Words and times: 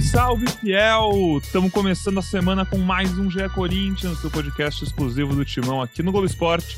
Salve, 0.00 0.02
salve, 0.02 0.46
fiel! 0.60 1.40
Estamos 1.42 1.72
começando 1.72 2.18
a 2.18 2.22
semana 2.22 2.64
com 2.64 2.78
mais 2.78 3.18
um 3.18 3.30
GE 3.30 3.48
Corinthians, 3.54 4.18
seu 4.20 4.30
podcast 4.30 4.84
exclusivo 4.84 5.34
do 5.34 5.44
Timão 5.44 5.82
aqui 5.82 6.02
no 6.02 6.12
Globo 6.12 6.26
Esporte. 6.26 6.76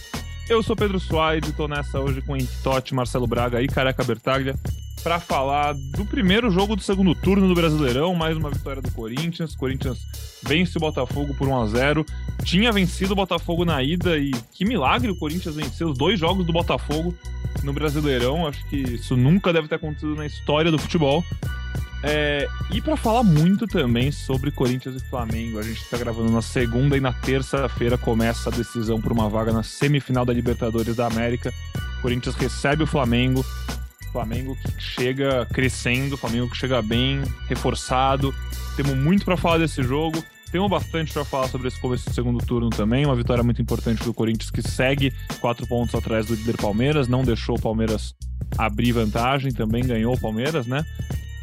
Eu 0.49 0.63
sou 0.63 0.77
Pedro 0.77 0.99
Suárez 0.99 1.47
e 1.47 1.51
estou 1.51 1.69
nessa 1.69 1.99
hoje 1.99 2.23
com 2.23 2.37
Henrique 2.37 2.63
Totti, 2.63 2.95
Marcelo 2.95 3.27
Braga 3.27 3.61
e 3.63 3.67
Careca 3.67 4.05
Bertaglia 4.05 4.55
para 5.03 5.19
falar 5.19 5.75
do 5.75 6.05
primeiro 6.05 6.51
jogo 6.51 6.77
do 6.77 6.83
segundo 6.83 7.15
turno 7.15 7.49
do 7.49 7.55
Brasileirão, 7.55 8.15
mais 8.15 8.37
uma 8.37 8.51
vitória 8.51 8.83
do 8.83 8.91
Corinthians. 8.93 9.57
Corinthians 9.57 9.99
vence 10.43 10.77
o 10.77 10.81
Botafogo 10.81 11.35
por 11.35 11.49
1 11.49 11.61
a 11.63 11.67
0. 11.67 12.07
Tinha 12.45 12.73
vencido 12.73 13.13
o 13.13 13.17
Botafogo 13.17 13.65
na 13.65 13.83
ida 13.83 14.19
e 14.19 14.31
que 14.53 14.65
milagre 14.65 15.11
o 15.11 15.17
Corinthians 15.17 15.57
venceu 15.57 15.89
os 15.89 15.99
dois 15.99 16.19
jogos 16.19 16.47
do 16.47 16.53
Botafogo 16.53 17.15
no 17.63 17.73
Brasileirão. 17.73 18.47
Acho 18.47 18.67
que 18.69 18.77
isso 18.77 19.17
nunca 19.17 19.53
deve 19.53 19.69
ter 19.69 19.77
acontecido 19.77 20.15
na 20.15 20.27
história 20.27 20.71
do 20.71 20.79
futebol. 20.79 21.25
É, 22.03 22.49
e 22.73 22.81
para 22.81 22.97
falar 22.97 23.23
muito 23.23 23.67
também 23.67 24.11
sobre 24.11 24.51
Corinthians 24.51 24.97
e 24.97 25.05
Flamengo, 25.11 25.59
a 25.59 25.63
gente 25.63 25.83
está 25.83 25.99
gravando 25.99 26.31
na 26.31 26.41
segunda 26.41 26.97
e 26.97 27.01
na 27.01 27.13
terça-feira 27.13 27.99
começa 27.99 28.49
a 28.49 28.53
decisão 28.53 29.01
por 29.01 29.13
uma 29.13 29.29
vaga 29.29 29.53
na 29.53 29.63
semifinal 29.63 30.25
da 30.25 30.33
Libertadores 30.33 30.97
da 30.97 31.07
América. 31.07 31.53
Corinthians 32.01 32.35
recebe 32.37 32.85
o 32.85 32.87
Flamengo, 32.87 33.45
Flamengo 34.13 34.57
que 34.57 34.83
chega 34.83 35.47
crescendo, 35.53 36.17
Flamengo 36.17 36.49
que 36.49 36.57
chega 36.57 36.81
bem, 36.81 37.23
reforçado. 37.49 38.35
Temos 38.77 38.97
muito 38.97 39.25
para 39.25 39.37
falar 39.37 39.59
desse 39.59 39.83
jogo. 39.83 40.25
Temos 40.51 40.69
bastante 40.69 41.13
para 41.13 41.25
falar 41.25 41.49
sobre 41.49 41.69
esse 41.69 41.81
começo 41.81 42.09
do 42.09 42.15
segundo 42.15 42.45
turno 42.45 42.71
também. 42.71 43.05
Uma 43.05 43.15
vitória 43.15 43.45
muito 43.45 43.63
importante 43.63 44.03
do 44.03 44.13
Corinthians 44.13 44.51
que 44.51 44.63
segue 44.63 45.13
quatro 45.39 45.67
pontos 45.67 45.95
atrás 45.95 46.27
do 46.27 46.35
líder 46.35 46.57
Palmeiras, 46.57 47.07
não 47.07 47.23
deixou 47.23 47.57
o 47.57 47.61
Palmeiras 47.61 48.15
abrir 48.59 48.91
vantagem, 48.91 49.53
também 49.53 49.87
ganhou 49.87 50.15
o 50.15 50.21
Palmeiras, 50.21 50.67
né? 50.67 50.85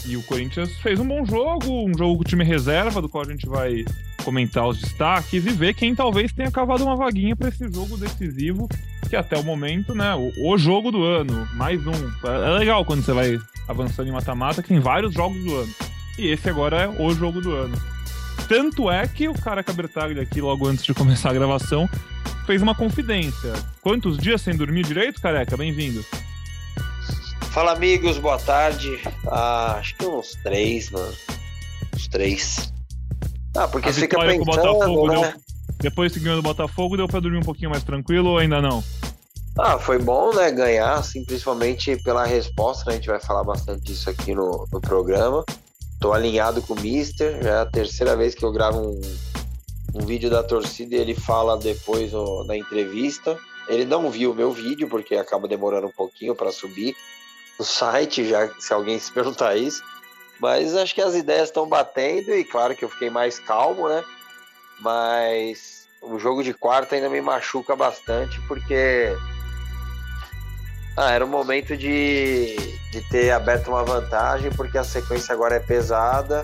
E 0.06 0.16
o 0.16 0.24
Corinthians 0.24 0.72
fez 0.80 1.00
um 1.00 1.08
bom 1.08 1.26
jogo, 1.26 1.86
um 1.86 1.98
jogo 1.98 2.18
com 2.18 2.24
time 2.24 2.44
reserva, 2.44 3.02
do 3.02 3.10
qual 3.10 3.26
a 3.26 3.30
gente 3.30 3.48
vai 3.48 3.84
comentar 4.24 4.68
os 4.68 4.80
destaques 4.80 5.46
e 5.46 5.50
ver 5.50 5.74
quem 5.74 5.96
talvez 5.96 6.34
tenha 6.34 6.52
cavado 6.52 6.84
uma 6.84 6.96
vaguinha 6.96 7.36
para 7.36 7.50
esse 7.50 7.72
jogo 7.72 7.98
decisivo, 7.98 8.68
que 9.10 9.16
até 9.16 9.38
o 9.38 9.44
momento, 9.44 9.96
né, 9.96 10.14
o, 10.16 10.52
o, 10.52 10.58
jogo 10.58 10.92
do 10.92 11.04
ano, 11.04 11.48
mais 11.54 11.80
um. 11.86 11.94
É 12.26 12.60
legal 12.60 12.84
quando 12.84 13.04
você 13.04 13.14
vai 13.14 13.40
avançando 13.68 14.10
em 14.10 14.12
mata-mata, 14.12 14.62
que 14.62 14.70
tem 14.70 14.80
vários 14.80 15.14
jogos 15.14 15.42
do 15.44 15.56
ano. 15.56 15.74
E 16.18 16.28
esse 16.28 16.50
agora 16.50 16.84
é 16.84 16.88
o 16.88 17.14
jogo 17.14 17.40
do 17.42 17.54
ano. 17.54 17.78
Tanto 18.48 18.90
é 18.90 19.08
que 19.08 19.28
o 19.28 19.34
cara 19.34 19.64
Cabertaglia 19.64 20.24
aqui, 20.24 20.42
logo 20.42 20.68
antes 20.68 20.86
de 20.86 20.94
começar 20.94 21.30
a 21.30 21.34
gravação, 21.34 21.90
fez 22.46 22.62
uma 22.62 22.74
confidência. 22.74 23.54
Quantos 23.82 24.18
dias 24.18 24.42
sem 24.42 24.56
dormir 24.56 24.84
direito, 24.84 25.22
careca? 25.22 25.58
Bem-vindo. 25.58 26.04
Fala 27.58 27.72
amigos, 27.72 28.20
boa 28.20 28.38
tarde. 28.38 29.02
Ah, 29.26 29.78
acho 29.80 29.96
que 29.96 30.06
uns 30.06 30.38
três, 30.44 30.92
mano. 30.92 31.12
Uns 31.96 32.08
três. 32.08 32.72
Ah, 33.56 33.68
porque 33.68 33.90
a 33.90 33.94
você 33.94 34.02
fica 34.02 34.20
pensando, 34.20 34.46
Botafogo 34.46 35.08
né? 35.08 35.22
deu, 35.22 35.42
Depois 35.80 36.14
que 36.14 36.20
ganhou 36.20 36.38
do 36.38 36.44
Botafogo, 36.44 36.96
deu 36.96 37.08
pra 37.08 37.20
dormir 37.20 37.40
um 37.40 37.44
pouquinho 37.44 37.72
mais 37.72 37.84
tranquilo 37.84 38.30
ou 38.30 38.38
ainda 38.38 38.62
não? 38.62 38.84
Ah, 39.58 39.80
foi 39.80 39.98
bom, 39.98 40.36
né, 40.36 40.52
ganhar, 40.52 41.00
assim, 41.00 41.26
principalmente 41.26 41.98
pela 42.04 42.28
resposta, 42.28 42.84
né? 42.86 42.92
A 42.92 42.96
gente 42.98 43.08
vai 43.08 43.20
falar 43.20 43.44
bastante 43.44 43.82
disso 43.82 44.08
aqui 44.08 44.36
no, 44.36 44.68
no 44.72 44.80
programa. 44.80 45.44
Tô 46.00 46.14
alinhado 46.14 46.62
com 46.62 46.76
o 46.76 46.80
Mister, 46.80 47.42
já 47.42 47.50
é 47.50 47.62
a 47.62 47.66
terceira 47.66 48.16
vez 48.16 48.36
que 48.36 48.46
eu 48.46 48.52
gravo 48.52 48.82
um, 48.82 49.02
um 49.96 50.06
vídeo 50.06 50.30
da 50.30 50.44
torcida 50.44 50.96
e 50.96 51.00
ele 51.00 51.16
fala 51.16 51.58
depois 51.58 52.12
no, 52.12 52.44
na 52.44 52.56
entrevista. 52.56 53.36
Ele 53.68 53.84
não 53.84 54.12
viu 54.12 54.32
o 54.32 54.36
meu 54.36 54.52
vídeo, 54.52 54.88
porque 54.88 55.16
acaba 55.16 55.48
demorando 55.48 55.88
um 55.88 55.92
pouquinho 55.92 56.36
para 56.36 56.52
subir 56.52 56.96
no 57.58 57.66
site, 57.66 58.28
já 58.28 58.50
se 58.60 58.74
alguém 58.74 59.00
se 59.00 59.12
perguntar 59.12 59.56
isso. 59.56 59.84
Mas 60.40 60.76
acho 60.76 60.94
que 60.94 61.02
as 61.02 61.16
ideias 61.16 61.50
estão 61.50 61.68
batendo 61.68 62.34
e 62.34 62.44
claro 62.44 62.76
que 62.76 62.86
eu 62.86 62.90
fiquei 62.90 63.10
mais 63.10 63.40
calmo, 63.40 63.90
né? 63.90 64.04
Mas 64.80 65.88
o 66.02 66.20
jogo 66.20 66.44
de 66.44 66.54
quarta 66.54 66.96
ainda 66.96 67.10
me 67.10 67.22
machuca 67.22 67.76
bastante 67.76 68.40
porque 68.42 69.16
ah, 70.96 71.12
era 71.12 71.26
o 71.26 71.28
momento 71.28 71.76
de, 71.76 72.56
de 72.92 73.02
ter 73.10 73.32
aberto 73.32 73.70
uma 73.70 73.84
vantagem, 73.84 74.52
porque 74.52 74.78
a 74.78 74.84
sequência 74.84 75.34
agora 75.34 75.56
é 75.56 75.60
pesada 75.60 76.44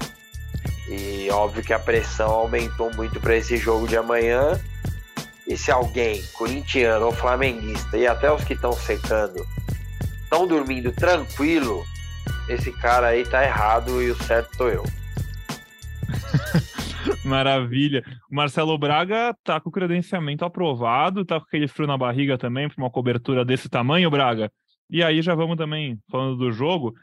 e 0.88 1.30
óbvio 1.32 1.64
que 1.64 1.74
a 1.74 1.80
pressão 1.80 2.30
aumentou 2.30 2.94
muito 2.94 3.20
para 3.20 3.36
esse 3.36 3.58
jogo 3.58 3.88
de 3.88 3.98
amanhã. 3.98 4.60
E 5.48 5.58
se 5.58 5.72
alguém, 5.72 6.24
corintiano 6.34 7.08
ou 7.08 7.12
flamenguista, 7.12 7.98
e 7.98 8.08
até 8.08 8.32
os 8.32 8.44
que 8.44 8.54
estão 8.54 8.72
secando, 8.74 9.46
estão 10.34 10.48
dormindo 10.48 10.92
tranquilo, 10.92 11.86
esse 12.50 12.72
cara 12.72 13.10
aí 13.10 13.24
tá 13.24 13.44
errado 13.44 14.02
e 14.02 14.10
o 14.10 14.16
certo 14.16 14.58
sou 14.58 14.68
eu. 14.68 14.84
Maravilha. 17.24 18.04
O 18.32 18.36
Marcelo 18.36 18.76
Braga 18.76 19.36
tá 19.44 19.62
com 19.62 19.70
o 19.70 19.72
credenciamento 19.72 20.44
aprovado, 20.44 21.24
tá 21.24 21.40
com 21.40 21.46
aquele 21.46 21.68
frio 21.68 21.86
na 21.86 21.96
barriga 21.96 22.36
também 22.36 22.68
para 22.68 22.82
uma 22.82 22.90
cobertura 22.90 23.46
desse 23.46 23.70
tamanho, 23.70 24.10
Braga. 24.10 24.52
E 24.90 25.04
aí 25.04 25.22
já 25.22 25.36
vamos 25.36 25.56
também 25.56 26.00
falando 26.10 26.36
do 26.36 26.52
jogo. 26.52 26.96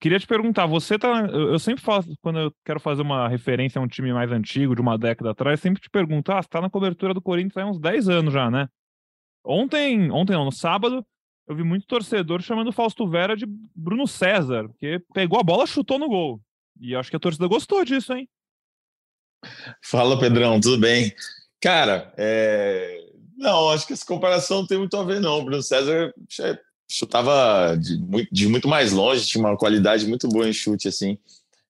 Queria 0.00 0.18
te 0.18 0.26
perguntar, 0.26 0.64
você 0.64 0.98
tá. 0.98 1.26
Eu 1.26 1.58
sempre 1.58 1.84
faço, 1.84 2.08
quando 2.22 2.38
eu 2.38 2.52
quero 2.64 2.80
fazer 2.80 3.02
uma 3.02 3.28
referência 3.28 3.78
a 3.78 3.82
um 3.82 3.86
time 3.86 4.10
mais 4.10 4.32
antigo, 4.32 4.74
de 4.74 4.80
uma 4.80 4.96
década 4.96 5.32
atrás, 5.32 5.60
sempre 5.60 5.82
te 5.82 5.90
pergunto: 5.90 6.32
ah, 6.32 6.42
você 6.42 6.48
tá 6.48 6.62
na 6.62 6.70
cobertura 6.70 7.12
do 7.12 7.20
Corinthians 7.20 7.58
há 7.58 7.66
uns 7.66 7.78
10 7.78 8.08
anos 8.08 8.32
já, 8.32 8.50
né? 8.50 8.68
Ontem, 9.44 10.10
ontem 10.10 10.32
não, 10.32 10.46
no 10.46 10.52
sábado, 10.52 11.04
eu 11.46 11.54
vi 11.54 11.62
muito 11.62 11.86
torcedor 11.86 12.40
chamando 12.42 12.72
Fausto 12.72 13.06
Vera 13.06 13.36
de 13.36 13.44
Bruno 13.74 14.06
César, 14.06 14.68
porque 14.68 15.00
pegou 15.12 15.38
a 15.38 15.42
bola, 15.42 15.66
chutou 15.66 15.98
no 15.98 16.08
gol. 16.08 16.40
E 16.80 16.94
acho 16.94 17.10
que 17.10 17.16
a 17.16 17.20
torcida 17.20 17.46
gostou 17.46 17.84
disso, 17.84 18.12
hein? 18.14 18.28
Fala, 19.82 20.18
Pedrão, 20.18 20.58
tudo 20.58 20.78
bem? 20.78 21.14
Cara, 21.60 22.12
é... 22.16 22.98
não, 23.36 23.70
acho 23.70 23.86
que 23.86 23.92
essa 23.92 24.06
comparação 24.06 24.60
não 24.60 24.66
tem 24.66 24.78
muito 24.78 24.96
a 24.96 25.04
ver, 25.04 25.20
não. 25.20 25.44
Bruno 25.44 25.62
César 25.62 26.14
chutava 26.90 27.76
de 27.76 27.98
muito, 27.98 28.28
de 28.32 28.48
muito 28.48 28.68
mais 28.68 28.92
longe, 28.92 29.26
tinha 29.26 29.44
uma 29.44 29.56
qualidade 29.56 30.06
muito 30.06 30.26
boa 30.28 30.48
em 30.48 30.52
chute, 30.52 30.88
assim. 30.88 31.18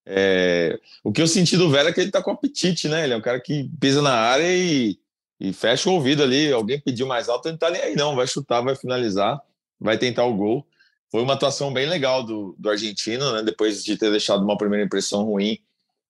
É... 0.06 0.78
O 1.02 1.12
que 1.12 1.20
eu 1.20 1.26
senti 1.26 1.56
do 1.56 1.68
Vera 1.68 1.88
é 1.88 1.92
que 1.92 2.00
ele 2.00 2.12
tá 2.12 2.22
com 2.22 2.30
apetite, 2.30 2.88
né? 2.88 3.04
Ele 3.04 3.14
é 3.14 3.16
um 3.16 3.22
cara 3.22 3.41
que 3.41 3.68
pisa 3.80 4.00
na 4.00 4.14
área 4.14 4.56
e, 4.56 4.96
e 5.41 5.52
fecha 5.52 5.91
o 5.91 5.94
ouvido 5.94 6.22
ali. 6.22 6.52
Alguém 6.52 6.80
pediu 6.80 7.08
mais 7.08 7.28
alto, 7.28 7.46
ele 7.46 7.54
não 7.54 7.58
tá 7.58 7.70
nem 7.70 7.82
aí, 7.82 7.96
não. 7.96 8.14
Vai 8.14 8.28
chutar, 8.28 8.60
vai 8.60 8.76
finalizar 8.76 9.42
vai 9.84 9.99
tentar 9.99 10.25
o 10.25 10.34
gol. 10.34 10.67
Foi 11.11 11.22
uma 11.22 11.34
atuação 11.34 11.72
bem 11.72 11.87
legal 11.87 12.25
do, 12.25 12.56
do 12.59 12.71
argentino, 12.71 13.33
né? 13.33 13.43
Depois 13.43 13.84
de 13.84 13.97
ter 13.97 14.11
deixado 14.11 14.43
uma 14.43 14.56
primeira 14.56 14.84
impressão 14.84 15.22
ruim 15.25 15.59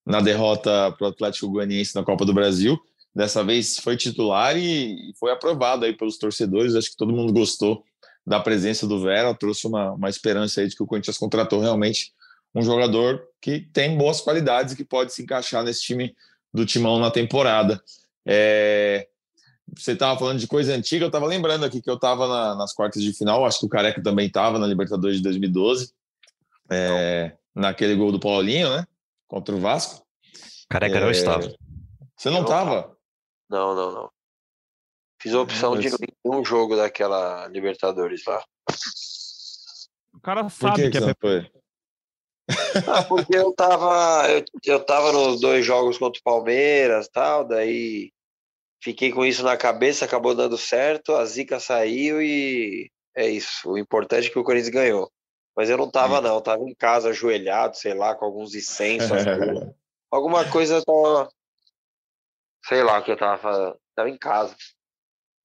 na 0.06 0.20
derrota 0.20 0.92
para 0.92 1.06
o 1.06 1.10
Atlético 1.10 1.50
Goianiense 1.50 1.94
na 1.94 2.04
Copa 2.04 2.24
do 2.24 2.32
Brasil. 2.32 2.78
Dessa 3.14 3.42
vez 3.42 3.78
foi 3.78 3.96
titular 3.96 4.56
e 4.56 5.12
foi 5.18 5.32
aprovado 5.32 5.84
aí 5.84 5.92
pelos 5.92 6.16
torcedores. 6.16 6.74
Acho 6.74 6.90
que 6.90 6.96
todo 6.96 7.12
mundo 7.12 7.32
gostou 7.32 7.84
da 8.26 8.40
presença 8.40 8.86
do 8.86 9.02
Vera, 9.02 9.34
trouxe 9.34 9.66
uma, 9.66 9.92
uma 9.92 10.08
esperança 10.08 10.60
aí 10.60 10.68
de 10.68 10.76
que 10.76 10.82
o 10.82 10.86
Corinthians 10.86 11.18
contratou 11.18 11.60
realmente 11.60 12.12
um 12.54 12.62
jogador 12.62 13.22
que 13.40 13.60
tem 13.72 13.98
boas 13.98 14.20
qualidades 14.20 14.72
e 14.72 14.76
que 14.76 14.84
pode 14.84 15.12
se 15.12 15.22
encaixar 15.22 15.64
nesse 15.64 15.82
time 15.82 16.14
do 16.52 16.64
Timão 16.64 16.98
na 16.98 17.10
temporada. 17.10 17.82
É, 18.24 19.08
você 19.76 19.92
estava 19.92 20.18
falando 20.18 20.38
de 20.38 20.46
coisa 20.46 20.74
antiga, 20.74 21.04
eu 21.04 21.08
estava 21.08 21.26
lembrando 21.26 21.64
aqui 21.64 21.80
que 21.80 21.90
eu 21.90 21.94
estava 21.94 22.28
na, 22.28 22.54
nas 22.54 22.72
quartas 22.72 23.02
de 23.02 23.12
final, 23.12 23.44
acho 23.44 23.60
que 23.60 23.66
o 23.66 23.68
Careca 23.68 24.02
também 24.02 24.26
estava 24.26 24.58
na 24.58 24.66
Libertadores 24.66 25.16
de 25.16 25.22
2012, 25.22 25.92
é, 26.70 27.36
naquele 27.54 27.94
gol 27.94 28.12
do 28.12 28.20
Paulinho, 28.20 28.68
né? 28.76 28.86
Contra 29.26 29.54
o 29.54 29.60
Vasco. 29.60 30.04
Careca 30.68 30.98
é, 30.98 31.00
não 31.00 31.10
estava. 31.10 31.54
Você 32.16 32.30
não 32.30 32.42
estava? 32.42 32.96
Não, 33.48 33.74
não, 33.74 33.92
não. 33.92 34.10
Fiz 35.20 35.32
a 35.34 35.40
opção 35.40 35.78
de 35.78 35.88
um 36.24 36.44
jogo 36.44 36.76
daquela 36.76 37.46
Libertadores 37.48 38.22
lá. 38.26 38.44
O 40.12 40.20
cara 40.20 40.48
sabe 40.48 40.90
que, 40.90 40.98
que, 40.98 40.98
é 40.98 41.14
foi? 41.20 41.50
Ah, 42.86 43.02
porque 43.02 43.34
eu 43.36 43.52
tava, 43.54 44.28
eu, 44.30 44.44
eu 44.66 44.84
tava 44.84 45.12
nos 45.12 45.40
dois 45.40 45.64
jogos 45.64 45.96
contra 45.96 46.20
o 46.20 46.22
Palmeiras 46.22 47.08
tal, 47.08 47.44
daí 47.44 48.12
Fiquei 48.84 49.10
com 49.10 49.24
isso 49.24 49.42
na 49.42 49.56
cabeça, 49.56 50.04
acabou 50.04 50.34
dando 50.34 50.58
certo, 50.58 51.14
a 51.14 51.24
zica 51.24 51.58
saiu 51.58 52.20
e 52.20 52.90
é 53.16 53.26
isso. 53.26 53.70
O 53.70 53.78
importante 53.78 54.26
é 54.26 54.30
que 54.30 54.38
o 54.38 54.44
Corinthians 54.44 54.68
ganhou. 54.68 55.10
Mas 55.56 55.70
eu 55.70 55.78
não 55.78 55.90
tava, 55.90 56.20
não, 56.20 56.34
eu 56.34 56.40
tava 56.42 56.62
em 56.64 56.74
casa 56.74 57.08
ajoelhado, 57.08 57.78
sei 57.78 57.94
lá, 57.94 58.14
com 58.14 58.26
alguns 58.26 58.54
incensos. 58.54 59.08
alguma 60.12 60.44
coisa 60.44 60.82
tava. 60.84 61.30
sei 62.66 62.82
lá 62.82 62.98
o 62.98 63.02
que 63.02 63.10
eu 63.10 63.16
tava 63.16 63.38
fazendo. 63.38 63.74
Tava 63.96 64.10
em 64.10 64.18
casa. 64.18 64.54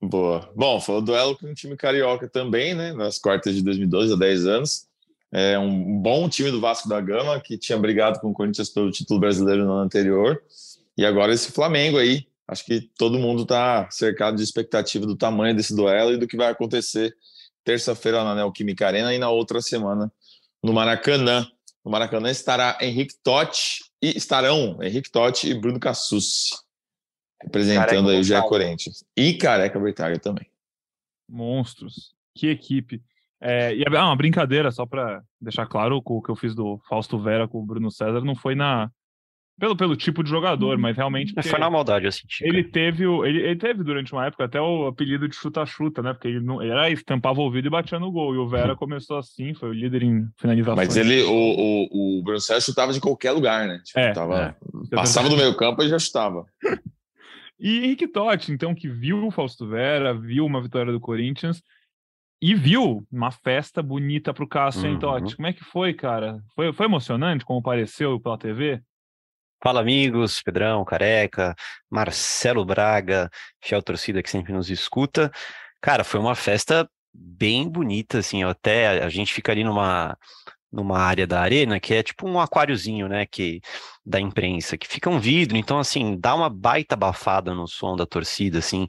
Boa. 0.02 0.52
Bom, 0.54 0.82
foi 0.82 0.96
o 0.96 1.02
duelo 1.02 1.38
com 1.38 1.46
o 1.46 1.54
time 1.54 1.78
carioca 1.78 2.28
também, 2.28 2.74
né? 2.76 2.92
Nas 2.92 3.18
quartas 3.18 3.56
de 3.56 3.64
2012, 3.64 4.16
há 4.16 4.18
10 4.18 4.48
anos. 4.48 4.86
É 5.32 5.58
um 5.58 5.98
bom 6.02 6.28
time 6.28 6.52
do 6.52 6.60
Vasco 6.60 6.90
da 6.90 7.00
Gama, 7.00 7.40
que 7.40 7.58
tinha 7.58 7.78
brigado 7.78 8.20
com 8.20 8.32
o 8.32 8.34
Corinthians 8.34 8.70
pelo 8.70 8.92
título 8.92 9.18
brasileiro 9.18 9.64
no 9.64 9.72
ano 9.72 9.84
anterior. 9.84 10.44
E 10.98 11.06
agora 11.06 11.32
esse 11.32 11.54
Flamengo 11.54 11.98
aí. 11.98 12.28
Acho 12.50 12.66
que 12.66 12.82
todo 12.98 13.20
mundo 13.20 13.44
está 13.44 13.90
cercado 13.92 14.38
de 14.38 14.44
expectativa 14.44 15.06
do 15.06 15.16
tamanho 15.16 15.56
desse 15.56 15.76
duelo 15.76 16.14
e 16.14 16.18
do 16.18 16.28
que 16.28 16.36
vai 16.36 16.52
acontecer 16.52 17.16
terça-feira 17.64 18.24
na 18.24 18.34
Neoquímica 18.34 18.88
Arena 18.88 19.14
e 19.14 19.20
na 19.20 19.30
outra 19.30 19.62
semana 19.62 20.12
no 20.64 20.74
Maracanã. 20.74 21.48
No 21.86 21.92
Maracanã 21.92 22.30
estará 22.32 22.78
Henrique 22.82 23.16
Totti 23.24 23.84
e 24.02 24.18
estarão 24.18 24.82
Henrique 24.82 25.12
Totti 25.12 25.50
e 25.50 25.54
Bruno 25.54 25.80
Cassucci 25.80 26.56
representando 27.42 27.88
Careca 27.88 28.10
aí 28.10 28.20
o 28.20 28.24
Gé 28.24 28.42
Corinthians. 28.42 29.06
E 29.16 29.34
Careca 29.34 29.80
Bertaga 29.80 30.20
também. 30.20 30.46
Monstros. 31.28 32.14
Que 32.36 32.48
equipe. 32.48 33.02
É, 33.42 33.74
e 33.74 33.84
é 33.84 34.02
uma 34.02 34.16
brincadeira, 34.16 34.72
só 34.72 34.86
para 34.86 35.24
deixar 35.40 35.66
claro, 35.66 36.02
o 36.04 36.22
que 36.22 36.30
eu 36.30 36.36
fiz 36.36 36.54
do 36.54 36.78
Fausto 36.90 37.18
Vera 37.18 37.48
com 37.48 37.60
o 37.60 37.66
Bruno 37.66 37.90
César 37.90 38.22
não 38.22 38.36
foi 38.36 38.56
na. 38.56 38.92
Pelo, 39.60 39.76
pelo 39.76 39.96
tipo 39.96 40.24
de 40.24 40.30
jogador, 40.30 40.78
mas 40.78 40.96
realmente. 40.96 41.34
Foi 41.44 41.60
na 41.60 41.70
maldade, 41.70 42.06
eu 42.06 42.12
senti. 42.12 42.44
Ele 42.46 42.64
teve, 42.64 43.06
o, 43.06 43.26
ele, 43.26 43.40
ele 43.40 43.56
teve 43.58 43.84
durante 43.84 44.14
uma 44.14 44.26
época 44.26 44.46
até 44.46 44.62
o 44.62 44.88
apelido 44.88 45.28
de 45.28 45.36
chuta-chuta, 45.36 46.02
né? 46.02 46.14
Porque 46.14 46.30
ele, 46.30 46.40
não, 46.40 46.62
ele 46.62 46.72
era 46.72 46.86
tampava 47.06 47.40
o 47.40 47.44
ouvido 47.44 47.68
e 47.68 47.70
batia 47.70 48.00
no 48.00 48.12
gol. 48.12 48.34
E 48.34 48.38
o 48.38 48.48
Vera 48.48 48.76
começou 48.76 49.18
assim, 49.18 49.54
foi 49.54 49.70
o 49.70 49.74
líder 49.74 50.04
em 50.04 50.28
finalização. 50.38 50.76
Mas 50.76 50.96
ele, 50.96 51.24
o, 51.24 51.32
o, 51.34 52.20
o 52.20 52.24
Bruno 52.24 52.40
César 52.40 52.62
chutava 52.62 52.94
de 52.94 53.02
qualquer 53.02 53.32
lugar, 53.32 53.68
né? 53.68 53.82
Tipo, 53.84 54.00
é, 54.00 54.14
tava, 54.14 54.56
é. 54.92 54.96
Passava 54.96 55.28
do 55.28 55.36
meio 55.36 55.56
campo 55.56 55.84
e 55.84 55.90
já 55.90 56.00
chutava. 56.00 56.46
E 57.60 57.80
Henrique 57.80 58.08
Totti, 58.08 58.54
então, 58.54 58.74
que 58.74 58.88
viu 58.88 59.28
o 59.28 59.32
Fausto 59.32 59.68
Vera, 59.68 60.14
viu 60.14 60.46
uma 60.46 60.62
vitória 60.62 60.94
do 60.94 61.00
Corinthians 61.00 61.62
e 62.42 62.56
viu 62.56 63.06
uma 63.12 63.32
festa 63.32 63.84
bonita 63.84 64.34
para 64.34 64.46
o 64.46 64.48
Cássio, 64.48 64.88
hein, 64.88 64.98
Totti? 64.98 65.32
Uhum. 65.32 65.36
Como 65.36 65.48
é 65.48 65.54
que 65.54 65.64
foi, 65.66 65.94
cara? 65.94 66.42
Foi, 66.56 66.72
foi 66.72 66.86
emocionante, 66.86 67.44
como 67.44 67.62
pareceu 67.62 68.18
pela 68.18 68.38
TV? 68.38 68.82
Fala, 69.62 69.82
amigos, 69.82 70.42
Pedrão, 70.42 70.86
Careca, 70.86 71.56
Marcelo 71.90 72.64
Braga, 72.64 73.30
fiel 73.62 73.82
torcida 73.82 74.24
que 74.24 74.30
sempre 74.30 74.54
nos 74.54 74.70
escuta. 74.70 75.32
Cara, 75.82 76.04
foi 76.04 76.20
uma 76.20 76.36
festa 76.36 76.90
bem 77.14 77.68
bonita, 77.70 78.20
assim, 78.20 78.44
até 78.44 79.04
a 79.04 79.10
gente 79.10 79.34
fica 79.34 79.52
ali 79.52 79.64
numa 79.64 80.18
numa 80.72 81.00
área 81.00 81.26
da 81.26 81.42
arena 81.42 81.80
que 81.80 81.94
é 81.94 82.04
tipo 82.04 82.28
um 82.28 82.40
aquáriozinho, 82.40 83.08
né, 83.08 83.26
que 83.26 83.62
da 84.06 84.20
imprensa, 84.20 84.78
que 84.78 84.88
fica 84.88 85.10
um 85.10 85.20
vidro, 85.20 85.58
então 85.58 85.80
assim, 85.80 86.18
dá 86.20 86.36
uma 86.36 86.50
baita 86.50 86.96
abafada 86.96 87.54
no 87.54 87.68
som 87.68 87.96
da 87.96 88.06
torcida, 88.06 88.60
assim, 88.60 88.88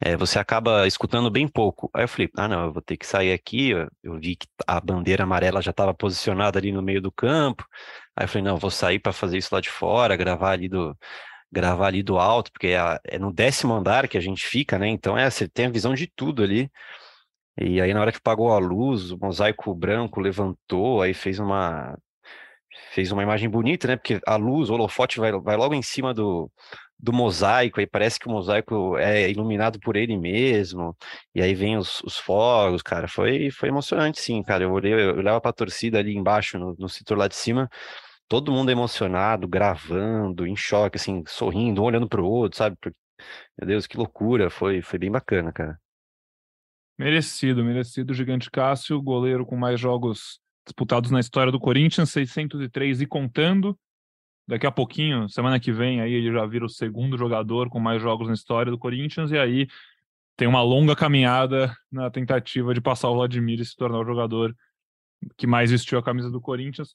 é, 0.00 0.16
você 0.16 0.38
acaba 0.38 0.86
escutando 0.86 1.30
bem 1.30 1.48
pouco. 1.48 1.90
Aí 1.94 2.04
eu 2.04 2.08
falei, 2.08 2.30
ah 2.36 2.48
não, 2.48 2.64
eu 2.66 2.72
vou 2.72 2.82
ter 2.82 2.96
que 2.96 3.06
sair 3.06 3.32
aqui, 3.32 3.70
eu 4.02 4.18
vi 4.18 4.36
que 4.36 4.46
a 4.66 4.80
bandeira 4.80 5.24
amarela 5.24 5.62
já 5.62 5.70
estava 5.70 5.94
posicionada 5.94 6.58
ali 6.58 6.72
no 6.72 6.82
meio 6.82 7.00
do 7.00 7.12
campo, 7.12 7.64
aí 8.16 8.24
eu 8.24 8.28
falei, 8.28 8.44
não, 8.44 8.52
eu 8.52 8.58
vou 8.58 8.70
sair 8.70 8.98
para 8.98 9.12
fazer 9.12 9.38
isso 9.38 9.54
lá 9.54 9.60
de 9.60 9.70
fora, 9.70 10.16
gravar 10.16 10.52
ali 10.52 10.68
do 10.68 10.96
gravar 11.52 11.88
ali 11.88 12.02
do 12.02 12.18
alto, 12.18 12.52
porque 12.52 12.68
é, 12.68 12.98
é 13.04 13.18
no 13.18 13.32
décimo 13.32 13.74
andar 13.74 14.08
que 14.08 14.16
a 14.16 14.20
gente 14.20 14.46
fica, 14.46 14.78
né, 14.78 14.88
então 14.88 15.18
é, 15.18 15.28
você 15.28 15.48
tem 15.48 15.66
a 15.66 15.70
visão 15.70 15.94
de 15.94 16.06
tudo 16.06 16.42
ali, 16.44 16.70
e 17.58 17.80
aí, 17.80 17.92
na 17.94 18.00
hora 18.00 18.12
que 18.12 18.18
apagou 18.18 18.52
a 18.52 18.58
luz, 18.58 19.10
o 19.12 19.18
mosaico 19.18 19.74
branco 19.74 20.20
levantou, 20.20 21.02
aí 21.02 21.14
fez 21.14 21.38
uma 21.38 21.96
fez 22.92 23.12
uma 23.12 23.22
imagem 23.22 23.48
bonita, 23.48 23.88
né? 23.88 23.96
Porque 23.96 24.20
a 24.26 24.36
luz, 24.36 24.70
o 24.70 24.74
holofote 24.74 25.18
vai, 25.20 25.32
vai 25.32 25.56
logo 25.56 25.74
em 25.74 25.82
cima 25.82 26.14
do, 26.14 26.50
do 26.98 27.12
mosaico, 27.12 27.80
aí 27.80 27.86
parece 27.86 28.18
que 28.18 28.28
o 28.28 28.30
mosaico 28.30 28.96
é 28.98 29.30
iluminado 29.30 29.78
por 29.80 29.96
ele 29.96 30.16
mesmo, 30.16 30.96
e 31.34 31.42
aí 31.42 31.54
vem 31.54 31.76
os, 31.76 32.00
os 32.02 32.16
fogos, 32.18 32.82
cara, 32.82 33.08
foi, 33.08 33.50
foi 33.50 33.68
emocionante, 33.68 34.20
sim, 34.20 34.42
cara, 34.42 34.64
eu 34.64 34.72
olhei, 34.72 34.92
eu 34.94 35.16
olhava 35.16 35.40
pra 35.40 35.52
torcida 35.52 35.98
ali 35.98 36.16
embaixo, 36.16 36.58
no, 36.58 36.74
no 36.78 36.88
setor 36.88 37.18
lá 37.18 37.28
de 37.28 37.34
cima, 37.36 37.68
todo 38.28 38.52
mundo 38.52 38.70
emocionado, 38.70 39.48
gravando, 39.48 40.46
em 40.46 40.56
choque, 40.56 40.96
assim, 40.98 41.22
sorrindo, 41.26 41.82
um 41.82 41.84
olhando 41.84 42.08
pro 42.08 42.26
outro, 42.26 42.58
sabe, 42.58 42.76
meu 43.58 43.66
Deus, 43.68 43.86
que 43.86 43.96
loucura, 43.96 44.50
foi, 44.50 44.82
foi 44.82 44.98
bem 44.98 45.10
bacana, 45.10 45.52
cara. 45.52 45.78
Merecido, 47.00 47.64
merecido. 47.64 48.12
Gigante 48.12 48.50
Cássio, 48.50 49.00
goleiro 49.00 49.46
com 49.46 49.56
mais 49.56 49.80
jogos 49.80 50.38
disputados 50.66 51.10
na 51.10 51.18
história 51.18 51.50
do 51.50 51.58
Corinthians, 51.58 52.10
603 52.10 53.00
e 53.00 53.06
contando. 53.06 53.74
Daqui 54.46 54.66
a 54.66 54.70
pouquinho, 54.70 55.26
semana 55.26 55.58
que 55.58 55.72
vem, 55.72 56.02
aí 56.02 56.12
ele 56.12 56.30
já 56.30 56.44
vira 56.44 56.66
o 56.66 56.68
segundo 56.68 57.16
jogador 57.16 57.70
com 57.70 57.80
mais 57.80 58.02
jogos 58.02 58.28
na 58.28 58.34
história 58.34 58.70
do 58.70 58.76
Corinthians, 58.78 59.30
e 59.30 59.38
aí 59.38 59.66
tem 60.36 60.46
uma 60.46 60.60
longa 60.62 60.94
caminhada 60.94 61.74
na 61.90 62.10
tentativa 62.10 62.74
de 62.74 62.82
passar 62.82 63.08
o 63.08 63.14
Vladimir 63.14 63.58
e 63.60 63.64
se 63.64 63.74
tornar 63.74 64.00
o 64.00 64.04
jogador 64.04 64.54
que 65.38 65.46
mais 65.46 65.70
vestiu 65.70 65.98
a 65.98 66.02
camisa 66.02 66.30
do 66.30 66.38
Corinthians. 66.38 66.94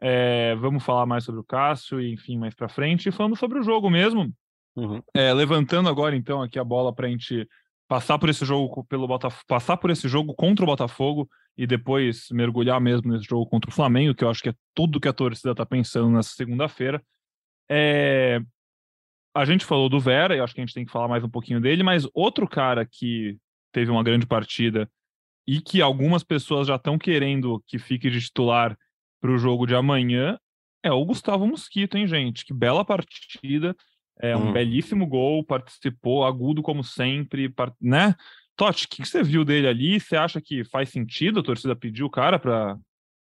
É, 0.00 0.56
vamos 0.56 0.82
falar 0.82 1.06
mais 1.06 1.22
sobre 1.22 1.40
o 1.40 1.44
Cássio 1.44 2.00
e, 2.00 2.12
enfim, 2.12 2.36
mais 2.36 2.52
para 2.52 2.68
frente. 2.68 3.08
E 3.08 3.12
falando 3.12 3.36
sobre 3.36 3.60
o 3.60 3.62
jogo 3.62 3.88
mesmo, 3.88 4.28
uhum. 4.74 5.00
é, 5.14 5.32
levantando 5.32 5.88
agora, 5.88 6.16
então, 6.16 6.42
aqui 6.42 6.58
a 6.58 6.64
bola 6.64 6.92
para 6.92 7.06
a 7.06 7.10
gente 7.10 7.48
passar 7.88 8.18
por 8.18 8.28
esse 8.28 8.44
jogo 8.44 8.84
pelo 8.84 9.06
Botafogo, 9.06 9.44
passar 9.46 9.76
por 9.76 9.90
esse 9.90 10.08
jogo 10.08 10.34
contra 10.34 10.64
o 10.64 10.66
Botafogo 10.66 11.28
e 11.56 11.66
depois 11.66 12.28
mergulhar 12.30 12.80
mesmo 12.80 13.12
nesse 13.12 13.24
jogo 13.24 13.46
contra 13.46 13.70
o 13.70 13.74
Flamengo, 13.74 14.14
que 14.14 14.24
eu 14.24 14.30
acho 14.30 14.42
que 14.42 14.50
é 14.50 14.54
tudo 14.74 15.00
que 15.00 15.08
a 15.08 15.12
torcida 15.12 15.52
está 15.52 15.64
pensando 15.64 16.10
nessa 16.10 16.30
segunda-feira. 16.30 17.02
É... 17.70 18.40
A 19.34 19.44
gente 19.44 19.64
falou 19.64 19.88
do 19.88 20.00
Vera, 20.00 20.34
e 20.34 20.40
acho 20.40 20.54
que 20.54 20.60
a 20.60 20.64
gente 20.64 20.74
tem 20.74 20.84
que 20.84 20.90
falar 20.90 21.08
mais 21.08 21.22
um 21.22 21.28
pouquinho 21.28 21.60
dele, 21.60 21.82
mas 21.82 22.08
outro 22.14 22.48
cara 22.48 22.86
que 22.86 23.36
teve 23.70 23.90
uma 23.90 24.02
grande 24.02 24.26
partida 24.26 24.90
e 25.46 25.60
que 25.60 25.82
algumas 25.82 26.24
pessoas 26.24 26.66
já 26.66 26.76
estão 26.76 26.98
querendo 26.98 27.62
que 27.66 27.78
fique 27.78 28.10
de 28.10 28.20
titular 28.20 28.76
para 29.20 29.30
o 29.30 29.38
jogo 29.38 29.66
de 29.66 29.74
amanhã 29.74 30.38
é 30.82 30.90
o 30.90 31.04
Gustavo 31.04 31.46
Mosquito, 31.46 31.96
hein, 31.96 32.06
gente? 32.06 32.44
Que 32.44 32.54
bela 32.54 32.84
partida. 32.84 33.76
É 34.20 34.36
um 34.36 34.48
hum. 34.48 34.52
belíssimo 34.52 35.06
gol, 35.06 35.44
participou, 35.44 36.24
agudo 36.24 36.62
como 36.62 36.82
sempre, 36.82 37.52
né? 37.80 38.14
Totti, 38.56 38.86
o 38.86 38.88
que, 38.88 39.04
você 39.04 39.22
viu 39.22 39.44
dele 39.44 39.68
ali? 39.68 40.00
Você 40.00 40.16
acha 40.16 40.40
que 40.40 40.64
faz 40.64 40.88
sentido 40.88 41.40
a 41.40 41.42
torcida 41.42 41.76
pedir 41.76 42.02
o 42.02 42.10
cara 42.10 42.38
para 42.38 42.78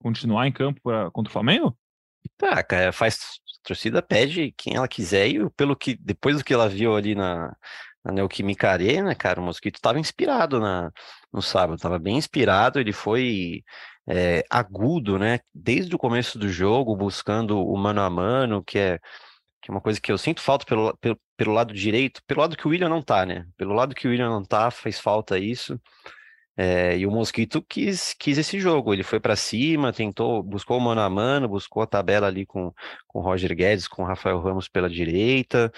continuar 0.03 0.47
em 0.47 0.53
campo 0.53 0.81
pra, 0.82 1.11
contra 1.11 1.31
o 1.31 1.32
Flamengo? 1.32 1.77
Tá, 2.37 2.62
cara, 2.62 2.93
faz. 2.93 3.19
A 3.62 3.69
torcida 3.69 4.00
pede 4.00 4.55
quem 4.56 4.77
ela 4.77 4.88
quiser, 4.88 5.29
e 5.29 5.50
pelo 5.50 5.77
que 5.77 5.94
depois 5.94 6.38
do 6.38 6.44
que 6.44 6.55
ela 6.55 6.67
viu 6.67 6.97
ali 6.97 7.15
na, 7.15 7.55
na 8.03 8.12
Neoquímica 8.12 8.71
Arena, 8.71 9.15
cara, 9.15 9.38
o 9.38 9.44
Mosquito 9.44 9.77
estava 9.77 10.00
inspirado 10.00 10.58
na, 10.58 10.91
no 11.31 11.43
sábado, 11.43 11.77
estava 11.77 11.99
bem 11.99 12.17
inspirado, 12.17 12.81
ele 12.81 12.93
foi 12.93 13.63
é, 14.08 14.43
agudo, 14.49 15.19
né? 15.19 15.41
Desde 15.55 15.94
o 15.94 15.99
começo 15.99 16.39
do 16.39 16.49
jogo, 16.49 16.96
buscando 16.96 17.60
o 17.63 17.77
mano 17.77 18.01
a 18.01 18.08
mano, 18.08 18.65
que 18.65 18.79
é 18.79 18.99
que 19.60 19.70
é 19.70 19.72
uma 19.74 19.81
coisa 19.81 20.00
que 20.00 20.10
eu 20.10 20.19
sinto 20.19 20.40
falta 20.40 20.64
pelo, 20.64 20.96
pelo, 20.98 21.20
pelo 21.36 21.52
lado 21.52 21.74
direito, 21.74 22.22
pelo 22.26 22.40
lado 22.40 22.56
que 22.56 22.67
o 22.67 22.70
William 22.70 22.88
não 22.88 23.02
tá, 23.02 23.26
né? 23.26 23.46
Pelo 23.56 23.74
lado 23.74 23.94
que 23.94 24.06
o 24.06 24.10
William 24.10 24.29
não 24.29 24.44
tá, 24.44 24.70
faz 24.70 24.98
falta 24.98 25.38
isso. 25.38 25.81
É, 26.56 26.98
e 26.98 27.06
o 27.06 27.10
Mosquito 27.10 27.62
quis, 27.62 28.14
quis 28.19 28.36
esse 28.36 28.60
jogo, 28.60 28.93
ele 28.93 29.02
foi 29.02 29.19
para 29.19 29.34
cima, 29.36 29.93
tentou, 29.93 30.43
buscou 30.43 30.76
o 30.79 30.81
mano 30.81 31.00
a 31.00 31.08
mano, 31.08 31.48
buscou 31.48 31.82
a 31.82 31.86
tabela 31.86 32.26
ali 32.26 32.44
com, 32.44 32.72
com 33.06 33.20
o 33.20 33.22
Roger 33.22 33.55
Guedes, 33.56 33.88
com 33.88 34.02
o 34.02 34.06
Rafael 34.06 34.38
Ramos 34.40 34.69
pela 34.69 34.88
direita. 34.88 35.72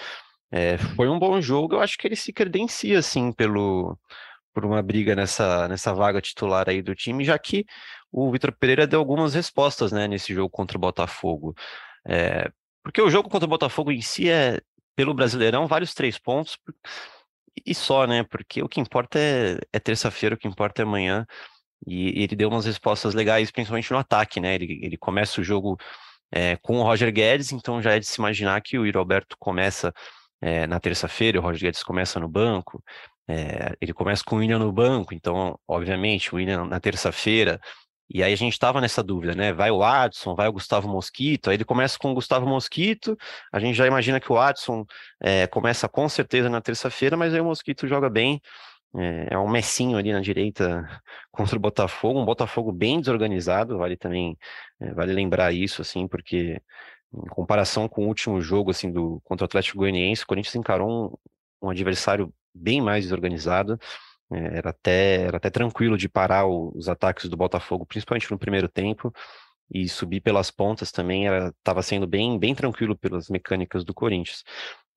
É, 0.51 0.77
foi 0.77 1.07
um 1.09 1.17
bom 1.19 1.39
jogo, 1.41 1.75
eu 1.75 1.81
acho 1.81 1.97
que 1.97 2.07
ele 2.07 2.15
se 2.15 2.33
credencia, 2.33 2.99
assim, 2.99 3.31
pelo, 3.31 3.97
por 4.53 4.65
uma 4.65 4.81
briga 4.83 5.15
nessa, 5.15 5.67
nessa 5.67 5.93
vaga 5.93 6.21
titular 6.21 6.69
aí 6.69 6.81
do 6.81 6.93
time, 6.93 7.23
já 7.23 7.37
que 7.39 7.65
o 8.11 8.31
Vitor 8.31 8.51
Pereira 8.51 8.85
deu 8.85 8.99
algumas 8.99 9.33
respostas, 9.33 9.91
né, 9.91 10.07
nesse 10.07 10.33
jogo 10.33 10.49
contra 10.49 10.77
o 10.77 10.81
Botafogo. 10.81 11.55
É, 12.05 12.51
porque 12.83 13.01
o 13.01 13.09
jogo 13.09 13.29
contra 13.29 13.45
o 13.45 13.49
Botafogo 13.49 13.91
em 13.91 14.01
si 14.01 14.29
é, 14.29 14.59
pelo 14.95 15.13
Brasileirão, 15.13 15.67
vários 15.67 15.93
três 15.93 16.17
pontos 16.19 16.57
e 17.65 17.73
só, 17.73 18.05
né? 18.05 18.23
Porque 18.23 18.61
o 18.61 18.69
que 18.69 18.79
importa 18.81 19.19
é, 19.19 19.59
é 19.71 19.79
terça-feira, 19.79 20.35
o 20.35 20.37
que 20.37 20.47
importa 20.47 20.81
é 20.81 20.83
amanhã. 20.83 21.25
E 21.85 22.23
ele 22.23 22.35
deu 22.35 22.49
umas 22.49 22.65
respostas 22.65 23.13
legais, 23.13 23.51
principalmente 23.51 23.91
no 23.91 23.97
ataque, 23.97 24.39
né? 24.39 24.55
Ele, 24.55 24.79
ele 24.83 24.97
começa 24.97 25.41
o 25.41 25.43
jogo 25.43 25.77
é, 26.31 26.57
com 26.57 26.79
o 26.79 26.83
Roger 26.83 27.11
Guedes, 27.11 27.51
então 27.51 27.81
já 27.81 27.95
é 27.95 27.99
de 27.99 28.07
se 28.07 28.19
imaginar 28.19 28.61
que 28.61 28.77
o 28.77 28.91
Roberto 28.91 29.35
começa 29.37 29.93
é, 30.41 30.65
na 30.67 30.79
terça-feira, 30.79 31.39
o 31.39 31.43
Roger 31.43 31.61
Guedes 31.61 31.83
começa 31.83 32.19
no 32.19 32.27
banco, 32.27 32.83
é, 33.27 33.75
ele 33.79 33.93
começa 33.93 34.23
com 34.25 34.35
o 34.37 34.39
William 34.39 34.59
no 34.59 34.71
banco, 34.71 35.13
então, 35.13 35.57
obviamente, 35.67 36.33
o 36.33 36.37
William 36.37 36.65
na 36.65 36.79
terça-feira 36.79 37.59
e 38.09 38.21
aí 38.21 38.33
a 38.33 38.35
gente 38.35 38.53
estava 38.53 38.81
nessa 38.81 39.01
dúvida, 39.01 39.33
né? 39.33 39.53
Vai 39.53 39.71
o 39.71 39.83
Adson, 39.83 40.35
vai 40.35 40.47
o 40.47 40.53
Gustavo 40.53 40.87
Mosquito. 40.87 41.49
Aí 41.49 41.55
ele 41.55 41.65
começa 41.65 41.97
com 41.97 42.11
o 42.11 42.13
Gustavo 42.13 42.45
Mosquito. 42.45 43.17
A 43.51 43.59
gente 43.59 43.75
já 43.75 43.87
imagina 43.87 44.19
que 44.19 44.31
o 44.31 44.37
Adson 44.37 44.85
é, 45.21 45.47
começa 45.47 45.87
com 45.89 46.07
certeza 46.09 46.49
na 46.49 46.61
terça-feira, 46.61 47.17
mas 47.17 47.33
aí 47.33 47.41
o 47.41 47.45
Mosquito 47.45 47.87
joga 47.87 48.09
bem. 48.09 48.41
É, 48.95 49.29
é, 49.31 49.37
um 49.39 49.49
messinho 49.49 49.97
ali 49.97 50.11
na 50.13 50.21
direita 50.21 50.87
contra 51.31 51.57
o 51.57 51.59
Botafogo, 51.59 52.19
um 52.19 52.25
Botafogo 52.25 52.71
bem 52.71 52.99
desorganizado. 52.99 53.77
Vale 53.77 53.97
também, 53.97 54.37
é, 54.79 54.93
vale 54.93 55.13
lembrar 55.13 55.53
isso, 55.53 55.81
assim, 55.81 56.07
porque 56.07 56.61
Em 57.13 57.27
comparação 57.29 57.87
com 57.89 58.05
o 58.05 58.07
último 58.07 58.41
jogo, 58.41 58.71
assim, 58.71 58.91
do, 58.91 59.21
contra 59.23 59.45
o 59.45 59.47
Atlético 59.47 59.79
Goianiense, 59.79 60.23
o 60.23 60.27
Corinthians 60.27 60.55
encarou 60.55 61.17
um, 61.61 61.67
um 61.67 61.69
adversário 61.71 62.33
bem 62.53 62.81
mais 62.81 63.05
desorganizado, 63.05 63.79
era, 64.35 64.69
até, 64.69 65.21
era 65.23 65.37
até 65.37 65.49
tranquilo 65.49 65.97
de 65.97 66.09
parar 66.09 66.45
os 66.47 66.87
ataques 66.89 67.29
do 67.29 67.37
Botafogo, 67.37 67.85
principalmente 67.85 68.31
no 68.31 68.37
primeiro 68.37 68.67
tempo, 68.67 69.13
e 69.71 69.87
subir 69.87 70.21
pelas 70.21 70.51
pontas 70.51 70.91
também 70.91 71.25
estava 71.25 71.81
sendo 71.81 72.05
bem, 72.05 72.37
bem 72.37 72.53
tranquilo 72.53 72.97
pelas 72.97 73.29
mecânicas 73.29 73.83
do 73.83 73.93
Corinthians. 73.93 74.43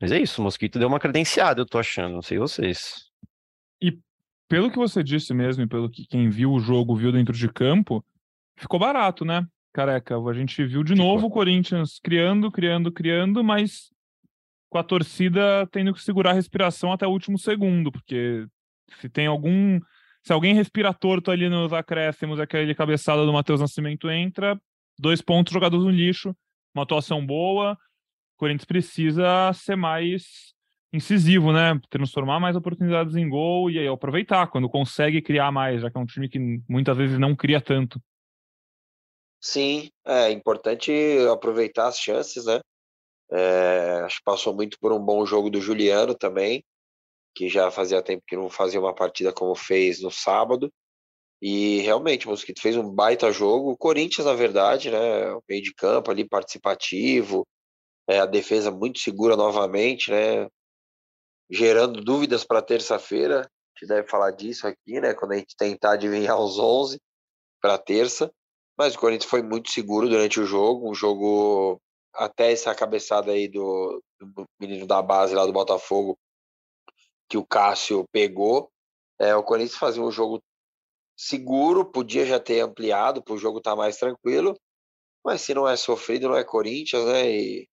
Mas 0.00 0.12
é 0.12 0.18
isso, 0.18 0.40
o 0.40 0.44
Mosquito 0.44 0.78
deu 0.78 0.88
uma 0.88 1.00
credenciada, 1.00 1.60
eu 1.60 1.66
tô 1.66 1.78
achando, 1.78 2.14
não 2.14 2.22
sei 2.22 2.38
vocês. 2.38 3.10
E 3.80 3.98
pelo 4.48 4.70
que 4.70 4.76
você 4.76 5.02
disse 5.02 5.32
mesmo, 5.32 5.62
e 5.62 5.66
pelo 5.66 5.90
que 5.90 6.06
quem 6.06 6.28
viu 6.28 6.52
o 6.52 6.60
jogo 6.60 6.94
viu 6.94 7.10
dentro 7.10 7.34
de 7.34 7.48
campo, 7.48 8.04
ficou 8.56 8.78
barato, 8.78 9.24
né? 9.24 9.46
Careca, 9.72 10.16
a 10.18 10.32
gente 10.32 10.64
viu 10.64 10.82
de 10.82 10.92
ficou. 10.92 11.06
novo 11.06 11.26
o 11.26 11.30
Corinthians 11.30 11.98
criando, 12.02 12.50
criando, 12.50 12.92
criando, 12.92 13.42
mas 13.42 13.90
com 14.70 14.78
a 14.78 14.84
torcida 14.84 15.66
tendo 15.70 15.92
que 15.92 16.02
segurar 16.02 16.30
a 16.30 16.34
respiração 16.34 16.92
até 16.92 17.06
o 17.06 17.10
último 17.10 17.38
segundo, 17.38 17.90
porque 17.92 18.46
se 19.00 19.08
tem 19.08 19.26
algum. 19.26 19.80
Se 20.22 20.32
alguém 20.32 20.54
respira 20.54 20.92
torto 20.92 21.30
ali 21.30 21.48
nos 21.48 21.72
acréscimos, 21.72 22.40
aquele 22.40 22.74
cabeçada 22.74 23.24
do 23.24 23.32
Matheus 23.32 23.60
Nascimento 23.60 24.10
entra, 24.10 24.60
dois 24.98 25.22
pontos 25.22 25.52
jogados 25.52 25.84
no 25.84 25.90
lixo, 25.90 26.34
uma 26.74 26.82
atuação 26.82 27.24
boa. 27.24 27.72
O 27.72 28.38
Corinthians 28.38 28.64
precisa 28.64 29.52
ser 29.52 29.76
mais 29.76 30.54
incisivo, 30.92 31.52
né? 31.52 31.78
Transformar 31.88 32.40
mais 32.40 32.56
oportunidades 32.56 33.14
em 33.14 33.28
gol 33.28 33.70
e 33.70 33.78
aí 33.78 33.86
aproveitar 33.86 34.46
quando 34.48 34.68
consegue 34.68 35.22
criar 35.22 35.52
mais, 35.52 35.82
já 35.82 35.90
que 35.90 35.96
é 35.96 36.00
um 36.00 36.06
time 36.06 36.28
que 36.28 36.38
muitas 36.68 36.96
vezes 36.96 37.18
não 37.18 37.36
cria 37.36 37.60
tanto. 37.60 38.00
Sim, 39.40 39.90
é 40.04 40.30
importante 40.32 40.92
aproveitar 41.30 41.86
as 41.86 42.00
chances, 42.00 42.46
né? 42.46 42.60
É, 43.30 44.02
acho 44.04 44.18
que 44.18 44.24
passou 44.24 44.54
muito 44.54 44.78
por 44.80 44.92
um 44.92 45.00
bom 45.00 45.24
jogo 45.26 45.50
do 45.50 45.60
Juliano 45.60 46.14
também 46.14 46.64
que 47.36 47.50
já 47.50 47.70
fazia 47.70 48.02
tempo 48.02 48.24
que 48.26 48.34
não 48.34 48.48
fazia 48.48 48.80
uma 48.80 48.94
partida 48.94 49.30
como 49.30 49.54
fez 49.54 50.00
no 50.00 50.10
sábado. 50.10 50.72
E 51.40 51.80
realmente, 51.80 52.26
o 52.26 52.30
Mosquito 52.30 52.62
fez 52.62 52.76
um 52.76 52.90
baita 52.90 53.30
jogo. 53.30 53.70
O 53.70 53.76
Corinthians, 53.76 54.26
na 54.26 54.32
verdade, 54.32 54.90
né? 54.90 55.30
O 55.34 55.42
meio 55.46 55.62
de 55.62 55.74
campo 55.74 56.10
ali 56.10 56.26
participativo, 56.26 57.46
é, 58.08 58.18
a 58.18 58.26
defesa 58.26 58.70
muito 58.70 58.98
segura 59.00 59.36
novamente, 59.36 60.10
né? 60.10 60.48
Gerando 61.50 62.00
dúvidas 62.00 62.42
para 62.42 62.62
terça-feira. 62.62 63.42
A 63.42 63.78
gente 63.78 63.88
deve 63.88 64.08
falar 64.08 64.30
disso 64.30 64.66
aqui, 64.66 64.98
né? 64.98 65.12
Quando 65.12 65.32
a 65.32 65.36
gente 65.36 65.54
tentar 65.58 65.92
adivinhar 65.92 66.40
os 66.40 66.58
11 66.58 66.98
para 67.60 67.76
terça. 67.76 68.32
Mas 68.78 68.94
o 68.94 68.98
Corinthians 68.98 69.30
foi 69.30 69.42
muito 69.42 69.70
seguro 69.70 70.08
durante 70.08 70.40
o 70.40 70.46
jogo. 70.46 70.90
Um 70.90 70.94
jogo 70.94 71.78
até 72.14 72.50
essa 72.50 72.74
cabeçada 72.74 73.32
aí 73.32 73.46
do, 73.46 74.02
do 74.18 74.46
menino 74.58 74.86
da 74.86 75.02
base 75.02 75.34
lá 75.34 75.44
do 75.44 75.52
Botafogo 75.52 76.18
que 77.28 77.36
o 77.36 77.46
Cássio 77.46 78.04
pegou. 78.12 78.70
É, 79.18 79.34
o 79.34 79.42
Corinthians 79.42 79.78
fazia 79.78 80.02
um 80.02 80.10
jogo 80.10 80.42
seguro, 81.16 81.84
podia 81.84 82.26
já 82.26 82.38
ter 82.38 82.60
ampliado 82.60 83.22
para 83.22 83.34
o 83.34 83.38
jogo 83.38 83.58
estar 83.58 83.70
tá 83.70 83.76
mais 83.76 83.96
tranquilo, 83.96 84.58
mas 85.24 85.40
se 85.40 85.54
não 85.54 85.66
é 85.66 85.76
sofrido, 85.76 86.28
não 86.28 86.36
é 86.36 86.44
Corinthians, 86.44 87.04
né? 87.06 87.30
E 87.30 87.68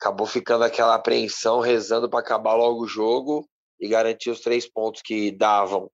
acabou 0.00 0.26
ficando 0.26 0.64
aquela 0.64 0.96
apreensão, 0.96 1.60
rezando 1.60 2.10
para 2.10 2.18
acabar 2.18 2.54
logo 2.54 2.82
o 2.82 2.88
jogo 2.88 3.48
e 3.80 3.88
garantir 3.88 4.30
os 4.30 4.40
três 4.40 4.68
pontos 4.68 5.00
que 5.02 5.30
davam. 5.30 5.90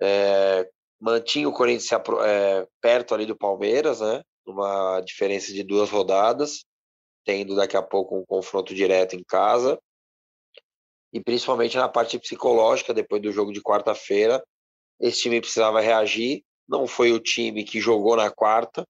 É, 0.00 0.68
mantinha 1.00 1.48
o 1.48 1.52
Corinthians 1.52 1.92
é, 2.24 2.66
perto 2.80 3.14
ali 3.14 3.24
do 3.24 3.36
Palmeiras, 3.36 4.00
né? 4.00 4.22
Uma 4.44 5.00
diferença 5.00 5.52
de 5.52 5.62
duas 5.62 5.88
rodadas, 5.88 6.64
tendo 7.24 7.54
daqui 7.54 7.76
a 7.76 7.82
pouco 7.82 8.18
um 8.18 8.26
confronto 8.26 8.74
direto 8.74 9.14
em 9.14 9.22
casa 9.22 9.78
e 11.12 11.20
principalmente 11.20 11.76
na 11.76 11.88
parte 11.88 12.18
psicológica, 12.18 12.94
depois 12.94 13.20
do 13.20 13.30
jogo 13.30 13.52
de 13.52 13.60
quarta-feira, 13.60 14.42
esse 14.98 15.22
time 15.22 15.40
precisava 15.40 15.80
reagir. 15.80 16.42
Não 16.68 16.86
foi 16.86 17.12
o 17.12 17.20
time 17.20 17.64
que 17.64 17.80
jogou 17.80 18.16
na 18.16 18.30
quarta, 18.30 18.86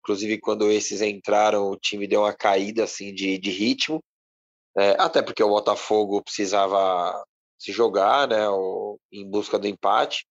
inclusive 0.00 0.38
quando 0.38 0.70
esses 0.70 1.00
entraram, 1.00 1.70
o 1.70 1.76
time 1.76 2.06
deu 2.06 2.20
uma 2.20 2.32
caída 2.32 2.84
assim 2.84 3.12
de, 3.12 3.38
de 3.38 3.50
ritmo, 3.50 4.00
é, 4.76 4.90
até 5.00 5.22
porque 5.22 5.42
o 5.42 5.48
Botafogo 5.48 6.22
precisava 6.22 7.24
se 7.58 7.72
jogar, 7.72 8.28
né, 8.28 8.48
o, 8.48 8.98
em 9.10 9.28
busca 9.28 9.58
do 9.58 9.66
empate. 9.66 10.26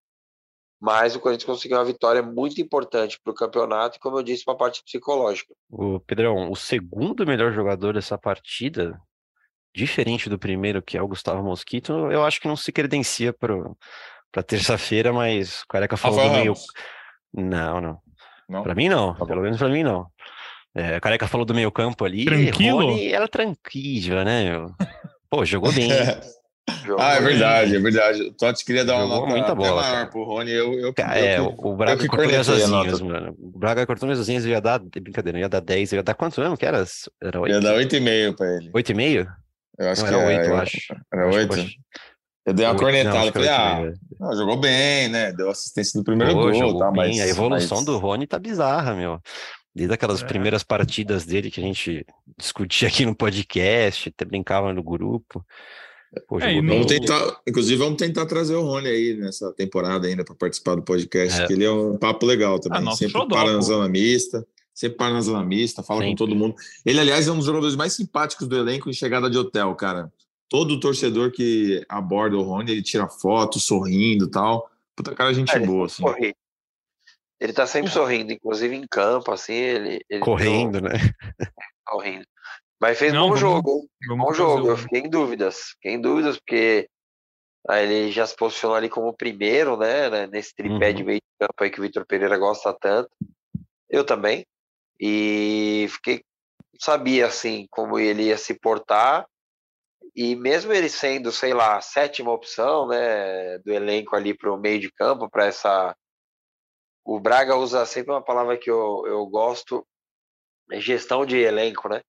Mas 0.80 1.16
o 1.16 1.20
Corinthians 1.20 1.46
conseguiu 1.46 1.78
uma 1.78 1.86
vitória 1.86 2.22
muito 2.22 2.62
importante 2.62 3.18
para 3.24 3.32
o 3.32 3.36
campeonato 3.36 3.96
e, 3.96 4.00
como 4.00 4.20
eu 4.20 4.24
disse, 4.24 4.44
para 4.44 4.54
a 4.54 4.58
parte 4.58 4.84
psicológica. 4.84 5.54
O 5.70 6.00
Pedrão, 6.02 6.52
o 6.52 6.56
segundo 6.58 7.26
melhor 7.26 7.54
jogador 7.54 7.94
dessa 7.94 8.18
partida 8.18 9.02
diferente 9.74 10.30
do 10.30 10.38
primeiro, 10.38 10.82
que 10.82 10.98
é 10.98 11.02
o 11.02 11.08
Gustavo 11.08 11.42
Mosquito, 11.44 12.12
eu 12.12 12.24
acho 12.24 12.40
que 12.40 12.48
não 12.48 12.56
se 12.56 12.72
credencia 12.72 13.34
para 13.34 14.44
terça-feira, 14.44 15.12
mas 15.12 15.62
o 15.62 15.68
Careca 15.68 15.98
falou 15.98 16.18
Rafael 16.18 16.34
do 16.34 16.40
meio. 16.40 16.54
Não, 17.34 17.82
não. 17.82 17.98
não? 18.48 18.64
Para 18.64 18.76
mim, 18.76 18.90
não. 18.90 19.16
Tá 19.16 19.26
Pelo 19.26 19.42
menos 19.42 19.58
para 19.58 19.70
mim, 19.70 19.84
não. 19.84 20.06
É, 20.76 20.98
o 20.98 21.02
Careca 21.02 21.28
falou 21.28 21.46
do 21.46 21.54
meio 21.54 21.72
campo 21.72 22.06
ali. 22.06 22.26
Tranquilo? 22.26 22.88
Rony 22.88 23.12
era 23.12 23.28
tranquila, 23.28 24.24
né? 24.24 24.52
Meu? 24.52 24.76
Pô, 25.30 25.46
jogou 25.46 25.72
bem. 25.72 25.90
ah, 27.00 27.16
é 27.16 27.22
verdade, 27.22 27.76
é 27.76 27.80
verdade. 27.80 28.22
O 28.24 28.34
Totti 28.34 28.66
queria 28.66 28.86
dar 28.86 29.00
Jogou 29.00 29.08
uma 29.08 29.20
nota 29.20 29.38
muita 29.38 29.56
bola, 29.56 29.82
maior 29.82 30.10
pro 30.10 30.24
Rony. 30.24 30.52
Eu, 30.52 30.74
eu, 30.80 30.94
cara, 30.94 31.20
eu, 31.20 31.26
é, 31.26 31.40
eu, 31.40 31.56
o 31.56 31.76
Braga 31.76 32.08
cortou 32.08 32.28
minhas 32.28 32.50
asinhas, 32.50 33.02
mano. 33.02 33.36
O 33.40 33.60
Braga 33.60 33.86
cortou 33.86 34.08
minhas 34.08 34.20
asinhas, 34.20 34.46
ia 34.46 34.62
dar, 34.62 34.80
brincadeira, 34.80 35.40
ia 35.40 35.50
dar 35.50 35.60
10, 35.60 35.94
ia 35.94 36.04
dar 36.04 36.14
quanto 36.14 36.40
mesmo 36.40 36.58
que 36.58 36.66
era? 36.66 36.84
Era 37.22 37.40
8? 37.40 37.54
Ia 37.54 37.62
dar 37.62 37.76
8,5 37.76 38.36
pra 38.36 38.56
ele. 38.56 38.72
8,5? 38.72 39.28
Eu 39.78 39.90
acho 39.90 40.02
não, 40.02 40.10
que 40.10 40.16
era 40.16 40.28
oito, 40.28 40.42
é, 40.42 40.50
eu 40.50 40.58
acho. 40.58 40.96
Era 41.12 41.28
oito? 41.28 41.56
Eu 42.46 42.54
dei 42.54 42.66
uma 42.66 42.74
8, 42.74 42.82
cornetada, 42.82 43.32
falei, 43.32 43.50
ah, 43.50 43.94
não, 44.20 44.36
jogou 44.36 44.58
bem, 44.58 45.08
né? 45.08 45.32
Deu 45.32 45.50
assistência 45.50 45.98
do 46.00 46.04
primeiro 46.04 46.34
Pô, 46.34 46.52
gol, 46.52 46.78
tá? 46.78 46.92
Mas 46.92 47.20
a 47.20 47.28
evolução 47.28 47.78
mas... 47.78 47.86
do 47.86 47.98
Rony 47.98 48.28
tá 48.28 48.38
bizarra, 48.38 48.94
meu. 48.94 49.20
Desde 49.74 49.94
aquelas 49.94 50.22
é. 50.22 50.26
primeiras 50.26 50.62
partidas 50.62 51.26
dele 51.26 51.50
que 51.50 51.62
a 51.62 51.64
gente 51.64 52.06
discutia 52.38 52.90
aqui 52.90 53.06
no 53.06 53.16
podcast, 53.16 54.10
até 54.10 54.26
brincava 54.26 54.74
no 54.74 54.84
grupo. 54.84 55.44
Pô, 56.28 56.38
é, 56.40 56.62
no... 56.62 56.74
vamos 56.74 56.86
tentar, 56.86 57.42
inclusive, 57.48 57.78
vamos 57.78 57.98
tentar 57.98 58.26
trazer 58.26 58.56
o 58.56 58.62
Rony 58.62 58.90
aí 58.90 59.14
nessa 59.16 59.52
temporada 59.54 60.06
ainda 60.06 60.24
para 60.26 60.36
participar 60.36 60.76
do 60.76 60.84
podcast, 60.84 61.42
é. 61.42 61.48
que 61.48 61.54
ele 61.54 61.64
é 61.64 61.72
um 61.72 61.98
papo 61.98 62.26
legal 62.26 62.60
também. 62.60 62.88
Ah, 62.88 62.92
Sempre 62.92 63.14
xodó, 63.14 63.36
para 63.36 63.54
na 63.54 63.62
zona 63.62 63.88
mista 63.88 64.46
sempre 64.74 64.98
para 64.98 65.14
na 65.14 65.22
zona 65.22 65.44
mista, 65.44 65.84
fala 65.84 66.02
sempre. 66.02 66.14
com 66.14 66.18
todo 66.18 66.36
mundo. 66.36 66.56
Ele, 66.86 67.00
aliás, 67.00 67.28
é 67.28 67.32
um 67.32 67.38
dos 67.38 67.46
jogadores 67.46 67.76
mais 67.76 67.94
simpáticos 67.94 68.48
do 68.48 68.58
elenco 68.58 68.90
em 68.90 68.94
chegada 68.94 69.30
de 69.30 69.38
hotel, 69.38 69.74
cara. 69.76 70.12
Todo 70.50 70.80
torcedor 70.80 71.32
que 71.32 71.84
aborda 71.88 72.38
o 72.38 72.42
Rony, 72.42 72.72
ele 72.72 72.82
tira 72.82 73.08
foto, 73.08 73.60
sorrindo 73.60 74.26
e 74.26 74.32
tal. 74.32 74.70
Puta 74.96 75.16
cara, 75.16 75.34
gente 75.34 75.56
é, 75.56 75.60
boa, 75.60 75.86
assim. 75.86 76.04
Ele 77.40 77.54
tá 77.54 77.68
sempre 77.68 77.92
sorrindo, 77.92 78.32
inclusive 78.32 78.76
em 78.76 78.88
campo, 78.88 79.32
assim, 79.32 79.54
ele... 79.54 80.06
ele 80.10 80.22
correndo, 80.22 80.80
não... 80.80 80.90
né? 80.90 80.94
correndo. 81.86 82.26
Mas 82.80 83.00
fez 83.00 83.14
não, 83.14 83.22
bom 83.22 83.28
vamos, 83.28 83.40
jogo, 83.40 83.90
vamos 84.08 84.26
bom 84.26 84.34
jogo. 84.34 84.68
Eu 84.70 84.78
fiquei 84.78 85.02
em 85.02 85.10
dúvidas, 85.10 85.58
fiquei 85.76 85.94
em 85.94 86.02
dúvidas, 86.02 86.38
porque 86.38 86.88
aí 87.68 87.86
ele 87.86 88.12
já 88.12 88.26
se 88.26 88.36
posicionou 88.36 88.76
ali 88.76 88.90
como 88.90 89.14
primeiro, 89.14 89.78
né, 89.78 90.10
né 90.10 90.28
nesse 90.28 90.54
tripé 90.54 90.90
uhum. 90.90 90.96
de 90.96 91.04
meio 91.04 91.20
de 91.20 91.38
campo 91.40 91.64
aí 91.64 91.70
que 91.70 91.80
o 91.80 91.84
Vitor 91.84 92.06
Pereira 92.06 92.38
gosta 92.38 92.74
tanto. 92.74 93.10
Eu 93.90 94.06
também. 94.06 94.46
E 95.00 95.88
fiquei 95.90 96.24
sabia 96.80 97.28
assim 97.28 97.68
como 97.70 97.98
ele 97.98 98.24
ia 98.24 98.38
se 98.38 98.54
portar 98.60 99.26
e 100.16 100.36
mesmo 100.36 100.74
ele 100.74 100.90
sendo, 100.90 101.32
sei 101.32 101.54
lá, 101.54 101.78
a 101.78 101.82
sétima 101.82 102.32
opção, 102.32 102.88
né, 102.88 103.58
do 103.60 103.72
elenco 103.72 104.16
ali 104.16 104.34
para 104.34 104.52
o 104.52 104.60
meio 104.60 104.80
de 104.80 104.92
campo, 104.92 105.30
para 105.30 105.46
essa 105.46 105.96
o 107.06 107.20
Braga 107.20 107.56
usa 107.58 107.86
sempre 107.86 108.12
uma 108.14 108.24
palavra 108.24 108.58
que 108.58 108.70
eu, 108.70 109.04
eu 109.06 109.26
gosto, 109.26 109.86
é 110.72 110.80
gestão 110.80 111.26
de 111.26 111.38
elenco, 111.38 111.90
né? 111.90 112.02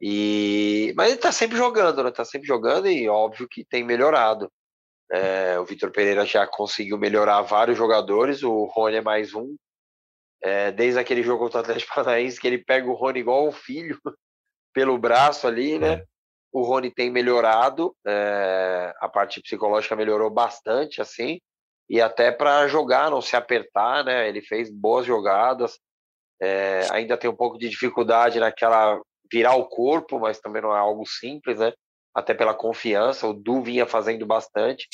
E 0.00 0.92
mas 0.96 1.08
ele 1.08 1.16
está 1.16 1.32
sempre 1.32 1.56
jogando, 1.56 2.02
né? 2.02 2.10
Tá 2.10 2.24
sempre 2.24 2.46
jogando 2.46 2.88
e 2.88 3.08
óbvio 3.08 3.48
que 3.48 3.64
tem 3.64 3.82
melhorado. 3.82 4.50
É, 5.10 5.58
o 5.58 5.64
Vitor 5.64 5.90
Pereira 5.90 6.26
já 6.26 6.46
conseguiu 6.46 6.98
melhorar 6.98 7.40
vários 7.42 7.78
jogadores, 7.78 8.42
o 8.42 8.64
Rony 8.66 8.96
é 8.96 9.00
mais 9.02 9.34
um, 9.34 9.56
é, 10.44 10.70
desde 10.70 11.00
aquele 11.00 11.22
jogo 11.22 11.44
contra 11.44 11.60
o 11.60 11.62
Atlético 11.62 11.94
Paranaense, 11.94 12.38
que 12.38 12.46
ele 12.46 12.58
pega 12.58 12.86
o 12.86 12.92
Rony 12.92 13.20
igual 13.20 13.48
o 13.48 13.52
filho 13.52 13.98
pelo 14.74 14.98
braço 14.98 15.46
ali, 15.46 15.78
né? 15.78 15.94
É. 15.94 16.04
O 16.52 16.62
Rony 16.62 16.90
tem 16.90 17.10
melhorado, 17.10 17.96
é, 18.06 18.94
a 19.00 19.08
parte 19.08 19.40
psicológica 19.40 19.96
melhorou 19.96 20.30
bastante, 20.30 21.00
assim, 21.00 21.40
e 21.88 22.00
até 22.00 22.30
para 22.30 22.68
jogar, 22.68 23.10
não 23.10 23.22
se 23.22 23.34
apertar, 23.34 24.04
né? 24.04 24.28
Ele 24.28 24.42
fez 24.42 24.70
boas 24.70 25.06
jogadas, 25.06 25.78
é, 26.40 26.86
ainda 26.92 27.16
tem 27.16 27.28
um 27.28 27.34
pouco 27.34 27.58
de 27.58 27.68
dificuldade 27.68 28.38
naquela 28.38 29.00
virar 29.32 29.54
o 29.56 29.66
corpo, 29.66 30.20
mas 30.20 30.38
também 30.40 30.60
não 30.60 30.76
é 30.76 30.78
algo 30.78 31.06
simples, 31.06 31.58
né? 31.58 31.72
Até 32.14 32.34
pela 32.34 32.54
confiança, 32.54 33.26
o 33.26 33.32
Du 33.32 33.62
vinha 33.62 33.86
fazendo 33.86 34.26
bastante, 34.26 34.86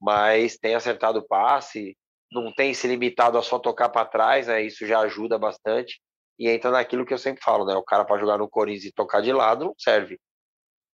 mas 0.00 0.56
tem 0.56 0.74
acertado 0.74 1.18
o 1.18 1.26
passe, 1.26 1.94
não 2.30 2.52
tem 2.52 2.74
se 2.74 2.86
limitado 2.86 3.38
a 3.38 3.42
só 3.42 3.58
tocar 3.58 3.88
para 3.88 4.06
trás, 4.06 4.46
né? 4.46 4.62
Isso 4.62 4.86
já 4.86 5.00
ajuda 5.00 5.38
bastante. 5.38 6.00
e 6.38 6.50
entra 6.50 6.70
naquilo 6.70 7.06
que 7.06 7.14
eu 7.14 7.18
sempre 7.18 7.42
falo, 7.42 7.64
né? 7.64 7.74
O 7.74 7.82
cara 7.82 8.04
para 8.04 8.18
jogar 8.18 8.36
no 8.36 8.48
Corinthians 8.48 8.84
e 8.84 8.92
tocar 8.92 9.22
de 9.22 9.32
lado 9.32 9.64
não 9.66 9.74
serve. 9.78 10.18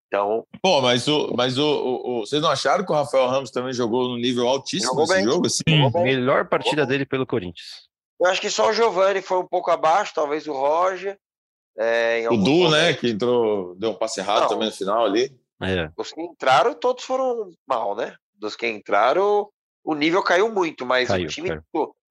Então. 0.08 0.46
Pô, 0.62 0.82
mas, 0.82 1.08
o, 1.08 1.34
mas 1.36 1.58
o, 1.58 1.66
o, 1.66 2.20
o, 2.20 2.20
vocês 2.20 2.42
não 2.42 2.50
acharam 2.50 2.86
que 2.86 2.92
o 2.92 2.96
Rafael 2.96 3.28
Ramos 3.28 3.50
também 3.50 3.74
jogou 3.74 4.10
no 4.10 4.18
nível 4.18 4.48
altíssimo 4.48 5.00
nesse 5.00 5.14
bem. 5.14 5.24
jogo? 5.24 5.48
Assim? 5.48 5.64
Sim, 5.68 5.90
melhor 6.04 6.48
partida 6.48 6.86
dele 6.86 7.06
pelo 7.06 7.26
Corinthians. 7.26 7.90
Eu 8.20 8.28
acho 8.28 8.42
que 8.42 8.50
só 8.50 8.70
o 8.70 8.74
Giovani 8.74 9.22
foi 9.22 9.40
um 9.40 9.48
pouco 9.48 9.72
abaixo, 9.72 10.14
talvez 10.14 10.48
o 10.48 10.54
Roger. 10.54 11.18
É, 11.78 12.28
o 12.30 12.36
Du, 12.36 12.70
né, 12.70 12.94
que 12.94 13.10
entrou, 13.10 13.74
deu 13.76 13.92
um 13.92 13.96
passe 13.96 14.20
errado 14.20 14.42
não, 14.42 14.50
também 14.50 14.68
no 14.68 14.76
final 14.76 15.06
ali. 15.06 15.34
É. 15.62 15.90
Os 15.98 16.12
que 16.12 16.22
entraram, 16.22 16.74
todos 16.74 17.04
foram 17.04 17.50
mal, 17.66 17.96
né? 17.96 18.14
Dos 18.36 18.56
que 18.56 18.68
entraram, 18.68 19.50
o 19.84 19.96
nível 19.96 20.24
caiu 20.24 20.52
muito, 20.52 20.86
mas 20.86 21.08
caiu, 21.08 21.26
o, 21.26 21.30
time, 21.30 21.62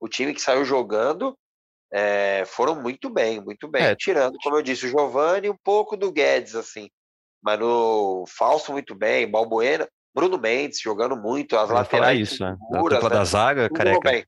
o 0.00 0.08
time 0.08 0.34
que 0.34 0.42
saiu 0.42 0.64
jogando 0.64 1.36
é, 1.92 2.44
foram 2.46 2.80
muito 2.80 3.10
bem, 3.10 3.40
muito 3.40 3.68
bem. 3.68 3.82
É. 3.82 3.96
Tirando, 3.96 4.38
como 4.42 4.56
eu 4.56 4.62
disse, 4.62 4.86
o 4.86 4.88
Giovani 4.88 5.48
e 5.48 5.50
um 5.50 5.56
pouco 5.62 5.96
do 5.96 6.12
Guedes, 6.12 6.54
assim. 6.54 6.88
Mas 7.42 7.58
no 7.58 8.24
falso 8.28 8.72
muito 8.72 8.94
bem, 8.94 9.28
Balbuena, 9.28 9.88
Bruno 10.14 10.38
Mendes 10.38 10.80
jogando 10.80 11.16
muito, 11.16 11.56
as 11.56 11.70
laterais. 11.70 12.32
isso, 12.32 12.44
né? 12.44 12.56
A 12.72 12.78
dupla 12.78 13.08
né? 13.08 13.08
da 13.08 13.24
zaga, 13.24 13.68
Tudo 13.68 13.76
careca. 13.76 14.10
Bem. 14.10 14.24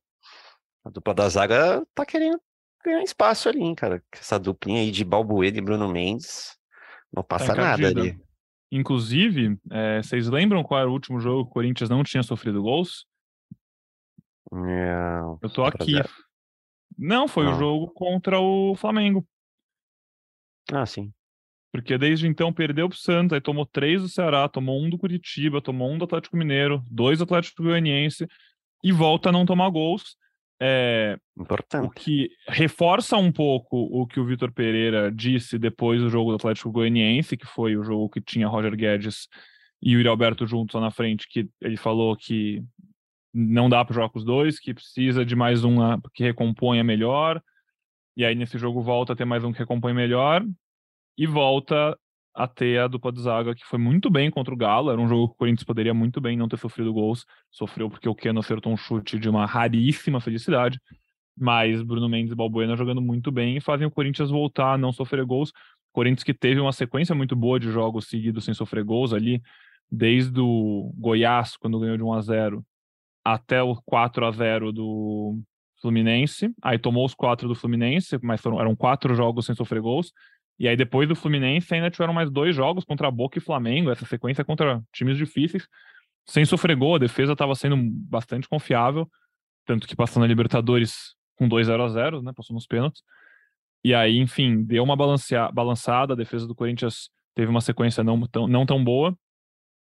A 0.84 0.90
dupla 0.90 1.14
da 1.14 1.28
zaga 1.28 1.82
tá 1.94 2.04
querendo 2.04 2.40
ganhar 2.84 3.02
espaço 3.02 3.48
ali, 3.48 3.74
cara. 3.76 4.02
Essa 4.12 4.38
duplinha 4.38 4.80
aí 4.80 4.90
de 4.90 5.04
Balbuena 5.04 5.58
e 5.58 5.60
Bruno 5.60 5.88
Mendes 5.88 6.56
não 7.12 7.22
tá 7.22 7.38
passa 7.38 7.54
tá 7.54 7.62
nada 7.62 7.86
ali. 7.86 8.18
Inclusive, 8.70 9.58
é, 9.70 10.02
vocês 10.02 10.28
lembram 10.28 10.64
qual 10.64 10.80
era 10.80 10.88
o 10.88 10.92
último 10.92 11.20
jogo 11.20 11.44
que 11.44 11.50
o 11.50 11.52
Corinthians 11.52 11.90
não 11.90 12.02
tinha 12.02 12.22
sofrido 12.22 12.62
gols? 12.62 13.06
Não. 14.52 15.38
Eu 15.42 15.50
tô 15.50 15.64
aqui. 15.64 15.94
Não, 16.98 17.26
foi 17.26 17.44
não. 17.44 17.54
o 17.54 17.58
jogo 17.58 17.90
contra 17.90 18.38
o 18.38 18.76
Flamengo. 18.76 19.26
Ah, 20.70 20.84
sim. 20.84 21.10
Porque 21.72 21.96
desde 21.96 22.26
então 22.26 22.52
perdeu 22.52 22.86
pro 22.86 22.98
Santos, 22.98 23.32
aí 23.32 23.40
tomou 23.40 23.64
três 23.64 24.02
do 24.02 24.08
Ceará, 24.08 24.46
tomou 24.46 24.78
um 24.78 24.90
do 24.90 24.98
Curitiba, 24.98 25.62
tomou 25.62 25.90
um 25.90 25.96
do 25.96 26.04
Atlético 26.04 26.36
Mineiro, 26.36 26.84
dois 26.90 27.18
do 27.18 27.24
Atlético 27.24 27.62
Goianiense 27.62 28.28
e 28.84 28.92
volta 28.92 29.30
a 29.30 29.32
não 29.32 29.46
tomar 29.46 29.70
gols. 29.70 30.18
É, 30.60 31.18
Importante. 31.36 31.86
O 31.86 31.90
que 31.90 32.28
reforça 32.46 33.16
um 33.16 33.32
pouco 33.32 33.88
o 33.90 34.06
que 34.06 34.20
o 34.20 34.26
Vitor 34.26 34.52
Pereira 34.52 35.10
disse 35.10 35.58
depois 35.58 36.00
do 36.00 36.10
jogo 36.10 36.30
do 36.30 36.36
Atlético 36.36 36.70
Goianiense, 36.70 37.38
que 37.38 37.46
foi 37.46 37.74
o 37.76 37.82
jogo 37.82 38.10
que 38.10 38.20
tinha 38.20 38.46
Roger 38.46 38.76
Guedes 38.76 39.26
e 39.80 39.96
o 39.96 39.98
Yuri 39.98 40.08
Alberto 40.08 40.46
juntos 40.46 40.74
lá 40.74 40.82
na 40.82 40.90
frente, 40.90 41.26
que 41.28 41.48
ele 41.60 41.76
falou 41.76 42.14
que 42.14 42.62
não 43.32 43.68
dá 43.68 43.84
para 43.84 43.94
jogar 43.94 44.08
com 44.10 44.18
os 44.18 44.24
dois, 44.24 44.58
que 44.58 44.74
precisa 44.74 45.24
de 45.24 45.34
mais 45.34 45.64
um 45.64 45.76
que 46.12 46.22
recomponha 46.22 46.84
melhor. 46.84 47.42
E 48.16 48.24
aí 48.24 48.34
nesse 48.34 48.58
jogo 48.58 48.82
volta 48.82 49.14
a 49.14 49.16
ter 49.16 49.24
mais 49.24 49.42
um 49.42 49.52
que 49.52 49.58
recompõe 49.58 49.94
melhor 49.94 50.44
e 51.16 51.26
volta 51.26 51.96
a 52.34 52.46
ter 52.46 52.78
a 52.80 52.88
dupla 52.88 53.12
de 53.12 53.20
zaga 53.20 53.54
que 53.54 53.64
foi 53.64 53.78
muito 53.78 54.10
bem 54.10 54.30
contra 54.30 54.52
o 54.52 54.56
Galo. 54.56 54.90
Era 54.90 55.00
um 55.00 55.08
jogo 55.08 55.28
que 55.28 55.34
o 55.34 55.38
Corinthians 55.38 55.64
poderia 55.64 55.94
muito 55.94 56.20
bem 56.20 56.36
não 56.36 56.48
ter 56.48 56.58
sofrido 56.58 56.92
gols. 56.92 57.26
Sofreu 57.50 57.90
porque 57.90 58.08
o 58.08 58.14
Keno 58.14 58.40
acertou 58.40 58.72
um 58.72 58.76
chute 58.76 59.18
de 59.18 59.28
uma 59.28 59.46
raríssima 59.46 60.20
felicidade. 60.20 60.78
Mas 61.36 61.82
Bruno 61.82 62.08
Mendes 62.08 62.32
e 62.32 62.34
Balbuena 62.34 62.76
jogando 62.76 63.00
muito 63.00 63.32
bem 63.32 63.56
e 63.56 63.60
fazem 63.60 63.86
o 63.86 63.90
Corinthians 63.90 64.30
voltar 64.30 64.74
a 64.74 64.78
não 64.78 64.92
sofrer 64.92 65.24
gols. 65.24 65.52
Corinthians 65.92 66.24
que 66.24 66.34
teve 66.34 66.60
uma 66.60 66.72
sequência 66.72 67.14
muito 67.14 67.36
boa 67.36 67.58
de 67.58 67.70
jogos 67.70 68.08
seguidos 68.08 68.44
sem 68.44 68.54
sofrer 68.54 68.84
gols 68.84 69.12
ali, 69.12 69.42
desde 69.90 70.40
o 70.40 70.92
Goiás, 70.96 71.56
quando 71.56 71.78
ganhou 71.80 71.96
de 71.96 72.02
1 72.02 72.12
a 72.12 72.20
0 72.20 72.64
até 73.24 73.62
o 73.62 73.76
4 73.84 74.26
a 74.26 74.30
0 74.30 74.72
do 74.72 75.38
Fluminense. 75.80 76.52
Aí 76.62 76.78
tomou 76.78 77.04
os 77.04 77.14
quatro 77.14 77.48
do 77.48 77.54
Fluminense, 77.54 78.18
mas 78.22 78.40
foram, 78.40 78.60
eram 78.60 78.74
quatro 78.74 79.14
jogos 79.14 79.46
sem 79.46 79.54
sofrer 79.54 79.80
gols. 79.80 80.12
E 80.58 80.68
aí, 80.68 80.76
depois 80.76 81.08
do 81.08 81.16
Fluminense, 81.16 81.74
ainda 81.74 81.90
tiveram 81.90 82.12
mais 82.12 82.30
dois 82.30 82.54
jogos 82.54 82.84
contra 82.84 83.10
Boca 83.10 83.38
e 83.38 83.40
Flamengo, 83.40 83.90
essa 83.90 84.06
sequência 84.06 84.44
contra 84.44 84.82
times 84.92 85.16
difíceis, 85.16 85.66
sem 86.24 86.44
sofrer 86.44 86.76
gol. 86.76 86.94
A 86.94 86.98
defesa 86.98 87.32
estava 87.32 87.54
sendo 87.54 87.76
bastante 87.76 88.48
confiável, 88.48 89.10
tanto 89.66 89.88
que 89.88 89.96
passando 89.96 90.24
a 90.24 90.26
Libertadores 90.26 91.16
com 91.36 91.48
2 91.48 91.66
0 91.66 91.82
a 91.82 91.88
0 91.88 92.22
né? 92.22 92.32
Passou 92.32 92.54
nos 92.54 92.66
pênaltis. 92.66 93.02
E 93.84 93.92
aí, 93.94 94.18
enfim, 94.18 94.62
deu 94.62 94.84
uma 94.84 94.94
balançada. 94.96 96.12
A 96.12 96.16
defesa 96.16 96.46
do 96.46 96.54
Corinthians 96.54 97.10
teve 97.34 97.50
uma 97.50 97.60
sequência 97.60 98.04
não 98.04 98.20
tão, 98.28 98.46
não 98.46 98.64
tão 98.64 98.82
boa 98.84 99.16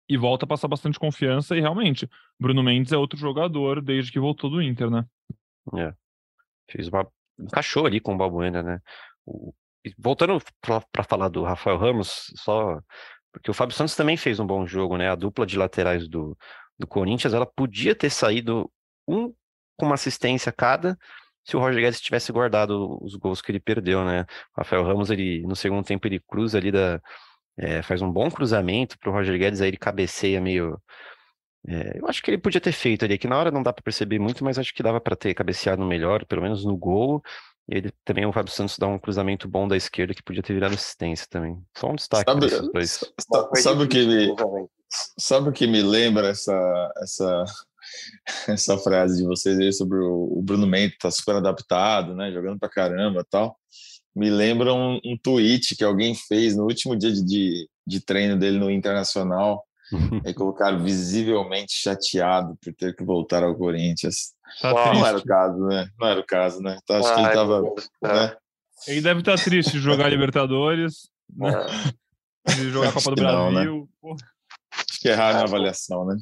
e 0.08 0.18
volta 0.18 0.46
a 0.46 0.48
passar 0.48 0.68
bastante 0.68 1.00
confiança. 1.00 1.56
E 1.56 1.62
realmente, 1.62 2.10
Bruno 2.40 2.64
Mendes 2.64 2.92
é 2.92 2.98
outro 2.98 3.18
jogador 3.18 3.82
desde 3.82 4.12
que 4.12 4.20
voltou 4.20 4.50
do 4.50 4.62
Inter, 4.62 4.90
né? 4.90 5.06
É. 5.76 5.94
Fez 6.70 6.88
uma. 6.88 7.08
Encaixou 7.40 7.86
ali 7.86 8.00
com 8.00 8.14
o 8.14 8.18
Balbuena, 8.18 8.62
né? 8.62 8.80
Voltando 9.98 10.42
para 10.62 11.04
falar 11.04 11.30
do 11.30 11.44
Rafael 11.44 11.78
Ramos, 11.78 12.32
só 12.36 12.80
porque 13.32 13.50
o 13.50 13.54
Fábio 13.54 13.76
Santos 13.76 13.96
também 13.96 14.16
fez 14.16 14.40
um 14.40 14.46
bom 14.46 14.66
jogo, 14.66 14.96
né? 14.96 15.10
A 15.10 15.16
dupla 15.16 15.46
de 15.46 15.58
laterais 15.58 16.08
do, 16.08 16.38
do 16.78 16.86
Corinthians, 16.86 17.34
ela 17.34 17.46
podia 17.46 17.96
ter 17.96 18.12
saído 18.12 18.72
um 19.08 19.34
com 19.76 19.88
uma 19.88 19.96
assistência 19.96 20.52
cada, 20.52 20.96
se 21.44 21.58
o 21.58 21.60
Roger 21.60 21.82
Guedes 21.82 22.00
tivesse 22.00 22.32
guardado 22.32 22.98
os 23.04 23.16
gols 23.16 23.42
que 23.42 23.52
ele 23.52 23.60
perdeu, 23.60 24.06
né? 24.06 24.22
O 24.56 24.60
Rafael 24.60 24.84
Ramos, 24.84 25.10
ele 25.10 25.42
no 25.42 25.56
segundo 25.56 25.84
tempo 25.84 26.08
ele 26.08 26.20
cruza 26.20 26.58
ali 26.58 26.72
da 26.72 27.02
é, 27.58 27.82
faz 27.82 28.02
um 28.02 28.12
bom 28.12 28.30
cruzamento 28.30 28.98
para 28.98 29.10
o 29.10 29.14
Roger 29.14 29.38
Guedes, 29.38 29.62
aí 29.62 29.70
ele 29.70 29.78
cabeceia 29.78 30.42
meio 30.42 30.80
é, 31.66 31.98
eu 31.98 32.08
acho 32.08 32.22
que 32.22 32.30
ele 32.30 32.38
podia 32.38 32.60
ter 32.60 32.74
feito 32.74 33.06
ali, 33.06 33.18
que 33.18 33.28
na 33.28 33.38
hora 33.38 33.50
não 33.50 33.64
dá 33.64 33.72
para 33.72 33.84
perceber 33.84 34.20
muito, 34.20 34.44
mas 34.44 34.60
acho 34.60 34.74
que 34.74 34.84
dava 34.84 35.00
para 35.00 35.16
ter 35.16 35.34
cabeceado 35.34 35.84
melhor, 35.86 36.26
pelo 36.26 36.42
menos 36.42 36.66
no 36.66 36.76
gol. 36.76 37.24
E 37.70 37.78
ele 37.78 37.92
também, 38.04 38.26
o 38.26 38.34
Fábio 38.34 38.52
Santos 38.52 38.78
dá 38.78 38.88
um 38.88 39.00
cruzamento 39.00 39.48
bom 39.48 39.68
da 39.68 39.78
esquerda 39.78 40.14
que 40.14 40.22
podia 40.22 40.44
ter 40.44 40.54
virado 40.54 40.76
assistência 40.76 41.26
também. 41.30 41.58
Só 41.78 41.90
um 41.90 41.96
destaque 41.96 42.30
sabe, 42.30 42.42
desses 42.42 42.72
dois. 42.72 43.14
Sabe, 43.56 43.84
o 43.84 43.88
que 43.88 44.06
me, 44.06 44.36
sabe 45.18 45.50
o 45.50 45.54
que 45.54 45.66
me 45.66 45.82
lembra 45.82 46.28
essa, 46.28 46.94
essa, 46.98 47.46
essa 48.50 48.78
frase 48.78 49.22
de 49.22 49.24
vocês 49.26 49.58
aí 49.58 49.72
sobre 49.72 49.98
o, 50.00 50.38
o 50.38 50.42
Bruno 50.42 50.68
Mendes 50.68 50.98
tá 50.98 51.10
super 51.10 51.38
adaptado, 51.38 52.14
né? 52.14 52.30
Jogando 52.34 52.60
pra 52.60 52.68
caramba 52.68 53.26
tal. 53.30 53.58
Me 54.16 54.30
lembra 54.30 54.74
um, 54.74 55.00
um 55.04 55.18
tweet 55.18 55.76
que 55.76 55.84
alguém 55.84 56.14
fez 56.14 56.56
no 56.56 56.64
último 56.64 56.96
dia 56.96 57.12
de, 57.12 57.24
de, 57.24 57.70
de 57.86 58.00
treino 58.00 58.38
dele 58.38 58.60
no 58.60 58.70
Internacional. 58.70 59.64
e 60.26 60.34
colocaram 60.34 60.84
visivelmente 60.84 61.74
chateado 61.74 62.58
por 62.62 62.74
ter 62.74 62.96
que 62.96 63.04
voltar 63.04 63.44
ao 63.44 63.56
Corinthians. 63.56 64.34
Tá 64.62 64.94
não 64.94 65.06
era 65.06 65.18
o 65.18 65.24
caso, 65.24 65.60
né? 65.66 65.88
Não 66.00 66.08
era 66.08 66.20
o 66.20 66.26
caso, 66.26 66.62
né? 66.62 66.78
Então, 66.84 66.98
acho 66.98 67.10
Ai, 67.10 67.16
que 67.16 67.22
ele 67.22 67.34
tava. 67.34 67.62
Né? 68.02 68.38
Ele 68.88 69.02
deve 69.02 69.20
estar 69.22 69.38
tá 69.38 69.44
triste 69.44 69.72
de 69.72 69.80
jogar 69.80 70.10
Libertadores, 70.10 71.10
né? 71.36 71.52
É. 72.48 72.52
de 72.56 72.70
jogar 72.70 72.90
a 72.90 72.94
Copa 72.94 73.12
do 73.12 73.16
Brasil. 73.16 73.40
Não, 73.40 73.52
né? 73.52 74.16
Acho 74.72 75.00
que 75.00 75.10
erraram 75.10 75.40
na 75.40 75.44
avaliação, 75.46 76.06
né? 76.06 76.18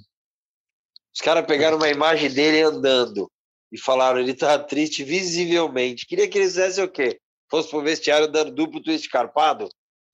Os 1.14 1.20
caras 1.22 1.46
pegaram 1.46 1.78
uma 1.78 1.90
imagem 1.90 2.32
dele 2.32 2.62
andando 2.62 3.30
e 3.72 3.78
falaram 3.78 4.20
ele 4.20 4.34
tá 4.34 4.58
triste 4.60 5.04
visivelmente. 5.04 6.06
Queria 6.06 6.28
que 6.28 6.38
ele 6.38 6.46
fizesse 6.46 6.82
o 6.82 6.88
quê? 6.88 7.20
Fosse 7.52 7.70
pro 7.70 7.82
vestiário 7.82 8.32
dando 8.32 8.50
duplo 8.52 8.82
twist 8.82 9.10
carpado? 9.10 9.68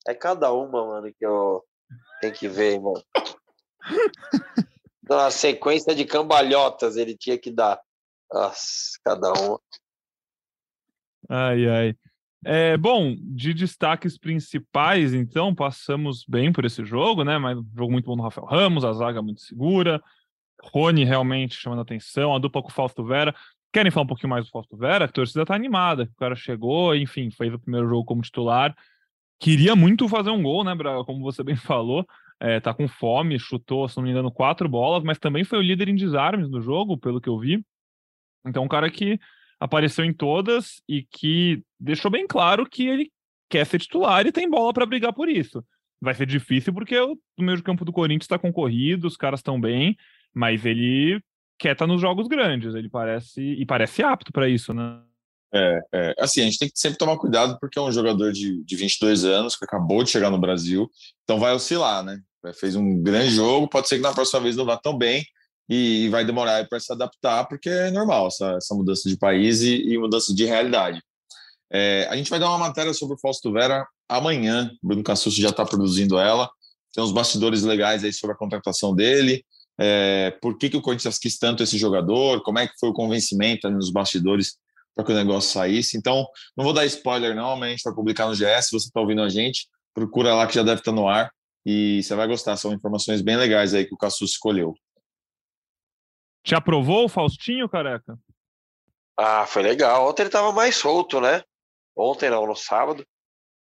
É 0.06 0.12
cada 0.12 0.52
uma, 0.52 0.84
mano, 0.84 1.14
que 1.16 1.24
eu 1.24 1.64
tenho 2.20 2.34
que 2.34 2.48
ver, 2.48 2.74
irmão. 2.74 3.00
Uma 5.08 5.30
sequência 5.30 5.94
de 5.94 6.04
cambalhotas 6.04 6.96
ele 6.96 7.16
tinha 7.16 7.38
que 7.38 7.50
dar. 7.50 7.80
Nossa, 8.30 8.98
cada 9.02 9.32
um. 9.32 9.56
Ai, 11.30 11.66
ai. 11.66 11.96
É, 12.44 12.76
bom, 12.76 13.16
de 13.18 13.54
destaques 13.54 14.18
principais, 14.18 15.14
então, 15.14 15.54
passamos 15.54 16.24
bem 16.26 16.52
por 16.52 16.64
esse 16.64 16.84
jogo, 16.84 17.24
né? 17.24 17.38
Mas 17.38 17.56
um 17.56 17.66
jogo 17.74 17.92
muito 17.92 18.04
bom 18.04 18.16
do 18.16 18.22
Rafael 18.22 18.46
Ramos, 18.46 18.84
a 18.84 18.92
zaga 18.92 19.22
muito 19.22 19.40
segura. 19.40 20.02
Rony 20.62 21.04
realmente 21.04 21.54
chamando 21.54 21.82
atenção, 21.82 22.34
a 22.34 22.38
dupla 22.38 22.62
com 22.62 22.68
o 22.68 22.72
Fausto 22.72 23.04
Vera. 23.04 23.34
Querem 23.72 23.90
falar 23.92 24.04
um 24.04 24.08
pouquinho 24.08 24.30
mais 24.30 24.46
do 24.46 24.50
Fausto 24.50 24.76
Vera? 24.76 25.04
A 25.04 25.08
torcida 25.08 25.44
tá 25.44 25.54
animada. 25.54 26.04
O 26.04 26.16
cara 26.16 26.34
chegou, 26.34 26.94
enfim, 26.94 27.30
fez 27.30 27.52
o 27.52 27.58
primeiro 27.58 27.88
jogo 27.88 28.04
como 28.04 28.22
titular. 28.22 28.74
Queria 29.38 29.76
muito 29.76 30.08
fazer 30.08 30.30
um 30.30 30.42
gol, 30.42 30.64
né, 30.64 30.74
Braga? 30.74 31.04
Como 31.04 31.22
você 31.22 31.42
bem 31.42 31.54
falou. 31.56 32.06
É, 32.40 32.60
tá 32.60 32.72
com 32.72 32.86
fome, 32.86 33.38
chutou, 33.38 33.88
se 33.88 33.96
não 33.96 34.04
me 34.04 34.10
engano, 34.10 34.30
quatro 34.30 34.68
bolas, 34.68 35.02
mas 35.02 35.18
também 35.18 35.42
foi 35.42 35.58
o 35.58 35.62
líder 35.62 35.88
em 35.88 35.96
desarmes 35.96 36.48
do 36.48 36.60
jogo, 36.60 36.96
pelo 36.96 37.20
que 37.20 37.28
eu 37.28 37.38
vi. 37.38 37.64
Então, 38.46 38.62
um 38.62 38.68
cara 38.68 38.88
que 38.90 39.18
apareceu 39.58 40.04
em 40.04 40.12
todas 40.12 40.80
e 40.88 41.02
que 41.02 41.62
deixou 41.80 42.10
bem 42.10 42.28
claro 42.28 42.64
que 42.64 42.86
ele 42.86 43.10
quer 43.50 43.66
ser 43.66 43.80
titular 43.80 44.24
e 44.24 44.32
tem 44.32 44.48
bola 44.48 44.72
para 44.72 44.86
brigar 44.86 45.12
por 45.12 45.28
isso. 45.28 45.64
Vai 46.00 46.14
ser 46.14 46.26
difícil 46.26 46.72
porque 46.72 46.96
o 46.98 47.18
meio 47.38 47.60
campo 47.62 47.84
do 47.84 47.92
Corinthians 47.92 48.24
está 48.24 48.38
concorrido, 48.38 49.08
os 49.08 49.16
caras 49.16 49.40
estão 49.40 49.60
bem, 49.60 49.96
mas 50.32 50.64
ele 50.64 51.20
quer 51.58 51.72
estar 51.72 51.86
nos 51.86 52.00
jogos 52.00 52.28
grandes, 52.28 52.74
ele 52.74 52.88
parece 52.88 53.40
e 53.40 53.66
parece 53.66 54.02
apto 54.02 54.32
para 54.32 54.48
isso, 54.48 54.72
né? 54.72 55.00
É, 55.52 55.80
é, 55.94 56.14
assim, 56.18 56.42
a 56.42 56.44
gente 56.44 56.58
tem 56.58 56.68
que 56.68 56.78
sempre 56.78 56.98
tomar 56.98 57.16
cuidado 57.16 57.56
porque 57.58 57.78
é 57.78 57.82
um 57.82 57.90
jogador 57.90 58.32
de, 58.32 58.62
de 58.62 58.76
22 58.76 59.24
anos 59.24 59.56
que 59.56 59.64
acabou 59.64 60.04
de 60.04 60.10
chegar 60.10 60.30
no 60.30 60.38
Brasil, 60.38 60.90
então 61.24 61.38
vai 61.38 61.52
oscilar, 61.54 62.04
né? 62.04 62.20
Fez 62.54 62.76
um 62.76 63.02
grande 63.02 63.30
jogo, 63.30 63.68
pode 63.68 63.88
ser 63.88 63.96
que 63.96 64.02
na 64.02 64.12
próxima 64.12 64.40
vez 64.40 64.56
não 64.56 64.64
vá 64.64 64.76
tão 64.76 64.96
bem, 64.96 65.24
e 65.68 66.08
vai 66.08 66.24
demorar 66.24 66.66
para 66.66 66.80
se 66.80 66.90
adaptar, 66.92 67.46
porque 67.46 67.68
é 67.68 67.90
normal 67.90 68.28
essa, 68.28 68.52
essa 68.52 68.74
mudança 68.74 69.08
de 69.08 69.18
país 69.18 69.60
e, 69.60 69.82
e, 69.82 69.98
mudança 69.98 70.34
de 70.34 70.44
realidade. 70.46 71.02
É, 71.70 72.06
a 72.10 72.16
gente 72.16 72.30
vai 72.30 72.40
dar 72.40 72.48
uma 72.48 72.58
matéria 72.58 72.94
sobre 72.94 73.16
o 73.16 73.18
Fausto 73.18 73.52
Vera 73.52 73.86
amanhã. 74.08 74.70
Bruno 74.82 75.02
Cassucci 75.02 75.42
já 75.42 75.50
está 75.50 75.66
produzindo 75.66 76.18
ela. 76.18 76.48
Tem 76.94 77.04
uns 77.04 77.12
bastidores 77.12 77.62
legais 77.62 78.02
aí 78.02 78.12
sobre 78.12 78.34
a 78.34 78.38
contratação 78.38 78.94
dele. 78.94 79.44
É, 79.80 80.32
por 80.42 80.58
que, 80.58 80.68
que 80.68 80.76
o 80.76 80.82
Corinthians 80.82 81.18
quis 81.18 81.38
tanto 81.38 81.62
esse 81.62 81.78
jogador? 81.78 82.42
Como 82.42 82.58
é 82.58 82.66
que 82.66 82.74
foi 82.78 82.88
o 82.88 82.94
convencimento 82.94 83.70
nos 83.70 83.90
bastidores 83.90 84.56
para 84.94 85.04
que 85.04 85.12
o 85.12 85.14
negócio 85.14 85.52
saísse? 85.52 85.96
Então, 85.96 86.26
não 86.56 86.64
vou 86.64 86.72
dar 86.72 86.84
spoiler, 86.86 87.34
não, 87.34 87.56
mas 87.56 87.68
a 87.68 87.70
gente 87.70 87.84
vai 87.84 87.94
publicar 87.94 88.26
no 88.26 88.34
GS. 88.34 88.66
Se 88.66 88.72
você 88.72 88.88
está 88.88 89.00
ouvindo 89.00 89.22
a 89.22 89.28
gente, 89.28 89.68
procura 89.94 90.34
lá 90.34 90.46
que 90.46 90.54
já 90.54 90.62
deve 90.62 90.80
estar 90.80 90.90
tá 90.90 90.96
no 90.96 91.08
ar 91.08 91.30
e 91.64 92.02
você 92.02 92.14
vai 92.14 92.26
gostar. 92.26 92.56
São 92.56 92.72
informações 92.72 93.22
bem 93.22 93.36
legais 93.36 93.72
aí 93.72 93.84
que 93.84 93.94
o 93.94 93.98
Cassus 93.98 94.32
escolheu. 94.32 94.74
Te 96.42 96.54
aprovou 96.54 97.04
o 97.04 97.08
Faustinho, 97.08 97.68
careca? 97.68 98.18
Ah, 99.16 99.46
foi 99.46 99.62
legal. 99.62 100.08
Ontem 100.08 100.22
ele 100.22 100.28
estava 100.28 100.52
mais 100.52 100.76
solto, 100.76 101.20
né? 101.20 101.42
Ontem 101.96 102.30
não, 102.30 102.46
no 102.46 102.56
sábado. 102.56 103.06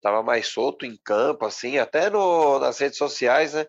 Tava 0.03 0.23
mais 0.23 0.47
solto 0.47 0.87
em 0.87 0.97
campo, 1.03 1.45
assim, 1.45 1.79
até 1.79 2.09
no, 2.09 2.59
nas 2.59 2.79
redes 2.79 2.97
sociais, 2.97 3.55
né? 3.55 3.67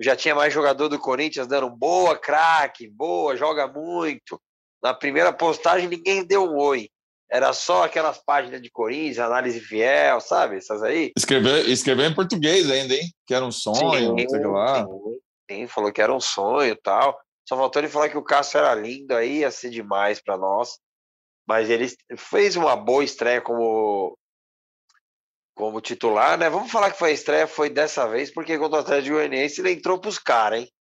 Já 0.00 0.16
tinha 0.16 0.34
mais 0.34 0.52
jogador 0.52 0.88
do 0.88 0.98
Corinthians 0.98 1.46
dando 1.46 1.68
boa, 1.68 2.18
craque, 2.18 2.88
boa, 2.88 3.36
joga 3.36 3.68
muito. 3.68 4.40
Na 4.82 4.94
primeira 4.94 5.32
postagem 5.32 5.88
ninguém 5.88 6.24
deu 6.24 6.44
um 6.44 6.56
oi. 6.56 6.88
Era 7.30 7.52
só 7.52 7.84
aquelas 7.84 8.18
páginas 8.18 8.60
de 8.60 8.70
Corinthians, 8.70 9.18
análise 9.18 9.60
fiel, 9.60 10.20
sabe? 10.20 10.56
Essas 10.56 10.82
aí. 10.82 11.12
Escreveu, 11.16 11.58
escreveu 11.70 12.06
em 12.06 12.14
português 12.14 12.68
ainda, 12.68 12.94
hein? 12.94 13.12
Que 13.26 13.34
era 13.34 13.44
um 13.44 13.52
sonho, 13.52 14.18
sim, 14.18 14.28
sei 14.28 14.46
lá. 14.46 14.84
Sim, 15.48 15.66
falou 15.68 15.92
que 15.92 16.02
era 16.02 16.12
um 16.12 16.18
sonho 16.18 16.72
e 16.72 16.76
tal. 16.76 17.16
Só 17.48 17.56
faltou 17.56 17.80
ele 17.80 17.90
falar 17.90 18.08
que 18.08 18.18
o 18.18 18.22
Cássio 18.22 18.58
era 18.58 18.74
lindo 18.74 19.14
aí, 19.14 19.38
ia 19.38 19.50
ser 19.50 19.70
demais 19.70 20.20
para 20.20 20.36
nós. 20.36 20.78
Mas 21.46 21.68
ele 21.68 21.88
fez 22.16 22.56
uma 22.56 22.74
boa 22.74 23.04
estreia 23.04 23.40
como 23.40 24.16
como 25.60 25.80
titular, 25.80 26.38
né? 26.38 26.48
Vamos 26.48 26.72
falar 26.72 26.90
que 26.90 26.98
foi 26.98 27.10
a 27.10 27.14
estreia, 27.14 27.46
foi 27.46 27.68
dessa 27.68 28.08
vez, 28.08 28.32
porque 28.32 28.58
contra 28.58 28.78
o 28.78 28.80
Atlético 28.80 29.16
Goianiense 29.16 29.60
ele 29.60 29.72
entrou 29.72 30.00
pros 30.00 30.18
caras, 30.18 30.60
hein? 30.60 30.72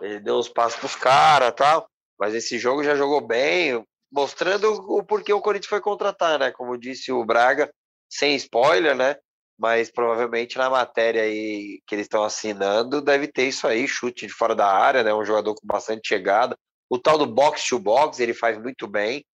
Ele 0.00 0.20
deu 0.20 0.36
os 0.36 0.48
passos 0.48 0.78
pros 0.78 0.94
caras 0.94 1.52
tal. 1.56 1.88
Mas 2.18 2.34
esse 2.34 2.58
jogo 2.58 2.82
já 2.82 2.94
jogou 2.94 3.20
bem, 3.20 3.84
mostrando 4.10 4.72
o 4.72 5.04
porquê 5.04 5.32
o 5.32 5.40
Corinthians 5.40 5.68
foi 5.68 5.80
contratar, 5.80 6.38
né? 6.38 6.50
Como 6.52 6.78
disse 6.78 7.12
o 7.12 7.24
Braga, 7.24 7.70
sem 8.08 8.34
spoiler, 8.36 8.96
né? 8.96 9.16
Mas 9.58 9.90
provavelmente 9.90 10.56
na 10.56 10.70
matéria 10.70 11.22
aí 11.22 11.80
que 11.86 11.94
eles 11.94 12.04
estão 12.04 12.22
assinando 12.22 13.02
deve 13.02 13.26
ter 13.26 13.48
isso 13.48 13.66
aí, 13.66 13.88
chute 13.88 14.26
de 14.26 14.32
fora 14.32 14.54
da 14.54 14.70
área, 14.70 15.02
né? 15.02 15.12
Um 15.12 15.24
jogador 15.24 15.54
com 15.54 15.66
bastante 15.66 16.08
chegada. 16.08 16.56
O 16.88 16.98
tal 16.98 17.18
do 17.18 17.26
box 17.26 17.66
to 17.66 17.78
box 17.78 18.20
ele 18.20 18.32
faz 18.32 18.56
muito 18.56 18.86
bem. 18.86 19.24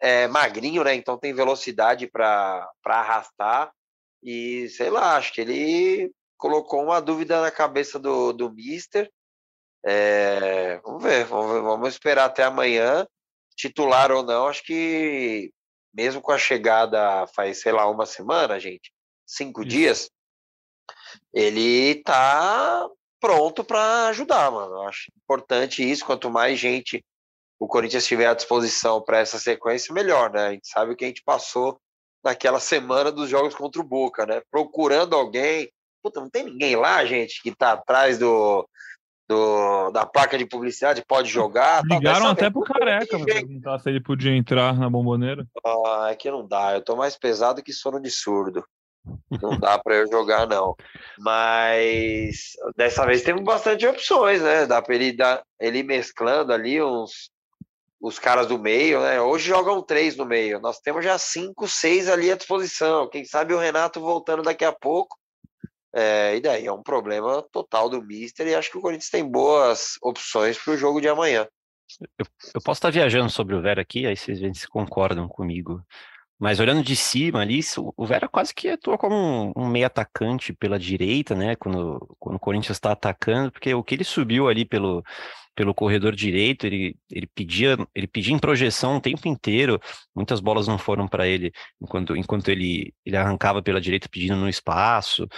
É 0.00 0.26
magrinho, 0.26 0.82
né? 0.82 0.94
Então 0.94 1.18
tem 1.18 1.32
velocidade 1.32 2.06
para 2.10 2.68
arrastar. 2.84 3.70
E 4.22 4.68
sei 4.68 4.90
lá, 4.90 5.16
acho 5.16 5.32
que 5.32 5.40
ele 5.40 6.12
colocou 6.36 6.82
uma 6.82 7.00
dúvida 7.00 7.40
na 7.40 7.50
cabeça 7.50 7.98
do, 7.98 8.32
do 8.32 8.50
Mister. 8.52 9.10
É, 9.84 10.78
vamos 10.78 11.02
ver, 11.02 11.24
vamos, 11.24 11.62
vamos 11.62 11.88
esperar 11.88 12.26
até 12.26 12.44
amanhã, 12.44 13.06
titular 13.56 14.10
ou 14.10 14.22
não. 14.22 14.46
Acho 14.46 14.62
que 14.62 15.52
mesmo 15.92 16.20
com 16.20 16.32
a 16.32 16.38
chegada 16.38 17.26
faz, 17.28 17.60
sei 17.60 17.72
lá, 17.72 17.88
uma 17.88 18.06
semana, 18.06 18.60
gente, 18.60 18.92
cinco 19.26 19.62
Isso. 19.62 19.68
dias, 19.68 20.10
ele 21.32 22.02
tá 22.02 22.88
pronto 23.20 23.62
para 23.62 24.08
ajudar, 24.08 24.50
mano. 24.50 24.82
Acho 24.82 25.10
importante 25.22 25.88
isso. 25.88 26.04
Quanto 26.04 26.30
mais 26.30 26.58
gente 26.58 27.04
o 27.58 27.68
Corinthians 27.68 28.06
tiver 28.06 28.26
à 28.26 28.34
disposição 28.34 29.02
para 29.02 29.18
essa 29.18 29.38
sequência, 29.38 29.92
melhor, 29.92 30.32
né? 30.32 30.46
A 30.46 30.52
gente 30.52 30.66
sabe 30.66 30.92
o 30.92 30.96
que 30.96 31.04
a 31.04 31.08
gente 31.08 31.22
passou 31.22 31.78
naquela 32.22 32.60
semana 32.60 33.10
dos 33.10 33.28
jogos 33.28 33.54
contra 33.54 33.80
o 33.80 33.84
Boca, 33.84 34.26
né? 34.26 34.42
Procurando 34.50 35.14
alguém. 35.14 35.70
Puta, 36.02 36.20
não 36.20 36.30
tem 36.30 36.44
ninguém 36.44 36.76
lá, 36.76 37.04
gente, 37.04 37.42
que 37.42 37.54
tá 37.54 37.72
atrás 37.72 38.18
do, 38.18 38.66
do 39.28 39.90
da 39.90 40.06
placa 40.06 40.36
de 40.36 40.46
publicidade, 40.46 41.04
pode 41.06 41.28
jogar. 41.28 41.82
Tá 41.82 41.94
Ligaram 41.94 42.26
tá, 42.26 42.30
até 42.30 42.50
pro 42.50 42.62
Careca 42.62 43.18
pra 43.18 43.26
perguntar 43.26 43.78
se 43.78 43.90
ele 43.90 44.00
podia 44.00 44.34
entrar 44.34 44.78
na 44.78 44.88
bomboneira. 44.88 45.46
Ah, 45.64 46.08
é 46.10 46.14
que 46.16 46.30
não 46.30 46.46
dá. 46.46 46.74
Eu 46.74 46.82
tô 46.82 46.96
mais 46.96 47.16
pesado 47.16 47.62
que 47.62 47.72
sono 47.72 48.00
de 48.00 48.10
surdo. 48.10 48.64
Não 49.40 49.58
dá 49.58 49.78
para 49.78 49.96
eu 49.96 50.10
jogar, 50.10 50.46
não. 50.46 50.74
Mas 51.18 52.52
dessa 52.76 53.06
vez 53.06 53.22
temos 53.22 53.42
bastante 53.42 53.86
opções, 53.86 54.42
né? 54.42 54.66
Dá 54.66 54.82
para 54.82 54.94
ele, 54.94 55.12
dar, 55.12 55.42
ele 55.60 55.78
ir 55.78 55.84
mesclando 55.84 56.52
ali 56.52 56.82
uns, 56.82 57.30
os 58.00 58.18
caras 58.18 58.46
do 58.46 58.58
meio, 58.58 59.00
né? 59.00 59.20
Hoje 59.20 59.48
jogam 59.48 59.82
três 59.82 60.16
no 60.16 60.24
meio. 60.24 60.58
Nós 60.60 60.80
temos 60.80 61.04
já 61.04 61.18
cinco, 61.18 61.68
seis 61.68 62.08
ali 62.08 62.32
à 62.32 62.36
disposição. 62.36 63.08
Quem 63.08 63.24
sabe 63.24 63.52
o 63.52 63.58
Renato 63.58 64.00
voltando 64.00 64.42
daqui 64.42 64.64
a 64.64 64.72
pouco. 64.72 65.18
É, 65.92 66.36
e 66.36 66.40
daí 66.40 66.66
é 66.66 66.72
um 66.72 66.82
problema 66.82 67.42
total 67.52 67.90
do 67.90 68.00
Mister 68.00 68.46
e 68.46 68.54
acho 68.54 68.70
que 68.70 68.78
o 68.78 68.80
Corinthians 68.80 69.10
tem 69.10 69.28
boas 69.28 69.98
opções 70.00 70.56
para 70.56 70.72
o 70.72 70.76
jogo 70.76 71.00
de 71.00 71.08
amanhã. 71.08 71.46
Eu, 72.16 72.24
eu, 72.54 72.60
posso 72.62 72.78
estar 72.78 72.90
viajando 72.90 73.28
sobre 73.28 73.56
o 73.56 73.60
Vera 73.60 73.82
aqui, 73.82 74.06
aí 74.06 74.16
vocês 74.16 74.38
veem 74.40 74.54
se 74.54 74.68
concordam 74.68 75.28
comigo. 75.28 75.84
Mas 76.38 76.60
olhando 76.60 76.82
de 76.82 76.94
cima 76.96 77.40
ali, 77.40 77.60
o 77.76 78.06
Vera 78.06 78.28
quase 78.28 78.54
que 78.54 78.68
atua 78.68 78.96
como 78.96 79.14
um, 79.14 79.52
um 79.54 79.68
meio 79.68 79.86
atacante 79.86 80.54
pela 80.54 80.78
direita, 80.78 81.34
né? 81.34 81.54
Quando, 81.56 82.16
quando 82.18 82.36
o 82.36 82.40
Corinthians 82.40 82.76
está 82.76 82.92
atacando, 82.92 83.52
porque 83.52 83.74
o 83.74 83.82
que 83.82 83.96
ele 83.96 84.04
subiu 84.04 84.48
ali 84.48 84.64
pelo, 84.64 85.04
pelo 85.54 85.74
corredor 85.74 86.14
direito, 86.14 86.66
ele, 86.66 86.96
ele 87.10 87.26
pedia 87.26 87.76
ele 87.94 88.06
pedia 88.06 88.34
em 88.34 88.38
projeção 88.38 88.96
o 88.96 89.00
tempo 89.00 89.28
inteiro, 89.28 89.80
muitas 90.14 90.40
bolas 90.40 90.66
não 90.66 90.78
foram 90.78 91.06
para 91.08 91.26
ele 91.26 91.52
enquanto, 91.80 92.16
enquanto 92.16 92.48
ele, 92.48 92.94
ele 93.04 93.16
arrancava 93.16 93.62
pela 93.62 93.80
direita 93.80 94.08
pedindo 94.08 94.36
no 94.36 94.48
espaço. 94.48 95.28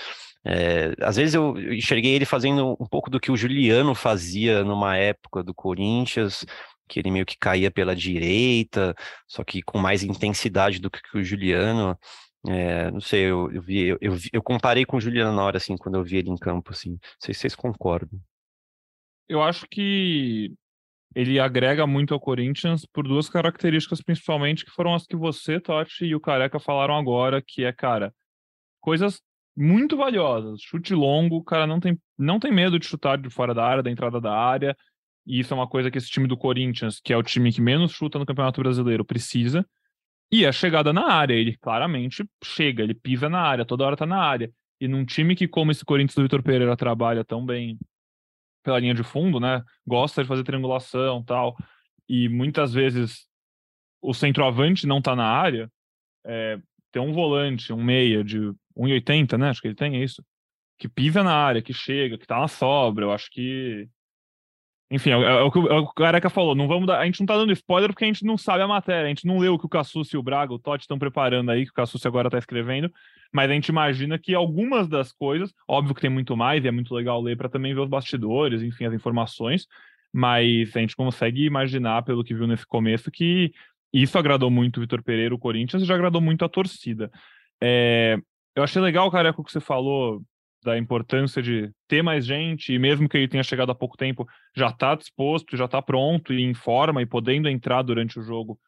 É, 0.44 0.94
às 1.00 1.16
vezes 1.16 1.34
eu 1.34 1.56
enxerguei 1.72 2.14
ele 2.14 2.24
fazendo 2.24 2.76
um 2.80 2.86
pouco 2.86 3.08
do 3.10 3.20
que 3.20 3.30
o 3.30 3.36
Juliano 3.36 3.94
fazia 3.94 4.64
numa 4.64 4.96
época 4.96 5.42
do 5.42 5.54
Corinthians, 5.54 6.44
que 6.88 6.98
ele 7.00 7.10
meio 7.10 7.26
que 7.26 7.38
caía 7.38 7.70
pela 7.70 7.94
direita, 7.96 8.94
só 9.26 9.44
que 9.44 9.62
com 9.62 9.78
mais 9.78 10.02
intensidade 10.02 10.78
do 10.80 10.90
que 10.90 11.00
o 11.16 11.24
Juliano. 11.24 11.98
É, 12.48 12.90
não 12.90 13.00
sei, 13.00 13.22
eu, 13.24 13.50
eu 13.52 13.62
vi, 13.62 13.86
eu, 13.86 13.98
eu, 14.32 14.42
comparei 14.42 14.84
com 14.84 14.96
o 14.96 15.00
Juliano 15.00 15.34
na 15.34 15.44
hora, 15.44 15.58
assim, 15.58 15.76
quando 15.76 15.94
eu 15.96 16.04
vi 16.04 16.16
ele 16.18 16.30
em 16.30 16.36
campo, 16.36 16.72
assim. 16.72 16.90
Não 16.90 16.98
sei 17.20 17.34
se 17.34 17.40
vocês 17.40 17.54
concordam. 17.54 18.20
Eu 19.32 19.42
acho 19.42 19.66
que 19.66 20.52
ele 21.14 21.40
agrega 21.40 21.86
muito 21.86 22.12
ao 22.12 22.20
Corinthians 22.20 22.84
por 22.84 23.08
duas 23.08 23.30
características, 23.30 24.02
principalmente, 24.02 24.62
que 24.62 24.70
foram 24.70 24.94
as 24.94 25.06
que 25.06 25.16
você, 25.16 25.58
Totti, 25.58 26.04
e 26.04 26.14
o 26.14 26.20
Careca 26.20 26.60
falaram 26.60 26.94
agora, 26.94 27.40
que 27.40 27.64
é, 27.64 27.72
cara, 27.72 28.14
coisas 28.78 29.22
muito 29.56 29.96
valiosas. 29.96 30.60
Chute 30.60 30.94
longo, 30.94 31.36
o 31.36 31.42
cara 31.44 31.66
não 31.66 31.80
tem, 31.80 31.98
não 32.18 32.38
tem 32.38 32.52
medo 32.52 32.78
de 32.78 32.84
chutar 32.84 33.16
de 33.16 33.30
fora 33.30 33.54
da 33.54 33.64
área, 33.64 33.82
da 33.82 33.90
entrada 33.90 34.20
da 34.20 34.34
área. 34.34 34.76
E 35.26 35.40
isso 35.40 35.54
é 35.54 35.56
uma 35.56 35.68
coisa 35.68 35.90
que 35.90 35.96
esse 35.96 36.10
time 36.10 36.28
do 36.28 36.36
Corinthians, 36.36 37.00
que 37.02 37.10
é 37.10 37.16
o 37.16 37.22
time 37.22 37.50
que 37.50 37.62
menos 37.62 37.92
chuta 37.92 38.18
no 38.18 38.26
Campeonato 38.26 38.60
Brasileiro, 38.60 39.02
precisa. 39.02 39.66
E 40.30 40.44
a 40.44 40.52
chegada 40.52 40.92
na 40.92 41.10
área, 41.10 41.32
ele 41.32 41.56
claramente 41.56 42.22
chega, 42.44 42.82
ele 42.82 42.94
pisa 42.94 43.30
na 43.30 43.40
área, 43.40 43.64
toda 43.64 43.86
hora 43.86 43.96
tá 43.96 44.04
na 44.04 44.22
área. 44.22 44.52
E 44.78 44.86
num 44.86 45.06
time 45.06 45.34
que, 45.34 45.48
como 45.48 45.70
esse 45.70 45.86
Corinthians 45.86 46.16
do 46.16 46.22
Vitor 46.22 46.42
Pereira 46.42 46.76
trabalha 46.76 47.24
tão 47.24 47.46
bem 47.46 47.78
pela 48.62 48.78
linha 48.78 48.94
de 48.94 49.02
fundo, 49.02 49.40
né? 49.40 49.62
Gosta 49.86 50.22
de 50.22 50.28
fazer 50.28 50.44
triangulação 50.44 51.22
tal. 51.22 51.56
E 52.08 52.28
muitas 52.28 52.72
vezes 52.72 53.26
o 54.00 54.12
centroavante 54.12 54.86
não 54.86 55.00
tá 55.00 55.14
na 55.14 55.26
área. 55.26 55.70
É, 56.24 56.58
tem 56.90 57.00
um 57.02 57.12
volante, 57.12 57.72
um 57.72 57.82
meia 57.82 58.22
de 58.22 58.38
1,80, 58.76 59.38
né? 59.38 59.48
Acho 59.50 59.60
que 59.60 59.68
ele 59.68 59.74
tem 59.74 60.02
isso. 60.02 60.24
Que 60.78 60.88
pisa 60.88 61.22
na 61.22 61.34
área, 61.34 61.62
que 61.62 61.72
chega, 61.72 62.18
que 62.18 62.26
tá 62.26 62.40
na 62.40 62.48
sobra. 62.48 63.04
Eu 63.04 63.12
acho 63.12 63.30
que 63.30 63.88
enfim, 64.92 65.10
é, 65.10 65.14
é, 65.14 65.40
o 65.40 65.50
que 65.50 65.58
o, 65.58 65.66
é 65.66 65.86
Careca 65.96 66.28
falou. 66.28 66.54
Não 66.54 66.68
vamos 66.68 66.86
dar, 66.86 67.00
a 67.00 67.06
gente 67.06 67.18
não 67.20 67.26
tá 67.26 67.34
dando 67.34 67.50
spoiler 67.54 67.88
porque 67.88 68.04
a 68.04 68.06
gente 68.06 68.26
não 68.26 68.36
sabe 68.36 68.62
a 68.62 68.68
matéria. 68.68 69.06
A 69.06 69.08
gente 69.08 69.26
não 69.26 69.38
leu 69.38 69.54
o 69.54 69.58
que 69.58 69.64
o 69.64 69.68
Cassus 69.68 70.12
e 70.12 70.18
o 70.18 70.22
Braga, 70.22 70.52
o 70.52 70.58
Totti 70.58 70.82
estão 70.82 70.98
preparando 70.98 71.50
aí, 71.50 71.64
que 71.64 71.70
o 71.70 71.74
Cassus 71.74 72.04
agora 72.04 72.28
tá 72.28 72.36
escrevendo. 72.36 72.92
Mas 73.32 73.50
a 73.50 73.54
gente 73.54 73.68
imagina 73.68 74.18
que 74.18 74.34
algumas 74.34 74.86
das 74.86 75.10
coisas, 75.10 75.50
óbvio 75.66 75.94
que 75.94 76.02
tem 76.02 76.10
muito 76.10 76.36
mais, 76.36 76.62
e 76.62 76.68
é 76.68 76.70
muito 76.70 76.94
legal 76.94 77.22
ler 77.22 77.38
para 77.38 77.48
também 77.48 77.72
ver 77.72 77.80
os 77.80 77.88
bastidores, 77.88 78.60
enfim, 78.60 78.84
as 78.84 78.92
informações. 78.92 79.66
Mas 80.12 80.76
a 80.76 80.80
gente 80.80 80.94
consegue 80.94 81.46
imaginar, 81.46 82.02
pelo 82.02 82.22
que 82.22 82.34
viu 82.34 82.46
nesse 82.46 82.66
começo, 82.66 83.10
que 83.10 83.50
isso 83.94 84.18
agradou 84.18 84.50
muito 84.50 84.76
o 84.76 84.80
Vitor 84.82 85.02
Pereira, 85.02 85.34
o 85.34 85.38
Corinthians, 85.38 85.82
e 85.82 85.86
já 85.86 85.94
agradou 85.94 86.20
muito 86.20 86.44
a 86.44 86.50
torcida. 86.50 87.10
É, 87.62 88.18
eu 88.54 88.62
achei 88.62 88.82
legal, 88.82 89.10
Careca, 89.10 89.40
o 89.40 89.44
que 89.44 89.52
você 89.52 89.60
falou 89.60 90.22
da 90.62 90.78
importância 90.78 91.42
de 91.42 91.70
ter 91.88 92.02
mais 92.02 92.24
gente, 92.24 92.72
e 92.72 92.78
mesmo 92.78 93.08
que 93.08 93.16
ele 93.16 93.28
tenha 93.28 93.42
chegado 93.42 93.72
há 93.72 93.74
pouco 93.74 93.96
tempo, 93.96 94.26
já 94.56 94.68
está 94.68 94.94
disposto, 94.94 95.56
já 95.56 95.64
está 95.64 95.82
pronto 95.82 96.32
e 96.32 96.42
em 96.42 96.54
forma 96.54 97.02
e 97.02 97.06
podendo 97.06 97.48
entrar 97.48 97.82
durante 97.82 98.18
o 98.18 98.22
jogo, 98.22 98.58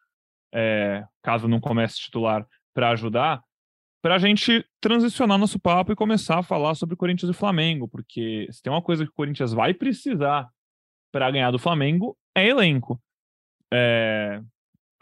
é, 0.53 1.05
caso 1.23 1.49
não 1.49 1.61
comece 1.61 1.97
titular, 1.97 2.47
para 2.75 2.91
ajudar, 2.91 3.43
para 4.03 4.17
a 4.17 4.19
gente 4.19 4.67
transicionar 4.81 5.39
nosso 5.39 5.59
papo 5.59 5.93
e 5.93 5.97
começar 5.97 6.39
a 6.39 6.43
falar 6.43 6.75
sobre 6.75 6.97
Corinthians 6.97 7.31
e 7.31 7.39
Flamengo, 7.39 7.89
porque 7.89 8.47
se 8.51 8.63
tem 8.63 8.73
uma 8.73 8.83
coisa 8.83 9.05
que 9.05 9.11
o 9.11 9.15
Corinthians 9.15 9.53
vai 9.53 9.73
precisar 9.73 10.49
para 11.11 11.31
ganhar 11.31 11.51
do 11.51 11.59
Flamengo, 11.59 12.17
é 12.35 12.47
elenco. 12.47 13.01
É, 13.73 14.43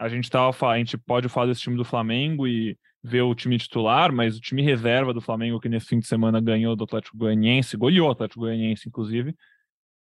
a 0.03 0.09
gente 0.09 0.29
tava, 0.29 0.67
a 0.67 0.77
gente 0.77 0.97
pode 0.97 1.29
falar 1.29 1.45
desse 1.45 1.61
time 1.61 1.77
do 1.77 1.85
Flamengo 1.85 2.45
e 2.45 2.77
ver 3.01 3.21
o 3.21 3.33
time 3.33 3.57
titular, 3.57 4.11
mas 4.11 4.37
o 4.37 4.41
time 4.41 4.61
reserva 4.61 5.13
do 5.13 5.21
Flamengo, 5.21 5.61
que 5.61 5.69
nesse 5.69 5.87
fim 5.87 5.99
de 5.99 6.07
semana 6.07 6.41
ganhou 6.41 6.75
do 6.75 6.83
Atlético 6.83 7.17
Goianiense, 7.17 7.77
goleou 7.77 8.09
o 8.09 8.11
Atlético 8.11 8.41
Goianiense, 8.41 8.89
inclusive. 8.89 9.33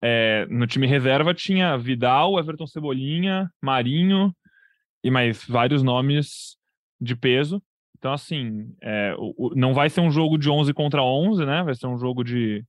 É, 0.00 0.46
no 0.48 0.68
time 0.68 0.86
reserva 0.86 1.34
tinha 1.34 1.76
Vidal, 1.76 2.38
Everton 2.38 2.66
Cebolinha, 2.68 3.50
Marinho 3.60 4.32
e 5.02 5.10
mais 5.10 5.44
vários 5.44 5.82
nomes 5.82 6.56
de 7.00 7.16
peso. 7.16 7.60
Então, 7.98 8.12
assim, 8.12 8.72
é, 8.80 9.16
o, 9.18 9.34
o, 9.36 9.54
não 9.56 9.74
vai 9.74 9.90
ser 9.90 10.00
um 10.00 10.12
jogo 10.12 10.38
de 10.38 10.48
11 10.48 10.72
contra 10.74 11.02
11, 11.02 11.44
né? 11.44 11.64
Vai 11.64 11.74
ser 11.74 11.88
um 11.88 11.98
jogo 11.98 12.22
de 12.22 12.64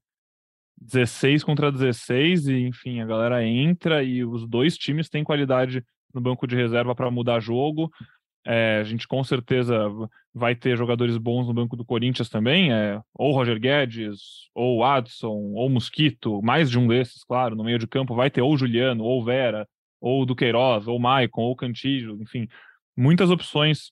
16 0.81 1.43
contra 1.43 1.71
16 1.71 2.47
e, 2.47 2.61
enfim, 2.61 3.01
a 3.01 3.05
galera 3.05 3.45
entra 3.45 4.03
e 4.03 4.25
os 4.25 4.47
dois 4.47 4.75
times 4.75 5.09
têm 5.09 5.23
qualidade 5.23 5.85
no 6.13 6.21
banco 6.21 6.47
de 6.47 6.55
reserva 6.55 6.95
para 6.95 7.11
mudar 7.11 7.39
jogo. 7.39 7.91
É, 8.45 8.79
a 8.79 8.83
gente 8.83 9.07
com 9.07 9.23
certeza 9.23 9.87
vai 10.33 10.55
ter 10.55 10.77
jogadores 10.77 11.17
bons 11.17 11.47
no 11.47 11.53
banco 11.53 11.75
do 11.75 11.85
Corinthians 11.85 12.29
também, 12.29 12.71
é, 12.71 13.01
ou 13.13 13.33
Roger 13.33 13.59
Guedes, 13.59 14.49
ou 14.55 14.83
Adson, 14.83 15.51
ou 15.53 15.69
Mosquito, 15.69 16.41
mais 16.41 16.69
de 16.69 16.79
um 16.79 16.87
desses, 16.87 17.23
claro. 17.23 17.55
No 17.55 17.63
meio 17.63 17.77
de 17.77 17.87
campo 17.87 18.15
vai 18.15 18.29
ter 18.29 18.41
ou 18.41 18.57
Juliano, 18.57 19.03
ou 19.03 19.23
Vera, 19.23 19.67
ou 19.99 20.25
Duqueiroz, 20.25 20.87
ou 20.87 20.99
Maicon, 20.99 21.41
ou 21.41 21.55
Cantillo, 21.55 22.21
enfim, 22.21 22.47
muitas 22.95 23.29
opções 23.29 23.91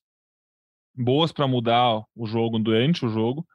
boas 0.95 1.31
para 1.31 1.47
mudar 1.47 2.01
o 2.15 2.25
jogo 2.25 2.57
durante 2.57 3.05
o 3.05 3.09
jogo. 3.09 3.45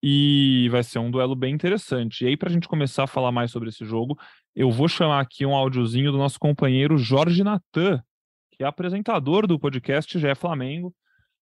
E 0.00 0.68
vai 0.70 0.84
ser 0.84 1.00
um 1.00 1.10
duelo 1.10 1.34
bem 1.34 1.52
interessante. 1.52 2.24
E 2.24 2.28
aí, 2.28 2.36
para 2.36 2.48
a 2.48 2.52
gente 2.52 2.68
começar 2.68 3.02
a 3.02 3.08
falar 3.08 3.32
mais 3.32 3.50
sobre 3.50 3.68
esse 3.68 3.84
jogo, 3.84 4.16
eu 4.58 4.72
vou 4.72 4.88
chamar 4.88 5.20
aqui 5.20 5.46
um 5.46 5.54
áudiozinho 5.54 6.10
do 6.10 6.18
nosso 6.18 6.36
companheiro 6.36 6.98
Jorge 6.98 7.44
Natan, 7.44 8.02
que 8.50 8.64
é 8.64 8.66
apresentador 8.66 9.46
do 9.46 9.56
podcast 9.56 10.26
é 10.26 10.34
Flamengo, 10.34 10.92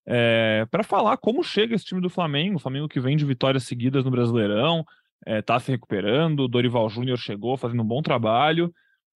é, 0.06 0.67
para 0.69 0.84
falar 0.84 1.15
como 1.15 1.41
chega 1.41 1.73
esse 1.73 1.86
time 1.86 2.01
do 2.01 2.10
Flamengo, 2.10 2.58
o 2.58 2.60
Flamengo 2.60 2.89
que 2.89 2.99
vem 2.99 3.15
de 3.15 3.23
vitórias 3.23 3.63
seguidas 3.63 4.04
no 4.04 4.12
Brasileirão, 4.12 4.84
está 5.25 5.56
é, 5.56 5.60
se 5.60 5.71
recuperando, 5.71 6.45
Dorival 6.49 6.89
Júnior 6.89 7.17
chegou 7.17 7.56
fazendo 7.56 7.84
um 7.84 7.88
bom 7.88 8.01
trabalho 8.01 8.69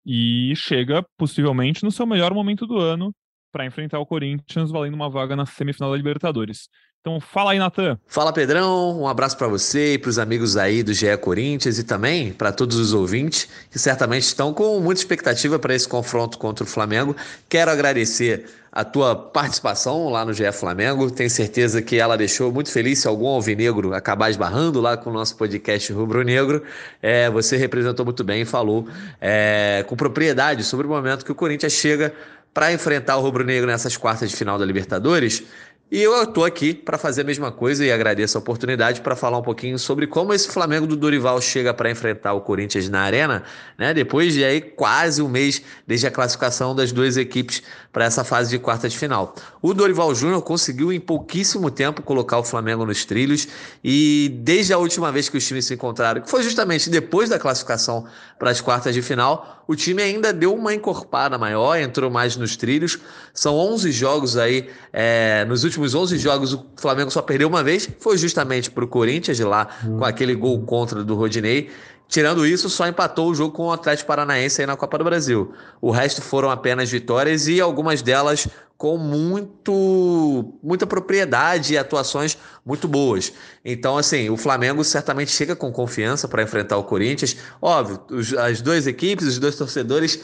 e 0.07 0.55
chega 0.55 1.05
possivelmente 1.17 1.83
no 1.83 1.91
seu 1.91 2.07
melhor 2.07 2.33
momento 2.33 2.69
do 2.69 2.79
ano 2.79 3.13
para 3.51 3.67
enfrentar 3.67 3.99
o 3.99 4.07
Corinthians 4.07 4.71
valendo 4.71 4.95
uma 4.95 5.11
vaga 5.11 5.35
na 5.35 5.45
semifinal 5.45 5.91
da 5.91 5.97
Libertadores. 5.97 6.69
Então 7.01 7.21
fala 7.21 7.53
aí, 7.53 7.59
Natan. 7.59 7.99
Fala, 8.07 8.33
Pedrão. 8.33 9.01
Um 9.01 9.07
abraço 9.07 9.37
para 9.37 9.47
você 9.47 9.95
e 9.95 9.99
para 9.99 10.11
os 10.11 10.19
amigos 10.19 10.57
aí 10.57 10.83
do 10.83 10.93
GE 10.93 11.17
Corinthians 11.19 11.79
e 11.79 11.85
também 11.85 12.33
para 12.33 12.53
todos 12.53 12.77
os 12.77 12.93
ouvintes 12.93 13.49
que 13.71 13.79
certamente 13.79 14.25
estão 14.25 14.53
com 14.53 14.79
muita 14.81 15.01
expectativa 15.01 15.59
para 15.59 15.75
esse 15.75 15.89
confronto 15.89 16.37
contra 16.39 16.65
o 16.65 16.67
Flamengo. 16.67 17.17
Quero 17.49 17.71
agradecer 17.71 18.47
a 18.71 18.85
tua 18.85 19.17
participação 19.17 20.09
lá 20.09 20.25
no 20.25 20.33
GE 20.33 20.53
Flamengo. 20.53 21.11
Tenho 21.11 21.31
certeza 21.31 21.81
que 21.81 21.97
ela 21.97 22.17
deixou 22.17 22.53
muito 22.53 22.71
feliz 22.71 22.99
se 22.99 23.09
algum 23.09 23.29
alvinegro 23.29 23.95
acabar 23.95 24.29
esbarrando 24.29 24.81
lá 24.81 24.97
com 24.97 25.11
o 25.11 25.13
nosso 25.13 25.37
podcast 25.37 25.93
Rubro 25.93 26.23
Negro. 26.23 26.63
É, 27.01 27.31
você 27.31 27.57
representou 27.57 28.05
muito 28.05 28.23
bem 28.25 28.43
e 28.43 28.45
falou 28.45 28.87
é, 29.21 29.85
com 29.89 29.97
propriedade 29.97 30.65
sobre 30.65 30.87
o 30.87 30.91
momento 30.91 31.25
que 31.25 31.33
o 31.33 31.35
Corinthians 31.35 31.73
chega 31.73 32.13
para 32.53 32.73
enfrentar 32.73 33.17
o 33.17 33.21
Rubro 33.21 33.45
Negro 33.45 33.69
nessas 33.69 33.97
quartas 33.97 34.31
de 34.31 34.37
final 34.37 34.59
da 34.59 34.65
Libertadores. 34.65 35.45
E 35.91 36.03
eu 36.03 36.23
estou 36.23 36.45
aqui 36.45 36.75
para 36.75 36.99
fazer 36.99 37.23
a 37.23 37.25
mesma 37.25 37.51
coisa 37.51 37.83
e 37.83 37.91
agradeço 37.91 38.37
a 38.37 38.41
oportunidade 38.43 39.01
para 39.01 39.17
falar 39.17 39.39
um 39.39 39.43
pouquinho 39.43 39.79
sobre 39.79 40.07
como 40.07 40.35
esse 40.35 40.47
Flamengo 40.47 40.87
do 40.87 40.95
Dorival 40.95 41.41
chega 41.41 41.73
para 41.73 41.91
enfrentar 41.91 42.35
o 42.35 42.43
Corinthians 42.43 42.91
na 42.91 43.01
Arena, 43.01 43.43
né? 43.79 43.95
Depois 43.95 44.35
de 44.35 44.45
aí 44.45 44.61
quase 44.61 45.23
um 45.23 45.29
mês 45.29 45.63
desde 45.87 46.07
a 46.07 46.11
classificação 46.11 46.77
das 46.77 46.93
duas 46.93 47.17
equipes 47.17 47.63
para 47.91 48.05
essa 48.05 48.23
fase 48.23 48.51
de 48.51 48.59
quarta 48.59 48.87
de 48.87 48.99
final. 48.99 49.35
O 49.63 49.73
Dorival 49.73 50.15
Júnior 50.15 50.43
conseguiu 50.43 50.93
em 50.93 51.01
pouquíssimo 51.01 51.71
tempo 51.71 52.03
colocar 52.03 52.37
o 52.37 52.45
Flamengo 52.45 52.85
nos 52.85 53.07
trilhos 53.07 53.49
e 53.83 54.39
desde 54.43 54.75
a 54.75 54.79
última 54.79 55.11
vez 55.11 55.31
que 55.31 55.39
os 55.39 55.47
times 55.47 55.65
se 55.65 55.73
encontraram, 55.73 56.21
que 56.21 56.29
foi 56.29 56.43
justamente 56.43 56.91
depois 56.91 57.31
da 57.31 57.39
classificação 57.39 58.05
para 58.39 58.51
as 58.51 58.61
quartas 58.61 58.95
de 58.95 59.01
final, 59.01 59.65
o 59.69 59.77
time 59.77 60.03
ainda 60.03 60.33
deu 60.33 60.55
uma 60.55 60.73
encorpada 60.73 61.37
maior, 61.37 61.79
entrou 61.79 62.11
mais 62.11 62.37
nos 62.37 62.57
trilhos. 62.57 62.99
São 63.35 63.55
11 63.55 63.93
jogos 63.93 64.39
aí 64.39 64.71
é, 64.91 65.45
nos 65.45 65.63
últimos 65.63 65.78
últimos 65.79 65.95
11 65.95 66.19
jogos 66.19 66.53
o 66.53 66.65
Flamengo 66.77 67.11
só 67.11 67.23
perdeu 67.23 67.49
uma 67.49 67.63
vez, 67.63 67.89
foi 68.01 68.19
justamente 68.19 68.71
para 68.71 68.85
o 68.85 68.89
Corinthians, 68.89 69.37
de 69.37 69.45
lá, 69.45 69.67
com 69.83 70.05
aquele 70.05 70.35
gol 70.35 70.61
contra 70.63 71.05
do 71.05 71.15
Rodinei. 71.15 71.71
Tirando 72.09 72.47
isso, 72.47 72.71
só 72.71 72.89
empatou 72.89 73.29
o 73.29 73.35
jogo 73.35 73.55
com 73.55 73.67
o 73.67 73.73
Atlético 73.73 74.09
Paranaense 74.09 74.63
aí 74.63 74.67
na 74.67 74.77
Copa 74.77 74.97
do 74.97 75.05
Brasil. 75.05 75.53
O 75.81 75.91
resto 75.91 76.23
foram 76.23 76.51
apenas 76.51 76.91
vitórias 76.91 77.47
e 77.49 77.61
algumas 77.61 78.01
delas 78.01 78.49
com 78.79 78.97
muito 78.97 80.55
muita 80.63 80.87
propriedade 80.87 81.75
e 81.75 81.79
atuações 81.79 82.39
muito 82.65 82.89
boas. 82.89 83.33
Então, 83.63 83.99
assim, 83.99 84.31
o 84.31 84.37
Flamengo 84.39 84.83
certamente 84.85 85.31
chega 85.31 85.55
com 85.55 85.71
confiança 85.71 86.27
para 86.27 86.43
enfrentar 86.43 86.79
o 86.79 86.85
Corinthians. 86.85 87.37
Óbvio, 87.61 88.01
os, 88.11 88.33
as 88.33 88.63
duas 88.63 88.87
equipes, 88.87 89.27
os 89.27 89.39
dois 89.39 89.57
torcedores 89.57 90.21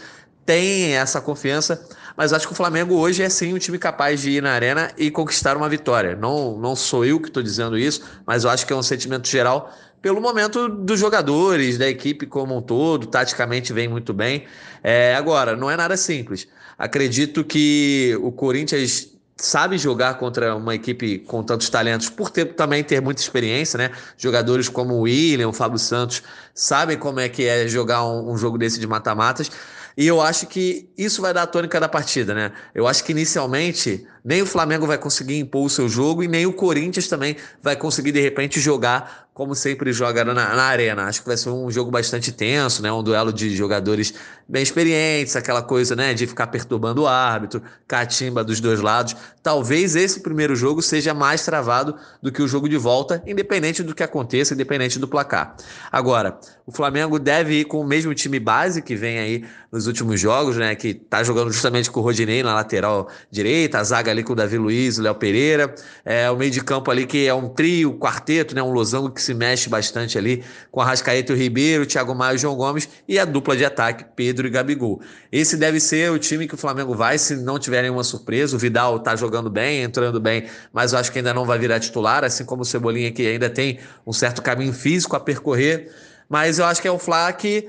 têm 0.46 0.94
essa 0.96 1.20
confiança, 1.20 1.86
mas 2.16 2.32
acho 2.32 2.46
que 2.46 2.52
o 2.52 2.56
Flamengo 2.56 2.94
hoje 2.94 3.22
é 3.22 3.28
sim 3.28 3.54
um 3.54 3.58
time 3.58 3.78
capaz 3.78 4.20
de 4.20 4.30
ir 4.30 4.42
na 4.42 4.52
arena 4.52 4.90
e 4.96 5.10
conquistar 5.10 5.56
uma 5.56 5.68
vitória. 5.68 6.14
Não, 6.14 6.58
não 6.58 6.76
sou 6.76 7.04
eu 7.04 7.20
que 7.20 7.28
estou 7.28 7.42
dizendo 7.42 7.76
isso, 7.76 8.02
mas 8.26 8.44
eu 8.44 8.50
acho 8.50 8.66
que 8.66 8.72
é 8.72 8.76
um 8.76 8.82
sentimento 8.82 9.28
geral 9.28 9.72
pelo 10.04 10.20
momento 10.20 10.68
dos 10.68 11.00
jogadores, 11.00 11.78
da 11.78 11.88
equipe 11.88 12.26
como 12.26 12.54
um 12.54 12.60
todo, 12.60 13.06
taticamente 13.06 13.72
vem 13.72 13.88
muito 13.88 14.12
bem. 14.12 14.44
É, 14.82 15.14
agora, 15.14 15.56
não 15.56 15.70
é 15.70 15.78
nada 15.78 15.96
simples. 15.96 16.46
Acredito 16.76 17.42
que 17.42 18.14
o 18.20 18.30
Corinthians 18.30 19.08
sabe 19.34 19.78
jogar 19.78 20.18
contra 20.18 20.54
uma 20.54 20.74
equipe 20.74 21.20
com 21.20 21.42
tantos 21.42 21.70
talentos, 21.70 22.10
por 22.10 22.30
ter, 22.30 22.54
também 22.54 22.84
ter 22.84 23.00
muita 23.00 23.22
experiência, 23.22 23.78
né? 23.78 23.90
Jogadores 24.18 24.68
como 24.68 24.94
o 24.94 25.00
William, 25.00 25.48
o 25.48 25.52
Fábio 25.54 25.78
Santos, 25.78 26.22
sabem 26.54 26.98
como 26.98 27.18
é 27.18 27.28
que 27.28 27.46
é 27.46 27.66
jogar 27.66 28.04
um, 28.04 28.30
um 28.30 28.36
jogo 28.36 28.58
desse 28.58 28.78
de 28.78 28.86
mata-matas. 28.86 29.50
E 29.96 30.06
eu 30.06 30.20
acho 30.20 30.46
que 30.46 30.88
isso 30.98 31.22
vai 31.22 31.32
dar 31.32 31.42
a 31.42 31.46
tônica 31.46 31.78
da 31.78 31.88
partida, 31.88 32.34
né? 32.34 32.52
Eu 32.74 32.86
acho 32.86 33.04
que 33.04 33.12
inicialmente 33.12 34.06
nem 34.24 34.42
o 34.42 34.46
Flamengo 34.46 34.86
vai 34.86 34.98
conseguir 34.98 35.38
impor 35.38 35.66
o 35.66 35.70
seu 35.70 35.88
jogo 35.88 36.22
e 36.22 36.28
nem 36.28 36.46
o 36.46 36.52
Corinthians 36.52 37.06
também 37.06 37.36
vai 37.62 37.76
conseguir, 37.76 38.10
de 38.10 38.20
repente, 38.20 38.58
jogar 38.58 39.28
como 39.34 39.52
sempre 39.52 39.92
joga 39.92 40.24
na, 40.24 40.32
na, 40.32 40.62
arena. 40.62 41.06
Acho 41.06 41.20
que 41.20 41.26
vai 41.26 41.36
ser 41.36 41.48
um 41.48 41.68
jogo 41.68 41.90
bastante 41.90 42.30
tenso, 42.30 42.80
né? 42.80 42.92
Um 42.92 43.02
duelo 43.02 43.32
de 43.32 43.54
jogadores 43.54 44.14
bem 44.48 44.62
experientes, 44.62 45.34
aquela 45.34 45.60
coisa, 45.60 45.96
né? 45.96 46.14
De 46.14 46.24
ficar 46.24 46.46
perturbando 46.46 47.02
o 47.02 47.08
árbitro, 47.08 47.60
catimba 47.88 48.44
dos 48.44 48.60
dois 48.60 48.80
lados. 48.80 49.16
Talvez 49.42 49.96
esse 49.96 50.20
primeiro 50.20 50.54
jogo 50.54 50.80
seja 50.80 51.12
mais 51.12 51.44
travado 51.44 51.96
do 52.22 52.30
que 52.30 52.40
o 52.40 52.46
jogo 52.46 52.68
de 52.68 52.76
volta, 52.76 53.22
independente 53.26 53.82
do 53.82 53.92
que 53.92 54.04
aconteça, 54.04 54.54
independente 54.54 55.00
do 55.00 55.08
placar. 55.08 55.56
Agora, 55.90 56.38
o 56.64 56.70
Flamengo 56.70 57.18
deve 57.18 57.60
ir 57.60 57.64
com 57.64 57.80
o 57.80 57.86
mesmo 57.86 58.14
time 58.14 58.38
base 58.38 58.80
que 58.80 58.94
vem 58.94 59.18
aí 59.18 59.44
nos 59.70 59.88
últimos 59.88 60.20
jogos, 60.20 60.56
né? 60.56 60.76
Que 60.76 60.94
tá 60.94 61.24
jogando 61.24 61.52
justamente 61.52 61.90
com 61.90 61.98
o 61.98 62.02
Rodinei 62.04 62.42
na 62.42 62.54
lateral 62.54 63.08
direita, 63.28 63.78
a 63.80 63.84
zaga 63.84 64.12
ali 64.12 64.22
com 64.22 64.32
o 64.32 64.36
Davi 64.36 64.56
Luiz, 64.56 64.96
o 64.96 65.02
Léo 65.02 65.16
Pereira, 65.16 65.74
é, 66.04 66.30
o 66.30 66.36
meio 66.36 66.52
de 66.52 66.62
campo 66.62 66.88
ali 66.90 67.04
que 67.04 67.26
é 67.26 67.34
um 67.34 67.48
trio, 67.48 67.98
quarteto, 67.98 68.54
né? 68.54 68.62
Um 68.62 68.70
losango 68.70 69.10
que 69.10 69.23
se 69.24 69.34
mexe 69.34 69.68
bastante 69.68 70.18
ali 70.18 70.44
com 70.70 70.80
a 70.80 70.84
Rascaeta 70.84 71.32
e 71.32 71.34
o 71.34 71.38
Ribeiro, 71.38 71.86
Thiago 71.86 72.14
Maia 72.14 72.34
e 72.34 72.38
João 72.38 72.54
Gomes 72.54 72.88
e 73.08 73.18
a 73.18 73.24
dupla 73.24 73.56
de 73.56 73.64
ataque, 73.64 74.04
Pedro 74.14 74.46
e 74.46 74.50
Gabigol. 74.50 75.00
Esse 75.32 75.56
deve 75.56 75.80
ser 75.80 76.10
o 76.10 76.18
time 76.18 76.46
que 76.46 76.54
o 76.54 76.58
Flamengo 76.58 76.94
vai, 76.94 77.18
se 77.18 77.36
não 77.36 77.58
tiver 77.58 77.82
nenhuma 77.82 78.04
surpresa. 78.04 78.56
O 78.56 78.58
Vidal 78.58 79.00
tá 79.00 79.16
jogando 79.16 79.50
bem, 79.50 79.82
entrando 79.82 80.20
bem, 80.20 80.46
mas 80.72 80.92
eu 80.92 80.98
acho 80.98 81.10
que 81.10 81.18
ainda 81.18 81.34
não 81.34 81.44
vai 81.44 81.58
virar 81.58 81.80
titular, 81.80 82.24
assim 82.24 82.44
como 82.44 82.62
o 82.62 82.64
Cebolinha 82.64 83.10
que 83.10 83.26
ainda 83.26 83.50
tem 83.50 83.78
um 84.06 84.12
certo 84.12 84.42
caminho 84.42 84.72
físico 84.72 85.16
a 85.16 85.20
percorrer. 85.20 85.90
Mas 86.28 86.58
eu 86.58 86.64
acho 86.64 86.80
que 86.80 86.88
é 86.88 86.92
um 86.92 86.98
Fla 86.98 87.32
que 87.32 87.68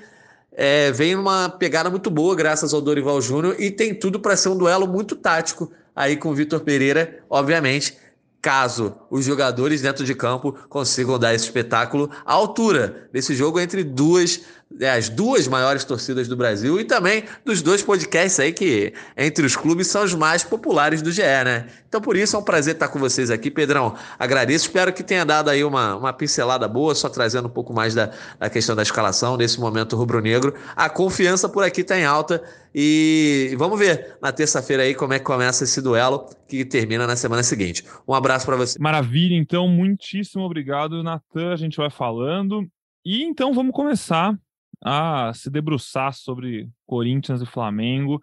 é, 0.51 0.91
vem 0.91 1.15
numa 1.15 1.49
pegada 1.49 1.89
muito 1.89 2.09
boa, 2.09 2.35
graças 2.35 2.73
ao 2.73 2.81
Dorival 2.81 3.21
Júnior, 3.21 3.55
e 3.59 3.69
tem 3.69 3.93
tudo 3.93 4.19
para 4.19 4.37
ser 4.37 4.49
um 4.49 4.57
duelo 4.57 4.87
muito 4.87 5.15
tático 5.15 5.71
aí 5.95 6.17
com 6.17 6.29
o 6.29 6.35
Vitor 6.35 6.59
Pereira, 6.61 7.19
obviamente, 7.29 7.97
caso 8.45 8.95
os 9.09 9.25
jogadores 9.25 9.81
dentro 9.81 10.05
de 10.05 10.13
campo 10.13 10.53
consigam 10.69 11.17
dar 11.17 11.33
esse 11.33 11.45
espetáculo 11.45 12.11
à 12.23 12.31
altura 12.33 13.09
desse 13.11 13.33
jogo 13.33 13.59
entre 13.59 13.83
duas 13.83 14.41
as 14.83 15.09
duas 15.09 15.47
maiores 15.47 15.83
torcidas 15.85 16.27
do 16.27 16.35
Brasil 16.35 16.79
e 16.79 16.83
também 16.83 17.23
dos 17.45 17.61
dois 17.61 17.81
podcasts 17.81 18.39
aí 18.39 18.51
que 18.51 18.93
entre 19.15 19.45
os 19.45 19.55
clubes 19.55 19.87
são 19.87 20.03
os 20.03 20.13
mais 20.13 20.43
populares 20.43 21.01
do 21.01 21.11
GE, 21.11 21.21
né? 21.21 21.67
Então 21.87 22.01
por 22.01 22.17
isso 22.17 22.35
é 22.35 22.39
um 22.39 22.43
prazer 22.43 22.73
estar 22.73 22.87
com 22.87 22.99
vocês 22.99 23.29
aqui, 23.29 23.49
Pedrão. 23.49 23.95
Agradeço, 24.19 24.65
espero 24.65 24.91
que 24.91 25.03
tenha 25.03 25.23
dado 25.23 25.49
aí 25.49 25.63
uma, 25.63 25.95
uma 25.95 26.11
pincelada 26.11 26.67
boa, 26.67 26.93
só 26.93 27.07
trazendo 27.07 27.47
um 27.47 27.51
pouco 27.51 27.73
mais 27.73 27.93
da, 27.93 28.11
da 28.37 28.49
questão 28.49 28.75
da 28.75 28.81
escalação 28.81 29.37
nesse 29.37 29.59
momento 29.59 29.95
rubro-negro. 29.95 30.53
A 30.75 30.89
confiança 30.89 31.47
por 31.47 31.63
aqui 31.63 31.81
está 31.81 31.97
em 31.97 32.03
alta 32.03 32.43
e 32.73 33.55
vamos 33.57 33.79
ver 33.79 34.17
na 34.21 34.31
terça-feira 34.31 34.83
aí 34.83 34.93
como 34.93 35.13
é 35.13 35.19
que 35.19 35.25
começa 35.25 35.63
esse 35.63 35.81
duelo 35.81 36.27
que 36.49 36.65
termina 36.65 37.07
na 37.07 37.15
semana 37.15 37.43
seguinte. 37.43 37.85
Um 38.05 38.13
abraço 38.13 38.45
para 38.45 38.57
você. 38.57 38.77
Maravilha, 38.79 39.35
então, 39.35 39.67
muitíssimo 39.67 40.43
obrigado, 40.43 41.01
Natan. 41.01 41.53
A 41.53 41.55
gente 41.55 41.77
vai 41.77 41.89
falando. 41.89 42.67
E 43.05 43.23
então 43.23 43.53
vamos 43.53 43.71
começar 43.71 44.35
a 44.83 45.31
se 45.33 45.49
debruçar 45.49 46.13
sobre 46.13 46.69
Corinthians 46.85 47.41
e 47.41 47.45
Flamengo. 47.45 48.21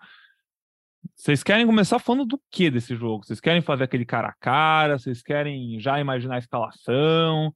Vocês 1.15 1.43
querem 1.43 1.67
começar 1.67 1.99
falando 1.99 2.25
do 2.25 2.41
que 2.51 2.71
desse 2.71 2.95
jogo? 2.95 3.25
Vocês 3.25 3.41
querem 3.41 3.61
fazer 3.61 3.85
aquele 3.85 4.05
cara 4.05 4.29
a 4.29 4.35
cara? 4.35 4.99
Vocês 4.99 5.23
querem 5.23 5.79
já 5.81 6.01
imaginar 6.01 6.37
a 6.37 6.39
escalação? 6.39 7.55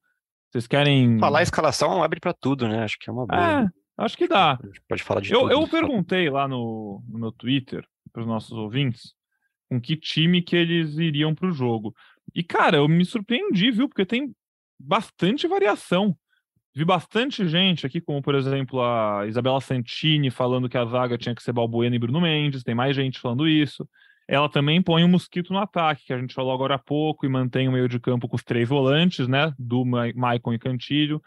Vocês 0.51 0.67
querem. 0.67 1.19
Falar 1.19 1.41
a 1.41 1.43
escalação 1.43 2.03
abre 2.03 2.21
para 2.21 2.33
tudo, 2.33 2.67
né? 2.69 2.83
Acho 2.83 2.99
que 2.99 3.09
é 3.09 3.13
uma 3.13 3.27
boa. 3.27 3.63
É, 3.63 3.69
acho 3.99 4.17
que 4.17 4.27
dá. 4.27 4.59
Pode 4.89 5.03
falar 5.03 5.21
de 5.21 5.33
eu, 5.33 5.41
tudo. 5.43 5.53
Eu 5.53 5.69
perguntei 5.69 6.29
lá 6.29 6.49
no, 6.49 7.03
no 7.09 7.19
meu 7.19 7.33
Twitter 7.33 7.87
para 8.13 8.23
os 8.23 8.29
nossos 8.29 8.53
ouvintes 8.53 9.15
com 9.69 9.81
que 9.81 9.97
time 9.97 10.43
que 10.43 10.57
eles 10.57 10.97
iriam 10.97 11.35
para 11.35 11.49
o 11.49 11.53
jogo. 11.53 11.95
E, 12.35 12.43
cara, 12.43 12.79
eu 12.79 12.89
me 12.89 13.05
surpreendi, 13.05 13.71
viu? 13.71 13.89
Porque 13.89 14.07
tem 14.07 14.35
bastante 14.79 15.47
variação. 15.47 16.17
Vi 16.77 16.85
bastante 16.85 17.49
gente 17.49 17.87
aqui, 17.87 18.03
como 18.03 18.21
por 18.21 18.35
exemplo 18.35 18.83
a 18.83 19.27
Isabela 19.27 19.63
Santini 19.63 20.31
falando 20.31 20.69
que 20.69 20.77
a 20.77 20.85
zaga 20.85 21.17
tinha 21.17 21.35
que 21.35 21.43
ser 21.43 21.51
Balbuena 21.51 21.97
e 21.97 21.99
Bruno 21.99 22.21
Mendes, 22.21 22.63
tem 22.63 22.75
mais 22.75 22.95
gente 22.95 23.19
falando 23.19 23.49
isso. 23.49 23.89
Ela 24.29 24.47
também 24.47 24.83
põe 24.83 25.03
o 25.03 25.07
um 25.07 25.09
mosquito 25.09 25.55
no 25.55 25.59
ataque, 25.59 26.05
que 26.05 26.13
a 26.13 26.19
gente 26.19 26.35
falou 26.35 26.53
agora 26.53 26.75
há 26.75 26.79
pouco, 26.79 27.25
e 27.25 27.31
mantém 27.31 27.67
o 27.67 27.73
meio 27.73 27.89
de 27.89 27.99
campo 27.99 28.29
com 28.29 28.37
os 28.37 28.45
três 28.45 28.69
volantes, 28.69 29.27
né? 29.27 29.55
Do 29.59 29.87
Maicon 29.87 30.53
e 30.53 30.59
Cantilho. 30.59 31.23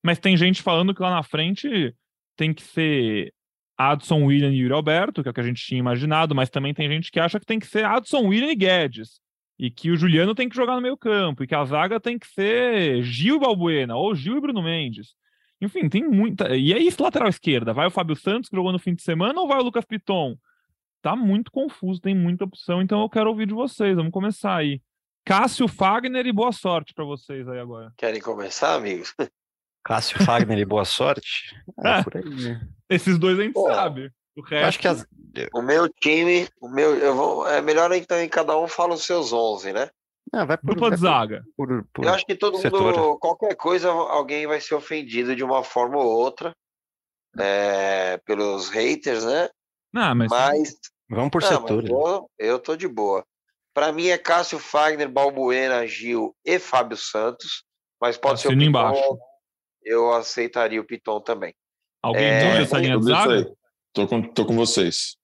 Mas 0.00 0.20
tem 0.20 0.36
gente 0.36 0.62
falando 0.62 0.94
que 0.94 1.02
lá 1.02 1.10
na 1.10 1.24
frente 1.24 1.92
tem 2.36 2.54
que 2.54 2.62
ser 2.62 3.34
Adson, 3.76 4.22
William 4.26 4.52
e 4.52 4.58
Yuri 4.58 4.74
Alberto, 4.74 5.24
que 5.24 5.28
é 5.28 5.32
o 5.32 5.34
que 5.34 5.40
a 5.40 5.44
gente 5.44 5.60
tinha 5.60 5.80
imaginado, 5.80 6.36
mas 6.36 6.50
também 6.50 6.72
tem 6.72 6.88
gente 6.88 7.10
que 7.10 7.18
acha 7.18 7.40
que 7.40 7.46
tem 7.46 7.58
que 7.58 7.66
ser 7.66 7.84
Adson, 7.84 8.28
William 8.28 8.52
e 8.52 8.54
Guedes 8.54 9.23
e 9.58 9.70
que 9.70 9.90
o 9.90 9.96
Juliano 9.96 10.34
tem 10.34 10.48
que 10.48 10.56
jogar 10.56 10.74
no 10.74 10.80
meio 10.80 10.96
campo, 10.96 11.44
e 11.44 11.46
que 11.46 11.54
a 11.54 11.64
zaga 11.64 12.00
tem 12.00 12.18
que 12.18 12.26
ser 12.26 13.02
Gil 13.02 13.36
e 13.36 13.40
Balbuena, 13.40 13.96
ou 13.96 14.14
Gil 14.14 14.36
e 14.36 14.40
Bruno 14.40 14.62
Mendes. 14.62 15.14
Enfim, 15.60 15.88
tem 15.88 16.04
muita. 16.04 16.56
E 16.56 16.72
é 16.72 16.78
isso, 16.78 17.02
lateral 17.02 17.28
esquerda. 17.28 17.72
Vai 17.72 17.86
o 17.86 17.90
Fábio 17.90 18.16
Santos, 18.16 18.50
que 18.50 18.56
jogou 18.56 18.72
no 18.72 18.78
fim 18.78 18.94
de 18.94 19.02
semana, 19.02 19.40
ou 19.40 19.48
vai 19.48 19.58
o 19.58 19.62
Lucas 19.62 19.84
Piton? 19.84 20.36
Tá 21.00 21.14
muito 21.14 21.50
confuso, 21.50 22.00
tem 22.00 22.14
muita 22.14 22.44
opção, 22.44 22.82
então 22.82 23.00
eu 23.02 23.08
quero 23.08 23.28
ouvir 23.28 23.46
de 23.46 23.54
vocês. 23.54 23.94
Vamos 23.94 24.12
começar 24.12 24.56
aí. 24.56 24.80
Cássio 25.24 25.68
Fagner 25.68 26.26
e 26.26 26.32
boa 26.32 26.52
sorte 26.52 26.92
para 26.92 27.04
vocês 27.04 27.48
aí 27.48 27.58
agora. 27.58 27.92
Querem 27.96 28.20
começar, 28.20 28.74
amigos? 28.74 29.14
Cássio 29.82 30.22
Fagner 30.24 30.58
e 30.58 30.64
boa 30.64 30.84
sorte? 30.84 31.54
É, 31.82 32.02
por 32.04 32.16
aí, 32.16 32.24
né? 32.24 32.68
Esses 32.88 33.18
dois 33.18 33.38
a 33.38 33.42
gente 33.42 33.54
Pô, 33.54 33.66
sabe. 33.68 34.10
O 34.36 34.42
resto... 34.42 34.66
Acho 34.66 34.78
que 34.78 34.88
as... 34.88 35.06
O 35.52 35.62
meu 35.62 35.88
time, 35.88 36.48
o 36.60 36.68
meu, 36.68 36.96
eu 36.96 37.14
vou, 37.14 37.48
é 37.48 37.60
melhor 37.60 37.92
então 37.92 38.20
em 38.20 38.28
cada 38.28 38.56
um 38.56 38.68
fala 38.68 38.94
os 38.94 39.04
seus 39.04 39.32
11, 39.32 39.72
né? 39.72 39.90
Ah, 40.32 40.44
vai 40.44 40.56
por, 40.56 40.74
Dupla 40.74 40.90
de 40.90 40.96
zaga. 40.96 41.44
Por, 41.56 41.84
por, 41.92 42.04
eu 42.04 42.12
acho 42.12 42.24
que 42.24 42.34
todo 42.34 42.58
setor. 42.58 42.96
mundo, 42.96 43.18
qualquer 43.18 43.56
coisa, 43.56 43.90
alguém 43.90 44.46
vai 44.46 44.60
ser 44.60 44.74
ofendido 44.74 45.34
de 45.34 45.44
uma 45.44 45.62
forma 45.62 45.96
ou 45.96 46.06
outra 46.06 46.54
é, 47.38 48.18
pelos 48.24 48.68
haters, 48.68 49.24
né? 49.24 49.48
Não, 49.92 50.14
mas... 50.14 50.30
mas 50.30 50.74
Vamos 51.08 51.30
por 51.30 51.42
setor. 51.42 51.84
Eu, 51.88 52.30
eu 52.38 52.58
tô 52.58 52.76
de 52.76 52.88
boa. 52.88 53.24
Para 53.74 53.92
mim 53.92 54.06
é 54.06 54.16
Cássio 54.16 54.58
Fagner, 54.58 55.08
Balbuena, 55.08 55.86
Gil 55.86 56.34
e 56.44 56.58
Fábio 56.58 56.96
Santos, 56.96 57.64
mas 58.00 58.16
pode 58.16 58.34
Assino 58.34 58.52
ser 58.52 58.56
o 58.56 58.58
Piton. 58.58 58.68
Embaixo. 58.70 59.18
Eu 59.82 60.12
aceitaria 60.14 60.80
o 60.80 60.84
Piton 60.84 61.20
também. 61.20 61.54
Alguém 62.02 62.24
é, 62.24 62.62
essa 62.62 62.78
linha 62.78 62.98
de 62.98 63.04
zaga? 63.04 63.52
Tô 63.94 64.08
com, 64.08 64.20
tô 64.22 64.44
com 64.44 64.56
vocês. 64.56 65.16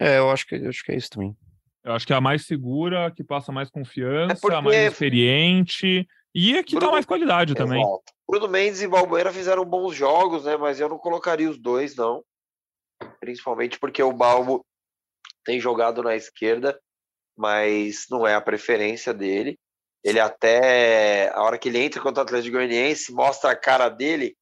É, 0.00 0.18
eu 0.18 0.30
acho 0.30 0.46
que, 0.46 0.54
eu 0.54 0.68
acho 0.68 0.84
que 0.84 0.92
é 0.92 0.96
isso 0.96 1.10
também. 1.10 1.36
Eu 1.84 1.92
acho 1.92 2.06
que 2.06 2.12
é 2.12 2.16
a 2.16 2.20
mais 2.20 2.46
segura, 2.46 3.10
que 3.10 3.24
passa 3.24 3.50
mais 3.50 3.68
confiança, 3.68 4.34
é 4.34 4.40
porque... 4.40 4.56
a 4.56 4.62
mais 4.62 4.92
experiente 4.92 6.08
e 6.32 6.56
a 6.56 6.62
que 6.62 6.76
Bruno... 6.76 6.86
dá 6.86 6.92
mais 6.92 7.04
qualidade 7.04 7.52
Exato. 7.52 7.68
também. 7.68 7.84
Bruno 8.28 8.48
Mendes 8.48 8.80
e 8.80 8.86
Balbuena 8.86 9.32
fizeram 9.32 9.64
bons 9.64 9.94
jogos, 9.94 10.44
né? 10.44 10.56
Mas 10.56 10.78
eu 10.78 10.88
não 10.88 10.96
colocaria 10.96 11.50
os 11.50 11.58
dois, 11.58 11.96
não. 11.96 12.24
Principalmente 13.18 13.80
porque 13.80 14.00
o 14.00 14.12
Balbo 14.12 14.64
tem 15.44 15.58
jogado 15.58 16.04
na 16.04 16.14
esquerda, 16.14 16.80
mas 17.36 18.06
não 18.08 18.24
é 18.24 18.34
a 18.36 18.40
preferência 18.40 19.12
dele. 19.12 19.58
Ele 20.04 20.20
até, 20.20 21.30
a 21.30 21.42
hora 21.42 21.58
que 21.58 21.68
ele 21.68 21.78
entra 21.78 22.00
contra 22.00 22.22
o 22.22 22.24
Atlético 22.24 22.56
Goianiense, 22.56 23.12
mostra 23.12 23.50
a 23.50 23.56
cara 23.56 23.88
dele 23.88 24.36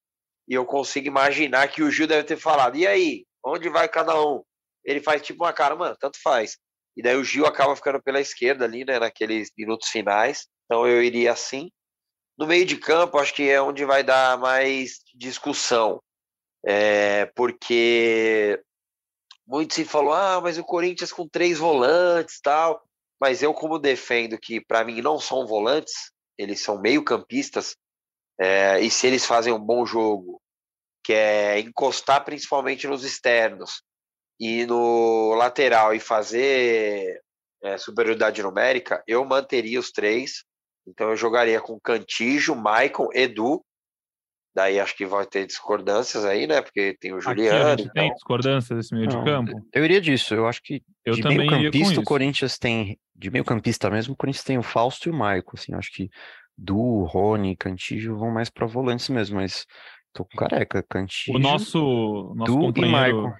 e 0.47 0.55
eu 0.55 0.67
consigo 0.67 1.07
imaginar 1.07 1.69
que 1.69 1.83
o 1.83 1.91
Gil 1.91 2.07
deve 2.07 2.25
ter 2.25 2.37
falado, 2.37 2.77
e 2.77 2.87
aí, 2.87 3.25
Onde 3.45 3.69
vai 3.69 3.89
cada 3.89 4.21
um? 4.21 4.43
Ele 4.85 5.01
faz 5.01 5.23
tipo 5.23 5.45
uma 5.45 5.53
cara, 5.53 5.77
mano, 5.77 5.97
tanto 5.99 6.21
faz. 6.23 6.59
E 6.97 7.03
daí 7.03 7.17
o 7.17 7.25
Gil 7.25 7.47
acaba 7.47 7.77
ficando 7.77 8.03
pela 8.03 8.21
esquerda 8.21 8.65
ali, 8.65 8.85
né, 8.85 8.99
naqueles 8.99 9.51
minutos 9.57 9.89
finais. 9.89 10.47
Então 10.65 10.87
eu 10.87 11.03
iria 11.03 11.33
assim. 11.33 11.71
No 12.39 12.47
meio 12.47 12.65
de 12.65 12.77
campo, 12.77 13.19
acho 13.19 13.35
que 13.35 13.49
é 13.49 13.61
onde 13.61 13.85
vai 13.85 14.03
dar 14.03 14.39
mais 14.39 15.01
discussão. 15.15 16.03
É, 16.67 17.27
porque 17.35 18.63
muito 19.47 19.75
se 19.75 19.85
falou, 19.85 20.13
ah, 20.13 20.41
mas 20.41 20.59
o 20.59 20.65
Corinthians 20.65 21.13
com 21.13 21.29
três 21.29 21.59
volantes 21.59 22.41
tal. 22.41 22.83
Mas 23.21 23.43
eu, 23.43 23.53
como 23.53 23.79
defendo 23.79 24.39
que 24.39 24.65
para 24.65 24.85
mim 24.85 25.03
não 25.03 25.19
são 25.19 25.47
volantes, 25.47 26.11
eles 26.39 26.61
são 26.61 26.81
meio-campistas, 26.81 27.77
é, 28.41 28.81
e 28.81 28.91
se 28.91 29.07
eles 29.07 29.27
fazem 29.27 29.53
um 29.53 29.61
bom 29.61 29.85
jogo 29.85 30.41
que 31.05 31.13
é 31.13 31.61
encostar 31.61 32.25
principalmente 32.25 32.87
nos 32.87 33.05
externos 33.05 33.83
e 34.39 34.65
no 34.67 35.35
lateral 35.35 35.95
e 35.95 36.01
fazer 36.01 37.21
é, 37.63 37.77
superioridade 37.77 38.43
numérica, 38.43 39.03
eu 39.07 39.25
manteria 39.25 39.79
os 39.79 39.91
três. 39.91 40.45
Então 40.87 41.11
eu 41.11 41.17
jogaria 41.17 41.61
com 41.61 41.79
Cantijo, 41.79 42.55
Maicon, 42.55 43.09
Edu. 43.13 43.63
Daí 44.55 44.81
acho 44.81 44.97
que 44.97 45.07
vai 45.07 45.25
ter 45.27 45.47
discordâncias 45.47 46.25
aí, 46.25 46.47
né? 46.47 46.61
Porque 46.61 46.97
tem 46.99 47.13
o 47.13 47.21
Juliano. 47.21 47.73
Aqui 47.73 47.83
então... 47.83 47.93
Tem 47.93 48.13
discordâncias 48.13 48.77
nesse 48.77 48.95
meio 48.95 49.09
Não, 49.09 49.23
de 49.23 49.31
campo? 49.31 49.69
Eu 49.73 49.85
iria 49.85 50.01
disso. 50.01 50.35
Eu 50.35 50.49
acho 50.49 50.61
que 50.63 50.83
eu 51.05 51.15
de 51.15 51.23
meio 51.23 51.49
campista 51.49 52.01
o 52.01 52.05
Corinthians 52.05 52.59
tem. 52.59 52.99
De 53.15 53.31
meio 53.31 53.45
campista 53.45 53.91
mesmo, 53.91 54.15
o 54.15 54.17
Corinthians 54.17 54.45
tem 54.45 54.59
o 54.59 54.63
Fausto 54.63 55.09
e 55.09 55.13
o 55.13 55.15
Maicon. 55.15 55.53
Assim, 55.55 55.75
acho 55.75 55.93
que 55.93 56.09
Du, 56.57 57.05
Rony, 57.05 57.57
Cantijo 57.57 58.17
vão 58.17 58.31
mais 58.31 58.51
para 58.51 58.67
volantes 58.67 59.09
mesmo, 59.09 59.37
mas 59.37 59.67
Tô 60.13 60.25
com 60.25 60.37
careca, 60.37 60.83
Cantillo. 60.83 61.39
O 61.39 61.41
nosso, 61.41 62.33
nosso 62.35 62.59
companheiro. 62.59 63.33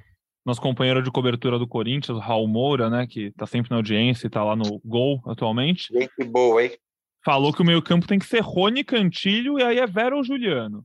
Nosso 0.45 0.61
companheiro 0.61 1.03
de 1.03 1.11
cobertura 1.11 1.59
do 1.59 1.69
Corinthians, 1.69 2.17
o 2.17 2.21
Raul 2.21 2.49
Moura, 2.49 2.89
né? 2.89 3.07
Que 3.07 3.31
tá 3.33 3.47
sempre 3.47 3.71
na 3.71 3.77
audiência 3.77 4.27
e 4.27 4.31
tá 4.31 4.43
lá 4.43 4.57
no 4.57 4.81
gol 4.85 5.21
atualmente. 5.27 5.93
Gente 5.93 6.25
boa, 6.25 6.65
hein? 6.65 6.71
Falou 7.23 7.53
que 7.53 7.61
o 7.61 7.65
meio-campo 7.65 8.07
tem 8.07 8.19
que 8.19 8.25
ser 8.25 8.41
Rony 8.41 8.83
Cantilho 8.83 9.59
e 9.59 9.63
aí 9.63 9.79
é 9.79 9.87
Vera 9.87 10.17
ou 10.17 10.25
Juliano. 10.25 10.85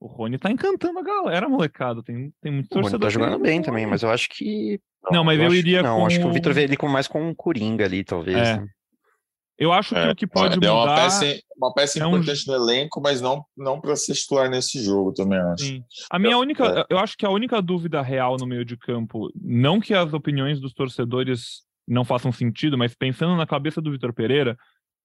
O 0.00 0.08
Rony 0.08 0.38
tá 0.38 0.50
encantando 0.50 0.98
a 0.98 1.02
galera, 1.02 1.48
molecada. 1.48 2.02
Tem, 2.02 2.32
tem 2.42 2.52
muito 2.52 2.68
torcedor. 2.68 2.98
O 2.98 3.02
Rony 3.02 3.02
tá 3.02 3.08
jogando 3.10 3.38
bem 3.42 3.62
também, 3.62 3.86
mas 3.86 4.02
eu 4.02 4.10
acho 4.10 4.28
que. 4.28 4.80
Não, 5.10 5.22
mas 5.22 5.38
eu, 5.38 5.46
eu 5.46 5.54
iria. 5.54 5.82
Não, 5.82 6.00
com... 6.00 6.06
acho 6.06 6.18
que 6.18 6.26
o 6.26 6.32
Vitor 6.32 6.52
vê 6.52 6.64
ele 6.64 6.76
com 6.76 6.88
mais 6.88 7.06
com 7.06 7.22
um 7.22 7.34
Coringa 7.34 7.84
ali, 7.84 8.02
talvez. 8.02 8.36
É. 8.36 8.58
Né? 8.58 8.68
Eu 9.58 9.72
acho 9.72 9.94
que 9.94 10.00
é, 10.00 10.10
o 10.10 10.14
que 10.14 10.26
pode 10.26 10.54
é 10.54 10.56
mudar... 10.56 10.74
Uma 10.74 10.94
peça, 10.94 11.40
uma 11.56 11.74
peça 11.74 11.98
é 11.98 12.06
importante 12.06 12.50
um... 12.50 12.52
no 12.52 12.58
elenco, 12.58 13.00
mas 13.00 13.20
não, 13.20 13.44
não 13.56 13.80
para 13.80 13.96
ser 13.96 14.14
titular 14.14 14.50
nesse 14.50 14.82
jogo, 14.82 15.12
também 15.12 15.38
acho. 15.38 15.64
Sim. 15.64 15.84
A 16.10 16.18
minha 16.18 16.36
única... 16.36 16.80
É. 16.80 16.86
Eu 16.90 16.98
acho 16.98 17.16
que 17.16 17.24
a 17.24 17.30
única 17.30 17.62
dúvida 17.62 18.02
real 18.02 18.36
no 18.38 18.46
meio 18.46 18.64
de 18.64 18.76
campo, 18.76 19.30
não 19.34 19.80
que 19.80 19.94
as 19.94 20.12
opiniões 20.12 20.60
dos 20.60 20.74
torcedores 20.74 21.62
não 21.88 22.04
façam 22.04 22.30
sentido, 22.32 22.76
mas 22.76 22.94
pensando 22.94 23.34
na 23.36 23.46
cabeça 23.46 23.80
do 23.80 23.90
Vitor 23.90 24.12
Pereira, 24.12 24.58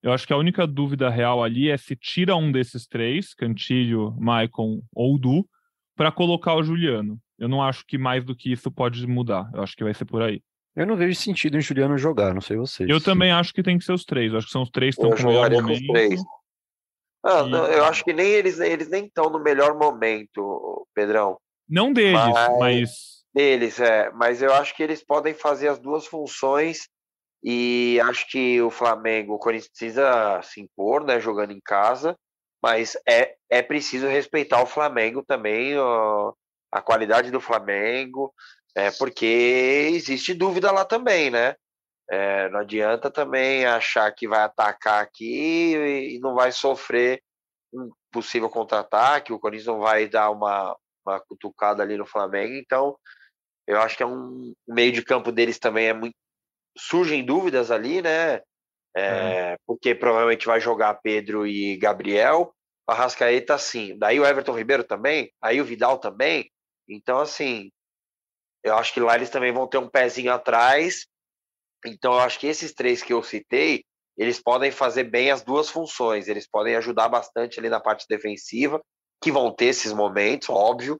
eu 0.03 0.11
acho 0.11 0.25
que 0.25 0.33
a 0.33 0.37
única 0.37 0.65
dúvida 0.65 1.09
real 1.09 1.43
ali 1.43 1.69
é 1.69 1.77
se 1.77 1.95
tira 1.95 2.35
um 2.35 2.51
desses 2.51 2.87
três, 2.87 3.33
Cantilho, 3.33 4.15
Maicon 4.19 4.81
ou 4.93 5.17
Du, 5.17 5.47
para 5.95 6.11
colocar 6.11 6.55
o 6.55 6.63
Juliano. 6.63 7.19
Eu 7.37 7.47
não 7.47 7.61
acho 7.61 7.85
que 7.85 7.97
mais 7.97 8.25
do 8.25 8.35
que 8.35 8.51
isso 8.51 8.71
pode 8.71 9.05
mudar. 9.05 9.49
Eu 9.53 9.61
acho 9.61 9.75
que 9.75 9.83
vai 9.83 9.93
ser 9.93 10.05
por 10.05 10.21
aí. 10.21 10.41
Eu 10.75 10.85
não 10.85 10.95
vejo 10.95 11.19
sentido 11.19 11.57
em 11.57 11.61
Juliano 11.61 11.97
jogar, 11.97 12.33
não 12.33 12.41
sei 12.41 12.55
vocês. 12.55 12.89
Eu 12.89 13.01
também 13.01 13.31
acho 13.31 13.53
que 13.53 13.61
tem 13.61 13.77
que 13.77 13.83
ser 13.83 13.91
os 13.91 14.05
três. 14.05 14.31
Eu 14.31 14.37
acho 14.37 14.47
que 14.47 14.53
são 14.53 14.63
os 14.63 14.69
três 14.69 14.95
que 14.95 15.01
estão 15.01 15.17
com 15.17 15.23
o 15.23 15.27
melhor 15.27 15.51
momento. 15.51 15.85
Com 15.85 15.93
os 15.93 15.99
três. 15.99 16.21
Ah, 17.23 17.43
não, 17.43 17.65
eu 17.67 17.85
acho 17.85 18.03
que 18.03 18.13
nem 18.13 18.27
eles, 18.27 18.59
eles 18.59 18.89
nem 18.89 19.05
estão 19.05 19.29
no 19.29 19.39
melhor 19.39 19.77
momento, 19.77 20.87
Pedrão. 20.93 21.37
Não 21.69 21.93
deles, 21.93 22.13
mas... 22.13 22.57
mas... 22.57 22.89
Deles, 23.33 23.79
é. 23.79 24.11
Mas 24.11 24.41
eu 24.41 24.53
acho 24.53 24.75
que 24.75 24.83
eles 24.83 25.03
podem 25.03 25.33
fazer 25.33 25.67
as 25.67 25.79
duas 25.79 26.05
funções 26.05 26.89
e 27.43 27.99
acho 28.03 28.27
que 28.29 28.61
o 28.61 28.69
Flamengo, 28.69 29.33
o 29.33 29.39
Corinthians 29.39 29.69
precisa 29.69 30.41
se 30.43 30.61
impor, 30.61 31.03
né, 31.03 31.19
jogando 31.19 31.51
em 31.51 31.61
casa, 31.63 32.15
mas 32.61 32.95
é, 33.07 33.35
é 33.49 33.61
preciso 33.61 34.07
respeitar 34.07 34.61
o 34.61 34.67
Flamengo 34.67 35.23
também, 35.25 35.77
ó, 35.77 36.33
a 36.71 36.81
qualidade 36.81 37.31
do 37.31 37.41
Flamengo, 37.41 38.31
é 38.75 38.91
porque 38.91 39.89
existe 39.93 40.33
dúvida 40.33 40.71
lá 40.71 40.85
também, 40.85 41.29
né? 41.29 41.55
É, 42.09 42.49
não 42.49 42.59
adianta 42.59 43.09
também 43.09 43.65
achar 43.65 44.11
que 44.11 44.27
vai 44.27 44.41
atacar 44.41 45.01
aqui 45.01 45.75
e 46.13 46.19
não 46.19 46.35
vai 46.35 46.51
sofrer 46.51 47.21
um 47.73 47.89
possível 48.11 48.49
contra-ataque, 48.49 49.31
o 49.31 49.39
Corinthians 49.39 49.67
não 49.67 49.79
vai 49.79 50.07
dar 50.09 50.29
uma, 50.29 50.75
uma 51.05 51.19
cutucada 51.21 51.81
ali 51.81 51.95
no 51.95 52.05
Flamengo, 52.05 52.53
então 52.53 52.97
eu 53.65 53.79
acho 53.79 53.95
que 53.95 54.03
é 54.03 54.05
um 54.05 54.53
o 54.67 54.73
meio 54.73 54.91
de 54.91 55.01
campo 55.01 55.31
deles 55.31 55.57
também 55.57 55.87
é 55.87 55.93
muito 55.93 56.15
surgem 56.77 57.23
dúvidas 57.23 57.71
ali, 57.71 58.01
né? 58.01 58.41
É, 58.95 59.55
Porque 59.65 59.95
provavelmente 59.95 60.45
vai 60.45 60.59
jogar 60.59 60.95
Pedro 60.95 61.47
e 61.47 61.77
Gabriel, 61.77 62.53
a 62.85 62.93
Rascaeta 62.93 63.57
sim, 63.57 63.97
daí 63.97 64.19
o 64.19 64.25
Everton 64.25 64.57
Ribeiro 64.57 64.83
também, 64.83 65.31
aí 65.41 65.61
o 65.61 65.65
Vidal 65.65 65.97
também, 65.97 66.51
então 66.89 67.19
assim 67.19 67.71
eu 68.63 68.75
acho 68.77 68.93
que 68.93 68.99
lá 68.99 69.15
eles 69.15 69.29
também 69.29 69.51
vão 69.51 69.67
ter 69.67 69.77
um 69.77 69.89
pezinho 69.89 70.31
atrás 70.33 71.05
Então, 71.85 72.13
eu 72.13 72.19
acho 72.19 72.39
que 72.39 72.47
esses 72.47 72.73
três 72.73 73.01
que 73.03 73.13
eu 73.13 73.23
citei, 73.23 73.83
eles 74.17 74.41
podem 74.41 74.71
fazer 74.71 75.05
bem 75.05 75.31
as 75.31 75.43
duas 75.43 75.69
funções. 75.69 76.27
Eles 76.27 76.47
podem 76.47 76.75
ajudar 76.75 77.09
bastante 77.09 77.59
ali 77.59 77.69
na 77.69 77.79
parte 77.79 78.05
defensiva, 78.07 78.81
que 79.23 79.31
vão 79.31 79.53
ter 79.53 79.65
esses 79.65 79.93
momentos, 79.93 80.49
óbvio, 80.49 80.99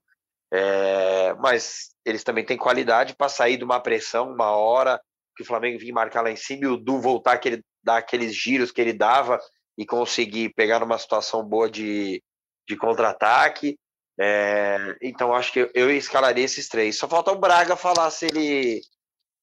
é, 0.53 1.33
mas 1.35 1.91
eles 2.05 2.23
também 2.23 2.45
têm 2.45 2.57
qualidade 2.57 3.15
para 3.15 3.29
sair 3.29 3.57
de 3.57 3.63
uma 3.63 3.79
pressão, 3.79 4.31
uma 4.31 4.51
hora 4.51 4.99
que 5.35 5.43
o 5.43 5.45
Flamengo 5.45 5.79
vinha 5.79 5.93
marcar 5.93 6.21
lá 6.21 6.31
em 6.31 6.35
cima 6.35 6.65
e 6.65 6.67
o 6.67 6.77
Du 6.77 6.99
voltar 6.99 7.33
aquele, 7.33 7.63
dar 7.83 7.97
aqueles 7.97 8.35
giros 8.35 8.71
que 8.71 8.81
ele 8.81 8.93
dava 8.93 9.39
e 9.77 9.85
conseguir 9.85 10.53
pegar 10.55 10.79
numa 10.79 10.97
situação 10.97 11.43
boa 11.43 11.69
de, 11.69 12.21
de 12.67 12.77
contra-ataque. 12.77 13.77
É, 14.23 14.95
então 15.01 15.33
acho 15.33 15.51
que 15.51 15.71
eu, 15.73 15.89
escalaria 15.89 16.45
esses 16.45 16.67
três. 16.67 16.95
Só 16.95 17.07
falta 17.07 17.31
o 17.31 17.39
Braga 17.39 17.75
falar 17.75 18.11
se 18.11 18.27
ele 18.27 18.81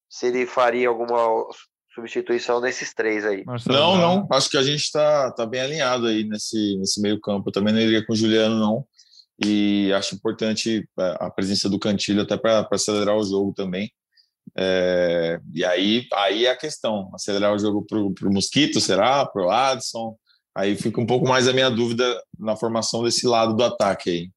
se 0.08 0.28
ele 0.28 0.46
faria 0.46 0.88
alguma 0.88 1.44
substituição 1.92 2.60
nesses 2.60 2.94
três 2.94 3.24
aí. 3.24 3.44
Marcelo, 3.44 3.76
não, 3.76 3.96
não. 3.96 4.28
Acho 4.30 4.48
que 4.48 4.56
a 4.56 4.62
gente 4.62 4.82
está 4.82 5.32
tá 5.32 5.44
bem 5.44 5.62
alinhado 5.62 6.06
aí 6.06 6.22
nesse, 6.22 6.76
nesse 6.78 7.02
meio 7.02 7.20
campo. 7.20 7.48
Eu 7.48 7.52
também 7.52 7.74
não 7.74 7.80
iria 7.80 8.06
com 8.06 8.12
o 8.12 8.16
Juliano, 8.16 8.56
não. 8.56 8.86
E 9.44 9.92
acho 9.94 10.14
importante 10.14 10.88
é, 10.98 11.16
a 11.18 11.28
presença 11.28 11.68
do 11.68 11.78
Cantilho 11.78 12.22
até 12.22 12.36
para 12.36 12.66
acelerar 12.70 13.16
o 13.16 13.24
jogo 13.24 13.52
também. 13.52 13.92
É, 14.56 15.40
e 15.52 15.64
aí, 15.64 16.06
aí 16.14 16.46
é 16.46 16.50
a 16.50 16.56
questão: 16.56 17.10
acelerar 17.12 17.52
o 17.52 17.58
jogo 17.58 17.84
para 17.84 17.98
o 17.98 18.32
Mosquito, 18.32 18.80
será? 18.80 19.26
Para 19.26 19.44
o 19.44 19.50
Adson? 19.50 20.16
Aí 20.56 20.76
fica 20.76 21.00
um 21.00 21.06
pouco 21.06 21.26
mais 21.26 21.48
a 21.48 21.52
minha 21.52 21.68
dúvida 21.68 22.22
na 22.38 22.56
formação 22.56 23.02
desse 23.02 23.26
lado 23.26 23.56
do 23.56 23.64
ataque 23.64 24.10
aí. 24.10 24.30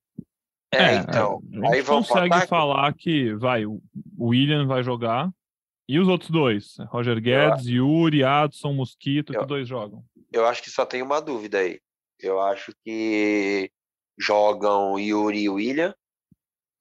É, 0.73 0.95
então. 0.95 1.41
A 1.51 1.55
gente 1.55 1.73
aí 1.73 1.83
consegue 1.83 2.47
falar 2.47 2.93
que 2.93 3.33
vai, 3.35 3.65
o 3.65 3.81
William 4.17 4.65
vai 4.65 4.83
jogar, 4.83 5.29
e 5.87 5.99
os 5.99 6.07
outros 6.07 6.29
dois? 6.29 6.77
Roger 6.87 7.19
Guedes, 7.19 7.67
eu... 7.67 7.73
Yuri, 7.73 8.23
Adson, 8.23 8.71
Mosquito, 8.71 9.33
eu... 9.33 9.41
que 9.41 9.45
dois 9.45 9.67
jogam? 9.67 10.03
Eu 10.31 10.45
acho 10.45 10.63
que 10.63 10.69
só 10.69 10.85
tem 10.85 11.01
uma 11.01 11.21
dúvida 11.21 11.59
aí. 11.59 11.81
Eu 12.17 12.39
acho 12.39 12.71
que 12.85 13.69
jogam 14.17 14.97
Yuri 14.97 15.41
e 15.41 15.49
William. 15.49 15.93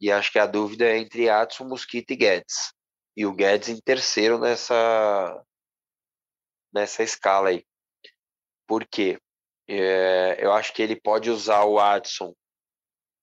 E 0.01 0.12
acho 0.12 0.30
que 0.30 0.38
a 0.38 0.47
dúvida 0.47 0.84
é 0.86 0.99
entre 0.99 1.28
Adson, 1.28 1.64
Mosquito 1.64 2.12
e 2.12 2.16
Guedes. 2.16 2.72
E 3.16 3.26
o 3.26 3.34
Guedes 3.34 3.68
em 3.68 3.80
terceiro 3.80 4.38
nessa, 4.38 5.45
nessa 6.72 7.03
escala 7.03 7.49
aí. 7.49 7.64
Por 8.66 8.86
quê? 8.86 9.18
É, 9.68 10.38
eu 10.41 10.53
acho 10.53 10.72
que 10.72 10.82
ele 10.82 10.95
pode 10.95 11.30
usar 11.30 11.64
o 11.64 11.80
Adson 11.80 12.32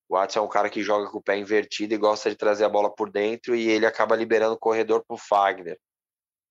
o 0.10 0.16
Watson 0.16 0.40
é 0.40 0.42
um 0.42 0.48
cara 0.48 0.70
que 0.70 0.82
joga 0.82 1.10
com 1.10 1.18
o 1.18 1.22
pé 1.22 1.38
invertido 1.38 1.94
e 1.94 1.98
gosta 1.98 2.30
de 2.30 2.36
trazer 2.36 2.64
a 2.64 2.70
bola 2.70 2.90
por 2.90 3.12
dentro 3.12 3.56
e 3.56 3.68
ele 3.68 3.86
acaba 3.86 4.16
liberando 4.16 4.54
o 4.54 4.60
corredor 4.60 5.04
para 5.06 5.16
o 5.16 5.18
Fagner. 5.18 5.78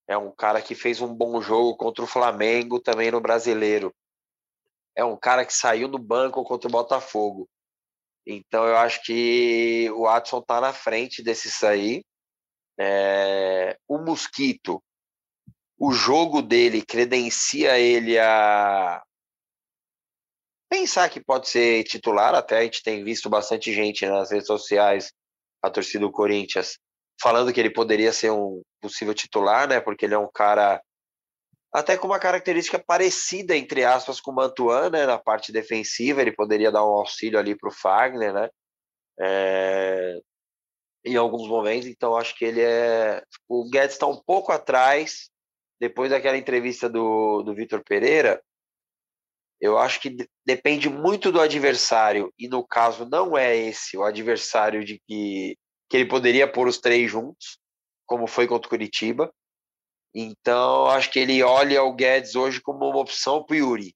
É 0.07 0.17
um 0.17 0.31
cara 0.31 0.61
que 0.61 0.75
fez 0.75 1.01
um 1.01 1.13
bom 1.13 1.41
jogo 1.41 1.77
contra 1.77 2.05
o 2.05 2.07
Flamengo 2.07 2.79
também 2.79 3.11
no 3.11 3.21
Brasileiro. 3.21 3.95
É 4.95 5.05
um 5.05 5.17
cara 5.17 5.45
que 5.45 5.53
saiu 5.53 5.89
do 5.89 5.99
banco 5.99 6.45
contra 6.45 6.69
o 6.69 6.73
Botafogo. 6.73 7.49
Então 8.27 8.67
eu 8.67 8.77
acho 8.77 9.03
que 9.03 9.91
o 9.93 10.03
Watson 10.03 10.39
está 10.39 10.61
na 10.61 10.73
frente 10.73 11.23
desses 11.23 11.63
aí. 11.65 12.05
É... 12.79 13.79
O 13.89 13.99
Mosquito, 13.99 14.83
o 15.79 15.93
jogo 15.93 16.43
dele 16.43 16.85
credencia 16.85 17.79
ele 17.79 18.19
a 18.19 19.03
pensar 20.69 21.09
que 21.09 21.23
pode 21.23 21.49
ser 21.49 21.85
titular, 21.85 22.35
até 22.35 22.59
a 22.59 22.63
gente 22.63 22.83
tem 22.83 23.05
visto 23.05 23.29
bastante 23.29 23.73
gente 23.73 24.07
nas 24.07 24.31
redes 24.31 24.47
sociais, 24.47 25.13
a 25.63 25.71
torcida 25.71 26.01
do 26.01 26.13
Corinthians, 26.13 26.79
falando 27.21 27.53
que 27.53 27.61
ele 27.61 27.71
poderia 27.71 28.13
ser 28.13 28.31
um 28.31 28.63
possível 28.81 29.15
titular, 29.15 29.69
né? 29.69 29.81
Porque 29.81 30.05
ele 30.05 30.15
é 30.15 30.19
um 30.19 30.31
cara 30.33 30.81
até 31.73 31.97
com 31.97 32.07
uma 32.07 32.19
característica 32.19 32.79
parecida, 32.79 33.57
entre 33.57 33.85
aspas, 33.85 34.21
com 34.21 34.31
o 34.31 34.35
Mantuan, 34.35 34.91
né? 34.91 35.07
Na 35.07 35.19
parte 35.19 35.53
defensiva, 35.53 36.23
ele 36.23 36.33
poderia 36.33 36.73
dar 36.73 36.85
um 36.85 36.95
auxílio 36.95 37.39
ali 37.39 37.57
para 37.57 37.69
o 37.69 37.73
Fagner, 37.73 38.33
né? 38.33 38.49
É... 39.21 40.19
Em 41.05 41.17
alguns 41.17 41.49
momentos, 41.49 41.87
então 41.87 42.17
acho 42.17 42.37
que 42.37 42.45
ele 42.45 42.61
é. 42.61 43.23
O 43.49 43.69
Guedes 43.71 43.93
está 43.93 44.07
um 44.07 44.21
pouco 44.27 44.51
atrás, 44.53 45.31
depois 45.81 46.11
daquela 46.11 46.37
entrevista 46.37 46.89
do, 46.89 47.43
do 47.43 47.55
Vitor 47.55 47.83
Pereira, 47.85 48.43
eu 49.61 49.79
acho 49.79 50.01
que 50.01 50.17
depende 50.45 50.89
muito 50.89 51.33
do 51.33 51.41
adversário, 51.41 52.33
e 52.39 52.49
no 52.49 52.67
caso 52.67 53.07
não 53.07 53.37
é 53.37 53.57
esse 53.57 53.97
o 53.97 54.05
adversário 54.05 54.85
de 54.85 55.01
que, 55.07 55.57
que 55.89 55.97
ele 55.97 56.07
poderia 56.07 56.51
pôr 56.51 56.69
os 56.69 56.79
três 56.79 57.11
juntos, 57.11 57.59
como 58.05 58.27
foi 58.27 58.47
contra 58.47 58.67
o 58.67 58.71
Curitiba. 58.71 59.33
Então, 60.15 60.87
acho 60.87 61.11
que 61.11 61.19
ele 61.19 61.43
olha 61.43 61.83
o 61.83 61.93
Guedes 61.93 62.35
hoje 62.35 62.61
como 62.61 62.89
uma 62.89 63.01
opção 63.01 63.45
para 63.45 63.55
o 63.55 63.57
Yuri. 63.57 63.95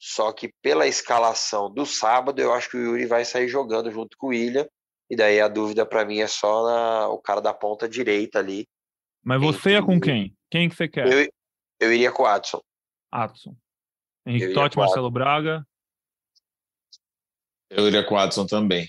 Só 0.00 0.32
que 0.32 0.52
pela 0.62 0.86
escalação 0.86 1.72
do 1.72 1.84
sábado, 1.84 2.40
eu 2.40 2.52
acho 2.52 2.70
que 2.70 2.76
o 2.76 2.80
Yuri 2.80 3.06
vai 3.06 3.24
sair 3.24 3.48
jogando 3.48 3.90
junto 3.90 4.16
com 4.16 4.28
o 4.28 4.30
William. 4.30 4.66
E 5.10 5.16
daí 5.16 5.40
a 5.40 5.48
dúvida 5.48 5.86
para 5.86 6.04
mim 6.04 6.18
é 6.18 6.26
só 6.26 6.64
na, 6.64 7.08
o 7.08 7.18
cara 7.18 7.40
da 7.40 7.54
ponta 7.54 7.88
direita 7.88 8.38
ali. 8.38 8.68
Mas 9.24 9.40
você 9.40 9.74
é 9.74 9.82
com 9.82 9.98
quem? 9.98 10.36
Quem 10.50 10.68
que 10.68 10.76
você 10.76 10.86
quer? 10.86 11.06
Eu, 11.10 11.28
eu 11.80 11.92
iria 11.92 12.12
com 12.12 12.24
o 12.24 12.26
Adson. 12.26 12.60
Adson. 13.10 13.56
Henrique 14.28 14.52
Totti, 14.52 14.76
Marcelo 14.76 15.10
Braga. 15.10 15.66
Eu 17.70 17.86
iria 17.86 18.04
com 18.04 18.14
o 18.14 18.18
Adson 18.18 18.46
também. 18.46 18.88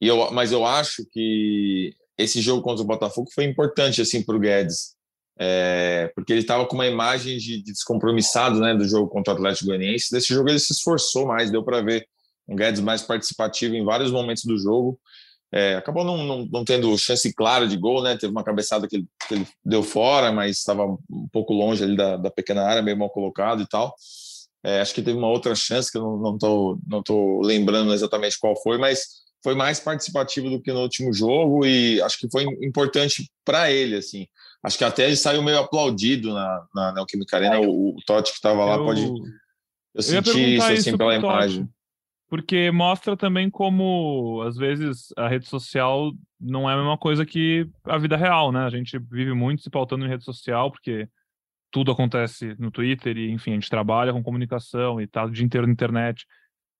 E 0.00 0.06
eu, 0.06 0.30
mas 0.30 0.52
eu 0.52 0.64
acho 0.64 1.04
que 1.10 1.94
esse 2.16 2.40
jogo 2.40 2.62
contra 2.62 2.82
o 2.84 2.86
Botafogo 2.86 3.28
foi 3.34 3.44
importante 3.44 4.00
assim 4.00 4.22
para 4.22 4.36
o 4.36 4.38
Guedes, 4.38 4.94
é, 5.38 6.10
porque 6.14 6.32
ele 6.32 6.40
estava 6.40 6.66
com 6.66 6.74
uma 6.74 6.86
imagem 6.86 7.36
de, 7.36 7.62
de, 7.62 7.72
descompromissado 7.72 8.60
né, 8.60 8.74
do 8.74 8.86
jogo 8.86 9.08
contra 9.08 9.34
o 9.34 9.36
Atlético 9.36 9.66
Goianiense. 9.66 10.10
Desse 10.10 10.32
jogo 10.32 10.48
ele 10.48 10.58
se 10.58 10.72
esforçou 10.72 11.26
mais, 11.26 11.50
deu 11.50 11.64
para 11.64 11.82
ver 11.82 12.06
um 12.48 12.54
Guedes 12.54 12.80
mais 12.80 13.02
participativo 13.02 13.74
em 13.74 13.84
vários 13.84 14.10
momentos 14.10 14.44
do 14.44 14.56
jogo. 14.56 14.98
É, 15.52 15.74
acabou 15.74 16.04
não, 16.04 16.24
não, 16.24 16.46
não, 16.46 16.64
tendo 16.64 16.96
chance 16.98 17.32
clara 17.32 17.66
de 17.66 17.76
gol, 17.76 18.02
né? 18.02 18.16
Teve 18.16 18.32
uma 18.32 18.44
cabeçada 18.44 18.86
que 18.88 18.96
ele, 18.96 19.06
que 19.28 19.34
ele 19.34 19.48
deu 19.64 19.82
fora, 19.82 20.32
mas 20.32 20.58
estava 20.58 20.84
um 20.84 21.28
pouco 21.32 21.52
longe 21.52 21.84
ali 21.84 21.96
da, 21.96 22.16
da 22.16 22.30
pequena 22.30 22.62
área, 22.62 22.82
meio 22.82 22.96
mal 22.96 23.10
colocado 23.10 23.62
e 23.62 23.66
tal. 23.66 23.94
É, 24.64 24.80
acho 24.80 24.94
que 24.94 25.02
teve 25.02 25.16
uma 25.16 25.28
outra 25.28 25.54
chance 25.54 25.90
que 25.90 25.98
eu 25.98 26.16
não 26.18 26.34
estou 26.34 26.78
não 26.86 27.02
tô 27.02 27.40
lembrando 27.42 27.92
exatamente 27.92 28.38
qual 28.38 28.60
foi, 28.60 28.78
mas 28.78 29.26
foi 29.42 29.54
mais 29.54 29.78
participativo 29.78 30.50
do 30.50 30.60
que 30.60 30.72
no 30.72 30.80
último 30.80 31.12
jogo 31.12 31.64
e 31.64 32.00
acho 32.02 32.18
que 32.18 32.28
foi 32.30 32.42
importante 32.62 33.30
para 33.44 33.70
ele, 33.70 33.96
assim. 33.96 34.26
Acho 34.62 34.76
que 34.76 34.84
até 34.84 35.06
ele 35.06 35.14
saiu 35.16 35.42
meio 35.42 35.58
aplaudido 35.58 36.34
na, 36.34 36.66
na 36.74 36.92
Neoquímica 36.92 37.36
Arena, 37.36 37.60
o, 37.60 37.90
o 37.90 37.96
Totti 38.04 38.32
que 38.32 38.38
estava 38.38 38.64
lá 38.64 38.74
eu, 38.74 38.84
pode... 38.84 39.04
Eu, 39.04 39.14
eu 39.94 40.02
senti 40.02 40.56
isso, 40.56 40.66
assim, 40.66 40.96
pela 40.96 41.14
imagem. 41.14 41.68
Porque 42.28 42.72
mostra 42.72 43.16
também 43.16 43.48
como, 43.48 44.42
às 44.44 44.56
vezes, 44.56 45.12
a 45.16 45.28
rede 45.28 45.46
social 45.46 46.12
não 46.40 46.68
é 46.68 46.74
a 46.74 46.76
mesma 46.76 46.98
coisa 46.98 47.24
que 47.24 47.68
a 47.84 47.96
vida 47.98 48.16
real, 48.16 48.50
né? 48.50 48.64
A 48.66 48.70
gente 48.70 48.98
vive 48.98 49.32
muito 49.32 49.62
se 49.62 49.70
pautando 49.70 50.04
em 50.04 50.08
rede 50.08 50.24
social, 50.24 50.72
porque 50.72 51.08
tudo 51.70 51.92
acontece 51.92 52.54
no 52.58 52.70
Twitter 52.70 53.16
e, 53.16 53.30
enfim, 53.30 53.52
a 53.52 53.54
gente 53.54 53.70
trabalha 53.70 54.12
com 54.12 54.22
comunicação 54.22 55.00
e 55.00 55.06
tá 55.06 55.24
o 55.24 55.30
dia 55.30 55.44
inteiro 55.44 55.66
na 55.66 55.72
internet. 55.72 56.26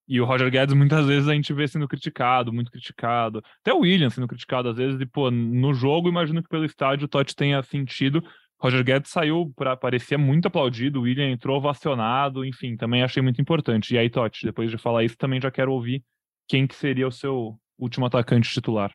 E 0.09 0.21
o 0.21 0.25
Roger 0.25 0.51
Guedes, 0.51 0.75
muitas 0.75 1.05
vezes, 1.07 1.29
a 1.29 1.35
gente 1.35 1.53
vê 1.53 1.67
sendo 1.67 1.89
criticado, 1.89 2.53
muito 2.53 2.71
criticado. 2.71 3.43
Até 3.61 3.73
o 3.73 3.81
William 3.81 4.11
sendo 4.11 4.29
criticado, 4.29 4.69
às 4.69 4.77
vezes, 4.77 5.01
e, 5.01 5.07
pô, 5.07 5.31
no 5.31 5.75
jogo, 5.75 6.09
imagino 6.09 6.43
que 6.43 6.49
pelo 6.49 6.65
estádio 6.65 7.07
o 7.07 7.09
Totti 7.09 7.35
tenha 7.35 7.63
sentido. 7.63 8.23
Roger 8.59 8.83
Guedes 8.83 9.11
saiu 9.11 9.53
para 9.55 9.77
parecer 9.77 10.17
muito 10.17 10.49
aplaudido, 10.49 11.01
o 11.01 11.03
William 11.03 11.29
entrou 11.29 11.59
ovacionado, 11.59 12.45
enfim, 12.45 12.75
também 12.75 13.03
achei 13.03 13.23
muito 13.23 13.41
importante. 13.41 13.95
E 13.95 13.99
aí, 13.99 14.09
Totti, 14.09 14.47
depois 14.47 14.71
de 14.71 14.79
falar 14.79 15.05
isso, 15.05 15.17
também 15.17 15.41
já 15.41 15.51
quero 15.51 15.73
ouvir 15.73 16.03
quem 16.49 16.67
que 16.67 16.75
seria 16.75 17.07
o 17.07 17.13
seu 17.13 17.59
último 17.79 18.07
atacante 18.07 18.51
titular. 18.51 18.91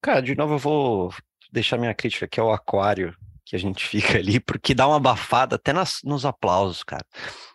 Cara, 0.00 0.20
de 0.20 0.34
novo 0.34 0.54
eu 0.54 0.58
vou 0.58 1.14
deixar 1.52 1.76
minha 1.76 1.94
crítica 1.94 2.24
aqui 2.24 2.40
ao 2.40 2.52
Aquário, 2.52 3.14
que 3.52 3.56
a 3.56 3.58
gente 3.58 3.86
fica 3.86 4.16
ali, 4.16 4.40
porque 4.40 4.74
dá 4.74 4.88
uma 4.88 4.96
abafada 4.96 5.56
até 5.56 5.74
nas, 5.74 5.98
nos 6.02 6.24
aplausos, 6.24 6.82
cara. 6.82 7.04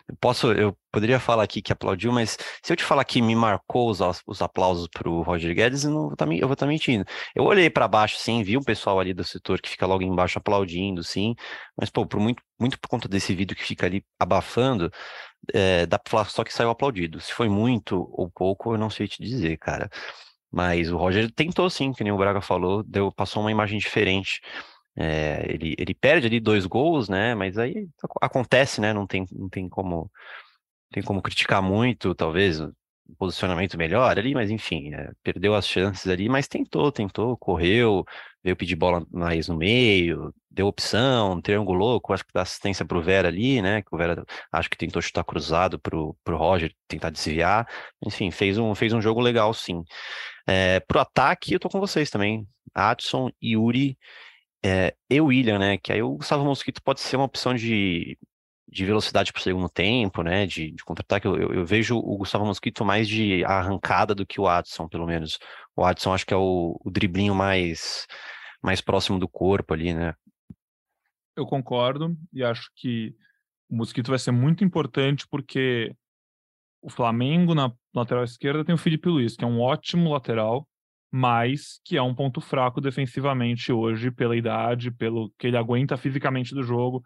Eu 0.08 0.16
posso, 0.20 0.52
eu 0.52 0.78
poderia 0.92 1.18
falar 1.18 1.42
aqui 1.42 1.60
que 1.60 1.72
aplaudiu, 1.72 2.12
mas 2.12 2.38
se 2.62 2.72
eu 2.72 2.76
te 2.76 2.84
falar 2.84 3.04
que 3.04 3.20
me 3.20 3.34
marcou 3.34 3.90
os, 3.90 3.98
os 4.24 4.40
aplausos 4.40 4.86
pro 4.86 5.22
Roger 5.22 5.52
Guedes, 5.52 5.82
eu, 5.82 5.90
não 5.90 6.02
vou 6.06 6.16
tá, 6.16 6.24
eu 6.24 6.46
vou 6.46 6.52
estar 6.52 6.66
tá 6.66 6.66
mentindo. 6.66 7.04
Eu 7.34 7.42
olhei 7.42 7.68
para 7.68 7.88
baixo, 7.88 8.16
sim, 8.16 8.44
vi 8.44 8.56
o 8.56 8.62
pessoal 8.62 9.00
ali 9.00 9.12
do 9.12 9.24
setor 9.24 9.60
que 9.60 9.68
fica 9.68 9.86
logo 9.86 10.04
embaixo 10.04 10.38
aplaudindo, 10.38 11.02
sim, 11.02 11.34
mas, 11.76 11.90
pô, 11.90 12.06
por 12.06 12.20
muito, 12.20 12.40
muito 12.60 12.78
por 12.78 12.88
conta 12.88 13.08
desse 13.08 13.34
vídeo 13.34 13.56
que 13.56 13.64
fica 13.64 13.86
ali 13.86 14.04
abafando, 14.20 14.92
é, 15.52 15.84
dá 15.84 15.98
pra 15.98 16.10
falar 16.10 16.24
só 16.26 16.44
que 16.44 16.54
saiu 16.54 16.70
aplaudido. 16.70 17.18
Se 17.20 17.32
foi 17.32 17.48
muito 17.48 18.08
ou 18.12 18.30
pouco, 18.30 18.72
eu 18.72 18.78
não 18.78 18.88
sei 18.88 19.08
te 19.08 19.20
dizer, 19.20 19.58
cara. 19.58 19.90
Mas 20.50 20.92
o 20.92 20.96
Roger 20.96 21.30
tentou 21.32 21.68
sim, 21.68 21.92
que 21.92 22.04
nem 22.04 22.12
o 22.12 22.16
Braga 22.16 22.40
falou, 22.40 22.84
deu, 22.84 23.12
passou 23.12 23.42
uma 23.42 23.50
imagem 23.50 23.78
diferente. 23.80 24.40
É, 25.00 25.44
ele, 25.48 25.76
ele 25.78 25.94
perde 25.94 26.26
ali 26.26 26.40
dois 26.40 26.66
gols, 26.66 27.08
né? 27.08 27.34
Mas 27.34 27.56
aí 27.56 27.88
acontece, 28.20 28.80
né? 28.80 28.92
Não 28.92 29.06
tem, 29.06 29.24
não 29.30 29.48
tem 29.48 29.68
como 29.68 30.10
tem 30.90 31.02
como 31.02 31.22
criticar 31.22 31.62
muito, 31.62 32.14
talvez. 32.14 32.60
posicionamento 33.18 33.78
melhor 33.78 34.18
ali, 34.18 34.34
mas 34.34 34.50
enfim, 34.50 34.92
é, 34.94 35.10
perdeu 35.22 35.54
as 35.54 35.66
chances 35.66 36.06
ali, 36.08 36.28
mas 36.28 36.48
tentou, 36.48 36.90
tentou, 36.92 37.36
correu, 37.38 38.04
veio 38.42 38.56
pedir 38.56 38.76
bola 38.76 39.06
mais 39.10 39.48
no 39.48 39.56
meio, 39.56 40.34
deu 40.50 40.66
opção, 40.66 41.40
triangulou, 41.40 42.02
acho 42.10 42.24
que 42.24 42.32
dá 42.34 42.42
assistência 42.42 42.84
para 42.84 42.98
o 42.98 43.02
Vera 43.02 43.28
ali, 43.28 43.62
né? 43.62 43.82
Que 43.82 43.94
o 43.94 43.98
Vera 43.98 44.24
acho 44.52 44.68
que 44.68 44.76
tentou 44.76 45.00
chutar 45.00 45.24
cruzado 45.24 45.78
para 45.78 45.96
o 45.96 46.16
Roger 46.28 46.74
tentar 46.88 47.10
desviar. 47.10 47.68
Enfim, 48.04 48.30
fez 48.30 48.58
um, 48.58 48.74
fez 48.74 48.92
um 48.92 49.00
jogo 49.00 49.20
legal, 49.20 49.54
sim. 49.54 49.84
É, 50.46 50.80
pro 50.80 51.00
ataque, 51.00 51.54
eu 51.54 51.60
tô 51.60 51.68
com 51.68 51.80
vocês 51.80 52.10
também. 52.10 52.46
Adson, 52.74 53.30
Yuri 53.42 53.96
é, 54.64 54.94
e 55.08 55.20
William, 55.20 55.58
né? 55.58 55.78
Que 55.78 55.92
aí 55.92 56.02
o 56.02 56.16
Gustavo 56.16 56.44
Mosquito 56.44 56.82
pode 56.82 57.00
ser 57.00 57.16
uma 57.16 57.24
opção 57.24 57.54
de, 57.54 58.18
de 58.66 58.84
velocidade 58.84 59.32
para 59.32 59.40
o 59.40 59.42
segundo 59.42 59.68
tempo, 59.68 60.22
né? 60.22 60.46
De, 60.46 60.72
de 60.72 60.84
contra-ataque. 60.84 61.26
Eu, 61.26 61.36
eu, 61.36 61.54
eu, 61.54 61.66
vejo 61.66 61.96
o 61.96 62.16
Gustavo 62.16 62.44
Mosquito 62.44 62.84
mais 62.84 63.08
de 63.08 63.44
arrancada 63.44 64.14
do 64.14 64.26
que 64.26 64.40
o 64.40 64.48
Adson, 64.48 64.88
pelo 64.88 65.06
menos. 65.06 65.38
O 65.76 65.84
Adson 65.84 66.12
acho 66.12 66.26
que 66.26 66.34
é 66.34 66.36
o, 66.36 66.78
o 66.84 66.90
driblinho 66.90 67.34
mais, 67.34 68.06
mais 68.62 68.80
próximo 68.80 69.18
do 69.18 69.28
corpo 69.28 69.74
ali, 69.74 69.94
né? 69.94 70.14
Eu 71.36 71.46
concordo 71.46 72.16
e 72.32 72.42
acho 72.42 72.68
que 72.74 73.14
o 73.70 73.76
Mosquito 73.76 74.08
vai 74.08 74.18
ser 74.18 74.32
muito 74.32 74.64
importante 74.64 75.26
porque 75.30 75.94
o 76.82 76.90
Flamengo 76.90 77.54
na 77.54 77.72
lateral 77.94 78.24
esquerda 78.24 78.64
tem 78.64 78.74
o 78.74 78.78
Felipe 78.78 79.08
Luiz, 79.08 79.36
que 79.36 79.44
é 79.44 79.46
um 79.46 79.60
ótimo 79.60 80.12
lateral, 80.12 80.66
mas 81.10 81.80
que 81.84 81.96
é 81.96 82.02
um 82.02 82.14
ponto 82.14 82.40
fraco 82.40 82.80
defensivamente 82.80 83.72
hoje 83.72 84.10
pela 84.10 84.36
idade, 84.36 84.90
pelo 84.90 85.32
que 85.38 85.46
ele 85.46 85.56
aguenta 85.56 85.96
fisicamente 85.96 86.54
do 86.54 86.62
jogo. 86.62 87.02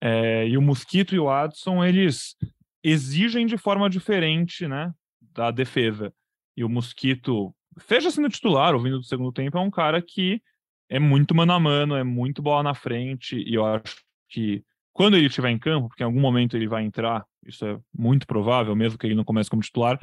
É, 0.00 0.46
e 0.48 0.56
o 0.56 0.62
Mosquito 0.62 1.14
e 1.14 1.18
o 1.18 1.30
Adson, 1.30 1.84
eles 1.84 2.36
exigem 2.82 3.46
de 3.46 3.56
forma 3.56 3.88
diferente, 3.88 4.66
né, 4.66 4.92
da 5.20 5.50
defesa. 5.50 6.12
E 6.56 6.64
o 6.64 6.68
Mosquito, 6.68 7.54
seja 7.78 8.10
sendo 8.10 8.28
titular 8.28 8.74
ou 8.74 8.82
vindo 8.82 8.98
do 8.98 9.04
segundo 9.04 9.32
tempo, 9.32 9.56
é 9.56 9.60
um 9.60 9.70
cara 9.70 10.02
que 10.02 10.40
é 10.88 10.98
muito 10.98 11.34
mano 11.34 11.52
a 11.52 11.60
mano, 11.60 11.96
é 11.96 12.04
muito 12.04 12.42
bola 12.42 12.62
na 12.62 12.74
frente, 12.74 13.36
e 13.36 13.54
eu 13.54 13.64
acho 13.64 13.96
que 14.28 14.62
quando 14.92 15.16
ele 15.16 15.26
estiver 15.26 15.50
em 15.50 15.58
campo, 15.58 15.88
porque 15.88 16.02
em 16.02 16.06
algum 16.06 16.20
momento 16.20 16.54
ele 16.54 16.68
vai 16.68 16.84
entrar, 16.84 17.24
isso 17.46 17.64
é 17.64 17.78
muito 17.96 18.26
provável, 18.26 18.76
mesmo 18.76 18.98
que 18.98 19.06
ele 19.06 19.14
não 19.14 19.24
comece 19.24 19.48
como 19.48 19.62
titular, 19.62 19.98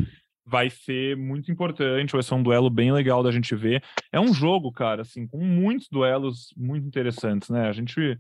vai 0.50 0.70
ser 0.70 1.16
muito 1.16 1.52
importante, 1.52 2.14
vai 2.14 2.24
ser 2.24 2.34
um 2.34 2.42
duelo 2.42 2.70
bem 2.70 2.92
legal 2.92 3.22
da 3.22 3.32
gente 3.32 3.56
ver. 3.56 3.84
É 4.12 4.20
um 4.20 4.34
jogo, 4.34 4.72
cara, 4.72 5.04
assim, 5.04 5.28
com 5.28 5.38
muitos 5.38 5.88
duelos 5.90 6.54
muito 6.58 6.88
interessantes, 6.88 7.50
né? 7.50 7.70
A 7.70 7.72
gente 7.72 8.18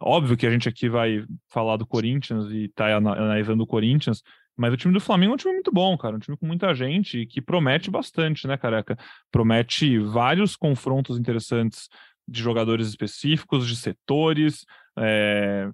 óbvio 0.00 0.36
que 0.36 0.46
a 0.46 0.50
gente 0.50 0.68
aqui 0.68 0.88
vai 0.88 1.24
falar 1.48 1.76
do 1.76 1.86
Corinthians 1.86 2.50
e 2.50 2.68
tá 2.68 2.94
analisando 2.96 3.62
o 3.62 3.66
Corinthians, 3.66 4.22
mas 4.56 4.72
o 4.72 4.76
time 4.76 4.94
do 4.94 5.00
Flamengo 5.00 5.32
é 5.32 5.34
um 5.34 5.38
time 5.38 5.54
muito 5.54 5.72
bom, 5.72 5.96
cara. 5.98 6.16
Um 6.16 6.18
time 6.18 6.36
com 6.36 6.46
muita 6.46 6.72
gente 6.74 7.26
que 7.26 7.42
promete 7.42 7.90
bastante, 7.90 8.46
né, 8.46 8.56
careca? 8.56 8.96
Promete 9.30 9.98
vários 9.98 10.56
confrontos 10.56 11.18
interessantes 11.18 11.88
de 12.26 12.40
jogadores 12.40 12.88
específicos, 12.88 13.66
de 13.66 13.76
setores. 13.76 14.64
É... 14.96 15.68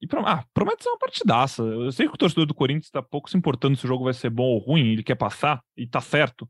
E 0.00 0.06
ah, 0.26 0.44
promete 0.52 0.82
ser 0.82 0.90
uma 0.90 0.98
partidaça. 0.98 1.62
Eu 1.62 1.90
sei 1.90 2.06
que 2.06 2.14
o 2.14 2.18
torcedor 2.18 2.46
do 2.46 2.54
Corinthians 2.54 2.86
está 2.86 3.02
pouco 3.02 3.30
se 3.30 3.36
importando 3.36 3.76
se 3.76 3.84
o 3.84 3.88
jogo 3.88 4.04
vai 4.04 4.12
ser 4.12 4.30
bom 4.30 4.44
ou 4.44 4.58
ruim, 4.58 4.92
ele 4.92 5.02
quer 5.02 5.16
passar, 5.16 5.62
e 5.76 5.86
tá 5.86 6.00
certo. 6.00 6.48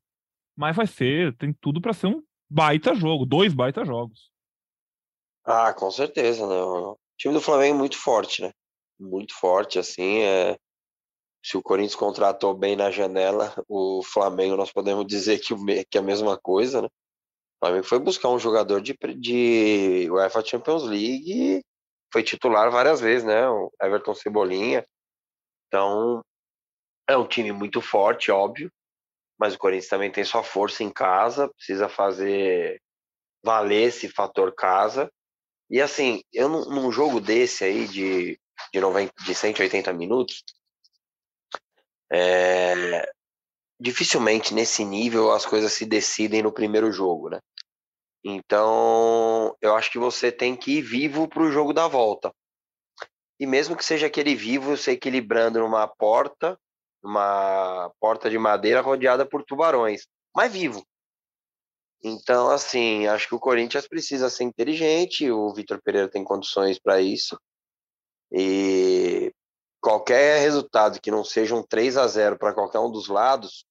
Mas 0.57 0.75
vai 0.75 0.87
ser, 0.87 1.37
tem 1.37 1.53
tudo 1.53 1.81
para 1.81 1.93
ser 1.93 2.09
um 2.09 2.23
baita 2.51 2.95
jogo, 2.95 3.25
dois 3.25 3.55
baita 3.55 3.85
jogos. 3.85 4.31
Ah, 5.45 5.73
com 5.73 5.91
certeza, 5.91 6.47
né? 6.47 6.57
O 6.57 6.99
time 7.17 7.35
do 7.35 7.41
Flamengo 7.41 7.77
é 7.77 7.79
muito 7.79 7.97
forte, 7.97 8.43
né? 8.43 8.53
Muito 8.99 9.35
forte, 9.35 9.79
assim. 9.79 10.23
É 10.23 10.57
se 11.47 11.57
o 11.57 11.63
Corinthians 11.63 11.95
contratou 11.95 12.53
bem 12.55 12.75
na 12.75 12.91
janela, 12.91 13.55
o 13.69 14.03
Flamengo 14.03 14.57
nós 14.57 14.73
podemos 14.73 15.07
dizer 15.07 15.39
que, 15.39 15.55
que 15.85 15.97
é 15.97 16.01
a 16.01 16.05
mesma 16.05 16.37
coisa, 16.37 16.83
né? 16.83 16.89
O 16.89 17.67
Flamengo 17.67 17.87
foi 17.87 17.99
buscar 18.01 18.29
um 18.31 18.39
jogador 18.39 18.81
de, 18.83 18.97
de 19.17 20.11
UEFA 20.11 20.45
Champions 20.45 20.83
League 20.83 21.63
foi 22.17 22.23
titular 22.23 22.71
várias 22.71 22.99
vezes, 22.99 23.25
né? 23.25 23.47
O 23.47 23.71
Everton 23.79 24.14
Cebolinha. 24.14 24.83
Então, 25.69 26.25
é 27.07 27.14
um 27.14 27.29
time 27.29 27.53
muito 27.53 27.83
forte, 27.83 28.31
óbvio, 28.31 28.73
mas 29.39 29.55
o 29.55 29.59
Corinthians 29.59 29.91
também 29.91 30.11
tem 30.11 30.25
sua 30.25 30.43
força 30.43 30.83
em 30.83 30.91
casa, 30.91 31.47
precisa 31.51 31.91
fazer 31.91 32.81
valer 33.45 33.89
esse 33.89 34.09
fator 34.09 34.55
casa. 34.55 35.12
E 35.69 35.79
assim, 35.79 36.23
eu 36.33 36.49
num 36.49 36.91
jogo 36.91 37.21
desse 37.21 37.64
aí 37.64 37.87
de, 37.87 38.41
de, 38.73 38.81
90, 38.81 39.12
de 39.23 39.35
180 39.35 39.93
minutos, 39.93 40.43
é, 42.11 43.12
dificilmente 43.79 44.55
nesse 44.55 44.87
nível 44.87 45.33
as 45.33 45.45
coisas 45.45 45.71
se 45.71 45.85
decidem 45.85 46.43
no 46.43 46.51
primeiro 46.51 46.91
jogo, 46.91 47.29
né? 47.29 47.41
Então, 48.29 49.57
eu 49.61 49.77
acho 49.77 49.89
que 49.89 50.01
você 50.01 50.33
tem 50.33 50.57
que 50.57 50.79
ir 50.79 50.83
vivo 50.83 51.29
para 51.29 51.45
o 51.45 51.51
jogo 51.53 51.72
da 51.72 51.87
volta. 51.87 52.35
E 53.39 53.47
mesmo 53.47 53.77
que 53.77 53.85
seja 53.85 54.09
aquele 54.09 54.35
vivo 54.35 54.77
se 54.77 54.91
equilibrando 54.91 55.61
numa 55.61 55.87
porta, 55.87 56.59
uma 57.01 57.89
porta 58.01 58.29
de 58.29 58.37
madeira 58.37 58.81
rodeada 58.81 59.24
por 59.24 59.45
tubarões, 59.45 60.09
mas 60.35 60.53
vivo. 60.53 60.85
Então, 62.03 62.51
assim, 62.51 63.07
acho 63.07 63.29
que 63.29 63.35
o 63.37 63.41
Corinthians 63.41 63.87
precisa 63.87 64.29
ser 64.29 64.43
inteligente, 64.43 65.31
o 65.31 65.55
Vitor 65.55 65.81
Pereira 65.81 66.09
tem 66.09 66.24
condições 66.24 66.81
para 66.81 67.01
isso. 67.01 67.41
E 68.33 69.33
qualquer 69.81 70.41
resultado 70.41 71.01
que 71.01 71.12
não 71.12 71.22
seja 71.22 71.55
um 71.55 71.62
3 71.62 71.97
a 71.97 72.09
0 72.09 72.37
para 72.37 72.53
qualquer 72.53 72.81
um 72.81 72.91
dos 72.91 73.07
lados, 73.07 73.64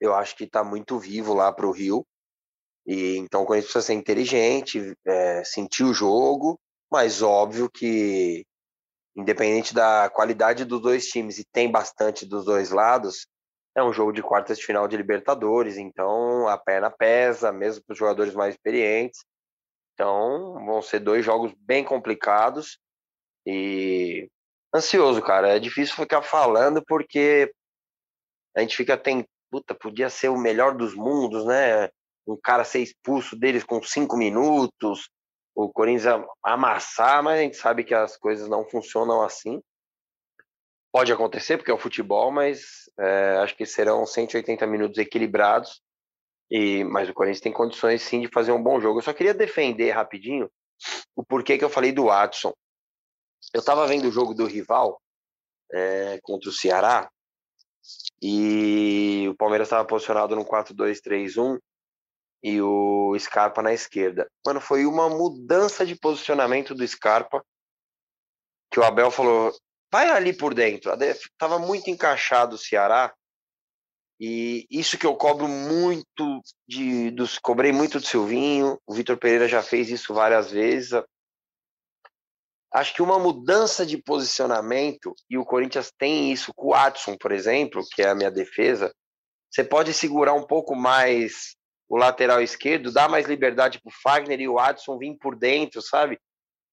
eu 0.00 0.14
acho 0.14 0.36
que 0.36 0.44
está 0.44 0.62
muito 0.62 0.96
vivo 0.96 1.34
lá 1.34 1.52
para 1.52 1.66
o 1.66 1.72
Rio. 1.72 2.06
E 2.86 3.16
então 3.18 3.42
o 3.42 3.46
Corinthians 3.46 3.72
precisa 3.72 3.92
ser 3.92 3.98
inteligente, 3.98 4.96
é, 5.04 5.42
sentir 5.44 5.84
o 5.84 5.94
jogo, 5.94 6.58
mas 6.90 7.22
óbvio 7.22 7.68
que 7.68 8.46
independente 9.16 9.74
da 9.74 10.10
qualidade 10.10 10.64
dos 10.64 10.80
dois 10.80 11.08
times 11.08 11.38
e 11.38 11.44
tem 11.44 11.70
bastante 11.70 12.26
dos 12.26 12.44
dois 12.44 12.70
lados, 12.70 13.26
é 13.74 13.82
um 13.82 13.92
jogo 13.92 14.12
de 14.12 14.22
quartas 14.22 14.58
de 14.58 14.64
final 14.64 14.86
de 14.88 14.96
Libertadores, 14.96 15.76
então 15.76 16.48
a 16.48 16.56
perna 16.56 16.90
pesa, 16.90 17.52
mesmo 17.52 17.84
para 17.84 17.92
os 17.92 17.98
jogadores 17.98 18.34
mais 18.34 18.54
experientes. 18.54 19.24
Então 19.92 20.54
vão 20.64 20.80
ser 20.80 21.00
dois 21.00 21.24
jogos 21.24 21.52
bem 21.58 21.84
complicados 21.84 22.78
e 23.46 24.30
ansioso, 24.74 25.20
cara. 25.22 25.48
É 25.48 25.58
difícil 25.58 25.94
ficar 25.94 26.22
falando 26.22 26.82
porque 26.86 27.52
a 28.54 28.60
gente 28.60 28.76
fica 28.76 28.96
tem 28.96 29.26
puta, 29.50 29.74
podia 29.74 30.08
ser 30.10 30.28
o 30.28 30.38
melhor 30.38 30.74
dos 30.74 30.94
mundos, 30.94 31.44
né? 31.44 31.90
Um 32.26 32.36
cara 32.36 32.64
ser 32.64 32.80
expulso 32.80 33.36
deles 33.36 33.62
com 33.62 33.82
cinco 33.82 34.16
minutos, 34.16 35.08
o 35.54 35.70
Corinthians 35.70 36.22
amassar, 36.42 37.22
mas 37.22 37.38
a 37.38 37.42
gente 37.42 37.56
sabe 37.56 37.84
que 37.84 37.94
as 37.94 38.16
coisas 38.16 38.48
não 38.48 38.68
funcionam 38.68 39.22
assim. 39.22 39.62
Pode 40.92 41.12
acontecer, 41.12 41.56
porque 41.56 41.70
é 41.70 41.74
o 41.74 41.78
futebol, 41.78 42.30
mas 42.30 42.90
é, 42.98 43.38
acho 43.42 43.56
que 43.56 43.64
serão 43.64 44.06
180 44.06 44.66
minutos 44.66 44.98
equilibrados. 44.98 45.80
E, 46.50 46.84
mas 46.84 47.08
o 47.08 47.14
Corinthians 47.14 47.40
tem 47.40 47.52
condições 47.52 48.02
sim 48.02 48.20
de 48.20 48.28
fazer 48.28 48.52
um 48.52 48.62
bom 48.62 48.80
jogo. 48.80 48.98
Eu 48.98 49.02
só 49.02 49.12
queria 49.12 49.34
defender 49.34 49.90
rapidinho 49.90 50.50
o 51.14 51.24
porquê 51.24 51.58
que 51.58 51.64
eu 51.64 51.70
falei 51.70 51.92
do 51.92 52.04
Watson. 52.04 52.52
Eu 53.52 53.60
estava 53.60 53.86
vendo 53.86 54.08
o 54.08 54.12
jogo 54.12 54.34
do 54.34 54.46
rival 54.46 55.00
é, 55.72 56.18
contra 56.22 56.50
o 56.50 56.52
Ceará 56.52 57.10
e 58.20 59.26
o 59.28 59.36
Palmeiras 59.36 59.66
estava 59.68 59.86
posicionado 59.86 60.36
no 60.36 60.44
4-2-3-1 60.44 61.58
e 62.46 62.62
o 62.62 63.18
Scarpa 63.18 63.60
na 63.60 63.74
esquerda. 63.74 64.30
Mano, 64.46 64.60
foi 64.60 64.86
uma 64.86 65.08
mudança 65.08 65.84
de 65.84 65.96
posicionamento 65.96 66.76
do 66.76 66.86
Scarpa 66.86 67.44
que 68.70 68.78
o 68.78 68.84
Abel 68.84 69.10
falou: 69.10 69.52
vai 69.90 70.08
ali 70.08 70.32
por 70.32 70.54
dentro. 70.54 70.92
Tava 71.36 71.58
muito 71.58 71.90
encaixado 71.90 72.54
o 72.54 72.58
Ceará. 72.58 73.12
E 74.20 74.64
isso 74.70 74.96
que 74.96 75.04
eu 75.04 75.16
cobro 75.16 75.48
muito 75.48 76.40
de 76.68 77.10
dos 77.10 77.36
cobrei 77.36 77.72
muito 77.72 77.98
do 77.98 78.06
Silvinho, 78.06 78.78
o 78.86 78.94
Vitor 78.94 79.18
Pereira 79.18 79.48
já 79.48 79.60
fez 79.60 79.90
isso 79.90 80.14
várias 80.14 80.52
vezes. 80.52 80.92
Acho 82.72 82.94
que 82.94 83.02
uma 83.02 83.18
mudança 83.18 83.84
de 83.84 84.00
posicionamento, 84.00 85.14
e 85.28 85.36
o 85.36 85.44
Corinthians 85.44 85.90
tem 85.98 86.32
isso 86.32 86.52
com 86.54 86.68
o 86.68 86.70
Watson, 86.70 87.16
por 87.18 87.32
exemplo, 87.32 87.82
que 87.92 88.02
é 88.02 88.08
a 88.08 88.14
minha 88.14 88.30
defesa, 88.30 88.94
você 89.50 89.64
pode 89.64 89.92
segurar 89.92 90.34
um 90.34 90.46
pouco 90.46 90.76
mais 90.76 91.55
o 91.88 91.96
lateral 91.96 92.42
esquerdo, 92.42 92.92
dar 92.92 93.08
mais 93.08 93.26
liberdade 93.26 93.80
para 93.80 93.90
o 93.90 93.94
Fagner 94.02 94.40
e 94.40 94.48
o 94.48 94.54
Watson 94.54 94.98
vir 94.98 95.16
por 95.18 95.36
dentro, 95.36 95.80
sabe? 95.80 96.18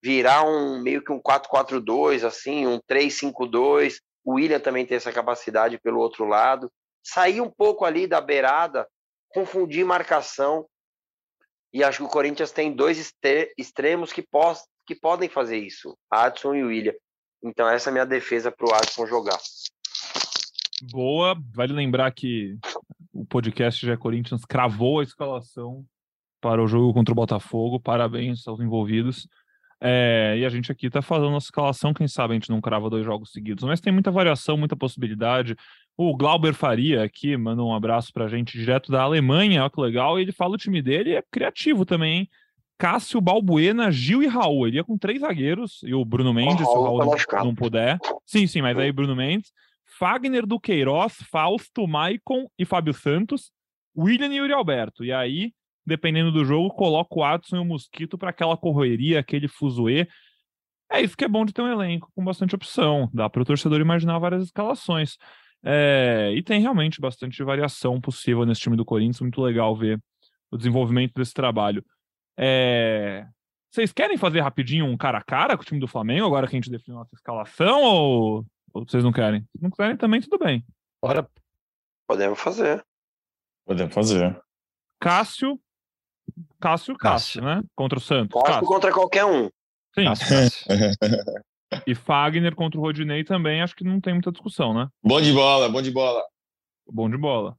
virar 0.04 0.44
um 0.44 0.82
meio 0.82 1.02
que 1.02 1.14
um 1.14 1.20
4-4-2, 1.22 2.26
assim, 2.26 2.68
um 2.68 2.78
3-5-2. 2.80 4.00
O 4.26 4.34
William 4.34 4.60
também 4.60 4.86
tem 4.86 4.98
essa 4.98 5.14
capacidade 5.14 5.80
pelo 5.80 6.00
outro 6.00 6.26
lado. 6.26 6.70
Sair 7.02 7.40
um 7.40 7.50
pouco 7.50 7.86
ali 7.86 8.06
da 8.06 8.20
beirada, 8.20 8.86
confundir 9.30 9.86
marcação. 9.86 10.68
E 11.72 11.84
acho 11.84 12.00
que 12.00 12.04
o 12.04 12.10
Corinthians 12.10 12.52
tem 12.52 12.74
dois 12.74 13.14
extremos 13.58 14.12
que, 14.12 14.22
pos 14.22 14.64
que 14.86 14.94
podem 14.94 15.30
fazer 15.30 15.58
isso, 15.58 15.98
Adson 16.12 16.54
e 16.54 16.64
William. 16.64 16.94
Então 17.42 17.68
essa 17.68 17.90
é 17.90 17.92
a 17.92 17.94
minha 17.94 18.06
defesa 18.06 18.52
para 18.52 18.68
o 18.68 18.74
Adson 18.74 19.08
jogar. 19.08 19.40
Boa. 20.92 21.36
Vale 21.56 21.72
lembrar 21.72 22.12
que 22.12 22.58
o 23.14 23.24
podcast 23.26 23.86
já 23.86 23.96
Corinthians 23.96 24.44
cravou 24.44 25.00
a 25.00 25.04
escalação 25.04 25.86
para 26.42 26.62
o 26.62 26.68
jogo 26.68 26.94
contra 26.94 27.12
o 27.12 27.16
Botafogo. 27.16 27.80
Parabéns 27.80 28.46
aos 28.48 28.60
envolvidos. 28.60 29.28
É, 29.86 30.36
e 30.38 30.46
a 30.46 30.50
gente 30.50 30.72
aqui 30.72 30.88
está 30.88 31.02
fazendo 31.02 31.32
nossa 31.32 31.48
escalação, 31.48 31.94
quem 31.94 32.08
sabe 32.08 32.32
a 32.32 32.36
gente 32.36 32.50
não 32.50 32.62
crava 32.62 32.90
dois 32.90 33.04
jogos 33.04 33.34
seguidos, 33.34 33.66
mas 33.66 33.82
tem 33.82 33.92
muita 33.92 34.10
variação, 34.10 34.56
muita 34.56 34.78
possibilidade. 34.78 35.58
O 35.98 36.16
Glauber 36.16 36.54
Faria 36.54 37.04
aqui 37.04 37.36
manda 37.36 37.62
um 37.62 37.76
abraço 37.76 38.14
para 38.14 38.26
a 38.26 38.28
gente 38.30 38.58
direto 38.58 38.90
da 38.90 39.02
Alemanha, 39.02 39.62
olha 39.62 39.70
que 39.70 39.82
legal, 39.82 40.18
e 40.18 40.22
ele 40.22 40.32
fala 40.32 40.54
o 40.56 40.58
time 40.58 40.82
dele 40.82 41.16
é 41.16 41.24
criativo 41.30 41.86
também, 41.86 42.20
hein? 42.20 42.30
Cássio, 42.78 43.20
Balbuena, 43.20 43.92
Gil 43.92 44.24
e 44.24 44.28
Raul. 44.28 44.68
Ele 44.68 44.78
ia 44.78 44.84
com 44.84 44.98
três 44.98 45.20
zagueiros, 45.20 45.82
e 45.84 45.94
o 45.94 46.04
Bruno 46.04 46.34
Mendes, 46.34 46.66
se 46.66 46.78
o 46.78 46.84
Raul 46.84 47.00
não, 47.00 47.46
não 47.46 47.56
puder. 47.56 48.00
Sim, 48.26 48.48
sim, 48.48 48.62
mas 48.62 48.78
aí 48.78 48.92
Bruno 48.92 49.16
Mendes. 49.16 49.52
Fagner 50.04 50.46
do 50.46 50.60
Queiroz, 50.60 51.16
Fausto, 51.32 51.88
Maicon 51.88 52.50
e 52.60 52.66
Fábio 52.66 52.94
Santos, 52.94 53.54
William 53.98 54.34
e 54.34 54.36
Yuri 54.36 54.52
Alberto. 54.52 55.06
E 55.06 55.14
aí 55.14 55.54
dependendo 55.86 56.30
do 56.30 56.44
jogo, 56.44 56.70
coloca 56.72 57.18
o 57.18 57.24
Adson 57.24 57.56
e 57.56 57.60
o 57.60 57.66
Mosquito 57.66 58.18
para 58.18 58.30
aquela 58.30 58.58
correria, 58.58 59.22
aquele 59.22 59.48
fuzuê. 59.48 60.08
É 60.92 61.02
isso 61.02 61.16
que 61.16 61.24
é 61.24 61.28
bom 61.28 61.46
de 61.46 61.54
ter 61.54 61.62
um 61.62 61.72
elenco 61.72 62.12
com 62.14 62.24
bastante 62.24 62.54
opção. 62.54 63.10
Dá 63.14 63.30
para 63.30 63.42
o 63.42 63.46
torcedor 63.46 63.80
imaginar 63.80 64.20
várias 64.20 64.44
escalações. 64.44 65.18
É, 65.64 66.34
e 66.36 66.44
tem 66.44 66.60
realmente 66.60 67.00
bastante 67.00 67.42
variação 67.42 68.02
possível 68.02 68.46
nesse 68.46 68.60
time 68.60 68.76
do 68.76 68.84
Corinthians. 68.84 69.22
Muito 69.22 69.42
legal 69.42 69.74
ver 69.74 70.02
o 70.52 70.58
desenvolvimento 70.58 71.14
desse 71.16 71.34
trabalho. 71.34 71.84
É, 72.38 73.26
vocês 73.72 73.94
querem 73.94 74.18
fazer 74.18 74.42
rapidinho 74.42 74.86
um 74.86 74.98
cara 74.98 75.20
a 75.20 75.24
cara 75.24 75.56
com 75.56 75.64
o 75.64 75.66
time 75.66 75.80
do 75.80 75.88
Flamengo, 75.88 76.26
agora 76.26 76.46
que 76.46 76.56
a 76.56 76.60
gente 76.60 76.70
definiu 76.70 77.00
nossa 77.00 77.16
escalação, 77.16 77.82
ou, 77.82 78.46
ou 78.74 78.86
vocês 78.86 79.04
não 79.04 79.12
querem? 79.12 79.42
Se 79.56 79.62
não 79.62 79.70
querem 79.70 79.96
também, 79.96 80.20
tudo 80.20 80.40
bem. 80.40 80.66
Bora. 81.02 81.30
Podemos 82.08 82.40
fazer. 82.40 82.84
Podemos 83.66 83.94
fazer. 83.94 84.42
Cássio, 85.00 85.60
Cássio, 86.60 86.96
Cássio, 86.96 86.98
Cássio, 86.98 87.42
né? 87.44 87.64
Contra 87.76 87.98
o 87.98 88.02
Santos. 88.02 88.34
Cássio, 88.34 88.54
Cássio. 88.54 88.68
contra 88.68 88.92
qualquer 88.92 89.26
um. 89.26 89.50
Sim. 89.94 90.06
Cássio, 90.06 90.66
e 91.88 91.96
Fagner 91.96 92.56
contra 92.56 92.80
o 92.80 92.84
Rodinei 92.84 93.24
também, 93.24 93.62
acho 93.62 93.76
que 93.76 93.84
não 93.84 94.02
tem 94.02 94.14
muita 94.14 94.32
discussão, 94.32 94.74
né? 94.74 94.88
Bom 95.04 95.22
de 95.22 95.32
bola, 95.32 95.70
bom 95.70 95.82
de 95.82 95.92
bola. 95.92 96.24
Bom 96.88 97.10
de 97.10 97.18
bola. 97.18 97.56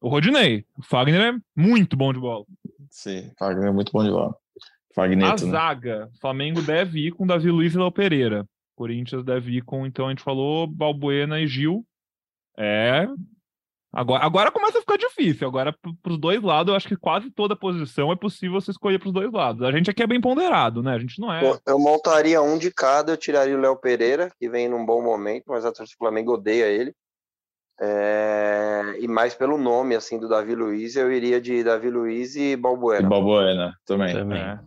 O 0.00 0.08
Rodinei. 0.08 0.64
O 0.76 0.82
Fagner 0.82 1.34
é 1.34 1.38
muito 1.54 1.96
bom 1.96 2.12
de 2.12 2.20
bola. 2.20 2.44
Sim, 2.90 3.32
Fagner 3.38 3.68
é 3.68 3.72
muito 3.72 3.92
bom 3.92 4.02
de 4.02 4.10
bola. 4.10 4.36
Fagner. 4.94 5.26
A 5.26 5.30
né? 5.32 5.36
zaga, 5.36 6.10
Flamengo 6.20 6.62
deve 6.62 7.06
ir 7.06 7.12
com 7.12 7.26
Davi 7.26 7.50
Luiz 7.50 7.74
e 7.74 7.78
Léo 7.78 7.92
Pereira. 7.92 8.46
Corinthians 8.76 9.24
deve 9.24 9.56
ir 9.56 9.62
com, 9.62 9.86
então 9.86 10.06
a 10.06 10.10
gente 10.10 10.22
falou, 10.22 10.66
Balbuena 10.66 11.40
e 11.40 11.46
Gil. 11.46 11.84
É 12.56 13.08
Agora, 13.96 14.26
agora 14.26 14.50
começa 14.50 14.76
a 14.76 14.80
ficar 14.82 14.98
difícil. 14.98 15.48
Agora, 15.48 15.74
para 16.02 16.12
os 16.12 16.18
dois 16.18 16.42
lados, 16.42 16.70
eu 16.70 16.76
acho 16.76 16.86
que 16.86 16.98
quase 16.98 17.30
toda 17.30 17.56
posição 17.56 18.12
é 18.12 18.16
possível 18.16 18.60
você 18.60 18.70
escolher 18.70 18.98
para 18.98 19.08
os 19.08 19.14
dois 19.14 19.32
lados. 19.32 19.62
A 19.62 19.72
gente 19.72 19.90
aqui 19.90 20.02
é 20.02 20.06
bem 20.06 20.20
ponderado, 20.20 20.82
né? 20.82 20.92
A 20.92 20.98
gente 20.98 21.18
não 21.18 21.32
é. 21.32 21.42
Eu, 21.42 21.58
eu 21.66 21.78
montaria 21.78 22.42
um 22.42 22.58
de 22.58 22.70
cada, 22.70 23.12
eu 23.12 23.16
tiraria 23.16 23.56
o 23.56 23.60
Léo 23.60 23.74
Pereira, 23.74 24.30
que 24.38 24.50
vem 24.50 24.68
num 24.68 24.84
bom 24.84 25.02
momento, 25.02 25.44
mas 25.46 25.64
a 25.64 25.72
torcida 25.72 25.96
do 25.96 25.98
Flamengo 25.98 26.34
odeia 26.34 26.66
ele. 26.66 26.94
É... 27.80 28.96
E 29.00 29.08
mais 29.08 29.34
pelo 29.34 29.56
nome, 29.56 29.94
assim, 29.94 30.18
do 30.18 30.28
Davi 30.28 30.54
Luiz, 30.54 30.94
eu 30.94 31.10
iria 31.10 31.40
de 31.40 31.64
Davi 31.64 31.88
Luiz 31.88 32.36
e 32.36 32.54
Balbuena. 32.54 33.06
E 33.06 33.08
Balbuena, 33.08 33.74
também. 33.86 34.12
também. 34.12 34.42
É. 34.42 34.58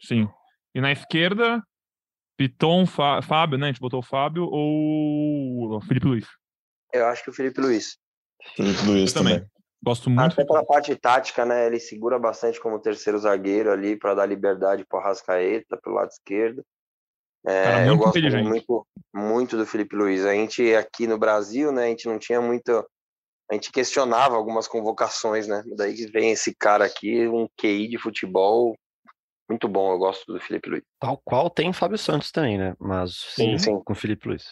Sim. 0.00 0.26
E 0.74 0.80
na 0.80 0.90
esquerda, 0.90 1.62
Piton, 2.40 2.86
Fábio, 2.86 3.58
né? 3.58 3.66
A 3.66 3.68
gente 3.68 3.82
botou 3.82 4.00
o 4.00 4.02
Fábio 4.02 4.48
ou 4.50 5.76
o 5.76 5.80
Felipe 5.82 6.06
Luiz? 6.06 6.26
Eu 6.90 7.04
acho 7.04 7.22
que 7.22 7.28
o 7.28 7.34
Felipe 7.34 7.60
Luiz. 7.60 7.98
Felipe 8.56 8.82
Luiz 8.86 9.12
também. 9.12 9.34
também. 9.34 9.50
Gosto 9.84 10.08
muito. 10.08 10.32
Até 10.32 10.46
pela 10.46 10.64
parte 10.64 10.96
tática, 10.96 11.44
né? 11.44 11.66
Ele 11.66 11.78
segura 11.78 12.18
bastante 12.18 12.58
como 12.58 12.80
terceiro 12.80 13.18
zagueiro 13.18 13.70
ali 13.70 13.94
para 13.94 14.14
dar 14.14 14.24
liberdade 14.24 14.86
para 14.88 14.98
o 14.98 15.02
Rascaeta 15.02 15.76
pelo 15.84 15.96
lado 15.96 16.08
esquerdo. 16.08 16.64
É, 17.46 17.62
Cara, 17.62 17.86
eu 17.86 17.96
gosto 17.98 18.18
muito, 18.42 18.86
muito 19.14 19.56
do 19.58 19.66
Felipe 19.66 19.94
Luiz. 19.94 20.24
A 20.24 20.32
gente 20.32 20.74
aqui 20.74 21.06
no 21.06 21.18
Brasil, 21.18 21.70
né? 21.70 21.84
A 21.84 21.88
gente 21.88 22.08
não 22.08 22.18
tinha 22.18 22.40
muito. 22.40 22.70
A 23.50 23.54
gente 23.54 23.70
questionava 23.70 24.34
algumas 24.34 24.66
convocações, 24.66 25.46
né? 25.46 25.62
Daí 25.76 26.06
vem 26.06 26.30
esse 26.30 26.54
cara 26.54 26.86
aqui, 26.86 27.28
um 27.28 27.46
QI 27.60 27.86
de 27.86 27.98
futebol 27.98 28.74
muito 29.50 29.68
bom. 29.68 29.92
Eu 29.92 29.98
gosto 29.98 30.32
do 30.32 30.40
Felipe 30.40 30.70
Luiz. 30.70 30.82
Tal 30.98 31.20
qual 31.24 31.50
tem 31.50 31.68
o 31.68 31.72
Fábio 31.72 31.98
Santos 31.98 32.30
também, 32.30 32.56
né? 32.56 32.74
Mas 32.78 33.14
sim, 33.34 33.58
sim. 33.58 33.78
com 33.84 33.92
o 33.92 33.96
Felipe 33.96 34.28
Luiz. 34.28 34.44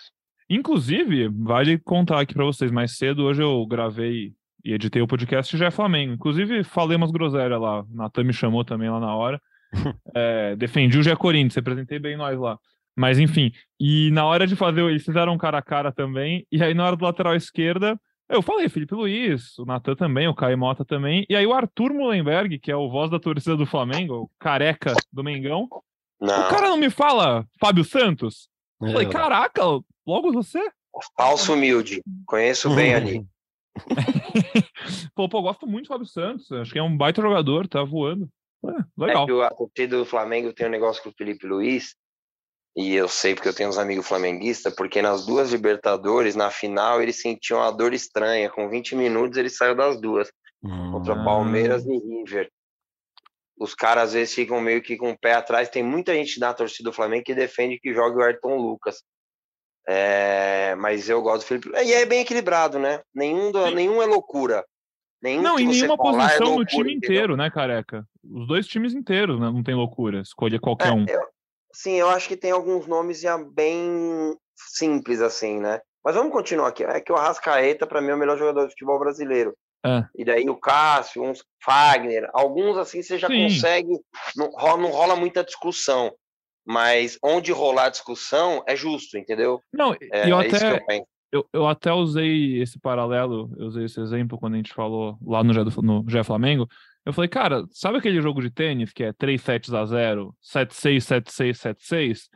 Inclusive, 0.50 1.28
vale 1.28 1.78
contar 1.78 2.20
aqui 2.20 2.34
para 2.34 2.44
vocês, 2.44 2.70
mais 2.70 2.96
cedo 2.96 3.24
hoje 3.24 3.42
eu 3.42 3.64
gravei 3.66 4.32
e 4.64 4.72
editei 4.72 5.00
o 5.00 5.06
podcast 5.06 5.56
já 5.56 5.66
é 5.66 5.70
Flamengo. 5.70 6.14
Inclusive, 6.14 6.64
falei 6.64 6.96
umas 6.96 7.10
groselhas 7.10 7.60
lá. 7.60 7.84
Natan 7.90 8.24
me 8.24 8.32
chamou 8.32 8.64
também 8.64 8.90
lá 8.90 8.98
na 8.98 9.14
hora. 9.14 9.40
é, 10.14 10.56
defendi 10.56 10.98
o 10.98 11.02
Gé 11.02 11.14
Corinthians, 11.14 11.54
representei 11.54 11.98
bem 11.98 12.16
nós 12.16 12.38
lá. 12.38 12.58
Mas 12.96 13.18
enfim, 13.18 13.52
e 13.78 14.10
na 14.10 14.24
hora 14.24 14.46
de 14.46 14.56
fazer, 14.56 14.82
eles 14.82 15.04
fizeram 15.04 15.34
um 15.34 15.38
cara 15.38 15.58
a 15.58 15.62
cara 15.62 15.92
também. 15.92 16.44
E 16.50 16.62
aí, 16.62 16.74
na 16.74 16.84
hora 16.84 16.96
do 16.96 17.04
lateral 17.04 17.36
esquerda, 17.36 17.98
eu 18.28 18.42
falei 18.42 18.68
Felipe 18.68 18.94
Luiz, 18.94 19.58
o 19.58 19.64
Natan 19.64 19.94
também, 19.94 20.28
o 20.28 20.34
Caio 20.34 20.58
Mota 20.58 20.84
também. 20.84 21.24
E 21.28 21.36
aí, 21.36 21.46
o 21.46 21.52
Arthur 21.52 21.92
Mullenberg, 21.92 22.58
que 22.58 22.70
é 22.70 22.76
o 22.76 22.90
voz 22.90 23.10
da 23.10 23.18
torcida 23.18 23.56
do 23.56 23.66
Flamengo, 23.66 24.14
o 24.14 24.30
careca 24.38 24.94
do 25.12 25.24
Mengão. 25.24 25.68
Não. 26.20 26.46
O 26.46 26.50
cara 26.50 26.68
não 26.68 26.76
me 26.76 26.90
fala 26.90 27.46
Fábio 27.60 27.84
Santos? 27.84 28.48
Eu 28.80 28.92
falei, 28.92 29.08
caraca, 29.08 29.62
logo 30.06 30.32
você? 30.32 30.60
Falso 31.16 31.52
humilde. 31.54 32.02
Conheço 32.26 32.74
bem 32.74 32.94
ali. 32.94 33.26
pô, 35.14 35.28
pô, 35.28 35.42
gosto 35.42 35.66
muito 35.66 35.84
do 35.84 35.88
Fábio 35.88 36.06
Santos. 36.06 36.50
Acho 36.52 36.72
que 36.72 36.78
é 36.78 36.82
um 36.82 36.96
baita 36.96 37.22
jogador, 37.22 37.66
tá 37.68 37.82
voando. 37.82 38.28
É, 38.64 38.84
legal. 38.96 39.24
É 39.24 39.26
que 39.26 39.42
a 39.42 39.50
torcida 39.50 39.98
do 39.98 40.04
Flamengo 40.04 40.52
tem 40.52 40.66
um 40.66 40.70
negócio 40.70 41.02
com 41.02 41.08
o 41.10 41.14
Felipe 41.16 41.46
Luiz. 41.46 41.94
E 42.78 42.94
eu 42.94 43.08
sei 43.08 43.34
porque 43.34 43.48
eu 43.48 43.54
tenho 43.54 43.68
uns 43.68 43.76
amigos 43.76 44.06
flamenguistas, 44.06 44.72
porque 44.72 45.02
nas 45.02 45.26
duas 45.26 45.50
Libertadores, 45.50 46.36
na 46.36 46.48
final, 46.48 47.02
ele 47.02 47.12
sentiu 47.12 47.56
uma 47.56 47.72
dor 47.72 47.92
estranha. 47.92 48.48
Com 48.48 48.68
20 48.68 48.94
minutos, 48.94 49.36
ele 49.36 49.50
saiu 49.50 49.74
das 49.74 50.00
duas. 50.00 50.30
Hum. 50.62 50.92
Contra 50.92 51.24
Palmeiras 51.24 51.84
e 51.84 51.98
River 51.98 52.48
os 53.60 53.74
caras 53.74 54.04
às 54.04 54.12
vezes 54.12 54.34
ficam 54.34 54.60
meio 54.60 54.80
que 54.80 54.96
com 54.96 55.10
o 55.10 55.18
pé 55.18 55.34
atrás. 55.34 55.68
Tem 55.68 55.82
muita 55.82 56.14
gente 56.14 56.38
na 56.38 56.54
torcida 56.54 56.88
do 56.88 56.94
Flamengo 56.94 57.24
que 57.24 57.34
defende 57.34 57.78
que 57.78 57.92
jogue 57.92 58.18
o 58.18 58.22
Ayrton 58.22 58.56
Lucas. 58.56 59.02
É, 59.86 60.74
mas 60.76 61.08
eu 61.08 61.20
gosto 61.22 61.42
do 61.42 61.46
Felipe. 61.46 61.70
E 61.74 61.92
é 61.92 62.06
bem 62.06 62.20
equilibrado, 62.20 62.78
né? 62.78 63.00
Nenhum, 63.14 63.50
do, 63.50 63.70
nenhum 63.70 64.02
é 64.02 64.06
loucura. 64.06 64.64
Nenhum 65.20 65.42
não, 65.42 65.58
em 65.58 65.66
nenhuma 65.66 65.94
é 65.94 65.96
posição 65.96 66.28
é 66.28 66.38
loucura, 66.38 66.58
no 66.58 66.66
time 66.66 66.94
entendeu? 66.94 66.96
inteiro, 66.96 67.36
né, 67.36 67.50
careca? 67.50 68.06
Os 68.22 68.46
dois 68.46 68.66
times 68.68 68.94
inteiros, 68.94 69.40
né? 69.40 69.50
Não 69.50 69.62
tem 69.62 69.74
loucura. 69.74 70.20
Escolha 70.20 70.60
qualquer 70.60 70.88
é, 70.88 70.92
um. 70.92 71.04
Eu, 71.08 71.20
sim, 71.78 71.92
eu 71.92 72.08
acho 72.10 72.26
que 72.26 72.36
tem 72.36 72.50
alguns 72.50 72.88
nomes 72.88 73.20
já 73.20 73.38
bem 73.38 74.36
simples, 74.56 75.20
assim, 75.20 75.60
né? 75.60 75.80
Mas 76.04 76.16
vamos 76.16 76.32
continuar 76.32 76.68
aqui. 76.68 76.82
É 76.82 77.00
que 77.00 77.12
o 77.12 77.16
Arrascaeta, 77.16 77.86
para 77.86 78.00
mim, 78.00 78.10
é 78.10 78.14
o 78.14 78.18
melhor 78.18 78.36
jogador 78.36 78.64
de 78.64 78.70
futebol 78.72 78.98
brasileiro. 78.98 79.54
É. 79.86 80.04
E 80.16 80.24
daí 80.24 80.50
o 80.50 80.56
Cássio, 80.56 81.22
uns 81.22 81.44
Fagner, 81.62 82.28
alguns 82.32 82.76
assim 82.76 83.00
você 83.00 83.16
já 83.16 83.28
Sim. 83.28 83.44
consegue, 83.44 83.96
não 84.36 84.50
rola, 84.50 84.76
não 84.76 84.90
rola 84.90 85.14
muita 85.14 85.44
discussão. 85.44 86.12
Mas 86.66 87.16
onde 87.22 87.52
rolar 87.52 87.90
discussão 87.90 88.62
é 88.66 88.74
justo, 88.74 89.16
entendeu? 89.16 89.60
Não, 89.72 89.94
é, 89.94 90.30
eu 90.30 90.40
é 90.40 90.46
até. 90.46 90.74
Eu, 90.74 91.06
eu, 91.30 91.48
eu, 91.52 91.66
até 91.66 91.92
usei 91.92 92.60
esse 92.60 92.78
paralelo, 92.78 93.50
eu 93.56 93.66
usei 93.66 93.84
esse 93.84 94.00
exemplo 94.00 94.38
quando 94.38 94.54
a 94.54 94.56
gente 94.56 94.74
falou 94.74 95.16
lá 95.24 95.44
no 95.44 95.54
Gé, 95.54 95.62
no 95.82 96.04
Gé 96.08 96.24
Flamengo. 96.24 96.68
Eu 97.08 97.14
falei, 97.14 97.26
cara, 97.26 97.64
sabe 97.70 97.96
aquele 97.96 98.20
jogo 98.20 98.42
de 98.42 98.50
tênis 98.50 98.92
que 98.92 99.02
é 99.02 99.14
3 99.14 99.40
sets 99.40 99.72
a 99.72 99.82
0, 99.86 100.36
7-6, 100.44 101.22
7-6, 101.22 101.74
7-6? 101.74 102.28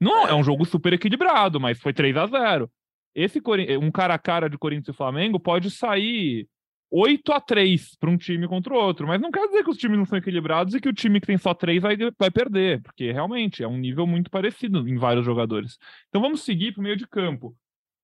Não, 0.00 0.26
é. 0.26 0.30
é 0.30 0.34
um 0.34 0.42
jogo 0.42 0.64
super 0.64 0.92
equilibrado, 0.92 1.60
mas 1.60 1.78
foi 1.78 1.92
3 1.92 2.16
a 2.16 2.26
0 2.26 2.68
Esse 3.14 3.40
um 3.80 3.88
cara 3.92 4.14
a 4.14 4.18
cara 4.18 4.50
de 4.50 4.58
Corinthians 4.58 4.88
e 4.88 4.98
Flamengo 4.98 5.38
pode 5.38 5.70
sair 5.70 6.48
8 6.90 7.32
a 7.34 7.40
3 7.40 7.94
para 8.00 8.10
um 8.10 8.16
time 8.16 8.48
contra 8.48 8.74
o 8.74 8.76
outro. 8.76 9.06
Mas 9.06 9.20
não 9.20 9.30
quer 9.30 9.46
dizer 9.46 9.62
que 9.62 9.70
os 9.70 9.76
times 9.76 9.96
não 9.96 10.04
são 10.04 10.18
equilibrados 10.18 10.74
e 10.74 10.80
que 10.80 10.88
o 10.88 10.92
time 10.92 11.20
que 11.20 11.28
tem 11.28 11.38
só 11.38 11.54
3 11.54 11.80
vai, 11.80 11.96
vai 12.18 12.30
perder, 12.32 12.82
porque 12.82 13.12
realmente 13.12 13.62
é 13.62 13.68
um 13.68 13.78
nível 13.78 14.08
muito 14.08 14.28
parecido 14.28 14.88
em 14.88 14.98
vários 14.98 15.24
jogadores. 15.24 15.78
Então 16.08 16.20
vamos 16.20 16.42
seguir 16.42 16.72
para 16.72 16.80
o 16.80 16.82
meio 16.82 16.96
de 16.96 17.06
campo. 17.06 17.54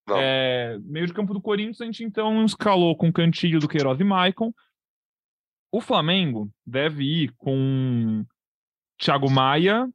É, 0.09 0.79
meio 0.85 1.09
de 1.09 1.13
campo 1.13 1.35
do 1.35 1.41
Corinthians, 1.41 1.81
a 1.81 1.85
gente 1.85 2.05
então 2.05 2.45
escalou 2.45 2.97
com 2.97 3.13
Cantilho 3.13 3.59
do 3.59 3.67
Queiroz 3.67 3.99
e 3.99 4.05
Maicon. 4.05 4.53
O 5.73 5.81
Flamengo 5.81 6.51
deve 6.67 7.03
ir 7.03 7.33
com 7.39 8.27
Thiago 8.99 9.31
Maia 9.31 9.89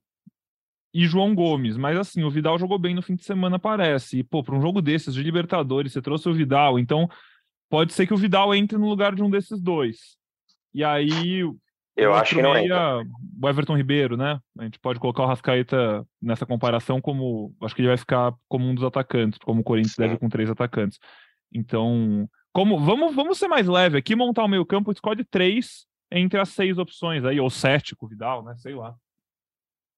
e 0.92 1.06
João 1.06 1.36
Gomes. 1.36 1.78
Mas 1.78 1.96
assim, 1.96 2.24
o 2.24 2.32
Vidal 2.32 2.58
jogou 2.58 2.80
bem 2.80 2.96
no 2.96 3.04
fim 3.04 3.14
de 3.14 3.24
semana, 3.24 3.60
parece. 3.60 4.18
E, 4.18 4.24
pô, 4.24 4.44
para 4.44 4.56
um 4.56 4.62
jogo 4.62 4.82
desses 4.82 5.14
de 5.14 5.22
Libertadores, 5.22 5.94
você 5.94 6.02
trouxe 6.02 6.28
o 6.28 6.34
Vidal, 6.34 6.80
então 6.80 7.08
pode 7.70 7.94
ser 7.94 8.08
que 8.08 8.14
o 8.14 8.18
Vidal 8.18 8.56
entre 8.56 8.76
no 8.78 8.90
lugar 8.90 9.14
de 9.14 9.22
um 9.22 9.30
desses 9.30 9.62
dois. 9.62 10.18
E 10.74 10.84
aí. 10.84 11.42
Eu 11.96 12.14
acho 12.14 12.36
que 12.36 12.42
não 12.42 12.58
entra. 12.58 13.04
O 13.42 13.50
Everton 13.50 13.78
Ribeiro, 13.78 14.18
né? 14.18 14.40
A 14.58 14.64
gente 14.64 14.80
pode 14.80 15.00
colocar 15.00 15.24
o 15.24 15.28
Rascaeta 15.28 16.04
nessa 16.20 16.46
comparação 16.46 17.00
como. 17.00 17.56
Acho 17.62 17.76
que 17.76 17.82
ele 17.82 17.90
vai 17.90 17.98
ficar 17.98 18.34
como 18.48 18.68
um 18.68 18.74
dos 18.74 18.84
atacantes, 18.84 19.38
como 19.38 19.62
o 19.62 19.64
Corinthians 19.64 19.94
Sim. 19.94 20.02
deve 20.02 20.18
com 20.18 20.28
três 20.28 20.50
atacantes. 20.50 20.98
Então, 21.54 22.28
como 22.54 22.80
vamos, 22.80 23.16
vamos 23.16 23.38
ser 23.38 23.48
mais 23.48 23.68
leve 23.68 23.98
aqui, 23.98 24.16
montar 24.16 24.44
o 24.44 24.48
meio 24.48 24.66
campo, 24.66 24.92
escolhe 24.92 25.24
três 25.24 25.86
entre 26.12 26.40
as 26.40 26.50
seis 26.50 26.78
opções 26.78 27.24
aí, 27.26 27.40
ou 27.40 27.50
sete 27.50 27.96
com 27.96 28.06
o 28.06 28.10
Vidal, 28.10 28.44
né? 28.44 28.56
Sei 28.58 28.74
lá. 28.74 28.96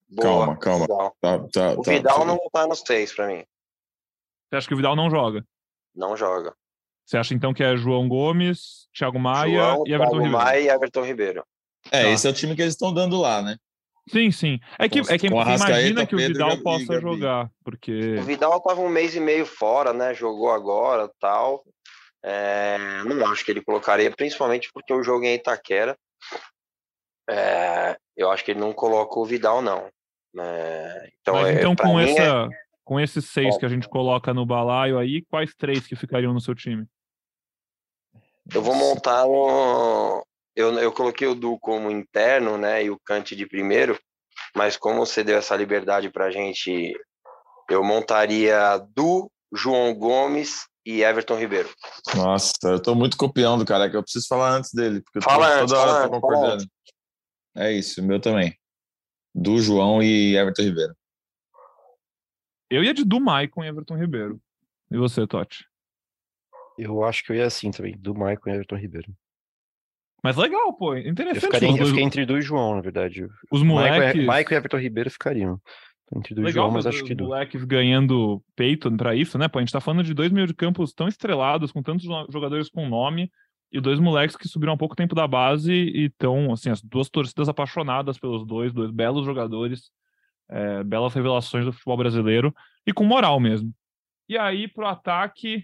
Boa, 0.09 0.57
calma, 0.57 0.87
calma. 0.87 1.13
Tá, 1.21 1.39
tá, 1.51 1.73
o 1.73 1.81
tá, 1.81 1.91
Vidal 1.91 2.19
tá, 2.19 2.25
não 2.25 2.39
tá 2.51 2.67
nos 2.67 2.79
seis 2.79 3.13
para 3.13 3.27
mim. 3.27 3.43
Você 4.49 4.55
acha 4.55 4.67
que 4.67 4.73
o 4.73 4.77
Vidal 4.77 4.95
não 4.95 5.09
joga? 5.09 5.45
Não 5.95 6.17
joga. 6.17 6.55
Você 7.05 7.17
acha 7.17 7.33
então 7.33 7.53
que 7.53 7.63
é 7.63 7.77
João 7.77 8.07
Gomes, 8.07 8.87
Thiago 8.93 9.19
Maia 9.19 9.57
João, 9.57 9.83
e 9.85 9.93
Everton 9.93 10.11
Thiago 10.11 10.23
Ribeiro? 10.23 10.37
Maia 10.37 10.59
e 10.59 10.67
Everton 10.67 11.05
Ribeiro. 11.05 11.43
É, 11.91 12.03
tá. 12.03 12.09
esse 12.09 12.27
é 12.27 12.29
o 12.29 12.33
time 12.33 12.55
que 12.55 12.61
eles 12.61 12.73
estão 12.73 12.93
dando 12.93 13.19
lá, 13.19 13.41
né? 13.41 13.57
Sim, 14.09 14.31
sim. 14.31 14.59
É 14.79 14.89
que, 14.89 14.99
é 14.99 15.17
que 15.17 15.27
imagina 15.27 16.05
que 16.05 16.15
o 16.15 16.17
Vidal 16.17 16.57
possa 16.57 16.99
jogar, 16.99 17.49
porque... 17.63 18.15
O 18.15 18.23
Vidal 18.23 18.59
tava 18.61 18.81
um 18.81 18.89
mês 18.89 19.15
e 19.15 19.19
meio 19.19 19.45
fora, 19.45 19.93
né? 19.93 20.15
Jogou 20.15 20.51
agora 20.51 21.09
tal. 21.19 21.63
É, 22.23 22.77
não 23.05 23.25
acho 23.27 23.45
que 23.45 23.51
ele 23.51 23.63
colocaria, 23.63 24.11
principalmente 24.11 24.69
porque 24.73 24.93
o 24.93 25.03
jogo 25.03 25.25
é 25.25 25.29
em 25.29 25.35
Itaquera. 25.35 25.97
É, 27.29 27.97
eu 28.17 28.29
acho 28.31 28.43
que 28.43 28.51
ele 28.51 28.59
não 28.59 28.73
coloca 28.73 29.19
o 29.19 29.25
Vidal, 29.25 29.61
não. 29.61 29.89
É, 30.37 31.09
então, 31.21 31.35
Mas, 31.35 31.57
então 31.57 31.75
com, 31.75 31.99
essa, 31.99 32.21
é 32.21 32.47
com 32.83 32.99
esses 32.99 33.25
seis 33.25 33.57
que 33.57 33.65
a 33.65 33.69
gente 33.69 33.87
coloca 33.87 34.33
no 34.33 34.45
balaio 34.45 34.97
aí, 34.97 35.23
quais 35.29 35.53
três 35.55 35.87
que 35.87 35.95
ficariam 35.95 36.33
no 36.33 36.41
seu 36.41 36.53
time? 36.53 36.85
Eu 38.53 38.61
vou 38.61 38.75
montar 38.75 39.25
um, 39.27 40.21
eu, 40.55 40.73
eu 40.79 40.91
coloquei 40.91 41.27
o 41.27 41.35
Du 41.35 41.57
como 41.59 41.91
interno, 41.91 42.57
né, 42.57 42.83
e 42.83 42.89
o 42.89 42.99
Kant 42.99 43.35
de 43.35 43.45
primeiro, 43.45 43.97
mas 44.55 44.75
como 44.75 45.05
você 45.05 45.23
deu 45.23 45.37
essa 45.37 45.55
liberdade 45.55 46.09
para 46.09 46.25
a 46.25 46.31
gente, 46.31 46.93
eu 47.69 47.83
montaria 47.83 48.77
Du, 48.93 49.31
João 49.53 49.93
Gomes 49.93 50.67
e 50.89 51.03
Everton 51.03 51.37
Ribeiro. 51.37 51.69
Nossa, 52.15 52.53
eu 52.63 52.81
tô 52.81 52.95
muito 52.95 53.15
copiando, 53.15 53.63
cara, 53.63 53.87
que 53.87 53.95
eu 53.95 54.01
preciso 54.01 54.27
falar 54.27 54.55
antes 54.55 54.73
dele, 54.73 55.01
porque 55.01 55.21
fala 55.21 55.47
toda 55.47 55.61
antes, 55.61 55.73
hora 55.73 55.91
eu 55.91 56.03
tô 56.03 56.09
concordando. 56.09 56.65
É 57.55 57.71
isso, 57.71 58.01
o 58.01 58.03
meu 58.03 58.19
também. 58.19 58.57
Du, 59.33 59.61
João 59.61 60.01
e 60.01 60.35
Everton 60.35 60.63
Ribeiro. 60.63 60.95
Eu 62.71 62.83
ia 62.83 62.93
de 62.93 63.05
Du 63.05 63.19
Maicon 63.19 63.63
e 63.63 63.67
Everton 63.67 63.97
Ribeiro. 63.97 64.41
E 64.89 64.97
você, 64.97 65.27
Totti? 65.27 65.63
Eu 66.75 67.03
acho 67.03 67.23
que 67.23 67.31
eu 67.31 67.35
ia 67.35 67.45
assim 67.45 67.69
também, 67.69 67.95
Du 67.95 68.15
Maicon 68.15 68.49
e 68.49 68.53
Everton 68.53 68.75
Ribeiro. 68.75 69.13
Mas 70.23 70.35
legal, 70.35 70.73
pô. 70.73 70.95
Interessante. 70.95 71.35
Eu, 71.35 71.41
ficaria, 71.53 71.81
eu 71.81 71.85
fiquei 71.85 72.03
entre 72.03 72.23
e 72.23 72.41
João, 72.41 72.75
na 72.75 72.81
verdade. 72.81 73.27
Os 73.51 73.63
moleques. 73.63 74.21
Michael 74.21 74.51
e 74.51 74.55
Everton 74.55 74.77
Ribeiro 74.77 75.11
ficariam. 75.11 75.61
Entre 76.15 76.33
Du 76.33 76.47
e 76.47 76.51
João, 76.51 76.71
mas 76.71 76.87
acho 76.87 77.03
que 77.03 77.13
Os 77.13 77.19
moleques 77.19 77.63
ganhando 77.63 78.41
peito 78.55 78.91
pra 78.97 79.15
isso, 79.15 79.37
né? 79.37 79.47
Pô, 79.47 79.59
a 79.59 79.61
gente 79.61 79.71
tá 79.71 79.79
falando 79.79 80.03
de 80.03 80.13
dois 80.13 80.31
meio 80.31 80.47
de 80.47 80.53
campos 80.53 80.93
tão 80.93 81.07
estrelados, 81.07 81.71
com 81.71 81.83
tantos 81.83 82.05
jogadores 82.29 82.69
com 82.69 82.87
nome, 82.89 83.31
e 83.71 83.79
dois 83.79 83.99
moleques 83.99 84.35
que 84.35 84.47
subiram 84.47 84.73
há 84.73 84.77
pouco 84.77 84.95
tempo 84.95 85.13
da 85.13 85.27
base 85.27 85.71
e 85.71 86.05
estão, 86.05 86.51
assim, 86.51 86.71
as 86.71 86.81
duas 86.81 87.09
torcidas 87.09 87.47
apaixonadas 87.47 88.17
pelos 88.17 88.45
dois, 88.45 88.73
dois 88.73 88.89
belos 88.89 89.25
jogadores, 89.25 89.91
é, 90.49 90.83
belas 90.83 91.13
revelações 91.13 91.65
do 91.65 91.71
futebol 91.71 91.97
brasileiro, 91.97 92.53
e 92.85 92.91
com 92.91 93.03
moral 93.03 93.39
mesmo. 93.39 93.71
E 94.27 94.37
aí, 94.37 94.67
pro 94.67 94.87
ataque, 94.87 95.63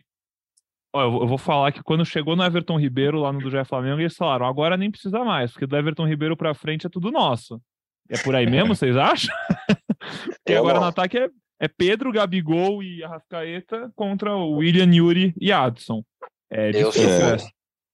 eu 0.93 1.28
vou 1.28 1.38
falar 1.38 1.72
que 1.72 1.84
quando 1.84 2.06
chegou 2.06 2.36
no 2.36 2.43
Everton 2.43 2.80
Ribeiro 2.80 3.20
lá 3.20 3.34
no 3.34 3.41
do 3.41 3.50
Jé 3.50 3.64
Flamengo, 3.64 4.00
eles 4.00 4.16
falaram: 4.16 4.46
agora 4.46 4.78
nem 4.78 4.91
precisa 4.91 5.24
mais, 5.24 5.52
porque 5.52 5.68
do 5.68 5.76
Everton 5.76 6.08
Ribeiro 6.08 6.38
para 6.38 6.54
frente 6.54 6.86
é 6.86 6.89
tudo 6.89 7.12
nosso. 7.12 7.62
É 8.08 8.18
por 8.20 8.36
aí 8.36 8.46
mesmo, 8.46 8.74
vocês 8.76 8.96
acham? 8.96 9.34
porque 10.46 10.56
agora 10.56 10.80
no 10.80 10.86
ataque 10.86 11.18
é, 11.18 11.28
é, 11.60 11.68
Pedro, 11.68 12.12
Gabigol 12.12 12.84
e 12.84 13.04
Arrascaeta 13.04 13.91
contra 13.96 14.36
o 14.36 14.58
William, 14.58 14.93
Yuri 14.93 15.34
e 15.41 15.52
Adson. 15.52 16.04
É. 16.52 16.70
Eu 16.70 16.91
sou, 16.91 17.04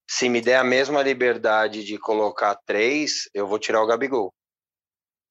se 0.09 0.27
me 0.27 0.41
der 0.41 0.57
a 0.57 0.63
mesma 0.63 1.01
liberdade 1.01 1.85
de 1.85 1.97
colocar 1.97 2.55
três, 2.65 3.29
eu 3.33 3.47
vou 3.47 3.57
tirar 3.57 3.81
o 3.81 3.87
Gabigol. 3.87 4.33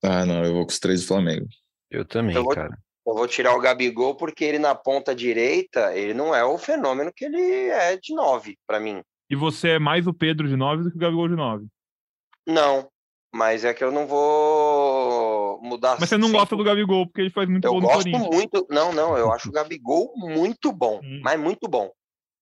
Ah, 0.02 0.24
não, 0.24 0.42
eu 0.42 0.54
vou 0.54 0.64
com 0.64 0.72
os 0.72 0.78
três 0.78 1.02
do 1.02 1.08
Flamengo. 1.08 1.46
Eu 1.90 2.06
também, 2.06 2.34
eu 2.34 2.42
vou, 2.42 2.54
cara. 2.54 2.74
Eu 3.06 3.14
vou 3.14 3.28
tirar 3.28 3.54
o 3.54 3.60
Gabigol 3.60 4.14
porque 4.14 4.42
ele 4.42 4.58
na 4.58 4.74
ponta 4.74 5.14
direita, 5.14 5.94
ele 5.94 6.14
não 6.14 6.34
é 6.34 6.42
o 6.42 6.56
fenômeno 6.56 7.12
que 7.14 7.26
ele 7.26 7.68
é 7.68 7.98
de 7.98 8.14
9 8.14 8.56
para 8.66 8.80
mim. 8.80 9.02
E 9.28 9.36
você 9.36 9.70
é 9.70 9.78
mais 9.78 10.06
o 10.06 10.14
Pedro 10.14 10.48
de 10.48 10.56
9 10.56 10.84
do 10.84 10.90
que 10.90 10.96
o 10.96 11.00
Gabigol 11.00 11.28
de 11.28 11.36
9? 11.36 11.66
Não, 12.46 12.88
mas 13.34 13.64
é 13.64 13.74
que 13.74 13.84
eu 13.84 13.92
não 13.92 14.06
vou 14.06 14.79
mudar. 15.60 15.96
Mas 15.98 16.08
você 16.08 16.16
não 16.16 16.30
gosta 16.32 16.56
do 16.56 16.64
Gabigol 16.64 17.06
porque 17.06 17.20
ele 17.20 17.30
faz 17.30 17.48
muito 17.48 17.64
eu 17.64 17.72
gol 17.72 17.80
no 17.80 17.88
gosto 17.88 18.08
muito. 18.10 18.66
Não, 18.70 18.92
não, 18.92 19.16
eu 19.16 19.32
acho 19.32 19.48
o 19.48 19.52
Gabigol 19.52 20.12
muito 20.16 20.72
bom, 20.72 21.00
hum. 21.02 21.20
mas 21.22 21.38
muito 21.38 21.68
bom. 21.68 21.90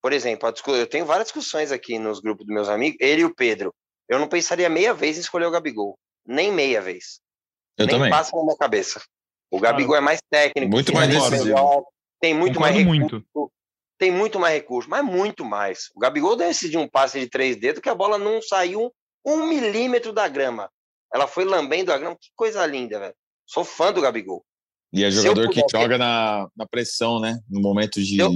Por 0.00 0.12
exemplo, 0.12 0.52
eu 0.68 0.86
tenho 0.86 1.04
várias 1.04 1.26
discussões 1.26 1.72
aqui 1.72 1.98
nos 1.98 2.20
grupos 2.20 2.46
dos 2.46 2.54
meus 2.54 2.68
amigos, 2.68 2.96
ele 3.00 3.22
e 3.22 3.24
o 3.24 3.34
Pedro. 3.34 3.74
Eu 4.08 4.18
não 4.18 4.28
pensaria 4.28 4.68
meia 4.68 4.94
vez 4.94 5.16
em 5.16 5.20
escolher 5.20 5.46
o 5.46 5.50
Gabigol, 5.50 5.98
nem 6.26 6.52
meia 6.52 6.80
vez. 6.80 7.20
Eu 7.76 7.86
nem 7.86 7.96
também. 7.96 8.10
passa 8.10 8.36
na 8.36 8.42
minha 8.42 8.56
cabeça. 8.56 9.02
O 9.50 9.58
Gabigol 9.58 9.96
é 9.96 10.00
mais 10.00 10.20
técnico, 10.30 10.70
muito 10.70 10.92
mais 10.92 11.08
decisivo. 11.08 11.86
tem 12.20 12.34
muito 12.34 12.54
Concordo 12.54 12.74
mais 12.74 12.98
recurso, 13.00 13.26
muito. 13.34 13.52
tem 13.98 14.10
muito 14.10 14.38
mais 14.38 14.54
recurso, 14.54 14.90
mas 14.90 15.04
muito 15.04 15.44
mais. 15.44 15.88
O 15.94 16.00
Gabigol 16.00 16.36
decidiu 16.36 16.80
um 16.80 16.88
passe 16.88 17.18
de 17.18 17.28
três 17.28 17.56
dedos 17.56 17.80
que 17.80 17.88
a 17.88 17.94
bola 17.94 18.18
não 18.18 18.40
saiu 18.42 18.92
um 19.24 19.46
milímetro 19.46 20.12
da 20.12 20.28
grama. 20.28 20.70
Ela 21.12 21.26
foi 21.26 21.44
lambendo 21.44 21.92
a 21.92 21.98
grama, 21.98 22.16
que 22.20 22.30
coisa 22.34 22.64
linda, 22.66 22.98
velho. 22.98 23.14
Sou 23.46 23.64
fã 23.64 23.92
do 23.92 24.00
Gabigol. 24.00 24.44
E 24.92 25.04
é 25.04 25.10
jogador 25.10 25.50
que 25.50 25.62
joga 25.70 25.98
na, 25.98 26.48
na 26.56 26.66
pressão, 26.66 27.20
né? 27.20 27.38
No 27.48 27.60
momento 27.60 28.02
de 28.02 28.18
eu... 28.18 28.30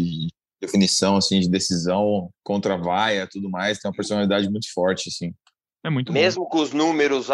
definição, 0.60 1.16
assim, 1.16 1.40
de 1.40 1.48
decisão, 1.48 2.30
contra 2.42 2.76
vaia, 2.76 3.28
tudo 3.30 3.50
mais, 3.50 3.78
tem 3.78 3.90
uma 3.90 3.96
personalidade 3.96 4.48
muito 4.50 4.72
forte, 4.72 5.08
assim. 5.08 5.34
É 5.84 5.90
muito 5.90 6.12
Mesmo 6.12 6.44
bom. 6.44 6.50
com 6.50 6.58
os 6.58 6.72
números 6.72 7.28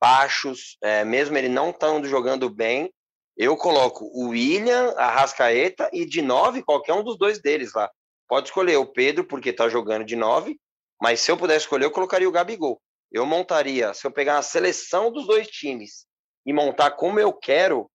baixos, 0.00 0.76
é, 0.82 1.04
mesmo 1.04 1.36
ele 1.36 1.48
não 1.48 1.70
estando 1.70 2.08
jogando 2.08 2.50
bem, 2.50 2.92
eu 3.36 3.56
coloco 3.56 4.04
o 4.12 4.30
William, 4.30 4.92
a 4.96 5.10
Rascaeta 5.10 5.88
e 5.92 6.04
de 6.04 6.20
nove, 6.20 6.62
qualquer 6.62 6.92
um 6.92 7.04
dos 7.04 7.16
dois 7.16 7.40
deles 7.40 7.72
lá. 7.74 7.90
Pode 8.28 8.48
escolher 8.48 8.76
o 8.76 8.86
Pedro, 8.86 9.24
porque 9.24 9.50
está 9.50 9.68
jogando 9.68 10.04
de 10.04 10.16
nove, 10.16 10.58
mas 11.00 11.20
se 11.20 11.30
eu 11.30 11.36
pudesse 11.36 11.64
escolher, 11.64 11.84
eu 11.84 11.90
colocaria 11.90 12.28
o 12.28 12.32
Gabigol. 12.32 12.80
Eu 13.12 13.26
montaria, 13.26 13.92
se 13.92 14.06
eu 14.06 14.10
pegar 14.10 14.38
a 14.38 14.42
seleção 14.42 15.12
dos 15.12 15.26
dois 15.26 15.46
times 15.48 16.06
e 16.46 16.52
montar 16.52 16.92
como 16.92 17.20
eu 17.20 17.32
quero, 17.32 17.90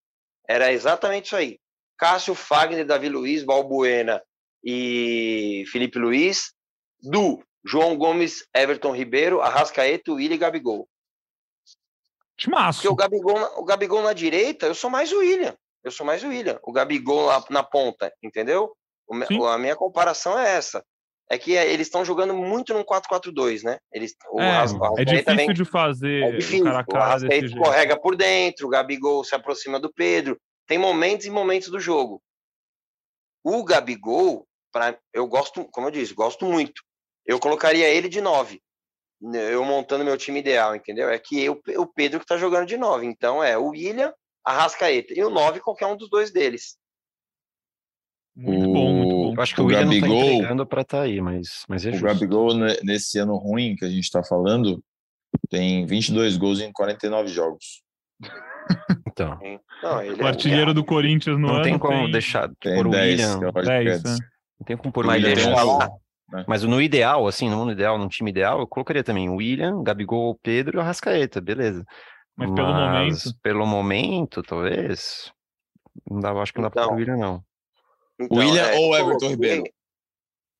era 0.47 0.71
exatamente 0.71 1.25
isso 1.25 1.35
aí. 1.35 1.59
Cássio, 1.97 2.35
Fagner, 2.35 2.85
Davi 2.85 3.09
Luiz, 3.09 3.43
Balbuena 3.43 4.21
e 4.63 5.63
Felipe 5.71 5.97
Luiz, 5.97 6.53
Du, 7.01 7.43
João 7.65 7.97
Gomes, 7.97 8.47
Everton 8.55 8.95
Ribeiro, 8.95 9.41
Arrascaeta, 9.41 10.11
William 10.11 10.35
e 10.35 10.37
Gabigol. 10.37 10.87
Timaço. 12.37 12.81
Porque 12.81 12.93
o 12.93 12.95
Gabigol, 12.95 13.59
o 13.59 13.65
Gabigol 13.65 14.03
na 14.03 14.13
direita, 14.13 14.67
eu 14.67 14.75
sou 14.75 14.89
mais 14.89 15.11
o 15.11 15.19
William. 15.19 15.57
Eu 15.83 15.91
sou 15.91 16.05
mais 16.05 16.23
o 16.23 16.27
William. 16.27 16.59
O 16.63 16.71
Gabigol 16.71 17.25
lá 17.25 17.43
na 17.49 17.63
ponta, 17.63 18.13
entendeu? 18.21 18.71
O, 19.07 19.45
a 19.45 19.57
minha 19.57 19.75
comparação 19.75 20.37
é 20.37 20.55
essa. 20.55 20.85
É 21.29 21.37
que 21.37 21.57
é, 21.57 21.71
eles 21.71 21.87
estão 21.87 22.05
jogando 22.05 22.33
muito 22.33 22.73
no 22.73 22.85
4-4-2, 22.85 23.63
né? 23.63 23.79
Eles, 23.91 24.15
o, 24.31 24.39
é, 24.39 24.63
é 24.97 25.05
difícil 25.05 25.35
vem, 25.35 25.53
de 25.53 25.65
fazer 25.65 26.23
é 26.23 26.31
difícil. 26.31 26.65
o 26.65 26.85
cara 26.85 27.17
o 27.21 27.33
escorrega 27.33 27.99
por 27.99 28.15
dentro, 28.15 28.67
o 28.67 28.69
Gabigol 28.69 29.23
se 29.23 29.35
aproxima 29.35 29.79
do 29.79 29.91
Pedro. 29.91 30.39
Tem 30.65 30.77
momentos 30.77 31.25
e 31.25 31.29
momentos 31.29 31.69
do 31.69 31.79
jogo. 31.79 32.21
O 33.43 33.63
Gabigol, 33.63 34.47
pra, 34.71 34.97
eu 35.13 35.27
gosto, 35.27 35.65
como 35.65 35.87
eu 35.87 35.91
disse, 35.91 36.13
gosto 36.13 36.45
muito. 36.45 36.81
Eu 37.25 37.39
colocaria 37.39 37.89
ele 37.89 38.07
de 38.07 38.21
9 38.21 38.61
eu 39.21 39.63
montando 39.65 40.05
meu 40.05 40.17
time 40.17 40.39
ideal, 40.39 40.75
entendeu? 40.75 41.09
É 41.09 41.17
que 41.17 41.43
eu, 41.43 41.61
o 41.77 41.87
Pedro 41.87 42.19
que 42.19 42.25
tá 42.25 42.37
jogando 42.37 42.67
de 42.67 42.77
9. 42.77 43.05
Então 43.05 43.43
é 43.43 43.57
o 43.57 43.69
William, 43.69 44.13
a 44.43 44.53
Rascaeta 44.53 45.13
e 45.13 45.23
o 45.23 45.29
9, 45.29 45.59
qualquer 45.59 45.87
um 45.87 45.97
dos 45.97 46.09
dois 46.09 46.31
deles. 46.31 46.77
Muito 48.35 48.71
bom, 48.71 48.93
muito 48.93 49.06
bom. 49.06 49.06
Eu 49.37 49.43
acho 49.43 49.53
que 49.53 49.61
o, 49.61 49.65
o 49.65 49.67
William 49.67 49.83
Gabigol, 49.83 50.09
não 50.09 50.19
tá 50.19 50.33
entregando 50.33 50.65
pra 50.65 50.83
tá 50.83 51.01
aí, 51.01 51.21
mas, 51.21 51.63
mas 51.69 51.85
é 51.85 51.89
o 51.89 51.91
justo. 51.93 52.05
O 52.05 52.07
Gabigol, 52.07 52.53
nesse 52.83 53.19
ano 53.19 53.35
ruim 53.35 53.75
que 53.75 53.85
a 53.85 53.89
gente 53.89 54.09
tá 54.09 54.23
falando, 54.23 54.83
tem 55.49 55.85
22 55.85 56.37
gols 56.37 56.59
em 56.59 56.71
49 56.71 57.27
jogos. 57.27 57.83
Então. 59.07 59.39
Não, 59.81 59.97
o 59.97 60.21
é 60.21 60.27
artilheiro 60.27 60.71
é... 60.71 60.73
do 60.73 60.83
Corinthians 60.83 61.37
no 61.37 61.47
não 61.47 61.55
ano 61.55 61.63
tem 61.63 61.77
como 61.77 62.03
tem... 62.03 62.11
deixar 62.11 62.49
tem 62.59 62.75
por 62.75 62.89
10, 62.89 63.35
William. 63.35 63.51
10, 63.51 64.03
né? 64.03 64.17
Não 64.59 64.65
tem 64.65 64.77
como 64.77 64.91
pôr 64.91 65.05
o 65.05 65.09
William. 65.09 65.33
Deixa 65.33 65.63
lá. 65.63 65.89
Né? 66.31 66.43
Mas 66.47 66.63
no 66.63 66.81
ideal, 66.81 67.27
assim, 67.27 67.49
no 67.49 67.57
mundo 67.57 67.71
ideal, 67.71 67.97
num 67.97 68.09
time 68.09 68.31
ideal, 68.31 68.59
eu 68.59 68.67
colocaria 68.67 69.03
também 69.03 69.29
o 69.29 69.35
William, 69.35 69.81
Gabigol, 69.81 70.37
Pedro 70.41 70.75
e 70.75 70.77
o 70.77 70.81
Arrascaeta, 70.81 71.39
beleza. 71.39 71.85
Mas, 72.35 72.49
Mas 72.49 72.55
pelo 72.55 72.73
momento. 72.73 73.39
Pelo 73.41 73.65
momento, 73.65 74.43
talvez. 74.43 75.31
Não 76.09 76.19
dá, 76.19 76.31
acho 76.33 76.53
que 76.53 76.59
não 76.59 76.69
dá 76.69 76.71
então, 76.71 76.87
para 76.87 76.93
o 76.93 76.97
William, 76.97 77.17
não. 77.17 77.43
Então, 78.19 78.37
William 78.37 78.63
é, 78.63 78.77
ou 78.77 78.95
Everton 78.95 79.29
Ribeiro? 79.29 79.63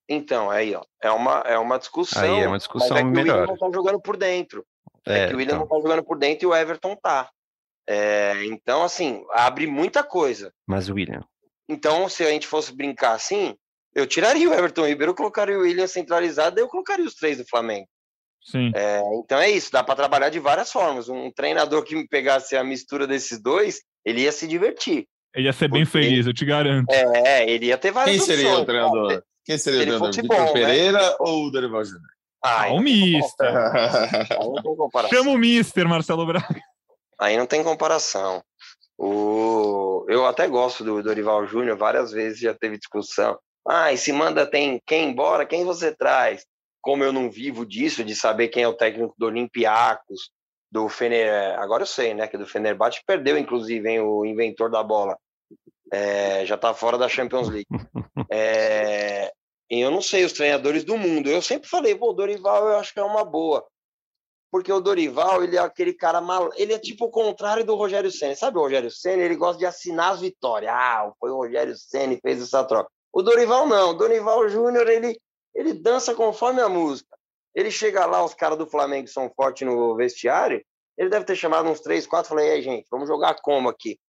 Então, 0.10 0.50
aí, 0.50 0.74
ó. 0.74 0.84
É 1.02 1.12
uma, 1.12 1.40
é 1.46 1.58
uma 1.58 1.78
discussão. 1.78 2.22
Aí 2.22 2.42
é 2.42 2.48
uma 2.48 2.58
discussão 2.58 2.90
mas 2.92 3.00
é 3.00 3.04
que 3.04 3.10
melhor. 3.10 3.38
O 3.38 3.40
William 3.42 3.54
não 3.54 3.58
tá 3.58 3.76
jogando 3.76 4.02
por 4.02 4.18
dentro. 4.18 4.66
É, 5.06 5.20
é 5.20 5.28
que 5.28 5.34
o 5.34 5.38
William 5.38 5.56
então. 5.56 5.60
não 5.60 5.68
tá 5.68 5.76
jogando 5.82 6.04
por 6.04 6.18
dentro 6.18 6.46
e 6.46 6.48
o 6.48 6.56
Everton 6.56 6.96
tá. 6.96 7.30
É, 7.90 8.46
então, 8.46 8.84
assim, 8.84 9.24
abre 9.32 9.66
muita 9.68 10.04
coisa. 10.04 10.54
Mas 10.66 10.90
o 10.90 10.94
William. 10.94 11.24
Então, 11.70 12.08
se 12.08 12.24
a 12.24 12.30
gente 12.30 12.48
fosse 12.48 12.74
brincar 12.74 13.14
assim, 13.14 13.56
eu 13.94 14.06
tiraria 14.06 14.50
o 14.50 14.54
Everton 14.54 14.86
Ribeiro, 14.86 15.12
eu 15.12 15.16
colocaria 15.16 15.58
o 15.58 15.62
William 15.62 15.88
centralizado, 15.88 16.60
eu 16.60 16.68
colocaria 16.68 17.06
os 17.06 17.16
três 17.16 17.38
do 17.38 17.48
Flamengo. 17.48 17.88
Sim. 18.44 18.72
É, 18.74 19.02
então 19.16 19.38
é 19.40 19.50
isso, 19.50 19.72
dá 19.72 19.84
para 19.84 19.96
trabalhar 19.96 20.30
de 20.30 20.40
várias 20.40 20.72
formas. 20.72 21.10
Um 21.10 21.32
treinador 21.32 21.84
que 21.84 21.96
me 21.96 22.08
pegasse 22.08 22.56
a 22.56 22.64
mistura 22.64 23.06
desses 23.06 23.42
dois, 23.42 23.82
ele 24.06 24.22
ia 24.22 24.32
se 24.32 24.48
divertir. 24.48 25.08
Ele 25.38 25.46
ia 25.48 25.54
ser 25.54 25.68
bem 25.70 25.86
Porque- 25.86 26.02
feliz, 26.02 26.26
eu 26.26 26.34
te 26.34 26.44
garanto. 26.44 26.92
É, 26.92 27.48
ele 27.48 27.68
ia 27.68 27.78
ter 27.78 27.92
várias 27.92 28.18
Quem 28.18 28.26
seria 28.26 28.48
opções, 28.48 28.64
o 28.64 28.66
treinador? 28.66 29.08
cara. 29.10 29.24
Quem 29.46 29.58
seria 29.60 29.80
o 29.80 29.84
treinador? 29.84 30.12
Vitor 30.12 30.38
bom, 30.38 30.44
né? 30.46 30.52
Pereira 30.52 31.16
ou 31.20 31.46
o 31.46 31.52
Dorival 31.52 31.86
Júnior? 31.86 32.10
Ah, 32.44 32.68
o 32.70 32.80
Mister. 32.80 33.54
Chama 35.10 35.32
o 35.32 35.38
Mister, 35.38 35.88
Marcelo 35.88 36.26
Braga. 36.26 36.60
Aí 37.20 37.38
não 37.38 37.46
tem 37.46 37.64
comparação. 37.64 38.44
O... 38.98 40.06
Eu 40.10 40.26
até 40.26 40.48
gosto 40.48 40.84
do 40.84 41.04
Dorival 41.04 41.46
Júnior, 41.46 41.78
várias 41.78 42.12
vezes 42.12 42.40
já 42.40 42.54
teve 42.54 42.78
discussão. 42.78 43.38
Ah, 43.68 43.94
e 43.94 43.98
se 43.98 44.12
manda 44.12 44.46
tem 44.46 44.82
quem 44.88 45.10
embora, 45.10 45.46
quem 45.46 45.64
você 45.64 45.96
traz? 45.96 46.46
Como 46.82 47.04
eu 47.04 47.14
não 47.14 47.30
vivo 47.30 47.66
disso, 47.66 48.04
de 48.04 48.16
saber 48.16 48.48
quem 48.48 48.64
é 48.64 48.68
o 48.68 48.74
técnico 48.74 49.14
do 49.18 49.28
Olympiacos, 49.28 50.32
do 50.72 50.88
Fener... 50.90 51.60
Agora 51.60 51.84
eu 51.84 51.88
sei, 51.88 52.14
né, 52.14 52.28
que 52.28 52.38
do 52.38 52.48
Fenerbahçe 52.48 53.02
perdeu, 53.06 53.38
inclusive, 53.38 53.88
hein, 53.90 54.00
o 54.00 54.26
inventor 54.26 54.70
da 54.72 54.82
bola. 54.82 55.18
É, 55.92 56.46
já 56.46 56.58
tá 56.58 56.74
fora 56.74 56.98
da 56.98 57.10
Champions 57.10 57.50
League. 57.50 57.68
É, 58.30 59.32
e 59.70 59.80
eu 59.80 59.90
não 59.90 60.02
sei 60.02 60.26
os 60.26 60.34
treinadores 60.34 60.84
do 60.84 60.98
mundo. 60.98 61.30
Eu 61.30 61.42
sempre 61.42 61.70
falei, 61.70 61.96
pô, 61.96 62.10
o 62.10 62.14
Dorival 62.14 62.68
eu 62.68 62.78
acho 62.78 62.94
que 62.94 63.00
é 63.00 63.04
uma 63.04 63.24
boa. 63.24 63.66
Porque 64.52 64.72
o 64.72 64.82
Dorival, 64.82 65.44
ele 65.44 65.56
é 65.56 65.60
aquele 65.60 65.94
cara 65.94 66.20
mal, 66.20 66.50
ele 66.56 66.74
é 66.74 66.80
tipo 66.80 67.06
o 67.06 67.10
contrário 67.10 67.64
do 67.64 67.76
Rogério 67.76 68.12
Ceni. 68.12 68.36
Sabe 68.36 68.58
o 68.58 68.62
Rogério 68.62 68.92
Ceni, 68.92 69.22
ele 69.22 69.36
gosta 69.36 69.60
de 69.60 69.66
assinar 69.66 70.14
as 70.14 70.20
vitórias. 70.20 70.72
Ah, 70.74 71.10
foi 71.20 71.32
o 71.32 71.38
Rogério 71.38 71.76
Ceni 71.78 72.16
que 72.16 72.22
fez 72.22 72.42
essa 72.42 72.64
troca. 72.66 72.90
O 73.14 73.22
Dorival 73.22 73.66
não, 73.66 73.92
o 73.92 73.94
Dorival 73.94 74.50
Júnior, 74.50 74.90
ele 74.90 75.18
ele 75.58 75.74
dança 75.74 76.14
conforme 76.14 76.62
a 76.62 76.70
música. 76.70 77.18
Ele 77.56 77.72
chega 77.72 78.06
lá, 78.06 78.24
os 78.24 78.36
caras 78.36 78.60
do 78.60 78.68
Flamengo 78.68 79.08
são 79.08 79.28
fortes 79.36 79.68
no 79.68 79.96
vestiário, 79.96 80.64
ele 80.96 81.10
deve 81.10 81.26
ter 81.26 81.36
chamado 81.36 81.68
uns 81.68 81.80
três, 81.80 82.06
quatro, 82.06 82.30
falei, 82.30 82.52
aí, 82.52 82.62
gente, 82.62 82.88
vamos 82.92 83.08
jogar 83.08 83.36
como 83.42 83.68
aqui? 83.68 84.00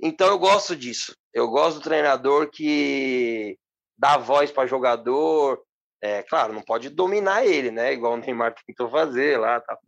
Então 0.00 0.28
eu 0.28 0.38
gosto 0.38 0.76
disso. 0.76 1.16
Eu 1.32 1.48
gosto 1.48 1.78
do 1.78 1.82
treinador 1.82 2.50
que 2.50 3.58
dá 3.98 4.16
voz 4.16 4.50
para 4.50 4.66
jogador. 4.66 5.62
É, 6.00 6.22
claro, 6.22 6.52
não 6.52 6.62
pode 6.62 6.88
dominar 6.88 7.44
ele, 7.44 7.70
né? 7.70 7.92
Igual 7.92 8.14
o 8.14 8.16
Neymar 8.16 8.54
tentou 8.66 8.88
fazer 8.88 9.38
lá, 9.38 9.60
tal. 9.60 9.78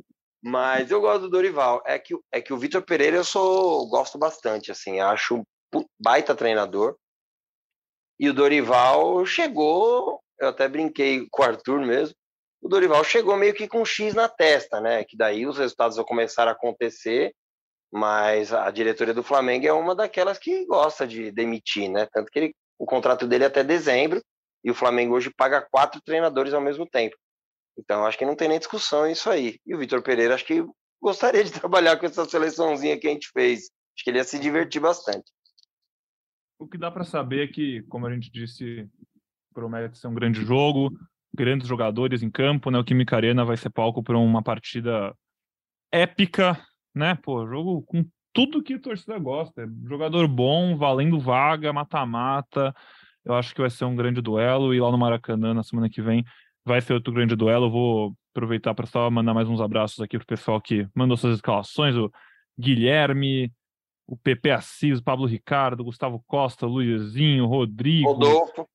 Mas 0.42 0.90
eu 0.90 1.00
gosto 1.00 1.22
do 1.22 1.30
Dorival. 1.30 1.82
É 1.86 1.98
que, 1.98 2.18
é 2.32 2.40
que 2.40 2.52
o 2.52 2.58
Vitor 2.58 2.82
Pereira 2.82 3.16
eu 3.16 3.24
sou 3.24 3.88
gosto 3.88 4.18
bastante, 4.18 4.72
assim, 4.72 5.00
acho 5.00 5.36
um 5.74 5.84
baita 6.00 6.34
treinador. 6.34 6.96
E 8.18 8.28
o 8.28 8.34
Dorival 8.34 9.24
chegou, 9.24 10.20
eu 10.38 10.48
até 10.48 10.68
brinquei 10.68 11.26
com 11.30 11.42
o 11.42 11.44
Arthur 11.44 11.80
mesmo. 11.80 12.14
O 12.60 12.68
Dorival 12.68 13.02
chegou 13.04 13.36
meio 13.36 13.54
que 13.54 13.68
com 13.68 13.80
um 13.80 13.84
X 13.84 14.14
na 14.14 14.28
testa, 14.28 14.80
né? 14.80 15.04
Que 15.04 15.16
daí 15.16 15.46
os 15.46 15.56
resultados 15.56 15.96
vão 15.96 16.04
começar 16.04 16.46
a 16.48 16.52
acontecer 16.52 17.34
mas 17.92 18.52
a 18.52 18.70
diretoria 18.70 19.12
do 19.12 19.22
Flamengo 19.22 19.66
é 19.66 19.72
uma 19.72 19.94
daquelas 19.94 20.38
que 20.38 20.64
gosta 20.66 21.06
de 21.06 21.30
demitir, 21.32 21.90
né? 21.90 22.06
Tanto 22.12 22.30
que 22.30 22.38
ele, 22.38 22.54
o 22.78 22.86
contrato 22.86 23.26
dele 23.26 23.44
é 23.44 23.46
até 23.48 23.64
dezembro 23.64 24.22
e 24.62 24.70
o 24.70 24.74
Flamengo 24.74 25.14
hoje 25.14 25.30
paga 25.30 25.66
quatro 25.70 26.00
treinadores 26.00 26.54
ao 26.54 26.60
mesmo 26.60 26.86
tempo. 26.86 27.16
Então 27.76 28.06
acho 28.06 28.18
que 28.18 28.26
não 28.26 28.36
tem 28.36 28.48
nem 28.48 28.58
discussão 28.58 29.06
isso 29.10 29.28
aí. 29.28 29.58
E 29.66 29.74
o 29.74 29.78
Vitor 29.78 30.02
Pereira 30.02 30.34
acho 30.34 30.44
que 30.44 30.64
gostaria 31.00 31.42
de 31.42 31.50
trabalhar 31.58 31.96
com 31.96 32.06
essa 32.06 32.24
seleçãozinha 32.24 32.98
que 32.98 33.08
a 33.08 33.10
gente 33.10 33.28
fez. 33.32 33.70
Acho 33.96 34.04
que 34.04 34.10
ele 34.10 34.18
ia 34.18 34.24
se 34.24 34.38
divertir 34.38 34.80
bastante. 34.80 35.30
O 36.58 36.68
que 36.68 36.78
dá 36.78 36.90
para 36.90 37.04
saber 37.04 37.44
é 37.44 37.52
que, 37.52 37.82
como 37.84 38.06
a 38.06 38.12
gente 38.12 38.30
disse, 38.30 38.86
promete 39.52 39.98
ser 39.98 40.08
um 40.08 40.14
grande 40.14 40.44
jogo, 40.44 40.90
grandes 41.34 41.66
jogadores 41.66 42.22
em 42.22 42.30
campo, 42.30 42.70
né? 42.70 42.78
O 42.78 42.84
Química 42.84 43.16
Arena 43.16 43.44
vai 43.44 43.56
ser 43.56 43.70
palco 43.70 44.02
para 44.02 44.18
uma 44.18 44.42
partida 44.42 45.16
épica, 45.90 46.62
né? 46.94 47.14
Pô, 47.22 47.46
jogo 47.46 47.82
com 47.82 48.04
tudo 48.32 48.62
que 48.62 48.74
a 48.74 48.80
torcida 48.80 49.18
gosta. 49.18 49.68
Jogador 49.84 50.26
bom, 50.28 50.76
valendo 50.76 51.18
vaga, 51.18 51.72
mata-mata. 51.72 52.74
Eu 53.24 53.34
acho 53.34 53.54
que 53.54 53.60
vai 53.60 53.70
ser 53.70 53.84
um 53.84 53.96
grande 53.96 54.20
duelo 54.20 54.74
e 54.74 54.80
lá 54.80 54.90
no 54.90 54.98
Maracanã 54.98 55.52
na 55.52 55.62
semana 55.62 55.90
que 55.90 56.00
vem 56.00 56.24
vai 56.64 56.80
ser 56.80 56.94
outro 56.94 57.12
grande 57.12 57.36
duelo. 57.36 57.66
Eu 57.66 57.70
vou 57.70 58.14
aproveitar 58.32 58.74
para 58.74 58.86
só 58.86 59.10
mandar 59.10 59.34
mais 59.34 59.48
uns 59.48 59.60
abraços 59.60 60.00
aqui 60.00 60.16
pro 60.16 60.26
pessoal 60.26 60.60
que 60.60 60.88
mandou 60.94 61.16
suas 61.16 61.34
escalações, 61.34 61.96
o 61.96 62.10
Guilherme, 62.58 63.52
o 64.06 64.16
Pepe 64.16 64.50
Assis, 64.50 64.98
o 64.98 65.04
Pablo 65.04 65.26
Ricardo, 65.26 65.84
Gustavo 65.84 66.22
Costa, 66.26 66.66
Luizinho, 66.66 67.46
Rodrigo, 67.46 68.12
Rodolfo. 68.12 68.68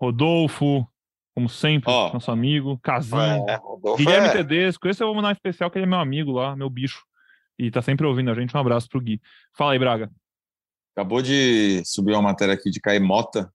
Rodolfo, 0.00 0.88
como 1.34 1.48
sempre, 1.48 1.90
Ó. 1.90 2.12
nosso 2.12 2.30
amigo, 2.30 2.78
Casinho, 2.82 3.48
É, 3.48 3.60
Guilherme 3.96 4.28
é, 4.28 4.32
Tedesco, 4.32 4.88
esse 4.88 5.02
eu 5.02 5.06
vou 5.06 5.16
mandar 5.16 5.28
um 5.28 5.32
especial 5.32 5.70
que 5.70 5.78
ele 5.78 5.86
é 5.86 5.88
meu 5.88 5.98
amigo 5.98 6.32
lá, 6.32 6.54
meu 6.56 6.70
bicho. 6.70 7.04
E 7.58 7.70
tá 7.70 7.80
sempre 7.82 8.06
ouvindo 8.06 8.30
a 8.30 8.34
gente. 8.34 8.56
Um 8.56 8.60
abraço 8.60 8.88
pro 8.88 9.00
Gui. 9.00 9.20
Fala 9.56 9.72
aí, 9.72 9.78
Braga. 9.78 10.10
Acabou 10.96 11.22
de 11.22 11.82
subir 11.84 12.12
uma 12.12 12.22
matéria 12.22 12.54
aqui 12.54 12.70
de 12.70 12.80
Caio 12.80 13.04
Mota 13.04 13.52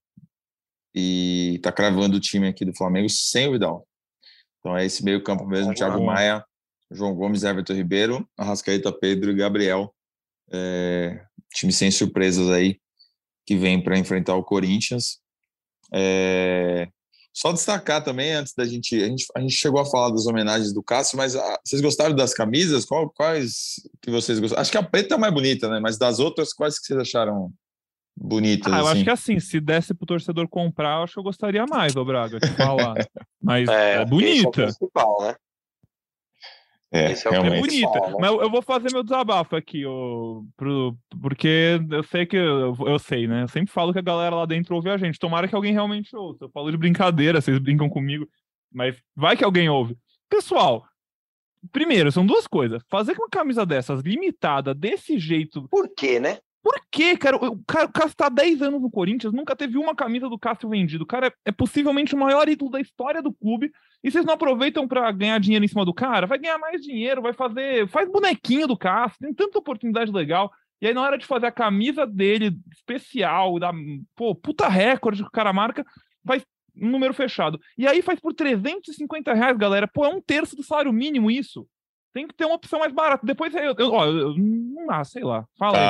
e 0.93 1.59
tá 1.63 1.71
cravando 1.71 2.17
o 2.17 2.19
time 2.19 2.47
aqui 2.47 2.65
do 2.65 2.75
Flamengo 2.75 3.09
sem 3.09 3.47
o 3.47 3.53
Vidal. 3.53 3.87
Então 4.59 4.75
é 4.75 4.85
esse 4.85 5.03
meio 5.03 5.23
campo 5.23 5.45
mesmo, 5.45 5.67
Bom. 5.67 5.73
Thiago 5.73 6.05
Maia, 6.05 6.43
João 6.91 7.13
Gomes, 7.15 7.43
Everton 7.43 7.73
Ribeiro, 7.73 8.27
Arrascaeta, 8.37 8.91
Pedro 8.91 9.31
e 9.31 9.35
Gabriel. 9.35 9.93
É, 10.51 11.23
time 11.53 11.71
sem 11.71 11.91
surpresas 11.91 12.49
aí, 12.49 12.79
que 13.45 13.55
vem 13.55 13.81
para 13.81 13.97
enfrentar 13.97 14.35
o 14.35 14.43
Corinthians. 14.43 15.19
É, 15.93 16.89
só 17.33 17.51
destacar 17.51 18.03
também, 18.03 18.33
antes 18.33 18.53
da 18.53 18.65
gente 18.65 18.95
a, 19.01 19.07
gente. 19.07 19.25
a 19.35 19.39
gente 19.39 19.53
chegou 19.53 19.79
a 19.79 19.85
falar 19.85 20.09
das 20.09 20.25
homenagens 20.25 20.73
do 20.73 20.83
Cássio, 20.83 21.17
mas 21.17 21.35
ah, 21.35 21.59
vocês 21.63 21.81
gostaram 21.81 22.15
das 22.15 22.33
camisas? 22.33 22.85
Qual- 22.85 23.09
quais 23.09 23.75
que 24.01 24.09
vocês 24.11 24.39
gostaram? 24.39 24.61
Acho 24.61 24.71
que 24.71 24.77
a 24.77 24.83
preta 24.83 25.15
é 25.15 25.17
mais 25.17 25.33
bonita, 25.33 25.69
né? 25.69 25.79
Mas 25.79 25.97
das 25.97 26.19
outras, 26.19 26.53
quais 26.53 26.79
que 26.79 26.87
vocês 26.87 26.99
acharam 26.99 27.51
bonitas? 28.17 28.73
Ah, 28.73 28.79
eu 28.79 28.87
assim? 28.87 28.95
acho 28.95 29.03
que 29.03 29.09
assim, 29.09 29.39
se 29.39 29.59
desse 29.59 29.93
pro 29.93 30.05
torcedor 30.05 30.47
comprar, 30.49 30.97
eu 30.97 31.03
acho 31.03 31.13
que 31.13 31.19
eu 31.19 31.23
gostaria 31.23 31.65
mais, 31.65 31.95
ô 31.95 32.03
Braga, 32.03 32.39
te 32.39 32.49
falar. 32.49 32.95
Mas 33.41 33.69
é, 33.69 33.91
esse 33.91 33.99
é 33.99 34.01
o 34.01 34.05
bonita. 34.05 34.51
principal, 34.51 35.21
né? 35.21 35.35
É, 36.91 37.11
esse 37.11 37.27
é 37.27 37.31
o 37.31 37.33
É 37.33 37.59
bonita. 37.59 38.17
Mas 38.19 38.31
eu 38.31 38.49
vou 38.49 38.61
fazer 38.61 38.91
meu 38.91 39.03
desabafo 39.03 39.55
aqui, 39.55 39.83
pro, 40.57 40.97
porque 41.21 41.79
eu 41.91 42.03
sei 42.03 42.25
que. 42.25 42.35
Eu, 42.35 42.75
eu 42.85 42.97
sei, 42.97 43.27
né? 43.27 43.43
Eu 43.43 43.47
sempre 43.47 43.71
falo 43.71 43.93
que 43.93 43.99
a 43.99 44.03
galera 44.03 44.35
lá 44.35 44.45
dentro 44.45 44.75
ouve 44.75 44.89
a 44.89 44.97
gente. 44.97 45.19
Tomara 45.19 45.47
que 45.47 45.55
alguém 45.55 45.73
realmente 45.73 46.15
ouça. 46.15 46.45
Eu 46.45 46.49
falo 46.49 46.71
de 46.71 46.77
brincadeira, 46.77 47.41
vocês 47.41 47.59
brincam 47.59 47.89
comigo. 47.89 48.27
Mas 48.71 48.97
vai 49.15 49.37
que 49.37 49.43
alguém 49.43 49.69
ouve. 49.69 49.95
Pessoal, 50.29 50.83
primeiro, 51.71 52.11
são 52.11 52.25
duas 52.25 52.47
coisas. 52.47 52.81
Fazer 52.89 53.13
com 53.15 53.23
uma 53.23 53.29
camisa 53.29 53.65
dessas, 53.65 54.01
limitada, 54.01 54.73
desse 54.73 55.19
jeito. 55.19 55.67
Por 55.69 55.93
quê, 55.95 56.19
né? 56.19 56.39
Por 56.61 56.75
quê, 56.91 57.15
cara? 57.17 57.37
O 57.37 57.63
cara, 57.65 57.85
o 57.85 57.91
Cássio 57.91 58.15
tá 58.15 58.25
há 58.25 58.29
10 58.29 58.61
anos 58.61 58.81
no 58.81 58.91
Corinthians, 58.91 59.33
nunca 59.33 59.55
teve 59.55 59.77
uma 59.77 59.95
camisa 59.95 60.27
do 60.27 60.37
Cássio 60.37 60.69
vendida. 60.69 61.03
O 61.03 61.07
cara 61.07 61.27
é, 61.27 61.31
é 61.45 61.51
possivelmente 61.51 62.13
o 62.13 62.17
maior 62.17 62.47
ídolo 62.49 62.71
da 62.71 62.81
história 62.81 63.21
do 63.21 63.33
clube. 63.33 63.71
E 64.03 64.11
vocês 64.11 64.25
não 64.25 64.33
aproveitam 64.33 64.87
pra 64.87 65.11
ganhar 65.11 65.39
dinheiro 65.39 65.63
em 65.63 65.67
cima 65.67 65.85
do 65.85 65.93
cara? 65.93 66.27
Vai 66.27 66.37
ganhar 66.37 66.57
mais 66.57 66.81
dinheiro, 66.81 67.21
vai 67.21 67.33
fazer. 67.33 67.87
Faz 67.89 68.09
bonequinho 68.09 68.67
do 68.67 68.77
Cássio, 68.77 69.19
tem 69.19 69.33
tanta 69.33 69.57
oportunidade 69.57 70.11
legal. 70.11 70.51
E 70.81 70.87
aí, 70.87 70.93
na 70.93 71.01
hora 71.01 71.17
de 71.17 71.25
fazer 71.25 71.47
a 71.47 71.51
camisa 71.51 72.05
dele, 72.05 72.57
especial, 72.71 73.59
da, 73.59 73.71
pô, 74.15 74.33
puta 74.33 74.67
recorde 74.67 75.21
que 75.21 75.27
o 75.27 75.31
cara 75.31 75.51
marca, 75.51 75.85
faz 76.25 76.43
um 76.75 76.89
número 76.89 77.13
fechado. 77.13 77.59
E 77.77 77.87
aí 77.87 78.01
faz 78.01 78.19
por 78.19 78.33
350 78.33 79.33
reais, 79.33 79.57
galera. 79.57 79.87
Pô, 79.87 80.05
é 80.05 80.09
um 80.09 80.21
terço 80.21 80.55
do 80.55 80.63
salário 80.63 80.93
mínimo 80.93 81.29
isso. 81.29 81.67
Tem 82.13 82.27
que 82.27 82.33
ter 82.35 82.45
uma 82.45 82.55
opção 82.55 82.79
mais 82.79 82.91
barata. 82.93 83.25
Depois 83.25 83.53
eu, 83.53 83.75
eu, 83.77 83.91
ó, 83.93 84.05
eu, 84.07 84.35
não 84.37 84.87
dá, 84.87 85.03
sei 85.03 85.23
lá. 85.23 85.45
Fala 85.57 85.77
aí. 85.77 85.83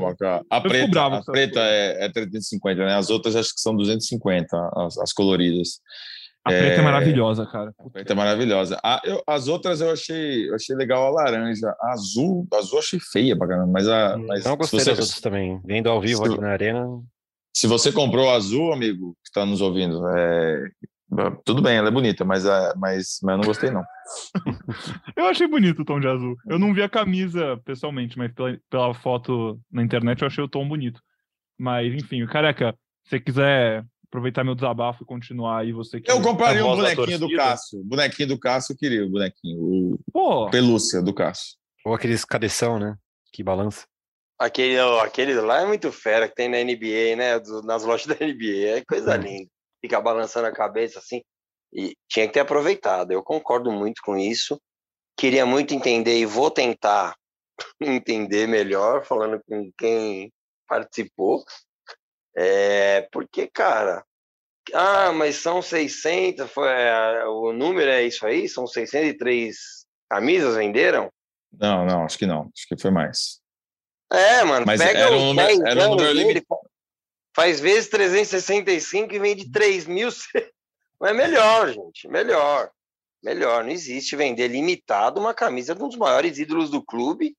Calma, 0.00 0.16
cara. 0.16 0.44
A 0.50 0.56
fico 0.56 0.68
preta, 0.68 0.88
bravo 0.90 1.14
a 1.16 1.22
preta 1.24 1.60
é, 1.60 2.04
é 2.06 2.08
350, 2.12 2.84
né? 2.84 2.94
As 2.94 3.10
outras 3.10 3.36
acho 3.36 3.54
que 3.54 3.60
são 3.60 3.74
250, 3.76 4.56
as, 4.76 4.98
as 4.98 5.12
coloridas. 5.12 5.80
A 6.44 6.50
preta 6.50 6.76
é 6.76 6.78
É, 6.78 6.82
maravilhosa, 6.82 7.46
cara. 7.46 7.72
A 7.78 7.88
preta 7.88 8.12
é 8.12 8.16
maravilhosa. 8.16 8.76
A, 8.82 9.00
eu- 9.04 9.22
as 9.24 9.46
outras 9.46 9.80
eu 9.80 9.92
achei, 9.92 10.48
eu 10.50 10.56
achei 10.56 10.74
legal 10.74 11.06
a 11.06 11.10
laranja. 11.22 11.72
A 11.80 11.92
azul, 11.92 12.44
a 12.52 12.56
azul 12.56 12.74
eu 12.74 12.78
achei 12.80 12.98
feia 12.98 13.38
pra 13.38 13.46
caramba, 13.46 13.70
mas, 13.72 13.86
a, 13.86 14.16
mas 14.18 14.44
Não 14.44 14.56
gostei 14.56 14.80
você, 14.80 14.90
das 14.90 14.98
outras 14.98 15.20
também. 15.20 15.60
Vendo 15.64 15.88
ao 15.88 16.00
vivo 16.00 16.24
se- 16.26 16.32
aqui 16.32 16.40
na 16.40 16.48
arena. 16.50 16.84
se 17.56 17.68
você 17.68 17.92
comprou 17.92 18.28
a 18.28 18.34
azul, 18.34 18.72
amigo, 18.72 19.12
que 19.22 19.28
está 19.28 19.46
nos 19.46 19.60
ouvindo, 19.60 20.04
é, 20.08 20.64
tudo 21.44 21.60
bem, 21.62 21.76
ela 21.76 21.88
é 21.88 21.90
bonita, 21.90 22.24
mas, 22.24 22.46
a, 22.46 22.74
mas, 22.76 23.18
mas 23.22 23.32
eu 23.32 23.38
não 23.38 23.44
gostei, 23.44 23.70
não. 23.70 23.84
Eu 25.16 25.26
achei 25.26 25.46
bonito 25.46 25.82
o 25.82 25.84
tom 25.84 26.00
de 26.00 26.08
azul. 26.08 26.36
Eu 26.48 26.58
não 26.58 26.72
vi 26.74 26.82
a 26.82 26.88
camisa 26.88 27.60
pessoalmente, 27.64 28.16
mas 28.18 28.32
pela, 28.32 28.58
pela 28.70 28.94
foto 28.94 29.60
na 29.70 29.82
internet 29.82 30.22
eu 30.22 30.26
achei 30.26 30.42
o 30.42 30.48
tom 30.48 30.66
bonito. 30.68 31.00
Mas, 31.58 31.92
enfim, 31.94 32.24
careca, 32.26 32.74
se 33.04 33.10
você 33.10 33.20
quiser 33.20 33.84
aproveitar 34.08 34.42
meu 34.44 34.54
desabafo 34.54 35.02
e 35.02 35.06
continuar 35.06 35.60
aí, 35.60 35.72
você 35.72 36.00
que. 36.00 36.10
Eu 36.10 36.18
é 36.18 36.22
compraria 36.22 36.62
a 36.62 36.66
um 36.66 36.76
bonequinho 36.76 37.18
do. 37.18 37.34
Cássio. 37.36 37.80
O 37.80 37.84
bonequinho 37.84 38.28
do 38.28 38.38
Cássio 38.38 38.72
eu 38.72 38.76
queria, 38.76 39.06
o 39.06 39.10
bonequinho. 39.10 39.58
O 39.60 39.98
Pô, 40.12 40.50
pelúcia 40.50 41.00
do 41.02 41.14
Cássio. 41.14 41.56
Ou 41.84 41.94
aqueles 41.94 42.24
cabeção, 42.24 42.78
né? 42.78 42.96
Que 43.32 43.42
balança. 43.42 43.86
Aquele, 44.38 44.78
aquele 45.00 45.34
lá 45.40 45.60
é 45.62 45.66
muito 45.66 45.92
fera 45.92 46.28
que 46.28 46.34
tem 46.34 46.48
na 46.48 46.58
NBA, 46.58 47.16
né? 47.16 47.38
Do- 47.38 47.62
nas 47.62 47.84
lojas 47.84 48.06
da 48.06 48.14
NBA. 48.14 48.78
É 48.78 48.84
coisa 48.84 49.16
Hum. 49.16 49.20
linda. 49.22 49.50
Fica 49.82 50.00
balançando 50.00 50.46
a 50.46 50.52
cabeça 50.52 50.98
assim. 50.98 51.22
E 51.74 51.94
tinha 52.08 52.26
que 52.26 52.34
ter 52.34 52.40
aproveitado. 52.40 53.10
Eu 53.10 53.22
concordo 53.22 53.70
muito 53.72 54.00
com 54.02 54.16
isso. 54.16 54.60
Queria 55.18 55.44
muito 55.44 55.74
entender 55.74 56.18
e 56.18 56.26
vou 56.26 56.50
tentar 56.50 57.14
entender 57.80 58.46
melhor, 58.46 59.04
falando 59.04 59.40
com 59.46 59.70
quem 59.76 60.32
participou. 60.68 61.44
É, 62.36 63.08
porque, 63.12 63.46
cara, 63.46 64.04
ah, 64.72 65.12
mas 65.12 65.36
são 65.36 65.60
600, 65.60 66.50
foi, 66.50 66.68
o 67.26 67.52
número 67.52 67.90
é 67.90 68.04
isso 68.04 68.24
aí? 68.24 68.48
São 68.48 68.66
603 68.66 69.86
camisas 70.08 70.56
venderam? 70.56 71.10
Não, 71.52 71.84
não, 71.84 72.04
acho 72.04 72.18
que 72.18 72.26
não. 72.26 72.50
Acho 72.56 72.68
que 72.68 72.80
foi 72.80 72.90
mais. 72.90 73.40
É, 74.10 74.44
mano, 74.44 74.66
mas 74.66 74.80
pega 74.80 75.00
era 75.00 75.16
um 75.16 75.26
número, 75.26 75.66
era 75.66 75.86
um 75.86 75.90
número 75.90 76.12
limitado. 76.12 76.60
Faz 77.34 77.60
vezes 77.60 77.88
365 77.88 79.14
e 79.14 79.18
vende 79.18 79.50
3 79.50 79.86
mil. 79.86 80.08
Mas 81.00 81.10
é 81.10 81.14
melhor, 81.14 81.68
gente, 81.68 82.08
melhor. 82.08 82.70
Melhor, 83.22 83.62
não 83.62 83.70
existe 83.70 84.16
vender 84.16 84.48
limitado 84.48 85.20
uma 85.20 85.32
camisa 85.32 85.74
de 85.74 85.82
um 85.82 85.88
dos 85.88 85.96
maiores 85.96 86.38
ídolos 86.38 86.70
do 86.70 86.84
clube. 86.84 87.36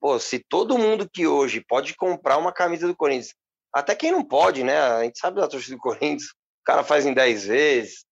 Pô, 0.00 0.18
se 0.18 0.38
todo 0.38 0.78
mundo 0.78 1.08
que 1.08 1.26
hoje 1.26 1.62
pode 1.66 1.94
comprar 1.94 2.38
uma 2.38 2.52
camisa 2.52 2.86
do 2.86 2.96
Corinthians, 2.96 3.34
até 3.72 3.94
quem 3.94 4.10
não 4.10 4.24
pode, 4.24 4.64
né? 4.64 4.78
A 4.78 5.04
gente 5.04 5.18
sabe 5.18 5.40
da 5.40 5.48
torcida 5.48 5.76
do 5.76 5.82
Corinthians, 5.82 6.30
o 6.30 6.64
cara 6.64 6.82
faz 6.82 7.04
em 7.04 7.12
10 7.12 7.46
vezes, 7.46 8.04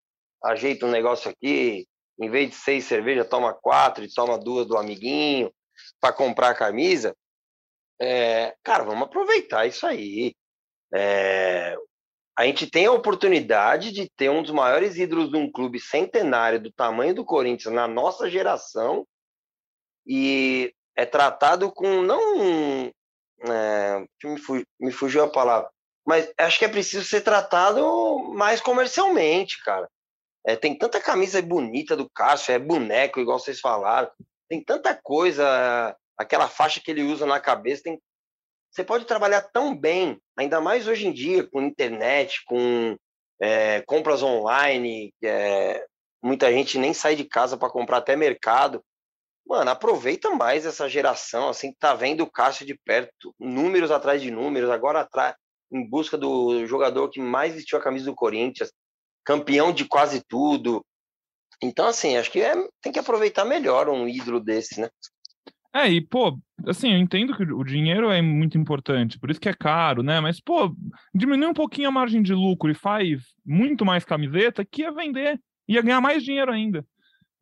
ajeita 0.44 0.84
um 0.84 0.90
negócio 0.90 1.30
aqui, 1.30 1.86
em 2.18 2.30
vez 2.30 2.50
de 2.50 2.56
seis 2.56 2.84
cervejas, 2.84 3.28
toma 3.28 3.54
quatro 3.54 4.04
e 4.04 4.12
toma 4.12 4.38
duas 4.38 4.66
do 4.66 4.76
amiguinho 4.76 5.50
para 6.00 6.12
comprar 6.12 6.50
a 6.50 6.54
camisa. 6.54 7.14
É, 8.00 8.54
cara, 8.62 8.84
vamos 8.84 9.04
aproveitar 9.04 9.66
isso 9.66 9.86
aí. 9.86 10.34
É, 10.94 11.76
a 12.38 12.44
gente 12.44 12.66
tem 12.68 12.86
a 12.86 12.92
oportunidade 12.92 13.90
de 13.92 14.10
ter 14.10 14.28
um 14.28 14.42
dos 14.42 14.52
maiores 14.52 14.96
ídolos 14.96 15.30
de 15.30 15.36
um 15.36 15.50
clube 15.50 15.80
centenário 15.80 16.60
do 16.60 16.70
tamanho 16.70 17.14
do 17.14 17.24
Corinthians 17.24 17.74
na 17.74 17.88
nossa 17.88 18.30
geração 18.30 19.06
e 20.06 20.72
é 20.94 21.04
tratado 21.04 21.72
com 21.72 22.02
não 22.02 22.92
é, 23.40 24.06
me, 24.24 24.38
fugiu, 24.38 24.66
me 24.78 24.92
fugiu 24.92 25.24
a 25.24 25.28
palavra, 25.28 25.70
mas 26.06 26.32
acho 26.38 26.58
que 26.58 26.64
é 26.64 26.68
preciso 26.68 27.04
ser 27.04 27.22
tratado 27.22 28.18
mais 28.34 28.60
comercialmente, 28.60 29.62
cara. 29.62 29.88
É, 30.46 30.54
tem 30.54 30.78
tanta 30.78 31.00
camisa 31.00 31.42
bonita 31.42 31.96
do 31.96 32.08
Cássio, 32.08 32.52
é 32.52 32.58
boneco, 32.58 33.18
igual 33.18 33.38
vocês 33.38 33.58
falaram. 33.58 34.08
Tem 34.48 34.62
tanta 34.62 34.94
coisa, 34.94 35.96
aquela 36.16 36.48
faixa 36.48 36.80
que 36.80 36.90
ele 36.90 37.02
usa 37.02 37.26
na 37.26 37.40
cabeça, 37.40 37.82
tem 37.82 38.00
você 38.70 38.84
pode 38.84 39.06
trabalhar 39.06 39.40
tão 39.40 39.74
bem, 39.74 40.20
ainda 40.36 40.60
mais 40.60 40.86
hoje 40.86 41.06
em 41.06 41.12
dia, 41.12 41.48
com 41.48 41.62
internet, 41.62 42.42
com 42.44 42.96
é, 43.40 43.82
compras 43.82 44.22
online, 44.22 45.12
é, 45.22 45.84
muita 46.22 46.52
gente 46.52 46.78
nem 46.78 46.92
sai 46.92 47.16
de 47.16 47.24
casa 47.24 47.56
para 47.56 47.70
comprar 47.70 47.98
até 47.98 48.16
mercado. 48.16 48.82
Mano, 49.46 49.70
aproveita 49.70 50.30
mais 50.30 50.66
essa 50.66 50.88
geração, 50.88 51.48
assim, 51.48 51.72
tá 51.78 51.94
vendo 51.94 52.22
o 52.22 52.30
Cássio 52.30 52.66
de 52.66 52.74
perto, 52.84 53.34
números 53.38 53.90
atrás 53.90 54.20
de 54.20 54.30
números, 54.30 54.70
agora 54.70 55.00
atrás, 55.00 55.36
em 55.70 55.88
busca 55.88 56.16
do 56.18 56.66
jogador 56.66 57.08
que 57.08 57.20
mais 57.20 57.54
vestiu 57.54 57.78
a 57.78 57.82
camisa 57.82 58.06
do 58.06 58.14
Corinthians, 58.14 58.72
campeão 59.24 59.72
de 59.72 59.84
quase 59.84 60.22
tudo. 60.28 60.84
Então, 61.62 61.86
assim, 61.86 62.16
acho 62.16 62.30
que 62.30 62.40
é, 62.40 62.54
tem 62.80 62.92
que 62.92 62.98
aproveitar 62.98 63.44
melhor 63.44 63.88
um 63.88 64.08
ídolo 64.08 64.40
desse, 64.40 64.80
né? 64.80 64.90
É, 65.74 65.90
e, 65.90 66.00
pô, 66.00 66.38
assim, 66.66 66.92
eu 66.92 66.98
entendo 66.98 67.36
que 67.36 67.42
o 67.42 67.64
dinheiro 67.64 68.10
é 68.10 68.22
muito 68.22 68.56
importante, 68.56 69.18
por 69.18 69.30
isso 69.30 69.40
que 69.40 69.48
é 69.48 69.54
caro, 69.54 70.02
né? 70.02 70.20
Mas, 70.20 70.40
pô, 70.40 70.74
diminui 71.14 71.48
um 71.48 71.54
pouquinho 71.54 71.88
a 71.88 71.92
margem 71.92 72.22
de 72.22 72.34
lucro 72.34 72.70
e 72.70 72.74
faz 72.74 73.22
muito 73.44 73.84
mais 73.84 74.04
camiseta 74.04 74.64
que 74.64 74.82
ia 74.82 74.92
vender, 74.92 75.38
ia 75.68 75.82
ganhar 75.82 76.00
mais 76.00 76.24
dinheiro 76.24 76.50
ainda. 76.50 76.84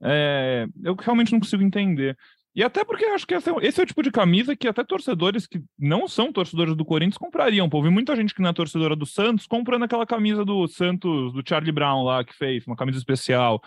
É, 0.02 0.66
eu 0.82 0.94
realmente 0.94 1.32
não 1.32 1.40
consigo 1.40 1.62
entender. 1.62 2.16
E 2.54 2.62
até 2.62 2.84
porque 2.84 3.04
acho 3.06 3.26
que 3.26 3.34
esse 3.34 3.50
é, 3.50 3.54
esse 3.62 3.80
é, 3.80 3.82
o 3.82 3.86
tipo 3.86 4.02
de 4.02 4.12
camisa 4.12 4.54
que 4.54 4.68
até 4.68 4.84
torcedores 4.84 5.44
que 5.44 5.60
não 5.76 6.06
são 6.06 6.32
torcedores 6.32 6.76
do 6.76 6.84
Corinthians 6.84 7.18
comprariam. 7.18 7.68
Pô, 7.68 7.82
vi 7.82 7.90
muita 7.90 8.14
gente 8.14 8.32
que 8.32 8.40
não 8.40 8.50
é 8.50 8.52
torcedora 8.52 8.94
do 8.94 9.04
Santos 9.04 9.46
comprando 9.46 9.84
aquela 9.84 10.06
camisa 10.06 10.44
do 10.44 10.68
Santos, 10.68 11.32
do 11.32 11.42
Charlie 11.46 11.72
Brown 11.72 12.04
lá, 12.04 12.24
que 12.24 12.32
fez, 12.32 12.64
uma 12.66 12.76
camisa 12.76 12.98
especial. 12.98 13.60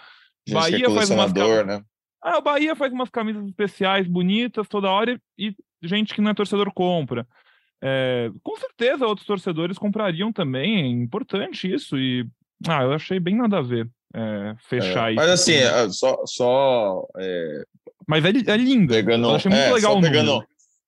Gente 0.48 0.58
Bahia 0.58 0.86
é 0.86 0.90
faz 0.90 1.10
umas 1.10 1.34
né? 1.34 1.82
Ah, 2.22 2.38
o 2.38 2.42
Bahia 2.42 2.76
faz 2.76 2.92
umas 2.92 3.10
camisas 3.10 3.46
especiais 3.46 4.08
bonitas 4.08 4.68
toda 4.68 4.90
hora 4.90 5.20
e 5.38 5.56
gente 5.82 6.14
que 6.14 6.22
não 6.22 6.32
é 6.32 6.34
torcedor 6.34 6.72
compra. 6.74 7.28
É, 7.82 8.32
com 8.44 8.58
certeza 8.58 9.06
outros 9.06 9.28
torcedores 9.28 9.78
comprariam 9.78 10.34
também, 10.34 10.82
é 10.82 10.88
importante 10.88 11.72
isso. 11.72 11.98
E 11.98 12.26
ah, 12.68 12.84
eu 12.84 12.94
achei 12.94 13.20
bem 13.20 13.36
nada 13.36 13.60
a 13.60 13.62
ver 13.62 13.88
é, 14.14 14.56
fechar 14.68 15.10
é, 15.10 15.14
isso. 15.14 15.22
Mas 15.22 15.30
assim, 15.30 15.54
é, 15.54 15.90
só. 15.90 16.20
só 16.26 17.08
é, 17.18 17.64
mas 18.08 18.26
é, 18.26 18.30
é 18.30 18.58
lindo. 18.58 18.94
Pegando, 18.94 19.28
eu 19.28 19.36
achei 19.36 19.52
muito 19.52 19.62
é, 19.62 19.74
legal 19.74 19.94
só 19.94 20.00
o 20.00 20.02
pegando. 20.02 20.44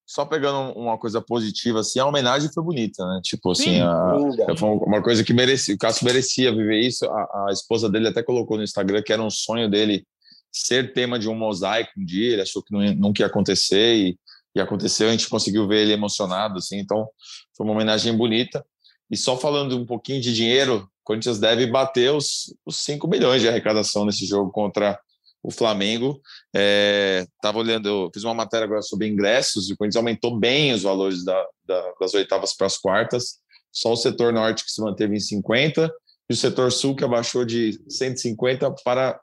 Só 0.05 0.25
pegando 0.25 0.71
uma 0.71 0.97
coisa 0.97 1.21
positiva, 1.21 1.81
assim, 1.81 1.99
a 1.99 2.05
homenagem 2.05 2.51
foi 2.51 2.63
bonita, 2.63 3.05
né? 3.05 3.21
Tipo 3.23 3.51
assim, 3.51 3.79
a, 3.79 4.15
foi 4.57 4.69
uma 4.69 5.03
coisa 5.03 5.23
que 5.23 5.31
merecia, 5.33 5.75
o 5.75 5.77
Cássio 5.77 6.03
merecia 6.03 6.51
viver 6.51 6.79
isso. 6.79 7.05
A, 7.05 7.47
a 7.47 7.51
esposa 7.51 7.87
dele 7.87 8.07
até 8.07 8.23
colocou 8.23 8.57
no 8.57 8.63
Instagram 8.63 9.03
que 9.03 9.13
era 9.13 9.21
um 9.21 9.29
sonho 9.29 9.69
dele 9.69 10.03
ser 10.51 10.93
tema 10.93 11.19
de 11.19 11.29
um 11.29 11.35
mosaico 11.35 11.91
um 11.97 12.05
dia, 12.05 12.33
ele 12.33 12.41
achou 12.41 12.63
que 12.63 12.73
não, 12.73 12.81
nunca 12.95 13.21
ia 13.21 13.27
acontecer 13.27 13.95
e, 13.95 14.19
e 14.55 14.59
aconteceu, 14.59 15.07
a 15.07 15.11
gente 15.11 15.29
conseguiu 15.29 15.67
ver 15.67 15.83
ele 15.83 15.93
emocionado, 15.93 16.57
assim, 16.57 16.77
então 16.77 17.07
foi 17.55 17.65
uma 17.65 17.73
homenagem 17.73 18.15
bonita. 18.15 18.65
E 19.09 19.17
só 19.17 19.37
falando 19.37 19.77
um 19.77 19.85
pouquinho 19.85 20.21
de 20.21 20.33
dinheiro, 20.33 20.77
o 20.77 21.03
Corinthians 21.03 21.39
deve 21.39 21.65
bater 21.67 22.11
os, 22.11 22.53
os 22.65 22.77
5 22.77 23.07
milhões 23.07 23.41
de 23.41 23.47
arrecadação 23.47 24.05
nesse 24.05 24.25
jogo 24.25 24.51
contra 24.51 24.99
o 25.41 25.51
Flamengo. 25.51 26.21
Estava 26.53 27.57
é, 27.57 27.61
olhando, 27.61 28.09
fiz 28.13 28.23
uma 28.23 28.33
matéria 28.33 28.65
agora 28.65 28.81
sobre 28.81 29.07
ingressos, 29.07 29.69
e 29.69 29.73
o 29.73 29.77
Corinthians 29.77 29.97
aumentou 29.97 30.37
bem 30.37 30.73
os 30.73 30.83
valores 30.83 31.23
da, 31.23 31.45
da, 31.65 31.93
das 31.99 32.13
oitavas 32.13 32.55
para 32.55 32.67
as 32.67 32.77
quartas. 32.77 33.39
Só 33.71 33.93
o 33.93 33.97
setor 33.97 34.33
norte 34.33 34.63
que 34.63 34.71
se 34.71 34.81
manteve 34.81 35.15
em 35.15 35.19
50 35.19 35.91
e 36.29 36.33
o 36.33 36.35
setor 36.35 36.71
sul 36.71 36.95
que 36.95 37.03
abaixou 37.03 37.45
de 37.45 37.79
150 37.89 38.71
para 38.83 39.19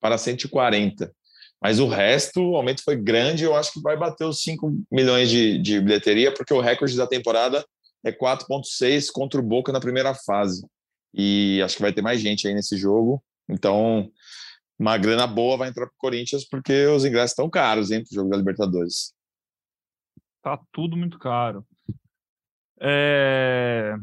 para 0.00 0.18
140. 0.18 1.12
Mas 1.60 1.78
o 1.78 1.86
resto, 1.86 2.40
o 2.40 2.56
aumento 2.56 2.82
foi 2.82 2.96
grande, 2.96 3.44
eu 3.44 3.54
acho 3.54 3.72
que 3.72 3.80
vai 3.80 3.96
bater 3.96 4.24
os 4.24 4.42
5 4.42 4.84
milhões 4.90 5.30
de, 5.30 5.58
de 5.58 5.80
bilheteria, 5.80 6.34
porque 6.34 6.52
o 6.52 6.60
recorde 6.60 6.96
da 6.96 7.06
temporada 7.06 7.64
é 8.04 8.10
4,6 8.10 9.06
contra 9.12 9.38
o 9.38 9.44
Boca 9.44 9.72
na 9.72 9.78
primeira 9.78 10.12
fase. 10.12 10.66
E 11.14 11.60
acho 11.62 11.76
que 11.76 11.82
vai 11.82 11.92
ter 11.92 12.02
mais 12.02 12.20
gente 12.20 12.48
aí 12.48 12.54
nesse 12.54 12.76
jogo. 12.76 13.22
Então, 13.48 14.10
uma 14.78 14.98
grana 14.98 15.26
boa 15.26 15.56
vai 15.56 15.68
entrar 15.68 15.86
para 15.86 15.94
o 15.94 15.98
Corinthians, 15.98 16.44
porque 16.44 16.86
os 16.86 17.04
ingressos 17.04 17.30
estão 17.30 17.48
caros, 17.48 17.90
hein, 17.92 18.02
para 18.02 18.12
o 18.12 18.14
jogo 18.14 18.30
da 18.30 18.36
Libertadores. 18.36 19.12
Tá 20.42 20.58
tudo 20.72 20.96
muito 20.96 21.18
caro. 21.18 21.64
É... 22.82 23.94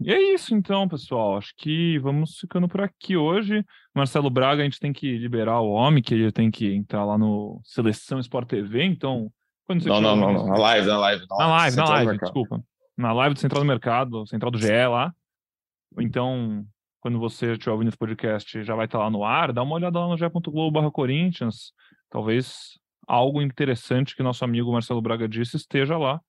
E 0.00 0.12
é 0.12 0.34
isso 0.34 0.54
então, 0.54 0.86
pessoal. 0.88 1.36
Acho 1.36 1.52
que 1.56 1.98
vamos 1.98 2.38
ficando 2.38 2.68
por 2.68 2.80
aqui 2.80 3.16
hoje. 3.16 3.64
Marcelo 3.94 4.30
Braga, 4.30 4.62
a 4.62 4.64
gente 4.64 4.78
tem 4.78 4.92
que 4.92 5.18
liberar 5.18 5.60
o 5.60 5.70
homem, 5.70 6.02
que 6.02 6.14
ele 6.14 6.30
tem 6.30 6.50
que 6.50 6.72
entrar 6.74 7.04
lá 7.04 7.16
no 7.18 7.60
Seleção 7.64 8.18
Sport 8.20 8.48
TV, 8.48 8.84
então. 8.84 9.30
Quando 9.66 9.82
você 9.82 9.88
não, 9.88 10.00
não, 10.00 10.16
não, 10.16 10.32
não, 10.32 10.46
na 10.48 10.58
live, 10.58 10.86
na 10.86 10.98
live. 10.98 11.26
Na 11.30 11.46
live, 11.46 11.76
na 11.76 11.84
live, 11.84 12.18
desculpa. 12.18 12.62
Na 12.96 13.12
live 13.12 13.34
do 13.34 13.40
Central 13.40 13.62
do 13.62 13.66
Mercado, 13.66 14.26
Central 14.26 14.50
do 14.50 14.58
GE 14.58 14.86
lá. 14.88 15.12
Então, 15.98 16.64
quando 17.00 17.18
você 17.18 17.52
estiver 17.52 17.72
ouvindo 17.72 17.88
esse 17.88 17.96
podcast, 17.96 18.62
já 18.62 18.74
vai 18.74 18.84
estar 18.84 18.98
lá 18.98 19.10
no 19.10 19.24
ar, 19.24 19.52
dá 19.52 19.62
uma 19.62 19.74
olhada 19.74 19.98
lá 19.98 20.08
no 20.08 20.18
ge.globo 20.18 20.92
Corinthians. 20.92 21.72
Talvez 22.10 22.78
algo 23.06 23.40
interessante 23.40 24.14
que 24.14 24.22
nosso 24.22 24.44
amigo 24.44 24.72
Marcelo 24.72 25.00
Braga 25.00 25.26
disse 25.26 25.56
esteja 25.56 25.96
lá 25.96 26.20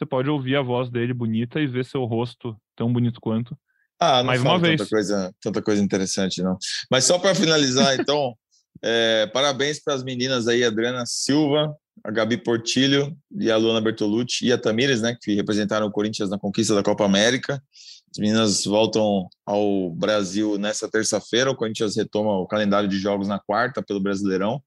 você 0.00 0.06
pode 0.06 0.30
ouvir 0.30 0.56
a 0.56 0.62
voz 0.62 0.88
dele 0.88 1.12
bonita 1.12 1.60
e 1.60 1.66
ver 1.66 1.84
seu 1.84 2.04
rosto 2.04 2.56
tão 2.74 2.90
bonito 2.90 3.20
quanto. 3.20 3.54
Ah, 4.00 4.18
não 4.18 4.28
Mais 4.28 4.40
uma 4.40 4.58
vez. 4.58 4.78
Tanta 4.78 4.88
coisa, 4.88 5.34
tanta 5.42 5.62
coisa 5.62 5.82
interessante, 5.82 6.42
não. 6.42 6.56
Mas 6.90 7.04
só 7.04 7.18
para 7.18 7.34
finalizar, 7.34 7.94
então, 8.00 8.34
é, 8.82 9.26
parabéns 9.26 9.78
para 9.78 9.92
as 9.92 10.02
meninas 10.02 10.48
aí, 10.48 10.64
Adriana 10.64 11.04
Silva, 11.04 11.76
a 12.02 12.10
Gabi 12.10 12.38
Portilho 12.38 13.14
e 13.30 13.50
a 13.50 13.58
Luana 13.58 13.82
Bertolucci 13.82 14.46
e 14.46 14.52
a 14.52 14.56
Tamires, 14.56 15.02
né, 15.02 15.14
que 15.20 15.34
representaram 15.34 15.86
o 15.86 15.90
Corinthians 15.90 16.30
na 16.30 16.38
conquista 16.38 16.74
da 16.74 16.82
Copa 16.82 17.04
América. 17.04 17.62
As 18.10 18.18
meninas 18.18 18.64
voltam 18.64 19.28
ao 19.44 19.90
Brasil 19.90 20.56
nessa 20.56 20.90
terça-feira. 20.90 21.50
O 21.50 21.54
Corinthians 21.54 21.94
retoma 21.94 22.38
o 22.38 22.46
calendário 22.46 22.88
de 22.88 22.98
jogos 22.98 23.28
na 23.28 23.38
quarta 23.38 23.82
pelo 23.82 24.00
Brasileirão. 24.00 24.62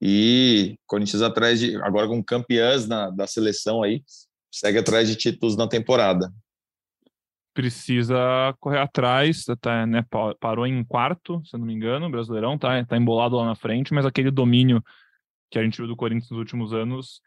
E 0.00 0.78
Corinthians 0.86 1.22
atrás 1.22 1.58
de 1.58 1.74
agora 1.78 2.06
com 2.06 2.22
campeãs 2.22 2.86
na, 2.86 3.10
da 3.10 3.26
seleção 3.26 3.82
aí, 3.82 4.04
segue 4.58 4.78
atrás 4.78 5.08
de 5.08 5.16
títulos 5.16 5.56
na 5.56 5.68
temporada. 5.68 6.32
Precisa 7.54 8.54
correr 8.60 8.78
atrás, 8.78 9.44
tá, 9.60 9.86
né, 9.86 10.04
parou 10.38 10.66
em 10.66 10.84
quarto, 10.84 11.42
se 11.44 11.56
não 11.56 11.66
me 11.66 11.74
engano, 11.74 12.06
o 12.06 12.10
Brasileirão 12.10 12.56
tá, 12.56 12.84
tá 12.84 12.96
embolado 12.96 13.36
lá 13.36 13.46
na 13.46 13.54
frente, 13.54 13.92
mas 13.92 14.06
aquele 14.06 14.30
domínio 14.30 14.82
que 15.50 15.58
a 15.58 15.62
gente 15.62 15.78
viu 15.78 15.86
do 15.86 15.96
Corinthians 15.96 16.30
nos 16.30 16.38
últimos 16.38 16.72
anos 16.72 17.20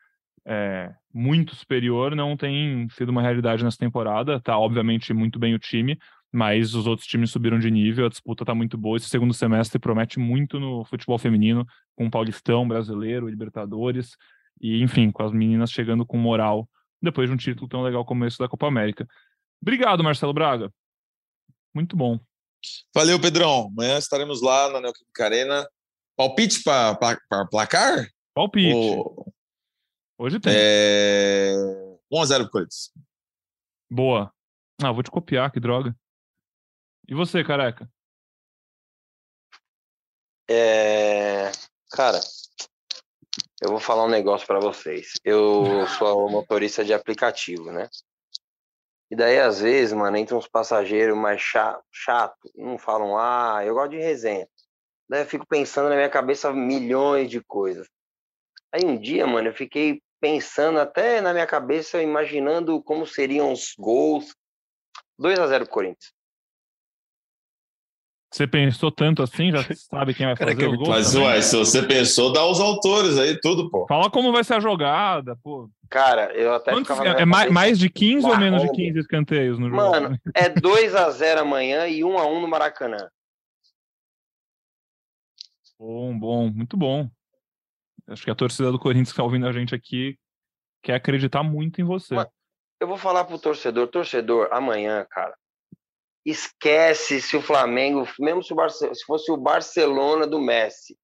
é 0.46 0.92
muito 1.14 1.56
superior, 1.56 2.16
não 2.16 2.38
tem 2.38 2.88
sido 2.92 3.10
uma 3.10 3.22
realidade 3.22 3.64
nessa 3.64 3.78
temporada, 3.78 4.40
tá 4.40 4.58
obviamente 4.58 5.14
muito 5.14 5.38
bem 5.38 5.54
o 5.54 5.60
time, 5.60 5.98
mas 6.32 6.74
os 6.74 6.88
outros 6.88 7.08
times 7.08 7.30
subiram 7.30 7.60
de 7.60 7.70
nível, 7.70 8.06
a 8.06 8.10
disputa 8.10 8.44
está 8.44 8.56
muito 8.56 8.78
boa. 8.78 8.98
Esse 8.98 9.10
segundo 9.10 9.34
semestre 9.34 9.78
promete 9.78 10.18
muito 10.18 10.60
no 10.60 10.86
futebol 10.86 11.18
feminino, 11.18 11.66
com 11.96 12.08
o 12.08 12.12
Paulistão 12.12 12.68
brasileiro, 12.68 13.28
Libertadores, 13.28 14.16
e 14.60 14.82
enfim, 14.82 15.12
com 15.12 15.24
as 15.24 15.32
meninas 15.32 15.72
chegando 15.72 16.06
com 16.06 16.18
moral 16.18 16.68
depois 17.02 17.28
de 17.28 17.34
um 17.34 17.38
título 17.38 17.68
tão 17.68 17.82
legal 17.82 18.06
como 18.06 18.26
esse 18.26 18.38
da 18.38 18.48
Copa 18.48 18.68
América. 18.68 19.08
Obrigado, 19.62 20.04
Marcelo 20.04 20.34
Braga. 20.34 20.72
Muito 21.74 21.96
bom. 21.96 22.20
Valeu, 22.94 23.20
Pedrão. 23.20 23.68
Amanhã 23.68 23.98
estaremos 23.98 24.42
lá 24.42 24.70
na 24.70 24.82
Neoquímica 24.82 25.26
Arena. 25.26 25.68
Palpite 26.16 26.62
para 26.64 27.48
placar? 27.50 28.08
Palpite. 28.34 28.76
Ou... 28.76 29.34
Hoje 30.18 30.40
tem. 30.40 30.54
É... 30.56 31.54
1x0 32.14 32.42
pro 32.44 32.52
Corinthians. 32.52 32.92
Boa. 33.90 34.32
Ah, 34.84 34.92
vou 34.92 35.02
te 35.02 35.10
copiar, 35.10 35.52
que 35.52 35.60
droga. 35.60 35.96
E 37.08 37.16
você, 37.16 37.44
careca? 37.44 37.90
É... 40.50 41.52
Cara, 41.92 42.20
eu 43.62 43.70
vou 43.70 43.80
falar 43.80 44.06
um 44.06 44.10
negócio 44.10 44.48
para 44.48 44.60
vocês. 44.60 45.14
Eu 45.24 45.88
sou 45.88 46.28
motorista 46.30 46.84
de 46.84 46.94
aplicativo, 46.94 47.72
né? 47.72 47.88
E 49.12 49.16
daí, 49.16 49.40
às 49.40 49.62
vezes, 49.62 49.94
mano, 49.94 50.18
entra 50.18 50.36
uns 50.36 50.48
passageiros 50.48 51.16
mais 51.16 51.40
chato, 51.42 51.84
chato, 51.92 52.50
não 52.56 52.78
falam, 52.78 53.18
ah, 53.18 53.62
eu 53.64 53.76
gosto 53.76 53.92
de 53.92 54.00
resenha. 54.00 54.48
Daí 55.08 55.22
eu 55.22 55.28
fico 55.28 55.46
pensando 55.46 55.90
na 55.90 55.96
minha 55.96 56.10
cabeça 56.10 56.52
milhões 56.52 57.30
de 57.30 57.42
coisas. 57.44 57.88
Aí 58.72 58.86
um 58.86 58.98
dia, 58.98 59.28
mano, 59.28 59.50
eu 59.50 59.54
fiquei 59.54 60.02
pensando 60.20 60.80
até 60.80 61.20
na 61.20 61.34
minha 61.34 61.46
cabeça, 61.46 62.02
imaginando 62.02 62.82
como 62.82 63.06
seriam 63.06 63.52
os 63.52 63.76
gols. 63.78 64.34
2 65.20 65.38
a 65.38 65.48
0 65.48 65.68
Corinthians. 65.68 66.14
Você 68.32 68.48
pensou 68.48 68.90
tanto 68.90 69.22
assim? 69.22 69.52
Já 69.52 69.62
sabe 69.76 70.14
quem 70.14 70.26
vai 70.26 70.36
fazer 70.38 70.56
Cara, 70.56 70.70
o 70.70 70.78
gol? 70.78 70.88
Mas, 70.88 71.12
também? 71.12 71.28
ué, 71.28 71.42
se 71.42 71.58
você 71.58 71.84
pensou, 71.84 72.32
dá 72.32 72.46
os 72.46 72.62
autores 72.62 73.18
aí, 73.18 73.38
tudo, 73.42 73.70
pô. 73.70 73.86
Fala 73.88 74.10
como 74.10 74.32
vai 74.32 74.44
ser 74.44 74.54
a 74.54 74.60
jogada, 74.60 75.36
pô. 75.44 75.70
Cara, 75.90 76.34
eu 76.34 76.54
até 76.54 76.72
Quantos, 76.72 76.98
É 77.00 77.26
mais, 77.26 77.52
mais 77.52 77.78
de 77.78 77.90
15 77.90 78.26
ou 78.26 78.38
menos 78.38 78.62
de 78.62 78.72
15 78.72 79.00
escanteios 79.00 79.60
no 79.60 79.70
jogo? 79.70 79.82
Mano, 79.82 80.18
é 80.34 80.48
2 80.48 80.96
a 80.96 81.10
0 81.10 81.42
amanhã 81.42 81.86
e 81.88 82.04
1 82.06 82.18
a 82.18 82.26
1 82.26 82.40
no 82.40 82.48
Maracanã. 82.48 83.10
Bom, 85.78 86.18
bom, 86.18 86.50
muito 86.50 86.78
bom. 86.78 87.10
Acho 88.08 88.24
que 88.24 88.32
a 88.32 88.36
torcida 88.36 88.72
do 88.72 88.80
Corinthians 88.80 89.10
que 89.10 89.14
está 89.14 89.24
ouvindo 89.24 89.48
a 89.48 89.52
gente 89.52 89.76
aqui 89.76 90.18
quer 90.82 90.96
acreditar 90.96 91.44
muito 91.44 91.82
em 91.82 91.84
você. 91.84 92.16
Eu 92.80 92.88
vou 92.88 92.98
falar 92.98 93.26
pro 93.26 93.38
torcedor, 93.38 93.88
torcedor, 93.88 94.48
amanhã, 94.52 95.06
cara, 95.10 95.36
esquece 96.26 97.22
se 97.22 97.36
o 97.36 97.42
Flamengo, 97.42 98.08
mesmo 98.20 98.44
se, 98.44 98.54
o 98.54 98.70
se 98.70 99.06
fosse 99.06 99.32
o 99.32 99.38
Barcelona 99.38 100.28
do 100.28 100.40
Messi. 100.40 100.98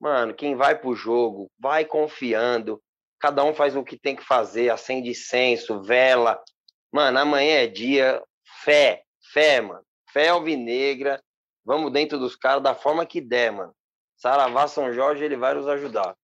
Mano, 0.00 0.34
quem 0.34 0.54
vai 0.54 0.78
pro 0.78 0.94
jogo, 0.94 1.50
vai 1.58 1.84
confiando, 1.84 2.82
cada 3.18 3.44
um 3.44 3.52
faz 3.52 3.76
o 3.76 3.84
que 3.84 3.98
tem 3.98 4.16
que 4.16 4.24
fazer, 4.24 4.70
acende 4.70 5.10
incenso, 5.10 5.82
vela. 5.82 6.42
Mano, 6.90 7.18
amanhã 7.18 7.62
é 7.62 7.66
dia, 7.66 8.22
fé, 8.64 9.02
fé, 9.32 9.60
mano. 9.60 9.84
Fé 10.10 10.28
alvinegra, 10.28 11.22
vamos 11.64 11.92
dentro 11.92 12.18
dos 12.18 12.34
caras 12.34 12.62
da 12.62 12.74
forma 12.74 13.06
que 13.06 13.20
der, 13.20 13.52
mano. 13.52 13.74
Saravá 14.16 14.66
São 14.66 14.92
Jorge, 14.92 15.22
ele 15.22 15.36
vai 15.36 15.54
nos 15.54 15.68
ajudar. 15.68 16.16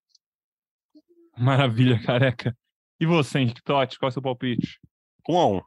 Maravilha, 1.36 2.02
careca. 2.02 2.56
E 2.98 3.06
você, 3.06 3.38
Henrique 3.38 3.62
Totti, 3.62 3.98
qual 3.98 4.08
é 4.08 4.10
o 4.10 4.12
seu 4.12 4.22
palpite? 4.22 4.80
Um 5.28 5.38
a 5.38 5.46
um. 5.46 5.60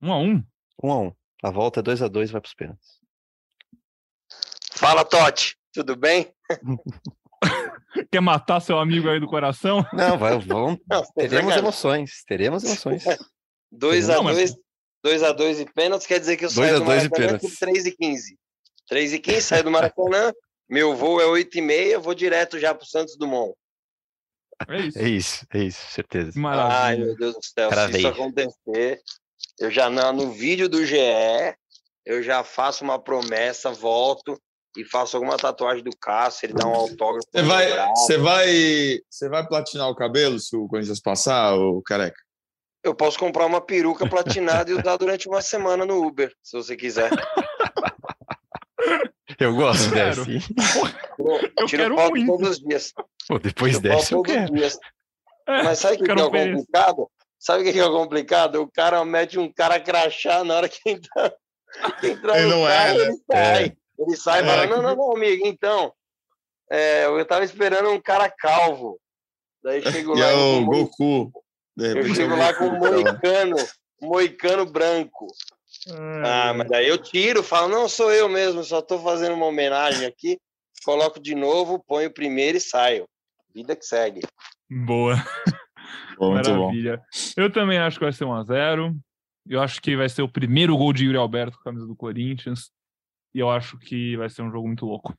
Um 0.00 0.12
a 0.12 0.18
um? 0.18 0.44
Um 0.82 0.92
a 0.92 1.00
um. 1.00 1.14
A 1.42 1.50
volta 1.50 1.80
é 1.80 1.82
2 1.82 2.02
a 2.02 2.08
2 2.08 2.30
vai 2.30 2.40
para 2.40 2.48
os 2.48 2.54
pênaltis. 2.54 3.00
Fala, 4.72 5.04
Totti. 5.04 5.56
Tudo 5.72 5.96
bem? 5.96 6.32
Quer 8.10 8.20
matar 8.20 8.60
seu 8.60 8.78
amigo 8.78 9.08
aí 9.08 9.20
do 9.20 9.26
coração? 9.26 9.84
Não, 9.92 10.18
vai, 10.18 10.38
vamos. 10.38 10.78
Não, 10.88 11.02
teremos 11.14 11.54
é 11.54 11.58
emoções. 11.58 12.24
Teremos 12.26 12.64
emoções. 12.64 13.04
2 13.72 14.10
a 14.10 14.20
2 14.20 14.54
2 15.02 15.22
a 15.22 15.32
2 15.32 15.60
e 15.60 15.66
pênaltis 15.66 16.06
quer 16.06 16.18
dizer 16.18 16.36
que 16.36 16.44
eu 16.44 16.50
saio 16.50 16.80
do 16.80 16.84
Maracanã 16.84 17.38
com 17.38 17.48
3 17.48 17.86
e 17.86 17.92
15. 17.92 18.38
3 18.88 19.12
e 19.12 19.18
15, 19.18 19.42
saio 19.42 19.64
do 19.64 19.70
Maracanã, 19.70 20.32
meu 20.68 20.96
voo 20.96 21.20
é 21.20 21.26
8 21.26 21.58
e 21.58 21.60
meia, 21.60 21.98
vou 21.98 22.14
direto 22.14 22.58
já 22.58 22.74
pro 22.74 22.86
Santos 22.86 23.16
Dumont. 23.16 23.54
É 24.68 24.78
isso. 24.78 24.98
É 24.98 25.08
isso, 25.08 25.46
é 25.52 25.58
isso, 25.58 25.86
certeza. 25.92 26.32
Maravilha. 26.38 26.78
Ai, 26.78 26.96
meu 26.96 27.16
Deus 27.16 27.34
do 27.34 27.44
céu, 27.44 27.68
Cara 27.68 27.92
se 27.92 27.98
isso 27.98 28.08
acontecer, 28.08 29.00
eu 29.58 29.70
já 29.70 29.88
no 29.90 30.30
vídeo 30.32 30.68
do 30.68 30.84
GE, 30.84 30.96
eu 32.04 32.22
já 32.22 32.44
faço 32.44 32.84
uma 32.84 32.98
promessa, 32.98 33.70
volto 33.70 34.40
e 34.76 34.84
faço 34.84 35.16
alguma 35.16 35.36
tatuagem 35.36 35.82
do 35.82 35.96
Cássio, 35.98 36.46
ele 36.46 36.52
dá 36.52 36.66
um 36.66 36.74
autógrafo. 36.74 37.26
Você 37.32 37.42
vai, 37.42 37.88
você 37.94 38.18
vai, 38.18 39.00
você 39.10 39.28
vai 39.28 39.46
platinar 39.46 39.88
o 39.88 39.94
cabelo 39.96 40.38
se 40.38 40.54
o 40.54 40.68
Corinthians 40.68 41.00
passar, 41.00 41.54
o 41.56 41.82
careca? 41.82 42.20
Eu 42.84 42.94
posso 42.94 43.18
comprar 43.18 43.46
uma 43.46 43.60
peruca 43.60 44.08
platinada 44.08 44.70
e 44.70 44.74
usar 44.74 44.96
durante 44.96 45.28
uma 45.28 45.42
semana 45.42 45.84
no 45.84 46.06
Uber, 46.06 46.32
se 46.42 46.56
você 46.56 46.76
quiser. 46.76 47.10
Eu 49.38 49.54
gosto 49.54 49.90
dessa. 49.90 50.20
Eu 51.58 51.66
Tiro 51.66 51.82
quero 51.82 51.94
foto 51.96 52.10
muito. 52.10 52.26
todos 52.26 52.50
os 52.50 52.58
dias. 52.58 52.92
Pô, 53.28 53.38
depois 53.38 53.72
Tiro 53.72 53.82
dessa 53.82 54.14
eu 54.14 54.22
quero. 54.22 54.54
É, 54.56 55.62
Mas 55.62 55.78
sabe 55.78 55.96
o 55.96 55.98
que, 55.98 56.04
que 56.04 56.10
é 56.10 56.14
o 56.14 56.30
complicado? 56.30 57.10
Sabe 57.38 57.68
o 57.68 57.72
que 57.72 57.78
é 57.78 57.84
complicado? 57.88 58.62
O 58.62 58.70
cara 58.70 59.04
mete 59.04 59.38
um 59.38 59.52
cara 59.52 59.78
crachá 59.78 60.42
na 60.42 60.56
hora 60.56 60.68
que 60.68 60.78
entra, 60.88 61.34
que 62.00 62.06
entra 62.08 62.38
ele 62.38 62.46
no 62.50 62.60
não 62.60 62.66
carro, 62.66 62.88
é, 62.88 62.94
né? 62.94 63.00
ele 63.02 63.16
sai. 63.30 63.64
É. 63.64 63.76
Ele 63.98 64.16
sai 64.16 64.40
e 64.40 64.44
É, 64.44 64.46
fala, 64.48 64.66
que- 64.66 64.74
não, 64.74 64.82
não, 64.82 64.96
não, 64.96 65.16
amigo, 65.16 65.46
então, 65.46 65.92
é, 66.70 67.06
eu 67.06 67.24
tava 67.24 67.44
esperando 67.44 67.90
um 67.90 68.00
cara 68.00 68.28
calvo. 68.30 68.98
Daí 69.62 69.82
chego 69.82 70.16
E 70.16 70.20
lá 70.20 70.26
é 70.28 70.32
com 70.32 70.38
o 70.38 70.58
um 70.58 70.66
Goku. 70.66 71.32
Eu 71.78 71.98
é 72.00 72.14
chego 72.14 72.36
lá 72.36 72.54
com 72.54 72.66
um 72.68 72.78
moicano, 72.78 73.56
moicano 74.00 74.64
branco. 74.66 75.26
Ah, 76.24 76.52
mas 76.54 76.68
daí 76.68 76.88
eu 76.88 76.98
tiro, 76.98 77.42
falo, 77.42 77.68
não, 77.68 77.88
sou 77.88 78.12
eu 78.12 78.28
mesmo, 78.28 78.62
só 78.64 78.80
tô 78.80 78.98
fazendo 78.98 79.34
uma 79.34 79.46
homenagem 79.46 80.06
aqui, 80.06 80.38
coloco 80.84 81.20
de 81.20 81.34
novo, 81.34 81.82
ponho 81.86 82.08
o 82.08 82.12
primeiro 82.12 82.58
e 82.58 82.60
saio. 82.60 83.08
Vida 83.54 83.74
que 83.76 83.84
segue. 83.84 84.20
Boa. 84.70 85.16
Bom. 86.18 86.34
Maravilha. 86.34 87.02
Eu 87.36 87.50
também 87.52 87.78
acho 87.78 87.98
que 87.98 88.04
vai 88.04 88.12
ser 88.12 88.24
1x0. 88.24 88.96
Eu 89.48 89.60
acho 89.62 89.80
que 89.80 89.96
vai 89.96 90.08
ser 90.08 90.22
o 90.22 90.28
primeiro 90.28 90.76
gol 90.76 90.92
de 90.92 91.04
Yuri 91.06 91.18
Alberto 91.18 91.56
com 91.56 91.60
a 91.62 91.64
camisa 91.72 91.86
do 91.86 91.94
Corinthians. 91.96 92.70
E 93.34 93.38
eu 93.38 93.50
acho 93.50 93.78
que 93.78 94.16
vai 94.16 94.28
ser 94.30 94.42
um 94.42 94.50
jogo 94.50 94.66
muito 94.66 94.86
louco. 94.86 95.14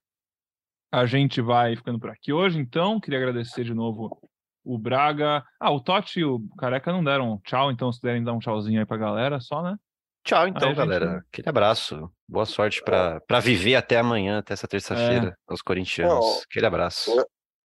A 0.91 1.06
gente 1.06 1.41
vai 1.41 1.76
ficando 1.76 2.00
por 2.00 2.10
aqui 2.10 2.34
hoje, 2.34 2.58
então. 2.60 3.00
Queria 3.00 3.20
agradecer 3.20 3.64
de 3.64 3.74
novo 3.74 4.20
o 4.66 4.78
Braga. 4.78 5.45
Ah, 5.60 5.72
o 5.72 5.80
Totti 5.80 6.20
e 6.22 6.26
o 6.26 6.41
Careca 6.58 6.91
não 6.91 7.04
deram 7.04 7.39
tchau, 7.45 7.72
então 7.72 7.91
se 7.91 8.02
derem 8.02 8.24
dar 8.24 8.34
um 8.34 8.39
tchauzinho 8.39 8.80
aí 8.80 8.86
pra 8.86 8.98
galera, 8.98 9.39
só, 9.39 9.61
né? 9.61 9.78
Tchau, 10.26 10.48
então, 10.48 10.69
Aí, 10.69 10.76
gente. 10.76 10.84
galera. 10.86 11.24
Aquele 11.32 11.48
abraço. 11.49 12.11
Boa 12.28 12.45
sorte 12.45 12.82
para 12.84 13.40
viver 13.41 13.76
até 13.76 13.98
amanhã, 13.98 14.40
até 14.40 14.53
essa 14.53 14.68
terça-feira, 14.68 15.38
aos 15.48 15.61
corintianos. 15.61 16.14
Não, 16.14 16.41
Aquele 16.41 16.65
abraço. 16.65 17.11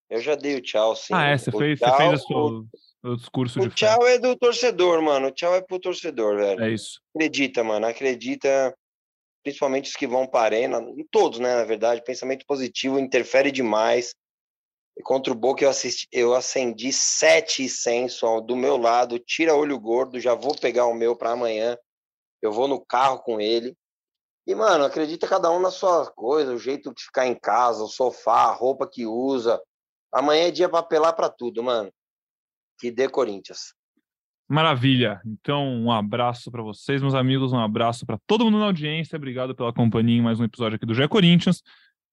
Eu 0.09 0.21
já 0.21 0.37
dei 0.37 0.57
o 0.57 0.61
tchau, 0.61 0.95
sim. 0.95 1.13
ah, 1.15 1.25
é, 1.25 1.39
você 1.39 1.51
O 1.51 1.59
fez, 1.59 1.79
você 1.81 1.85
tchau- 1.87 1.97
fez 1.97 2.13
a 2.13 2.17
sua, 2.19 2.65
o 3.03 3.17
discurso 3.17 3.61
O 3.61 3.69
de 3.69 3.71
fé. 3.71 3.75
tchau 3.75 4.07
é 4.07 4.19
do 4.19 4.37
torcedor, 4.37 5.03
mano. 5.03 5.29
O 5.29 5.33
tchau 5.33 5.55
é 5.55 5.61
pro 5.61 5.79
torcedor, 5.79 6.37
velho. 6.37 6.63
É 6.63 6.71
isso. 6.71 7.01
Acredita, 7.15 7.65
mano. 7.65 7.87
Acredita, 7.87 8.77
principalmente 9.43 9.91
os 9.91 9.97
que 9.97 10.07
vão 10.07 10.27
para 10.27 10.41
a 10.41 10.45
arena, 10.45 10.81
todos, 11.11 11.39
né, 11.39 11.57
na 11.57 11.65
verdade. 11.65 12.03
Pensamento 12.05 12.45
positivo 12.47 12.99
interfere 12.99 13.51
demais. 13.51 14.15
E 14.97 15.03
contra 15.03 15.33
o 15.33 15.37
Boca 15.37 15.65
eu, 15.65 15.71
assisti, 15.71 16.07
eu 16.13 16.35
acendi 16.35 16.93
sete 16.93 17.63
incenso 17.63 18.27
ó, 18.27 18.41
do 18.41 18.55
meu 18.55 18.77
lado, 18.77 19.19
tira 19.19 19.55
olho 19.55 19.81
gordo, 19.81 20.21
já 20.21 20.35
vou 20.35 20.55
pegar 20.55 20.87
o 20.87 20.95
meu 20.95 21.17
para 21.17 21.31
amanhã. 21.31 21.77
Eu 22.43 22.53
vou 22.53 22.69
no 22.69 22.85
carro 22.85 23.21
com 23.21 23.41
ele. 23.41 23.75
E, 24.47 24.55
mano, 24.55 24.85
acredita 24.85 25.29
cada 25.29 25.51
um 25.51 25.61
na 25.61 25.71
sua 25.71 26.11
coisa, 26.11 26.53
o 26.53 26.59
jeito 26.59 26.93
de 26.93 27.05
ficar 27.05 27.27
em 27.27 27.35
casa, 27.35 27.83
o 27.83 27.89
sofá, 27.89 28.49
a 28.49 28.53
roupa 28.53 28.89
que 28.89 29.07
usa. 29.07 29.63
Amanhã 30.13 30.49
é 30.49 30.51
dia 30.51 30.69
para 30.69 30.81
apelar 30.81 31.13
para 31.13 31.31
tudo, 31.31 31.63
mano. 31.63 31.93
Que 32.83 32.91
dê 32.91 33.09
Corinthians. 33.09 33.75
Maravilha. 34.49 35.21
Então, 35.25 35.73
um 35.73 35.93
abraço 35.93 36.51
para 36.51 36.65
vocês, 36.65 37.01
meus 37.01 37.15
amigos, 37.15 37.53
um 37.53 37.61
abraço 37.61 38.05
para 38.05 38.19
todo 38.27 38.45
mundo 38.45 38.59
na 38.59 38.65
audiência. 38.65 39.15
Obrigado 39.15 39.55
pela 39.55 39.73
companhia 39.73 40.19
em 40.19 40.21
mais 40.21 40.41
um 40.41 40.45
episódio 40.45 40.75
aqui 40.75 40.85
do 40.85 40.93
GE 40.93 41.07
Corinthians. 41.07 41.63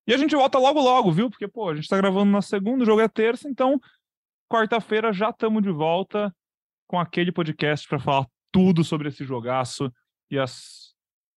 E 0.06 0.14
a 0.14 0.18
gente 0.18 0.36
volta 0.36 0.60
logo 0.60 0.80
logo, 0.80 1.12
viu? 1.12 1.28
Porque, 1.28 1.48
pô, 1.48 1.72
a 1.72 1.76
gente 1.76 1.88
tá 1.88 1.98
gravando 1.98 2.32
na 2.32 2.44
segunda, 2.44 2.84
o 2.84 2.86
jogo 2.86 3.02
é 3.02 3.08
terça, 3.08 3.50
então 3.50 3.82
quarta-feira 4.48 5.12
já 5.12 5.32
estamos 5.32 5.64
de 5.64 5.72
volta 5.72 6.32
com 6.88 7.00
aquele 7.00 7.32
podcast 7.32 7.88
para 7.88 7.98
falar 7.98 8.28
tudo 8.52 8.84
sobre 8.84 9.08
esse 9.08 9.26
jogaço 9.26 9.92
e 10.30 10.38
as 10.38 10.94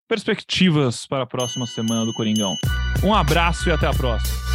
perspectivas 0.07 1.07
para 1.07 1.23
a 1.23 1.27
próxima 1.27 1.65
semana 1.65 2.05
do 2.05 2.13
Coringão. 2.13 2.55
Um 3.03 3.15
abraço 3.15 3.67
e 3.67 3.73
até 3.73 3.87
a 3.87 3.95
próxima. 3.95 4.52